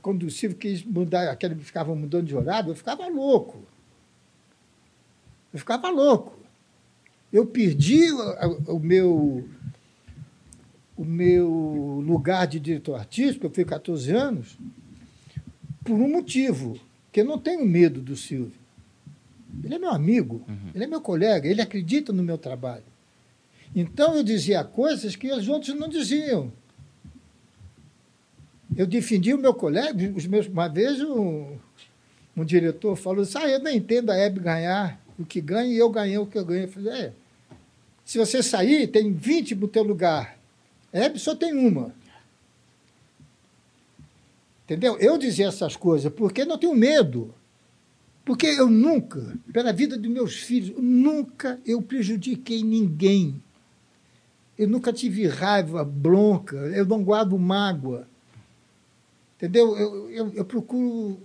quando 0.00 0.22
o 0.22 0.30
Silvio 0.30 0.56
quis 0.56 0.84
mudar, 0.84 1.28
aquele 1.28 1.56
que 1.56 1.64
ficava 1.64 1.92
mudando 1.92 2.26
de 2.26 2.36
horário, 2.36 2.70
eu 2.70 2.76
ficava 2.76 3.08
louco. 3.08 3.64
Eu 5.52 5.58
ficava 5.58 5.90
louco. 5.90 6.38
Eu 7.32 7.46
perdi 7.46 8.12
o, 8.12 8.76
o 8.76 8.78
meu 8.78 9.48
o 11.00 11.04
meu 11.04 12.02
lugar 12.04 12.46
de 12.46 12.60
diretor 12.60 12.94
artístico, 12.96 13.46
eu 13.46 13.50
fui 13.50 13.64
14 13.64 14.12
anos, 14.12 14.58
por 15.82 15.94
um 15.94 16.10
motivo, 16.10 16.78
que 17.10 17.22
eu 17.22 17.24
não 17.24 17.38
tenho 17.38 17.64
medo 17.64 18.02
do 18.02 18.14
Silvio. 18.14 18.52
Ele 19.64 19.76
é 19.76 19.78
meu 19.78 19.88
amigo, 19.88 20.44
ele 20.74 20.84
é 20.84 20.86
meu 20.86 21.00
colega, 21.00 21.48
ele 21.48 21.62
acredita 21.62 22.12
no 22.12 22.22
meu 22.22 22.36
trabalho. 22.36 22.84
Então 23.74 24.14
eu 24.14 24.22
dizia 24.22 24.62
coisas 24.62 25.16
que 25.16 25.32
os 25.32 25.48
outros 25.48 25.74
não 25.74 25.88
diziam. 25.88 26.52
Eu 28.76 28.86
defendia 28.86 29.34
o 29.34 29.40
meu 29.40 29.54
colega, 29.54 30.12
os 30.14 30.26
meus, 30.26 30.48
uma 30.48 30.68
vez 30.68 31.00
um, 31.00 31.56
um 32.36 32.44
diretor 32.44 32.94
falou 32.94 33.22
assim, 33.22 33.38
ah, 33.38 33.48
eu 33.48 33.60
não 33.60 33.70
entendo 33.70 34.10
a 34.10 34.16
Hebe 34.16 34.40
ganhar 34.40 35.00
o 35.18 35.24
que 35.24 35.40
ganha 35.40 35.72
e 35.72 35.78
eu 35.78 35.88
ganhei 35.88 36.18
o 36.18 36.26
que 36.26 36.36
eu 36.36 36.44
ganhei. 36.44 36.64
Eu 36.64 36.68
falei, 36.68 36.92
é, 36.92 37.12
se 38.04 38.18
você 38.18 38.42
sair, 38.42 38.86
tem 38.86 39.14
20 39.14 39.54
no 39.54 39.66
teu 39.66 39.82
lugar. 39.82 40.39
Hebe 40.92 41.18
só 41.18 41.34
tem 41.34 41.54
uma. 41.54 41.94
Entendeu? 44.64 44.96
Eu 44.98 45.18
dizia 45.18 45.48
essas 45.48 45.76
coisas 45.76 46.12
porque 46.12 46.44
não 46.44 46.58
tenho 46.58 46.74
medo. 46.74 47.34
Porque 48.24 48.46
eu 48.46 48.68
nunca, 48.68 49.36
pela 49.52 49.72
vida 49.72 49.96
dos 49.96 50.10
meus 50.10 50.36
filhos, 50.36 50.76
nunca 50.78 51.58
eu 51.66 51.82
prejudiquei 51.82 52.62
ninguém. 52.62 53.42
Eu 54.56 54.68
nunca 54.68 54.92
tive 54.92 55.26
raiva, 55.26 55.82
bronca, 55.82 56.56
eu 56.56 56.84
não 56.84 57.02
guardo 57.02 57.36
mágoa. 57.38 58.06
Entendeu? 59.36 59.76
Eu, 59.76 60.10
eu, 60.10 60.32
eu 60.34 60.44
procuro, 60.44 61.18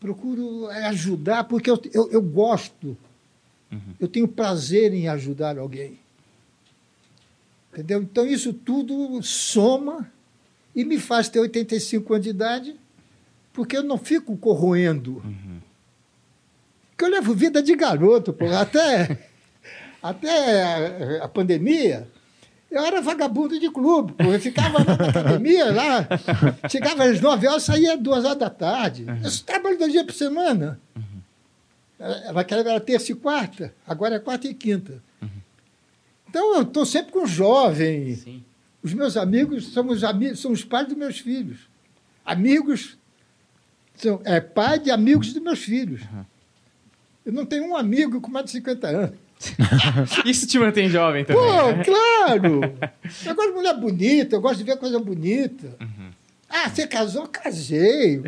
procuro 0.00 0.66
ajudar 0.68 1.44
porque 1.44 1.70
eu, 1.70 1.80
eu, 1.92 2.10
eu 2.10 2.22
gosto. 2.22 2.96
Eu 4.00 4.08
tenho 4.08 4.26
prazer 4.26 4.94
em 4.94 5.06
ajudar 5.06 5.58
alguém. 5.58 6.00
Entendeu? 7.78 8.02
Então, 8.02 8.26
isso 8.26 8.52
tudo 8.52 9.22
soma 9.22 10.10
e 10.74 10.84
me 10.84 10.98
faz 10.98 11.28
ter 11.28 11.38
85 11.38 12.12
anos 12.12 12.24
de 12.24 12.30
idade, 12.30 12.76
porque 13.52 13.76
eu 13.76 13.84
não 13.84 13.96
fico 13.96 14.36
corroendo. 14.36 15.22
Porque 16.90 17.04
eu 17.04 17.08
levo 17.08 17.34
vida 17.34 17.62
de 17.62 17.76
garoto, 17.76 18.32
pô. 18.32 18.46
Até, 18.50 19.18
até 20.02 21.20
a 21.20 21.28
pandemia, 21.28 22.08
eu 22.68 22.84
era 22.84 23.00
vagabundo 23.00 23.60
de 23.60 23.70
clube, 23.70 24.12
pô. 24.14 24.24
Eu 24.24 24.40
ficava 24.40 24.82
na 24.82 24.94
academia, 24.94 25.70
lá, 25.72 26.08
chegava 26.68 27.04
às 27.04 27.20
9 27.20 27.46
horas, 27.46 27.62
saía 27.62 27.94
às 27.94 28.00
2 28.00 28.24
horas 28.24 28.38
da 28.38 28.50
tarde. 28.50 29.06
Eu 29.22 29.30
trabalho 29.46 29.78
dois 29.78 29.92
dias 29.92 30.04
por 30.04 30.14
semana. 30.14 30.80
Era- 31.96 32.32
Naquela 32.32 32.62
era 32.68 32.80
terça 32.80 33.12
e 33.12 33.14
quarta, 33.14 33.72
agora 33.86 34.16
é 34.16 34.18
quarta 34.18 34.48
e 34.48 34.54
quinta. 34.54 35.00
Então 36.28 36.56
eu 36.56 36.62
estou 36.62 36.84
sempre 36.84 37.12
com 37.12 37.26
jovens. 37.26 38.20
Sim. 38.20 38.44
Os 38.82 38.94
meus 38.94 39.16
amigos 39.16 39.72
são 39.72 39.88
os, 39.88 40.04
amigos, 40.04 40.40
são 40.40 40.52
os 40.52 40.64
pais 40.64 40.86
dos 40.86 40.96
meus 40.96 41.18
filhos. 41.18 41.68
Amigos 42.24 42.96
são, 43.96 44.20
é 44.24 44.40
pai 44.40 44.78
de 44.78 44.90
amigos 44.90 45.32
dos 45.32 45.42
meus 45.42 45.58
filhos. 45.60 46.02
Eu 47.24 47.32
não 47.32 47.44
tenho 47.44 47.64
um 47.64 47.76
amigo 47.76 48.20
com 48.20 48.30
mais 48.30 48.46
de 48.46 48.52
50 48.52 48.86
anos. 48.86 49.18
Isso 50.24 50.46
te 50.46 50.58
mantém 50.58 50.88
jovem 50.88 51.24
também. 51.24 51.42
Pô, 51.42 51.72
né? 51.72 51.84
claro! 51.84 52.60
Eu 53.24 53.34
gosto 53.34 53.48
de 53.48 53.54
mulher 53.54 53.74
bonita, 53.74 54.36
eu 54.36 54.40
gosto 54.40 54.58
de 54.58 54.64
ver 54.64 54.76
coisa 54.76 54.98
bonita. 54.98 55.76
Uhum. 55.80 55.97
Ah, 56.50 56.68
você 56.68 56.86
casou? 56.86 57.26
Casei. 57.28 58.22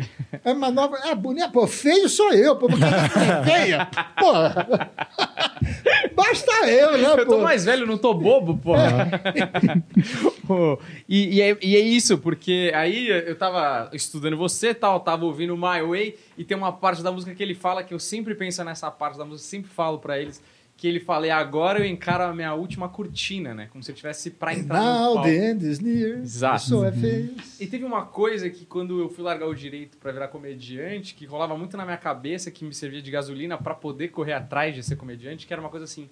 É 0.45 0.51
uma 0.53 0.69
nova. 0.69 0.97
É 1.05 1.15
bonita. 1.15 1.49
Pô, 1.49 1.65
feio 1.65 2.07
sou 2.07 2.31
eu. 2.33 2.55
Pô, 2.55 2.67
porque 2.67 2.83
é 2.85 3.43
feia. 3.43 3.87
Pô. 4.17 4.31
Basta 6.15 6.51
eu, 6.69 6.97
né, 6.97 7.11
Eu 7.11 7.25
pô? 7.25 7.33
tô 7.37 7.41
mais 7.41 7.65
velho, 7.65 7.85
não 7.85 7.97
tô 7.97 8.13
bobo. 8.13 8.59
Pô, 10.47 10.79
e, 11.07 11.37
e 11.37 11.41
é, 11.41 11.57
e 11.61 11.75
é 11.75 11.79
isso, 11.79 12.17
porque 12.17 12.71
aí 12.75 13.07
eu 13.07 13.35
tava 13.35 13.89
estudando 13.93 14.37
você 14.37 14.73
tal, 14.73 14.99
tava 14.99 15.25
ouvindo 15.25 15.55
My 15.55 15.81
Way, 15.87 16.17
e 16.37 16.43
tem 16.43 16.57
uma 16.57 16.71
parte 16.71 17.01
da 17.01 17.11
música 17.11 17.33
que 17.33 17.41
ele 17.41 17.55
fala 17.55 17.83
que 17.83 17.93
eu 17.93 17.99
sempre 17.99 18.35
penso 18.35 18.63
nessa 18.63 18.89
parte 18.91 19.17
da 19.17 19.25
música, 19.25 19.47
sempre 19.49 19.71
falo 19.71 19.99
pra 19.99 20.19
eles, 20.19 20.41
que 20.81 20.87
ele 20.87 20.99
fala, 20.99 21.27
e 21.27 21.29
agora 21.29 21.77
eu 21.77 21.85
encaro 21.85 22.23
a 22.23 22.33
minha 22.33 22.55
última 22.55 22.89
cortina, 22.89 23.53
né? 23.53 23.67
Como 23.71 23.83
se 23.83 23.91
eu 23.91 23.95
tivesse 23.95 24.31
pra 24.31 24.51
entrar 24.51 24.79
no 24.79 24.83
Now 24.83 25.13
palco. 25.13 25.29
the 25.29 25.51
end 25.51 25.63
is 25.63 25.79
near. 25.79 26.17
Exato. 26.17 26.63
So 26.63 26.83
I 26.83 26.91
face. 26.91 27.63
E 27.63 27.67
teve 27.67 27.85
uma 27.85 28.03
coisa 28.07 28.49
que 28.49 28.65
quando 28.65 28.99
eu 28.99 29.07
fui 29.07 29.23
largar 29.23 29.47
o 29.47 29.53
direito 29.53 29.95
pra 29.99 30.11
virar 30.11 30.29
comediante, 30.29 31.13
que 31.13 31.23
rolava 31.23 31.55
muito 31.55 31.77
na 31.77 31.85
minha 31.85 31.97
cabeça, 31.97 32.49
que 32.49 32.65
me 32.65 32.73
servia 32.73 32.99
de 32.99 33.11
gasolina 33.11 33.59
pra 33.59 33.75
poder 33.75 34.07
correr 34.07 34.33
atrás 34.33 34.73
de 34.73 34.81
ser 34.81 34.95
comediante, 34.95 35.45
que 35.45 35.53
era 35.53 35.61
uma 35.61 35.69
coisa 35.69 35.83
assim, 35.83 36.09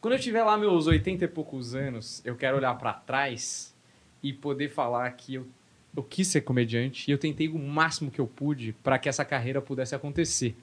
quando 0.00 0.14
eu 0.14 0.18
tiver 0.18 0.42
lá 0.42 0.56
meus 0.56 0.86
80 0.86 1.26
e 1.26 1.28
poucos 1.28 1.74
anos, 1.74 2.22
eu 2.24 2.36
quero 2.36 2.56
olhar 2.56 2.74
pra 2.78 2.94
trás 2.94 3.74
e 4.22 4.32
poder 4.32 4.70
falar 4.70 5.10
que 5.10 5.34
eu, 5.34 5.46
eu 5.94 6.02
quis 6.02 6.26
ser 6.26 6.40
comediante 6.40 7.10
e 7.10 7.12
eu 7.12 7.18
tentei 7.18 7.48
o 7.48 7.58
máximo 7.58 8.10
que 8.10 8.18
eu 8.18 8.26
pude 8.26 8.72
pra 8.82 8.98
que 8.98 9.10
essa 9.10 9.26
carreira 9.26 9.60
pudesse 9.60 9.94
acontecer. 9.94 10.56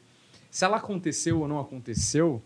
Se 0.49 0.65
ela 0.65 0.77
aconteceu 0.77 1.41
ou 1.41 1.47
não 1.47 1.59
aconteceu, 1.59 2.41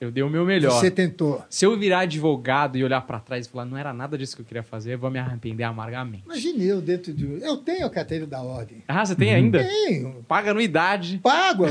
eu 0.00 0.10
dei 0.10 0.22
o 0.22 0.30
meu 0.30 0.46
melhor. 0.46 0.80
Você 0.80 0.90
tentou. 0.90 1.44
Se 1.50 1.66
eu 1.66 1.78
virar 1.78 2.00
advogado 2.00 2.78
e 2.78 2.82
olhar 2.82 3.02
pra 3.02 3.20
trás 3.20 3.46
e 3.46 3.50
falar, 3.50 3.66
não 3.66 3.76
era 3.76 3.92
nada 3.92 4.16
disso 4.16 4.34
que 4.34 4.40
eu 4.40 4.46
queria 4.46 4.62
fazer, 4.62 4.94
eu 4.94 4.98
vou 4.98 5.10
me 5.10 5.18
arrepender 5.18 5.62
amargamente. 5.64 6.24
Imagine 6.24 6.66
eu 6.66 6.80
dentro 6.80 7.12
de. 7.12 7.42
Eu 7.42 7.58
tenho 7.58 7.86
a 7.86 7.90
carteira 7.90 8.26
da 8.26 8.40
ordem. 8.40 8.82
Ah, 8.88 9.04
você 9.04 9.14
tem 9.14 9.34
ainda? 9.34 9.62
Tenho. 9.62 10.24
Paga 10.26 10.52
anuidade. 10.52 11.18
Pago. 11.18 11.66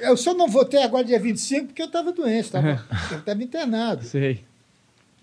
Eu 0.00 0.16
só 0.16 0.34
não 0.34 0.48
votei 0.48 0.82
agora 0.82 1.04
dia 1.04 1.20
25 1.20 1.68
porque 1.68 1.82
eu 1.82 1.86
estava 1.86 2.12
doente, 2.12 2.50
tava, 2.50 2.84
eu 3.12 3.18
estava 3.18 3.42
internado. 3.42 4.04
Sei. 4.04 4.44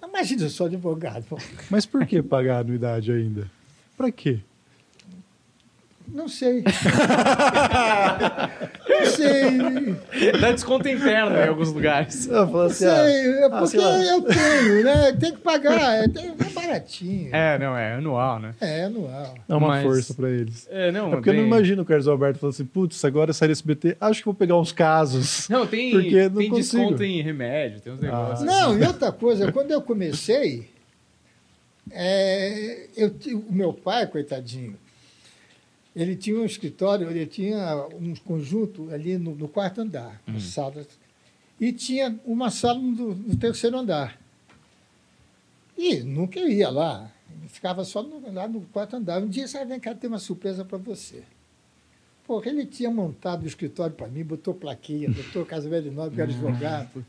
Imagina, 0.02 0.44
eu 0.44 0.50
sou 0.50 0.68
advogado. 0.68 1.26
Mas 1.70 1.86
por 1.86 2.06
que 2.06 2.24
pagar 2.24 2.58
a 2.58 2.60
anuidade 2.60 3.12
ainda? 3.12 3.52
Pra 3.98 4.12
quê? 4.12 4.40
Não 6.14 6.28
sei. 6.28 6.64
não 8.90 9.06
sei. 9.06 9.58
Dá 10.40 10.52
desconto 10.52 10.88
interno 10.88 11.36
em 11.36 11.48
alguns 11.48 11.72
lugares. 11.72 12.26
Eu 12.28 12.34
falo 12.48 12.52
Não 12.52 12.62
assim, 12.66 12.86
ah, 12.86 13.04
sei. 13.06 13.30
É 13.30 13.44
ah, 13.46 13.50
porque 13.50 13.68
sei 13.68 13.80
lá. 13.80 14.04
eu 14.06 14.22
tenho, 14.24 14.84
né? 14.84 15.12
Tem 15.20 15.32
que 15.34 15.40
pagar. 15.40 16.00
É, 16.00 16.06
é 16.06 16.50
baratinho. 16.54 17.30
É, 17.34 17.60
não, 17.60 17.78
é 17.78 17.94
anual, 17.94 18.40
né? 18.40 18.54
É, 18.60 18.84
anual. 18.86 19.36
dá 19.48 19.58
uma 19.58 19.68
Mas- 19.68 19.84
força 19.84 20.14
pra 20.14 20.30
eles. 20.30 20.68
É, 20.70 20.92
não, 20.92 21.08
É 21.08 21.12
porque 21.16 21.30
eu 21.30 21.34
não 21.36 21.44
imagino 21.44 21.84
o 21.84 21.86
Carlos 21.86 22.08
Alberto 22.08 22.40
falando 22.40 22.54
assim, 22.54 22.66
putz, 22.66 23.04
agora 23.06 23.32
sai 23.34 23.48
desse 23.48 23.60
SBT, 23.62 23.98
acho 24.00 24.20
que 24.20 24.26
vou 24.26 24.34
pegar 24.34 24.58
uns 24.58 24.72
casos. 24.72 25.48
Não, 25.50 25.66
tem, 25.68 25.92
Porque 25.92 26.30
não 26.30 26.36
tem 26.38 26.50
consigo. 26.50 26.84
desconto 26.84 27.04
em 27.04 27.22
remédio, 27.22 27.82
tem 27.82 27.94
uns 27.94 28.00
negócios. 28.02 28.42
Não, 28.46 28.78
e 28.78 28.84
outra 28.86 29.12
coisa, 29.12 29.52
quando 29.52 29.72
eu 29.72 29.82
comecei, 29.82 30.70
é, 31.92 32.86
eu, 32.96 33.14
o 33.50 33.54
meu 33.54 33.74
pai, 33.74 34.06
coitadinho, 34.08 34.76
ele 36.02 36.16
tinha 36.16 36.40
um 36.40 36.46
escritório, 36.46 37.10
ele 37.10 37.26
tinha 37.26 37.76
um 38.00 38.16
conjunto 38.16 38.90
ali 38.94 39.18
no, 39.18 39.36
no 39.36 39.48
quarto 39.48 39.82
andar, 39.82 40.22
Uhum. 40.28 40.36
as 40.38 40.44
salas, 40.44 40.88
e 41.60 41.74
tinha 41.74 42.18
uma 42.26 42.50
sala 42.50 42.80
no, 42.80 43.14
no 43.14 43.36
terceiro 43.36 43.78
andar. 43.78 44.20
E 45.78 45.98
nunca 46.02 46.40
ia 46.40 46.70
lá, 46.70 47.12
ficava 47.48 47.84
só 47.84 48.02
no- 48.04 48.32
lá 48.34 48.48
no 48.48 48.62
quarto 48.74 48.96
andar. 48.96 49.22
Um 49.22 49.28
dia, 49.28 49.48
sabe, 49.48 49.66
vem 49.66 49.80
cá, 49.80 49.94
tem 49.94 50.08
uma 50.10 50.20
surpresa 50.20 50.64
para 50.64 50.78
você. 50.78 51.24
Porra, 52.26 52.48
ele 52.50 52.66
tinha 52.66 52.92
montado 52.92 53.44
o 53.44 53.48
escritório 53.48 53.96
para 53.96 54.08
mim, 54.08 54.24
botou 54.24 54.54
plaquinha, 54.54 55.10
doutor 55.10 55.46
Casimiro 55.48 55.84
de 55.84 55.90
Nobre, 55.92 56.16
que 56.16 56.22
era 56.22 56.30
advogado. 56.32 57.06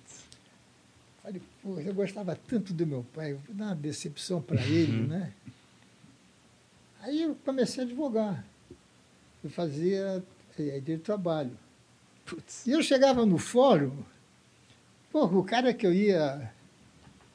Falei, 1.23 1.43
pô, 1.63 1.79
eu 1.79 1.93
gostava 1.95 2.35
tanto 2.49 2.73
do 2.73 2.87
meu 2.87 3.05
pai, 3.15 3.35
vou 3.35 3.55
dar 3.55 3.67
uma 3.67 3.75
decepção 3.75 4.41
para 4.41 4.61
ele, 4.65 5.07
né? 5.07 5.31
Aí 7.03 7.23
eu 7.23 7.37
comecei 7.45 7.85
a 7.85 7.87
advogar. 7.87 8.45
Eu 9.43 9.51
fazia 9.51 10.23
eh, 10.59 10.81
de 10.81 10.99
trabalho. 10.99 11.53
E 12.67 12.71
eu 12.71 12.83
chegava 12.83 13.27
no 13.27 13.39
fórum, 13.39 13.93
pô, 15.11 15.25
o 15.25 15.43
cara 15.43 15.75
que 15.75 15.87
eu 15.87 15.93
ia 15.93 16.53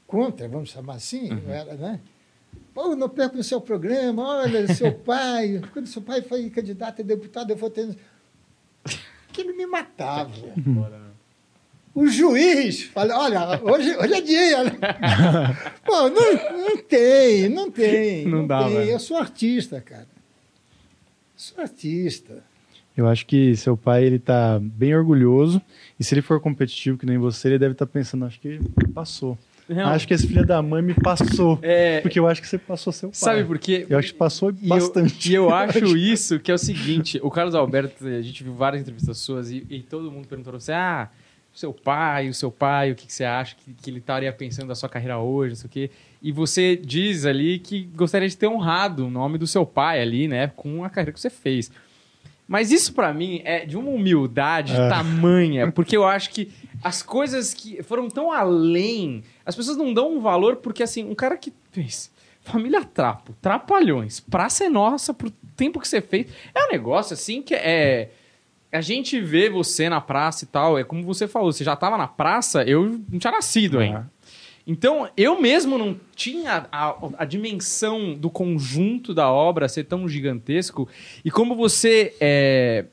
contra, 0.08 0.48
vamos 0.48 0.70
chamar 0.70 0.96
assim, 0.96 1.30
eu 1.46 1.52
era, 1.52 1.74
né? 1.74 2.00
Pô, 2.74 2.96
não 2.96 3.10
perco 3.10 3.38
o 3.38 3.44
seu 3.44 3.60
programa, 3.60 4.24
olha, 4.24 4.74
seu 4.74 4.94
pai, 5.00 5.62
quando 5.74 5.88
seu 5.88 6.02
pai 6.02 6.22
foi 6.22 6.50
candidato 6.50 7.02
a 7.02 7.06
deputado, 7.06 7.52
eu 7.52 7.58
vou 7.58 7.70
ter. 7.70 7.96
Que 9.34 9.42
ele 9.42 9.54
me 9.54 9.66
matava. 9.66 10.32
O 11.94 12.08
juiz 12.08 12.84
fala, 12.84 13.18
olha, 13.18 13.62
hoje, 13.64 13.96
hoje 13.98 14.14
é 14.14 14.22
dia. 14.22 14.64
né? 14.66 14.72
Pô, 15.86 16.10
não, 16.10 16.34
não 16.58 16.78
tem, 16.78 17.50
não 17.50 17.72
tem. 17.72 18.26
Não 18.28 18.46
dá, 18.46 18.64
tem. 18.66 18.76
velho. 18.76 18.92
Eu 18.92 19.00
sou 19.00 19.18
artista, 19.18 19.82
cara. 19.82 20.08
Sou 21.36 21.62
artista. 21.62 22.44
Eu 22.96 23.08
acho 23.08 23.26
que 23.26 23.56
seu 23.58 23.76
pai, 23.76 24.06
ele 24.06 24.20
tá 24.20 24.58
bem 24.62 24.96
orgulhoso, 24.96 25.62
e 26.00 26.04
se 26.04 26.14
ele 26.14 26.22
for 26.22 26.40
competitivo 26.40 26.98
que 26.98 27.06
nem 27.06 27.18
você, 27.18 27.50
ele 27.50 27.60
deve 27.60 27.74
estar 27.74 27.86
pensando, 27.86 28.24
acho 28.26 28.40
que 28.40 28.58
passou. 28.94 29.38
Não, 29.68 29.88
Acho 29.88 30.08
que 30.08 30.14
esse 30.14 30.28
filho 30.28 30.46
da 30.46 30.62
mãe 30.62 30.82
me 30.82 30.94
passou, 30.94 31.58
é, 31.62 32.00
porque 32.00 32.20
eu 32.20 32.28
acho 32.28 32.40
que 32.40 32.48
você 32.48 32.58
passou 32.58 32.94
seu 32.94 33.10
pai. 33.10 33.16
sabe 33.18 33.44
por 33.44 33.58
quê? 33.58 33.86
Eu 33.90 33.98
acho 33.98 34.14
que 34.14 34.18
passou 34.20 34.52
E 34.52 34.64
eu- 34.64 34.70
bastante. 34.70 35.30
E 35.32 35.34
eu, 35.34 35.50
acho 35.54 35.98
isso 35.98 36.40
que 36.40 36.52
é 36.52 36.54
o 36.54 36.58
seguinte: 36.58 37.20
o 37.22 37.32
Carlos 37.32 37.56
Alberto, 37.56 38.06
a 38.08 38.22
gente 38.22 38.44
viu 38.44 38.54
várias 38.54 38.84
entrevistas 38.84 39.18
suas 39.18 39.50
e, 39.50 39.66
e 39.70 39.82
todo 39.82 40.12
mundo 40.12 40.28
perguntou 40.28 40.54
pra 40.54 40.60
você: 40.60 40.72
ah, 40.72 41.10
o 41.54 41.58
seu 41.58 41.74
pai, 41.74 42.30
o 42.30 42.34
seu 42.34 42.52
pai, 42.52 42.92
o 42.92 42.96
que, 42.96 43.08
que 43.08 43.14
você 43.14 43.24
acha 43.26 43.56
que, 43.56 43.74
que 43.74 43.90
ele 43.90 43.98
estaria 43.98 44.32
pensando 44.32 44.68
da 44.68 44.76
sua 44.76 44.88
carreira 44.88 45.18
hoje, 45.18 45.50
não 45.50 45.56
sei 45.58 45.66
o 45.68 45.70
quê. 45.70 45.92
E 46.26 46.32
você 46.32 46.76
diz 46.76 47.24
ali 47.24 47.60
que 47.60 47.84
gostaria 47.96 48.28
de 48.28 48.36
ter 48.36 48.48
honrado 48.48 49.06
o 49.06 49.12
nome 49.12 49.38
do 49.38 49.46
seu 49.46 49.64
pai 49.64 50.02
ali, 50.02 50.28
né, 50.28 50.52
com 50.56 50.84
a 50.84 50.90
carreira 50.90 51.12
que 51.12 51.20
você 51.20 51.30
fez. 51.30 51.70
Mas 52.48 52.72
isso 52.72 52.94
pra 52.94 53.14
mim 53.14 53.42
é 53.46 53.64
de 53.64 53.78
uma 53.78 53.92
humildade 53.92 54.74
É. 54.74 54.90
tamanha, 54.90 55.72
porque 55.72 55.96
eu 55.96 56.04
acho 56.04 56.32
que 56.32 56.52
as 56.84 57.04
coisas 57.04 57.54
que 57.54 57.84
foram 57.84 58.10
tão 58.10 58.32
além, 58.32 59.24
as 59.46 59.56
pessoas 59.56 59.78
não 59.78 59.94
dão 59.94 60.16
um 60.18 60.20
valor 60.20 60.56
porque 60.56 60.82
assim, 60.82 61.04
um 61.08 61.14
cara 61.14 61.38
que 61.38 61.54
fez 61.72 62.12
Família 62.42 62.84
Trapo, 62.84 63.36
Trapalhões, 63.40 64.20
Praça 64.20 64.64
é 64.66 64.70
Nossa, 64.70 65.14
pro 65.14 65.30
tempo 65.56 65.80
que 65.80 65.88
você 65.88 66.02
fez, 66.02 66.26
é 66.56 66.66
um 66.66 66.72
negócio 66.72 67.14
assim 67.14 67.40
que 67.42 67.54
é 67.54 68.10
a 68.72 68.82
gente 68.82 69.22
vê 69.22 69.48
você 69.50 69.88
na 69.88 70.02
praça 70.02 70.44
e 70.44 70.48
tal, 70.48 70.78
é 70.78 70.84
como 70.84 71.02
você 71.04 71.28
falou, 71.28 71.54
você 71.54 71.64
já 71.64 71.76
tava 71.76 71.98
na 71.98 72.08
praça, 72.08 72.64
eu 72.64 73.00
não 73.10 73.20
tinha 73.20 73.32
nascido 73.32 73.80
ainda. 73.80 74.12
Então, 74.68 75.10
eu 75.16 75.40
mesmo 75.40 75.78
não 75.78 76.00
tinha 76.16 76.68
a, 76.72 76.98
a 77.20 77.26
dimensão 77.26 78.16
do 78.16 78.30
conjunto 78.30 79.14
da 79.14 79.32
obra 79.32 79.68
ser 79.68 79.84
tão 79.84 80.08
gigantesco. 80.10 80.88
E 81.24 81.30
como 81.30 81.56
você. 81.56 82.16
É... 82.20 82.86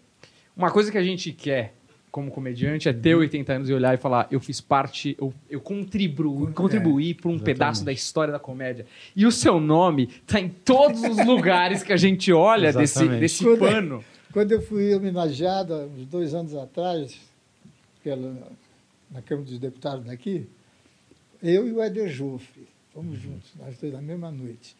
Uma 0.54 0.70
coisa 0.70 0.92
que 0.92 0.98
a 0.98 1.02
gente 1.02 1.32
quer 1.32 1.74
como 2.10 2.30
comediante 2.30 2.90
é 2.90 2.92
ter 2.92 3.14
80 3.14 3.52
anos 3.54 3.70
e 3.70 3.72
olhar 3.72 3.94
e 3.94 3.96
falar: 3.96 4.28
eu 4.30 4.38
fiz 4.38 4.60
parte, 4.60 5.16
eu, 5.18 5.32
eu 5.48 5.60
contribuí, 5.60 6.52
contribuí 6.52 7.14
para 7.14 7.28
um 7.28 7.32
exatamente. 7.32 7.44
pedaço 7.44 7.84
da 7.84 7.92
história 7.92 8.30
da 8.30 8.38
comédia. 8.38 8.84
E 9.16 9.24
o 9.24 9.32
seu 9.32 9.58
nome 9.58 10.08
tá 10.26 10.38
em 10.38 10.50
todos 10.50 11.02
os 11.02 11.26
lugares 11.26 11.82
que 11.82 11.92
a 11.92 11.96
gente 11.96 12.30
olha 12.30 12.70
desse, 12.70 13.08
desse 13.08 13.42
Quando- 13.42 13.58
pano. 13.58 14.04
Quando 14.30 14.52
eu 14.52 14.62
fui 14.62 14.94
homenageado, 14.94 15.74
há 15.74 15.84
uns 15.84 16.06
dois 16.06 16.34
anos 16.34 16.54
atrás, 16.54 17.18
pela, 18.02 18.34
na 19.10 19.20
Câmara 19.20 19.46
dos 19.46 19.58
Deputados 19.58 20.06
daqui, 20.06 20.46
eu 21.42 21.66
e 21.66 21.72
o 21.72 21.82
Eder 21.82 22.08
Joffre. 22.08 22.68
Fomos 22.92 23.18
juntos, 23.18 23.50
nós 23.58 23.76
dois, 23.78 23.92
na 23.92 24.02
mesma 24.02 24.30
noite. 24.30 24.76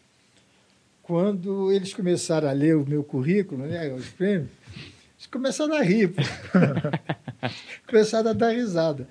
Quando 1.02 1.72
eles 1.72 1.92
começaram 1.92 2.48
a 2.48 2.52
ler 2.52 2.76
o 2.76 2.86
meu 2.86 3.02
currículo, 3.02 3.66
né, 3.66 3.92
os 3.92 4.08
prêmios, 4.08 4.50
eles 5.16 5.26
começaram 5.30 5.74
a 5.74 5.82
rir. 5.82 6.12
começaram 7.86 8.30
a 8.30 8.34
dar 8.34 8.50
risada. 8.50 9.08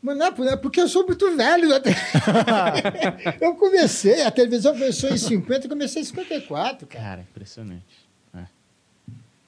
Mas 0.00 0.16
não 0.18 0.26
é 0.26 0.52
é 0.52 0.56
porque 0.56 0.80
eu 0.80 0.88
sou 0.88 1.06
muito 1.06 1.34
velho. 1.36 1.68
né? 1.68 1.80
eu 3.40 3.54
comecei, 3.54 4.22
a 4.22 4.30
televisão 4.30 4.72
começou 4.72 5.10
em 5.10 5.18
50, 5.18 5.66
eu 5.66 5.70
comecei 5.70 6.02
em 6.02 6.04
54, 6.04 6.86
cara. 6.86 7.04
Cara, 7.04 7.20
impressionante. 7.22 8.04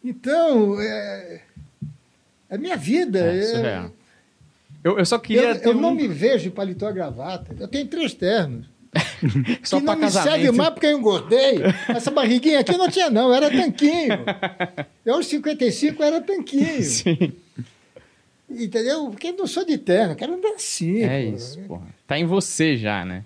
Então, 0.08 0.80
é, 0.80 1.42
é 2.48 2.56
minha 2.58 2.76
vida. 2.76 3.18
É, 3.18 3.56
é-. 3.56 3.90
Eu, 4.86 5.00
eu 5.00 5.04
só 5.04 5.18
queria 5.18 5.50
eu 5.50 5.72
eu 5.72 5.74
não 5.74 5.88
um- 5.90 5.94
me 5.96 6.06
vejo 6.06 6.44
de 6.44 6.50
paletó 6.50 6.92
gravata. 6.92 7.56
Eu 7.58 7.66
tenho 7.66 7.88
três 7.88 8.14
ternos. 8.14 8.68
só 9.64 9.80
que 9.80 9.84
não 9.84 9.96
me 9.96 10.08
serve 10.08 10.28
casamento. 10.28 10.54
mais 10.54 10.70
porque 10.70 10.86
eu 10.86 10.96
engordei. 10.96 11.58
Essa 11.88 12.12
barriguinha 12.12 12.60
aqui 12.60 12.76
não 12.76 12.88
tinha, 12.88 13.10
não, 13.10 13.34
era 13.34 13.50
tanquinho. 13.50 14.24
Eu, 15.04 15.14
aos 15.16 15.26
55, 15.26 16.00
era 16.02 16.20
tanquinho. 16.20 16.82
Sim. 16.86 17.32
Entendeu? 18.48 19.10
Porque 19.10 19.26
eu 19.26 19.36
não 19.36 19.46
sou 19.48 19.64
de 19.64 19.76
terno, 19.76 20.12
eu 20.12 20.16
quero 20.16 20.34
andar 20.34 20.50
assim. 20.50 21.02
É 21.02 21.24
pô. 21.30 21.36
isso, 21.36 21.58
porra. 21.62 21.86
Tá 22.06 22.16
em 22.16 22.24
você 22.24 22.76
já, 22.76 23.04
né? 23.04 23.24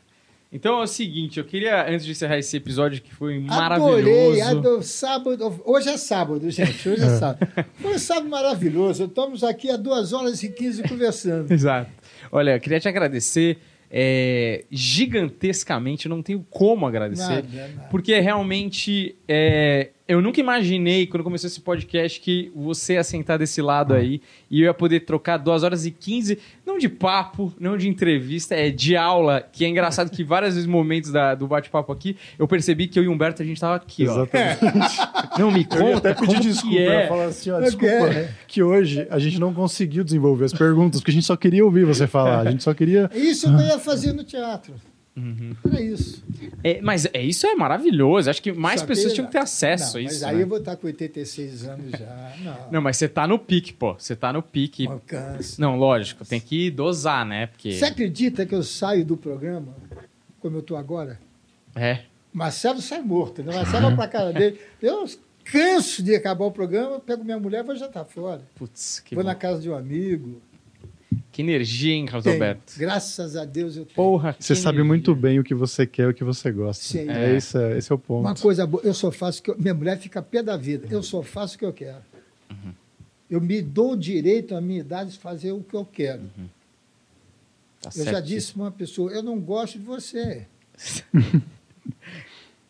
Então 0.52 0.80
é 0.80 0.82
o 0.82 0.86
seguinte, 0.86 1.38
eu 1.38 1.44
queria, 1.44 1.88
antes 1.88 2.04
de 2.04 2.10
encerrar 2.10 2.36
esse 2.36 2.56
episódio 2.56 3.00
que 3.00 3.14
foi 3.14 3.38
maravilhoso. 3.38 3.98
Adorei, 3.98 4.40
adoro, 4.40 4.82
sábado. 4.82 5.62
Hoje 5.64 5.88
é 5.88 5.96
sábado, 5.96 6.50
gente. 6.50 6.88
Hoje 6.88 7.04
é 7.04 7.08
sábado. 7.08 7.48
Foi 7.80 7.94
um 7.94 7.98
sábado 7.98 8.28
maravilhoso. 8.28 9.04
Estamos 9.04 9.44
aqui 9.44 9.70
há 9.70 9.76
duas 9.76 10.12
horas 10.12 10.42
e 10.42 10.48
15 10.48 10.82
conversando. 10.88 11.50
Exato. 11.52 11.90
Olha, 12.32 12.56
eu 12.56 12.60
queria 12.60 12.80
te 12.80 12.88
agradecer 12.88 13.58
é, 13.88 14.64
gigantescamente, 14.70 16.08
não 16.08 16.20
tenho 16.20 16.44
como 16.50 16.84
agradecer. 16.84 17.44
Nada, 17.44 17.48
nada. 17.52 17.88
Porque 17.88 18.18
realmente 18.18 19.16
é, 19.28 19.90
eu 20.12 20.20
nunca 20.20 20.40
imaginei, 20.40 21.06
quando 21.06 21.22
começou 21.22 21.46
esse 21.48 21.60
podcast, 21.60 22.20
que 22.20 22.50
você 22.54 22.94
ia 22.94 23.04
sentar 23.04 23.38
desse 23.38 23.62
lado 23.62 23.94
aí 23.94 24.20
e 24.50 24.60
eu 24.60 24.64
ia 24.66 24.74
poder 24.74 25.00
trocar 25.00 25.36
2 25.36 25.62
horas 25.62 25.86
e 25.86 25.90
15, 25.90 26.38
não 26.66 26.78
de 26.78 26.88
papo, 26.88 27.52
não 27.60 27.76
de 27.76 27.88
entrevista, 27.88 28.54
é 28.54 28.70
de 28.70 28.96
aula, 28.96 29.40
que 29.40 29.64
é 29.64 29.68
engraçado 29.68 30.10
que 30.10 30.24
várias 30.24 30.54
vezes 30.54 30.66
momentos 30.68 31.12
da- 31.12 31.34
do 31.34 31.46
bate-papo 31.46 31.92
aqui, 31.92 32.16
eu 32.38 32.48
percebi 32.48 32.86
que 32.88 32.98
eu 32.98 33.04
e 33.04 33.08
o 33.08 33.12
Humberto 33.12 33.42
a 33.42 33.44
gente 33.44 33.60
tava 33.60 33.76
aqui, 33.76 34.06
ó. 34.08 34.12
Exatamente. 34.24 34.98
Não 35.38 35.50
me 35.50 35.66
Eu 35.70 35.78
ia 35.86 35.92
conta 35.94 36.10
até 36.10 36.20
pedir 36.20 36.40
desculpa. 36.40 36.68
que 36.76 36.78
é. 36.78 37.02
ia 37.02 37.08
falar 37.08 37.24
assim, 37.26 37.50
ó, 37.50 37.56
Eu 37.58 37.62
desculpa, 37.64 38.08
quero. 38.08 38.28
que 38.48 38.62
hoje 38.62 39.06
a 39.10 39.18
gente 39.18 39.38
não 39.38 39.54
conseguiu 39.54 40.02
desenvolver 40.02 40.44
as 40.46 40.52
perguntas, 40.52 41.00
porque 41.00 41.12
a 41.12 41.14
gente 41.14 41.26
só 41.26 41.36
queria 41.36 41.64
ouvir 41.64 41.84
você 41.84 42.06
falar. 42.06 42.40
A 42.46 42.50
gente 42.50 42.62
só 42.62 42.74
queria. 42.74 43.08
É 43.14 43.18
Isso 43.18 43.46
eu 43.48 43.58
ia 43.60 43.78
fazer 43.78 44.12
no 44.12 44.24
teatro. 44.24 44.74
Uhum. 45.20 45.54
Era 45.70 45.80
isso. 45.82 46.22
É, 46.64 46.80
mas 46.80 47.06
é, 47.12 47.22
isso 47.22 47.46
é 47.46 47.54
maravilhoso. 47.54 48.30
Acho 48.30 48.40
que 48.42 48.52
mais 48.52 48.80
Só 48.80 48.86
pessoas 48.86 49.08
que- 49.08 49.14
tinham 49.14 49.26
que 49.26 49.32
ter 49.32 49.38
acesso 49.38 49.94
Não, 49.94 50.00
a 50.00 50.04
mas 50.04 50.12
isso. 50.16 50.26
aí 50.26 50.36
né? 50.36 50.42
eu 50.42 50.46
vou 50.46 50.58
estar 50.58 50.76
com 50.76 50.86
86 50.86 51.64
anos 51.68 51.90
já. 51.90 52.32
Não, 52.42 52.72
Não, 52.72 52.80
mas 52.82 52.96
você 52.96 53.08
tá 53.08 53.26
no 53.26 53.38
pique, 53.38 53.72
pô. 53.72 53.94
Você 53.98 54.16
tá 54.16 54.32
no 54.32 54.42
pique. 54.42 54.86
alcance. 54.86 55.60
Não, 55.60 55.76
lógico, 55.76 56.24
tem 56.24 56.40
que 56.40 56.70
dosar, 56.70 57.24
né? 57.26 57.46
Porque. 57.46 57.72
Você 57.72 57.84
acredita 57.84 58.46
que 58.46 58.54
eu 58.54 58.62
saio 58.62 59.04
do 59.04 59.16
programa, 59.16 59.74
como 60.40 60.56
eu 60.56 60.60
estou 60.60 60.76
agora? 60.76 61.20
É. 61.74 62.00
Marcelo 62.32 62.80
sai 62.80 63.00
morto, 63.02 63.42
né? 63.42 63.54
Marcelo 63.54 63.86
vai 63.88 63.96
pra 63.96 64.08
casa 64.08 64.32
dele. 64.32 64.58
Eu 64.80 65.04
canso 65.44 66.02
de 66.02 66.14
acabar 66.14 66.44
o 66.44 66.50
programa, 66.52 67.00
pego 67.00 67.24
minha 67.24 67.38
mulher 67.38 67.60
e 67.64 67.66
vou 67.66 67.74
jantar 67.76 68.04
fora. 68.04 68.40
Putz, 68.54 69.00
que, 69.00 69.14
vou 69.14 69.24
bom. 69.24 69.28
na 69.28 69.34
casa 69.34 69.60
de 69.60 69.68
um 69.68 69.74
amigo. 69.74 70.40
Que 71.32 71.42
energia, 71.42 71.94
hein, 71.94 72.06
Carlos. 72.06 72.26
Alberto? 72.26 72.72
Graças 72.76 73.36
a 73.36 73.44
Deus 73.44 73.76
eu 73.76 73.84
tenho. 73.84 73.94
Porra, 73.94 74.34
Você 74.38 74.54
sabe 74.54 74.78
energia. 74.78 74.84
muito 74.88 75.14
bem 75.14 75.38
o 75.38 75.44
que 75.44 75.54
você 75.54 75.86
quer 75.86 76.02
e 76.02 76.10
o 76.10 76.14
que 76.14 76.24
você 76.24 76.50
gosta. 76.50 76.82
Sim. 76.82 77.08
É, 77.08 77.36
esse, 77.36 77.56
é, 77.56 77.78
esse 77.78 77.90
é 77.90 77.94
o 77.94 77.98
ponto. 77.98 78.26
Uma 78.26 78.34
coisa 78.34 78.66
boa, 78.66 78.82
eu 78.82 78.94
só 78.94 79.10
faço 79.10 79.40
o 79.40 79.42
que 79.42 79.50
eu, 79.50 79.58
minha 79.58 79.74
mulher 79.74 79.98
fica 79.98 80.20
pé 80.20 80.42
da 80.42 80.56
vida. 80.56 80.86
Eu 80.90 81.02
só 81.02 81.22
faço 81.22 81.56
o 81.56 81.58
que 81.58 81.64
eu 81.64 81.72
quero. 81.72 82.02
Uhum. 82.50 82.72
Eu 83.30 83.40
me 83.40 83.62
dou 83.62 83.92
o 83.92 83.96
direito 83.96 84.56
à 84.56 84.60
minha 84.60 84.80
idade 84.80 85.12
de 85.12 85.18
fazer 85.18 85.52
o 85.52 85.60
que 85.62 85.74
eu 85.74 85.84
quero. 85.84 86.22
Tá 87.80 87.90
eu 87.96 88.04
já 88.04 88.12
certíssimo. 88.12 88.22
disse 88.22 88.52
para 88.52 88.62
uma 88.62 88.70
pessoa, 88.72 89.12
eu 89.12 89.22
não 89.22 89.38
gosto 89.38 89.78
de 89.78 89.84
você. 89.84 90.46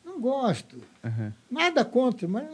não 0.05 0.21
gosto. 0.21 0.77
Uhum. 1.03 1.33
Nada 1.51 1.85
contra, 1.85 2.29
mas. 2.29 2.45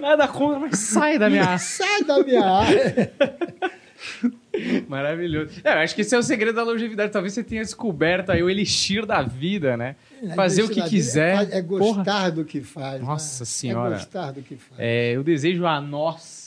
Nada 0.00 0.26
contra, 0.28 0.58
mas 0.60 0.78
sai 0.78 1.18
da 1.18 1.28
minha. 1.28 1.58
Sai 1.58 2.04
da 2.04 2.22
minha 2.22 2.44
área. 2.44 3.12
Maravilhoso. 4.88 5.60
É, 5.62 5.74
eu 5.74 5.78
acho 5.78 5.94
que 5.94 6.00
esse 6.00 6.14
é 6.14 6.18
o 6.18 6.22
segredo 6.22 6.56
da 6.56 6.62
longevidade. 6.62 7.12
Talvez 7.12 7.34
você 7.34 7.42
tenha 7.42 7.62
descoberto 7.62 8.30
aí 8.30 8.42
o 8.42 8.48
elixir 8.48 9.04
da 9.04 9.22
vida, 9.22 9.76
né? 9.76 9.96
Fazer 10.34 10.62
o 10.62 10.68
que 10.68 10.82
quiser. 10.82 11.48
É, 11.50 11.62
Porra. 11.62 11.96
gostar 11.96 12.30
do 12.30 12.44
que 12.44 12.62
faz. 12.62 13.02
Nossa 13.02 13.42
né? 13.42 13.46
Senhora. 13.46 13.94
É 13.94 13.98
gostar 13.98 14.32
do 14.32 14.42
que 14.42 14.56
faz. 14.56 14.78
É, 14.78 15.12
eu 15.12 15.22
desejo 15.22 15.66
a 15.66 15.80
nós, 15.80 16.45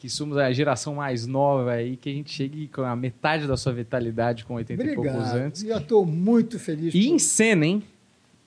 que 0.00 0.08
somos 0.08 0.38
a 0.38 0.50
geração 0.50 0.94
mais 0.94 1.26
nova 1.26 1.72
aí, 1.72 1.94
que 1.94 2.08
a 2.08 2.12
gente 2.14 2.32
chegue 2.32 2.68
com 2.68 2.80
a 2.80 2.96
metade 2.96 3.46
da 3.46 3.54
sua 3.54 3.70
vitalidade 3.70 4.46
com 4.46 4.54
80 4.54 4.82
e 4.82 4.94
poucos 4.94 5.12
Obrigado. 5.12 5.36
anos. 5.36 5.62
E 5.62 5.68
eu 5.68 5.76
estou 5.76 6.06
muito 6.06 6.58
feliz. 6.58 6.94
E 6.94 7.06
por- 7.06 7.14
em 7.14 7.18
cena, 7.18 7.66
hein? 7.66 7.82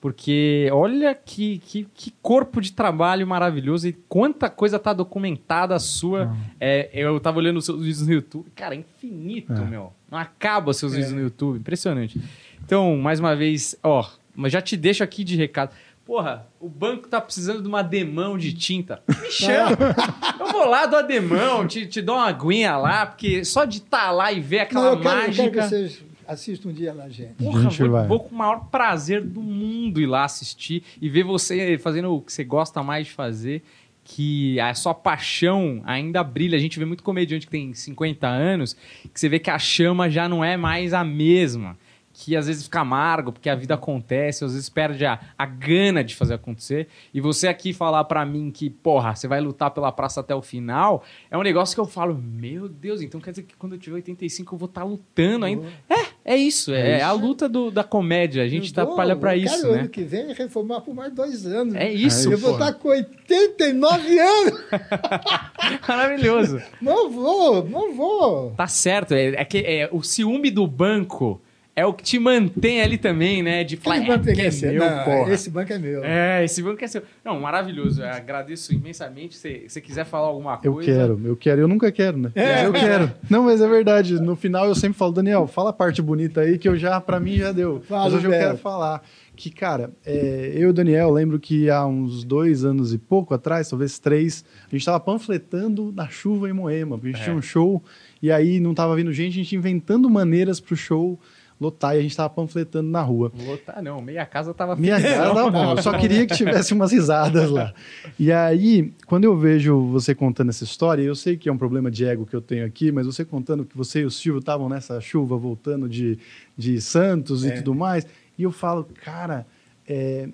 Porque 0.00 0.68
olha 0.72 1.14
que, 1.14 1.58
que, 1.58 1.86
que 1.94 2.12
corpo 2.20 2.60
de 2.60 2.72
trabalho 2.72 3.24
maravilhoso 3.24 3.86
e 3.88 3.92
quanta 3.92 4.50
coisa 4.50 4.78
tá 4.80 4.92
documentada 4.92 5.78
sua. 5.78 6.36
É, 6.60 6.90
eu 6.92 7.18
tava 7.20 7.38
olhando 7.38 7.58
os 7.58 7.64
seus 7.64 7.78
vídeos 7.80 8.06
no 8.06 8.12
YouTube. 8.12 8.50
Cara, 8.54 8.74
é 8.74 8.78
infinito, 8.78 9.52
É. 9.52 9.64
meu. 9.64 9.92
Não 10.10 10.18
acaba 10.18 10.72
seus 10.74 10.92
É. 10.92 10.96
vídeos 10.96 11.12
no 11.14 11.20
YouTube. 11.20 11.58
Impressionante. 11.60 12.20
Então, 12.64 12.96
mais 12.98 13.20
uma 13.20 13.34
vez, 13.36 13.76
ó, 13.82 14.04
mas 14.34 14.52
já 14.52 14.60
te 14.60 14.76
deixo 14.76 15.04
aqui 15.04 15.22
de 15.24 15.36
recado. 15.36 15.70
Porra, 16.04 16.46
o 16.60 16.68
banco 16.68 17.08
tá 17.08 17.18
precisando 17.20 17.62
de 17.62 17.68
uma 17.68 17.82
demão 17.82 18.36
de 18.36 18.52
tinta. 18.52 19.02
Me 19.08 19.30
chama. 19.30 19.70
Eu 20.38 20.52
vou 20.52 20.68
lá, 20.68 20.84
dou 20.84 20.98
a 20.98 21.02
demão, 21.02 21.66
te, 21.66 21.86
te 21.86 22.02
dou 22.02 22.16
uma 22.16 22.28
aguinha 22.28 22.76
lá, 22.76 23.06
porque 23.06 23.44
só 23.44 23.64
de 23.64 23.78
estar 23.78 24.10
lá 24.10 24.30
e 24.30 24.38
ver 24.40 24.56
Não, 24.58 24.62
aquela 24.64 24.86
eu, 24.90 25.00
quero, 25.00 25.08
eu 25.08 25.14
mágica. 25.14 25.50
quero 25.50 25.52
que 25.52 25.62
vocês 25.62 26.04
assistam 26.28 26.68
um 26.68 26.72
dia 26.72 26.92
na 26.92 27.08
gente. 27.08 27.34
Porra, 27.34 27.62
gente 27.62 27.80
vou, 27.80 27.90
vai. 27.90 28.06
vou 28.06 28.20
com 28.20 28.34
o 28.34 28.38
maior 28.38 28.66
prazer 28.70 29.22
do 29.22 29.40
mundo 29.40 30.00
ir 30.00 30.06
lá 30.06 30.24
assistir 30.24 30.82
e 31.00 31.08
ver 31.08 31.24
você 31.24 31.78
fazendo 31.78 32.14
o 32.14 32.20
que 32.20 32.32
você 32.32 32.44
gosta 32.44 32.82
mais 32.82 33.06
de 33.06 33.12
fazer, 33.12 33.62
que 34.02 34.60
a 34.60 34.74
sua 34.74 34.92
paixão 34.92 35.80
ainda 35.86 36.22
brilha. 36.22 36.56
A 36.58 36.60
gente 36.60 36.78
vê 36.78 36.84
muito 36.84 37.02
comediante 37.02 37.46
que 37.46 37.52
tem 37.52 37.72
50 37.72 38.26
anos, 38.26 38.74
que 39.12 39.18
você 39.18 39.28
vê 39.28 39.38
que 39.38 39.50
a 39.50 39.58
chama 39.58 40.10
já 40.10 40.28
não 40.28 40.44
é 40.44 40.56
mais 40.56 40.92
a 40.92 41.02
mesma. 41.02 41.78
Que 42.16 42.36
às 42.36 42.46
vezes 42.46 42.62
fica 42.62 42.78
amargo, 42.78 43.32
porque 43.32 43.50
a 43.50 43.56
vida 43.56 43.74
acontece, 43.74 44.44
às 44.44 44.52
vezes 44.52 44.68
perde 44.68 45.04
a, 45.04 45.18
a 45.36 45.44
gana 45.44 46.04
de 46.04 46.14
fazer 46.14 46.34
acontecer. 46.34 46.86
E 47.12 47.20
você 47.20 47.48
aqui 47.48 47.72
falar 47.72 48.04
pra 48.04 48.24
mim 48.24 48.52
que, 48.52 48.70
porra, 48.70 49.16
você 49.16 49.26
vai 49.26 49.40
lutar 49.40 49.72
pela 49.72 49.90
praça 49.90 50.20
até 50.20 50.32
o 50.32 50.40
final, 50.40 51.02
é 51.28 51.36
um 51.36 51.42
negócio 51.42 51.74
que 51.74 51.80
eu 51.80 51.86
falo, 51.86 52.14
meu 52.16 52.68
Deus, 52.68 53.02
então 53.02 53.20
quer 53.20 53.30
dizer 53.32 53.42
que 53.42 53.56
quando 53.56 53.72
eu 53.72 53.78
tiver 53.80 53.96
85 53.96 54.54
eu 54.54 54.58
vou 54.60 54.66
estar 54.68 54.84
lutando 54.84 55.44
ainda. 55.44 55.66
É, 55.90 56.34
é 56.34 56.36
isso, 56.36 56.72
é, 56.72 57.00
É 57.00 57.02
a 57.02 57.10
luta 57.10 57.48
do- 57.48 57.72
da 57.72 57.82
comédia. 57.82 58.44
A 58.44 58.48
gente 58.48 58.68
Eu 58.68 58.84
vou- 58.86 58.94
trabalha 58.94 59.16
pra 59.16 59.36
eu 59.36 59.42
isso, 59.42 59.56
quero 59.62 59.72
né? 59.72 59.80
ano 59.80 59.88
que 59.88 60.02
vem 60.04 60.32
reformar 60.32 60.82
por 60.82 60.94
mais 60.94 61.12
dois 61.12 61.44
anos. 61.44 61.74
É 61.74 61.92
isso, 61.92 62.30
Eu 62.30 62.38
vou 62.38 62.52
porra. 62.52 62.68
estar 62.68 62.78
com 62.80 62.88
89 62.90 64.18
anos. 64.20 64.64
Maravilhoso. 65.88 66.60
Não 66.80 67.10
vou, 67.10 67.64
não 67.68 67.92
vou. 67.94 68.52
Tá 68.52 68.66
certo, 68.66 69.14
é, 69.14 69.28
é 69.34 69.44
que 69.44 69.58
é, 69.58 69.88
o 69.92 70.02
ciúme 70.02 70.50
do 70.50 70.66
banco 70.66 71.40
é 71.76 71.84
o 71.84 71.92
que 71.92 72.04
te 72.04 72.18
mantém 72.18 72.80
ali 72.82 72.96
também, 72.96 73.42
né? 73.42 73.64
De 73.64 73.76
falar, 73.76 73.96
Esse 73.96 74.04
é, 74.04 74.08
banco 74.08 74.24
porque 74.24 74.40
é 74.40 74.46
é 74.46 74.50
seu. 74.50 74.72
meu, 74.72 74.80
Não, 74.90 75.04
porra. 75.04 75.32
Esse 75.32 75.50
banco 75.50 75.72
é 75.72 75.78
meu. 75.78 76.04
É, 76.04 76.44
esse 76.44 76.62
banco 76.62 76.84
é 76.84 76.86
seu. 76.86 77.02
Não, 77.24 77.40
maravilhoso. 77.40 78.00
Eu 78.02 78.08
agradeço 78.08 78.72
imensamente. 78.72 79.36
Se 79.36 79.64
você 79.68 79.80
quiser 79.80 80.04
falar 80.04 80.28
alguma 80.28 80.60
Eu 80.62 80.74
coisa. 80.74 80.92
quero, 80.92 81.20
eu 81.24 81.36
quero. 81.36 81.60
Eu 81.62 81.68
nunca 81.68 81.90
quero, 81.90 82.16
né? 82.16 82.30
É. 82.34 82.64
Eu 82.66 82.72
quero. 82.72 83.10
Não, 83.28 83.42
mas 83.44 83.60
é 83.60 83.68
verdade. 83.68 84.20
No 84.20 84.36
final 84.36 84.66
eu 84.66 84.74
sempre 84.74 84.96
falo, 84.96 85.12
Daniel, 85.12 85.46
fala 85.46 85.70
a 85.70 85.72
parte 85.72 86.00
bonita 86.00 86.42
aí 86.42 86.58
que 86.58 86.68
eu 86.68 86.76
já, 86.76 87.00
pra 87.00 87.18
mim, 87.18 87.36
já 87.38 87.50
deu. 87.50 87.80
Fala, 87.80 88.04
mas 88.04 88.14
hoje 88.14 88.26
eu 88.26 88.30
quero 88.30 88.56
falar 88.56 89.02
que, 89.36 89.50
cara, 89.50 89.90
é, 90.06 90.52
eu 90.54 90.60
e 90.62 90.66
o 90.66 90.72
Daniel, 90.72 91.10
lembro 91.10 91.40
que 91.40 91.68
há 91.68 91.84
uns 91.84 92.22
dois 92.22 92.64
anos 92.64 92.94
e 92.94 92.98
pouco 92.98 93.34
atrás, 93.34 93.68
talvez 93.68 93.98
três, 93.98 94.44
a 94.70 94.70
gente 94.76 94.84
tava 94.84 95.00
panfletando 95.00 95.92
na 95.92 96.08
chuva 96.08 96.48
em 96.48 96.52
Moema. 96.52 97.00
A 97.02 97.06
gente 97.06 97.20
É. 97.20 97.24
tinha 97.24 97.34
um 97.34 97.42
show 97.42 97.82
e 98.22 98.30
aí 98.30 98.60
não 98.60 98.72
tava 98.74 98.94
vindo 98.94 99.12
gente, 99.12 99.32
a 99.32 99.42
gente 99.42 99.56
inventando 99.56 100.08
maneiras 100.08 100.60
pro 100.60 100.76
show 100.76 101.18
lotar 101.60 101.94
e 101.94 101.98
a 102.00 102.02
gente 102.02 102.16
tava 102.16 102.28
panfletando 102.30 102.90
na 102.90 103.00
rua. 103.00 103.32
Lotar, 103.46 103.80
não. 103.82 104.00
Meia 104.02 104.26
casa 104.26 104.52
tava 104.52 104.76
felizão. 104.76 105.00
cara 105.00 105.34
tá 105.34 105.50
bom, 105.50 105.70
eu 105.72 105.82
só 105.82 105.96
queria 105.98 106.26
que 106.26 106.34
tivesse 106.34 106.74
umas 106.74 106.92
risadas 106.92 107.48
lá. 107.50 107.72
E 108.18 108.30
aí, 108.32 108.92
quando 109.06 109.24
eu 109.24 109.36
vejo 109.36 109.80
você 109.86 110.14
contando 110.14 110.50
essa 110.50 110.64
história, 110.64 111.02
eu 111.02 111.14
sei 111.14 111.36
que 111.36 111.48
é 111.48 111.52
um 111.52 111.56
problema 111.58 111.90
de 111.90 112.04
ego 112.04 112.26
que 112.26 112.34
eu 112.34 112.42
tenho 112.42 112.66
aqui, 112.66 112.90
mas 112.92 113.06
você 113.06 113.24
contando 113.24 113.64
que 113.64 113.76
você 113.76 114.00
e 114.00 114.04
o 114.04 114.10
Silvio 114.10 114.40
estavam 114.40 114.68
nessa 114.68 115.00
chuva 115.00 115.36
voltando 115.36 115.88
de, 115.88 116.18
de 116.56 116.80
Santos 116.80 117.44
e 117.44 117.48
É. 117.48 117.52
tudo 117.52 117.74
mais, 117.74 118.06
e 118.36 118.42
eu 118.42 118.50
falo, 118.50 118.86
cara, 119.04 119.46
é, 119.88 120.28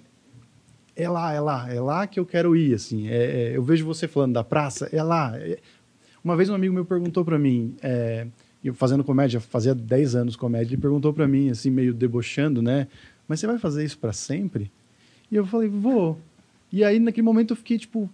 é 0.96 1.08
lá, 1.08 1.32
é 1.32 1.40
lá, 1.40 1.72
é 1.72 1.80
lá 1.80 2.06
que 2.06 2.18
eu 2.18 2.24
quero 2.26 2.56
ir, 2.56 2.74
assim. 2.74 3.08
É, 3.08 3.14
é, 3.52 3.56
eu 3.56 3.62
vejo 3.62 3.84
você 3.84 4.08
falando 4.08 4.32
da 4.32 4.42
praça, 4.44 4.88
é 4.92 5.02
lá. 5.02 5.32
É- 5.38 5.58
Uma 6.24 6.36
vez 6.36 6.48
um 6.50 6.54
amigo 6.54 6.74
meu 6.74 6.84
perguntou 6.84 7.24
para 7.24 7.38
mim, 7.38 7.74
fazendo 8.74 9.02
comédia, 9.02 9.40
fazia 9.40 9.74
10 9.74 10.14
anos 10.14 10.36
comédia, 10.36 10.74
ele 10.74 10.82
perguntou 10.82 11.12
para 11.12 11.26
mim, 11.26 11.50
assim, 11.50 11.70
meio 11.70 11.94
debochando, 11.94 12.60
né? 12.60 12.86
Mas 13.26 13.40
você 13.40 13.46
vai 13.46 13.58
fazer 13.58 13.84
isso 13.84 13.98
para 13.98 14.12
sempre? 14.12 14.70
E 15.30 15.36
eu 15.36 15.46
falei, 15.46 15.68
vou. 15.68 16.18
E 16.72 16.84
aí, 16.84 16.98
naquele 16.98 17.24
momento, 17.24 17.52
eu 17.52 17.56
fiquei 17.56 17.78
tipo, 17.78 18.10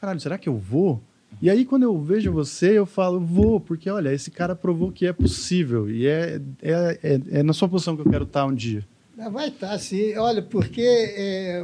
caralho, 0.00 0.20
será 0.20 0.36
que 0.36 0.48
eu 0.48 0.56
vou? 0.56 1.00
E 1.40 1.50
aí, 1.50 1.64
quando 1.64 1.82
eu 1.82 2.00
vejo 2.00 2.32
você, 2.32 2.78
eu 2.78 2.86
falo, 2.86 3.20
vou, 3.20 3.60
porque 3.60 3.90
olha, 3.90 4.12
esse 4.12 4.30
cara 4.30 4.54
provou 4.54 4.90
que 4.90 5.06
é 5.06 5.12
possível. 5.12 5.90
E 5.90 6.06
é, 6.06 6.40
é, 6.62 6.98
é, 7.02 7.20
é 7.38 7.42
na 7.42 7.52
sua 7.52 7.68
posição 7.68 7.96
que 7.96 8.02
eu 8.02 8.10
quero 8.10 8.24
estar 8.24 8.46
um 8.46 8.54
dia. 8.54 8.84
Vai 9.30 9.48
estar, 9.48 9.78
sim. 9.78 10.14
Olha, 10.16 10.42
porque 10.42 10.82
é, 10.82 11.60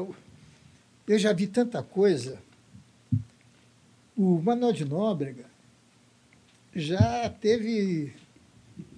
eu 1.07 1.19
já 1.19 1.33
vi 1.33 1.47
tanta 1.47 1.83
coisa. 1.83 2.39
O 4.17 4.41
Manuel 4.43 4.73
de 4.73 4.85
Nóbrega 4.85 5.45
já 6.75 7.29
teve, 7.29 8.13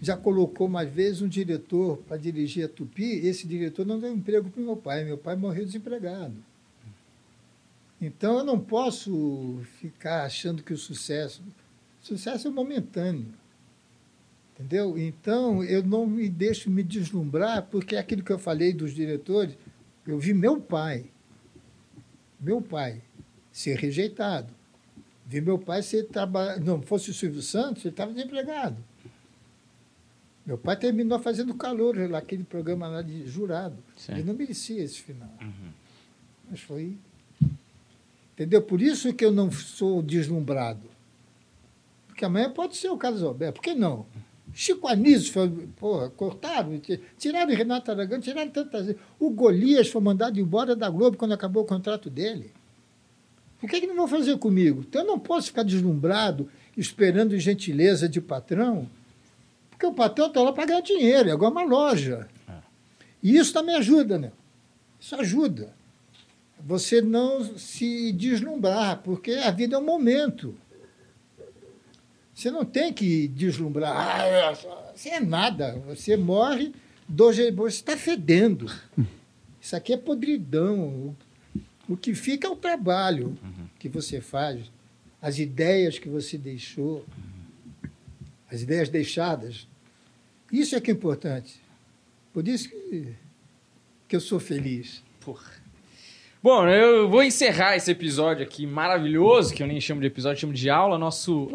já 0.04 0.16
colocou 0.16 0.68
mais 0.68 0.92
vezes 0.92 1.22
um 1.22 1.28
diretor 1.28 1.98
para 1.98 2.16
dirigir 2.16 2.64
a 2.64 2.68
Tupi. 2.68 3.26
Esse 3.26 3.46
diretor 3.46 3.86
não 3.86 3.98
deu 3.98 4.12
emprego 4.12 4.50
para 4.50 4.62
meu 4.62 4.76
pai. 4.76 5.04
Meu 5.04 5.18
pai 5.18 5.34
morreu 5.36 5.64
desempregado. 5.64 6.34
Então 8.00 8.38
eu 8.38 8.44
não 8.44 8.58
posso 8.58 9.60
ficar 9.80 10.24
achando 10.24 10.62
que 10.62 10.72
o 10.72 10.78
sucesso, 10.78 11.42
o 12.02 12.06
sucesso 12.06 12.48
é 12.48 12.50
momentâneo. 12.50 13.26
Entendeu? 14.52 14.98
Então 14.98 15.64
eu 15.64 15.82
não 15.82 16.06
me 16.06 16.28
deixo 16.28 16.70
me 16.70 16.82
deslumbrar, 16.82 17.62
porque 17.70 17.96
é 17.96 17.98
aquilo 17.98 18.22
que 18.22 18.32
eu 18.32 18.38
falei 18.38 18.72
dos 18.72 18.94
diretores, 18.94 19.56
eu 20.06 20.18
vi 20.18 20.34
meu 20.34 20.60
pai, 20.60 21.06
meu 22.38 22.60
pai, 22.60 23.00
ser 23.50 23.78
rejeitado. 23.78 24.52
Vi 25.26 25.40
meu 25.40 25.58
pai 25.58 25.82
ser 25.82 26.04
trabalhar. 26.04 26.60
Não 26.60 26.82
fosse 26.82 27.10
o 27.10 27.14
Silvio 27.14 27.40
Santos, 27.40 27.84
ele 27.84 27.92
estava 27.92 28.12
desempregado. 28.12 28.76
Meu 30.46 30.58
pai 30.58 30.76
terminou 30.76 31.18
fazendo 31.18 31.54
calor 31.54 31.96
naquele 32.08 32.44
programa 32.44 32.86
lá 32.86 33.02
de 33.02 33.26
jurado. 33.26 33.76
Sim. 33.96 34.12
Ele 34.12 34.24
não 34.24 34.34
merecia 34.34 34.82
esse 34.82 35.00
final. 35.00 35.30
Uhum. 35.40 35.70
Mas 36.50 36.60
foi 36.60 36.96
Entendeu? 38.34 38.60
Por 38.60 38.82
isso 38.82 39.12
que 39.14 39.24
eu 39.24 39.30
não 39.30 39.50
sou 39.50 40.02
deslumbrado. 40.02 40.90
Porque 42.08 42.24
amanhã 42.24 42.50
pode 42.50 42.76
ser 42.76 42.88
o 42.88 42.96
Carlos 42.96 43.22
Alberto. 43.22 43.54
Por 43.54 43.62
que 43.62 43.74
não? 43.74 44.06
Chico 44.52 44.86
Anísio 44.86 45.32
foi, 45.32 45.48
porra, 45.76 46.10
cortaram, 46.10 46.80
tiraram 47.18 47.52
o 47.52 47.56
Renato 47.56 47.90
Aragão, 47.90 48.20
tiraram 48.20 48.50
tantas 48.50 48.94
O 49.18 49.30
Golias 49.30 49.88
foi 49.88 50.00
mandado 50.00 50.38
embora 50.38 50.76
da 50.76 50.88
Globo 50.90 51.16
quando 51.16 51.32
acabou 51.32 51.62
o 51.62 51.66
contrato 51.66 52.10
dele. 52.10 52.52
Por 53.60 53.70
que, 53.70 53.80
que 53.80 53.86
não 53.86 53.96
vão 53.96 54.08
fazer 54.08 54.36
comigo? 54.38 54.84
Então 54.86 55.02
eu 55.02 55.06
não 55.06 55.18
posso 55.18 55.48
ficar 55.48 55.62
deslumbrado, 55.62 56.48
esperando 56.76 57.38
gentileza 57.38 58.08
de 58.08 58.20
patrão, 58.20 58.88
porque 59.74 59.86
o 59.86 59.92
patrão 59.92 60.28
está 60.28 60.40
lá 60.40 60.52
para 60.52 60.66
ganhar 60.66 60.80
dinheiro, 60.80 61.28
é 61.28 61.32
igual 61.32 61.50
uma 61.50 61.64
loja. 61.64 62.26
É. 62.48 62.52
E 63.22 63.36
isso 63.36 63.52
também 63.52 63.76
ajuda, 63.76 64.18
né? 64.18 64.32
Isso 64.98 65.14
ajuda 65.14 65.74
você 66.64 67.02
não 67.02 67.44
se 67.58 68.10
deslumbrar, 68.12 69.02
porque 69.02 69.32
a 69.32 69.50
vida 69.50 69.76
é 69.76 69.78
um 69.78 69.84
momento. 69.84 70.54
Você 72.34 72.50
não 72.50 72.64
tem 72.64 72.92
que 72.92 73.28
deslumbrar. 73.28 73.94
Ah, 73.94 74.54
você 74.94 75.10
é 75.10 75.20
nada. 75.20 75.78
Você 75.86 76.16
morre, 76.16 76.72
dois 77.06 77.36
dias 77.36 77.54
você 77.54 77.76
está 77.76 77.96
fedendo. 77.96 78.66
Isso 79.60 79.76
aqui 79.76 79.92
é 79.92 79.96
podridão. 79.96 81.14
O 81.86 81.96
que 81.96 82.14
fica 82.14 82.48
é 82.48 82.50
o 82.50 82.56
trabalho 82.56 83.36
que 83.78 83.88
você 83.88 84.20
faz, 84.20 84.72
as 85.20 85.38
ideias 85.38 85.98
que 85.98 86.08
você 86.08 86.38
deixou, 86.38 87.04
as 88.50 88.62
ideias 88.62 88.88
deixadas. 88.88 89.66
Isso 90.52 90.76
é 90.76 90.80
que 90.80 90.90
é 90.90 90.94
importante. 90.94 91.60
Por 92.32 92.46
isso 92.46 92.68
que, 92.68 93.14
que 94.08 94.16
eu 94.16 94.20
sou 94.20 94.40
feliz. 94.40 95.02
Porra. 95.20 95.52
Bom, 96.42 96.68
eu 96.68 97.08
vou 97.08 97.22
encerrar 97.22 97.74
esse 97.74 97.90
episódio 97.90 98.44
aqui 98.44 98.66
maravilhoso, 98.66 99.54
que 99.54 99.62
eu 99.62 99.66
nem 99.66 99.80
chamo 99.80 100.02
de 100.02 100.08
episódio, 100.08 100.42
chamo 100.42 100.52
de 100.52 100.68
aula, 100.68 100.98
nosso... 100.98 101.48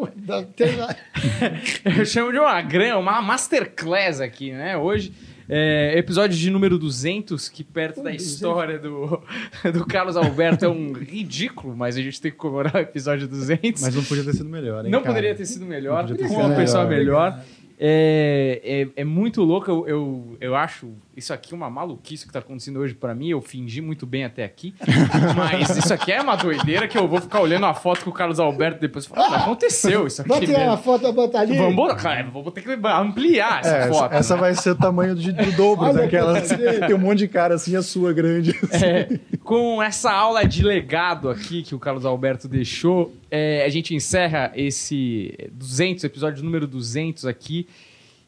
eu 1.96 2.04
chamo 2.04 2.32
de 2.32 2.38
uma 2.40 2.60
grande, 2.60 2.94
uma 2.94 3.22
masterclass 3.22 4.20
aqui, 4.20 4.50
né? 4.50 4.76
Hoje, 4.76 5.12
é, 5.52 5.98
episódio 5.98 6.38
de 6.38 6.48
número 6.48 6.78
200, 6.78 7.48
que 7.48 7.64
perto 7.64 8.00
da 8.02 8.12
história 8.12 8.78
do, 8.78 9.20
do 9.74 9.84
Carlos 9.84 10.16
Alberto 10.16 10.64
é 10.64 10.68
um 10.68 10.92
ridículo, 10.92 11.76
mas 11.76 11.96
a 11.96 12.00
gente 12.00 12.20
tem 12.20 12.30
que 12.30 12.36
comemorar 12.36 12.76
o 12.76 12.78
episódio 12.78 13.26
200. 13.26 13.82
Mas 13.82 13.94
não 13.94 14.04
podia 14.04 14.22
ter 14.22 14.32
sido 14.32 14.48
melhor, 14.48 14.84
hein, 14.84 14.92
Não 14.92 15.00
cara? 15.00 15.12
poderia 15.12 15.34
ter 15.34 15.46
sido 15.46 15.66
melhor, 15.66 16.06
com 16.06 16.34
uma 16.34 16.54
pessoa 16.54 16.84
melhor. 16.86 17.32
melhor. 17.32 17.44
É, 17.82 18.60
é, 18.62 19.00
é, 19.00 19.04
muito 19.04 19.42
louco, 19.42 19.70
eu, 19.70 19.88
eu, 19.88 20.36
eu, 20.38 20.54
acho 20.54 20.92
isso 21.20 21.32
aqui 21.32 21.54
uma 21.54 21.70
maluquice 21.70 22.24
que 22.24 22.30
está 22.30 22.40
acontecendo 22.40 22.80
hoje 22.80 22.94
para 22.94 23.14
mim. 23.14 23.28
Eu 23.28 23.40
fingi 23.40 23.80
muito 23.80 24.06
bem 24.06 24.24
até 24.24 24.44
aqui, 24.44 24.74
mas 25.36 25.76
isso 25.76 25.92
aqui 25.94 26.10
é 26.10 26.20
uma 26.20 26.36
doideira 26.36 26.88
que 26.88 26.98
eu 26.98 27.06
vou 27.06 27.20
ficar 27.20 27.40
olhando 27.40 27.66
a 27.66 27.74
foto 27.74 28.04
com 28.04 28.10
o 28.10 28.12
Carlos 28.12 28.40
Alberto 28.40 28.80
depois 28.80 29.04
e 29.04 29.08
falar, 29.08 29.26
ah, 29.26 29.36
aconteceu 29.42 30.06
isso 30.06 30.22
aqui. 30.22 30.46
Tirar 30.46 30.66
uma 30.66 30.76
foto 30.76 31.02
da 31.02 31.12
botar 31.12 31.40
ali? 31.40 31.56
Vamos, 31.56 32.02
cara, 32.02 32.24
vou 32.30 32.50
ter 32.50 32.62
que 32.62 32.70
ampliar 32.70 33.60
essa 33.60 33.76
é, 33.76 33.88
foto. 33.88 34.14
Essa 34.14 34.34
né? 34.34 34.40
vai 34.40 34.54
ser 34.54 34.70
o 34.70 34.74
tamanho 34.74 35.14
do, 35.14 35.20
do 35.32 35.52
dobro 35.52 35.92
daquela. 35.92 36.40
Tem 36.40 36.94
um 36.94 36.98
monte 36.98 37.18
de 37.18 37.28
cara 37.28 37.54
assim, 37.54 37.76
a 37.76 37.82
sua 37.82 38.12
grande. 38.12 38.58
Assim. 38.70 38.84
É, 38.84 39.08
com 39.44 39.82
essa 39.82 40.10
aula 40.10 40.46
de 40.46 40.62
legado 40.62 41.28
aqui 41.28 41.62
que 41.62 41.74
o 41.74 41.78
Carlos 41.78 42.04
Alberto 42.04 42.48
deixou, 42.48 43.14
é, 43.30 43.64
a 43.64 43.68
gente 43.68 43.94
encerra 43.94 44.52
esse 44.54 45.50
200, 45.52 46.04
episódio 46.04 46.42
número 46.42 46.66
200 46.66 47.26
aqui. 47.26 47.68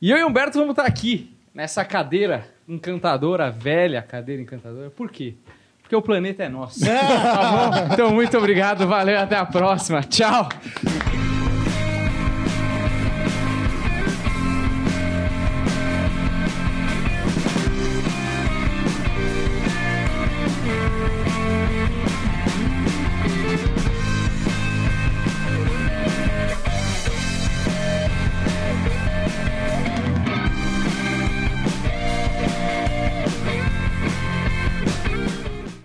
E 0.01 0.11
eu 0.11 0.19
e 0.19 0.25
Humberto 0.25 0.59
vamos 0.59 0.73
estar 0.73 0.85
aqui, 0.85 1.31
nessa 1.55 1.85
cadeira 1.85 2.52
encantadora, 2.69 3.51
velha 3.51 4.03
cadeira 4.03 4.43
encantadora. 4.43 4.91
Por 4.91 5.11
quê? 5.11 5.35
Porque 5.83 5.97
o 5.97 6.03
planeta 6.03 6.43
é 6.43 6.49
nosso. 6.49 6.81
tá 6.85 7.71
bom? 7.71 7.93
Então, 7.93 8.11
muito 8.13 8.37
obrigado, 8.39 8.87
valeu, 8.87 9.19
até 9.19 9.37
a 9.37 9.45
próxima. 9.45 10.03
Tchau! 10.03 10.49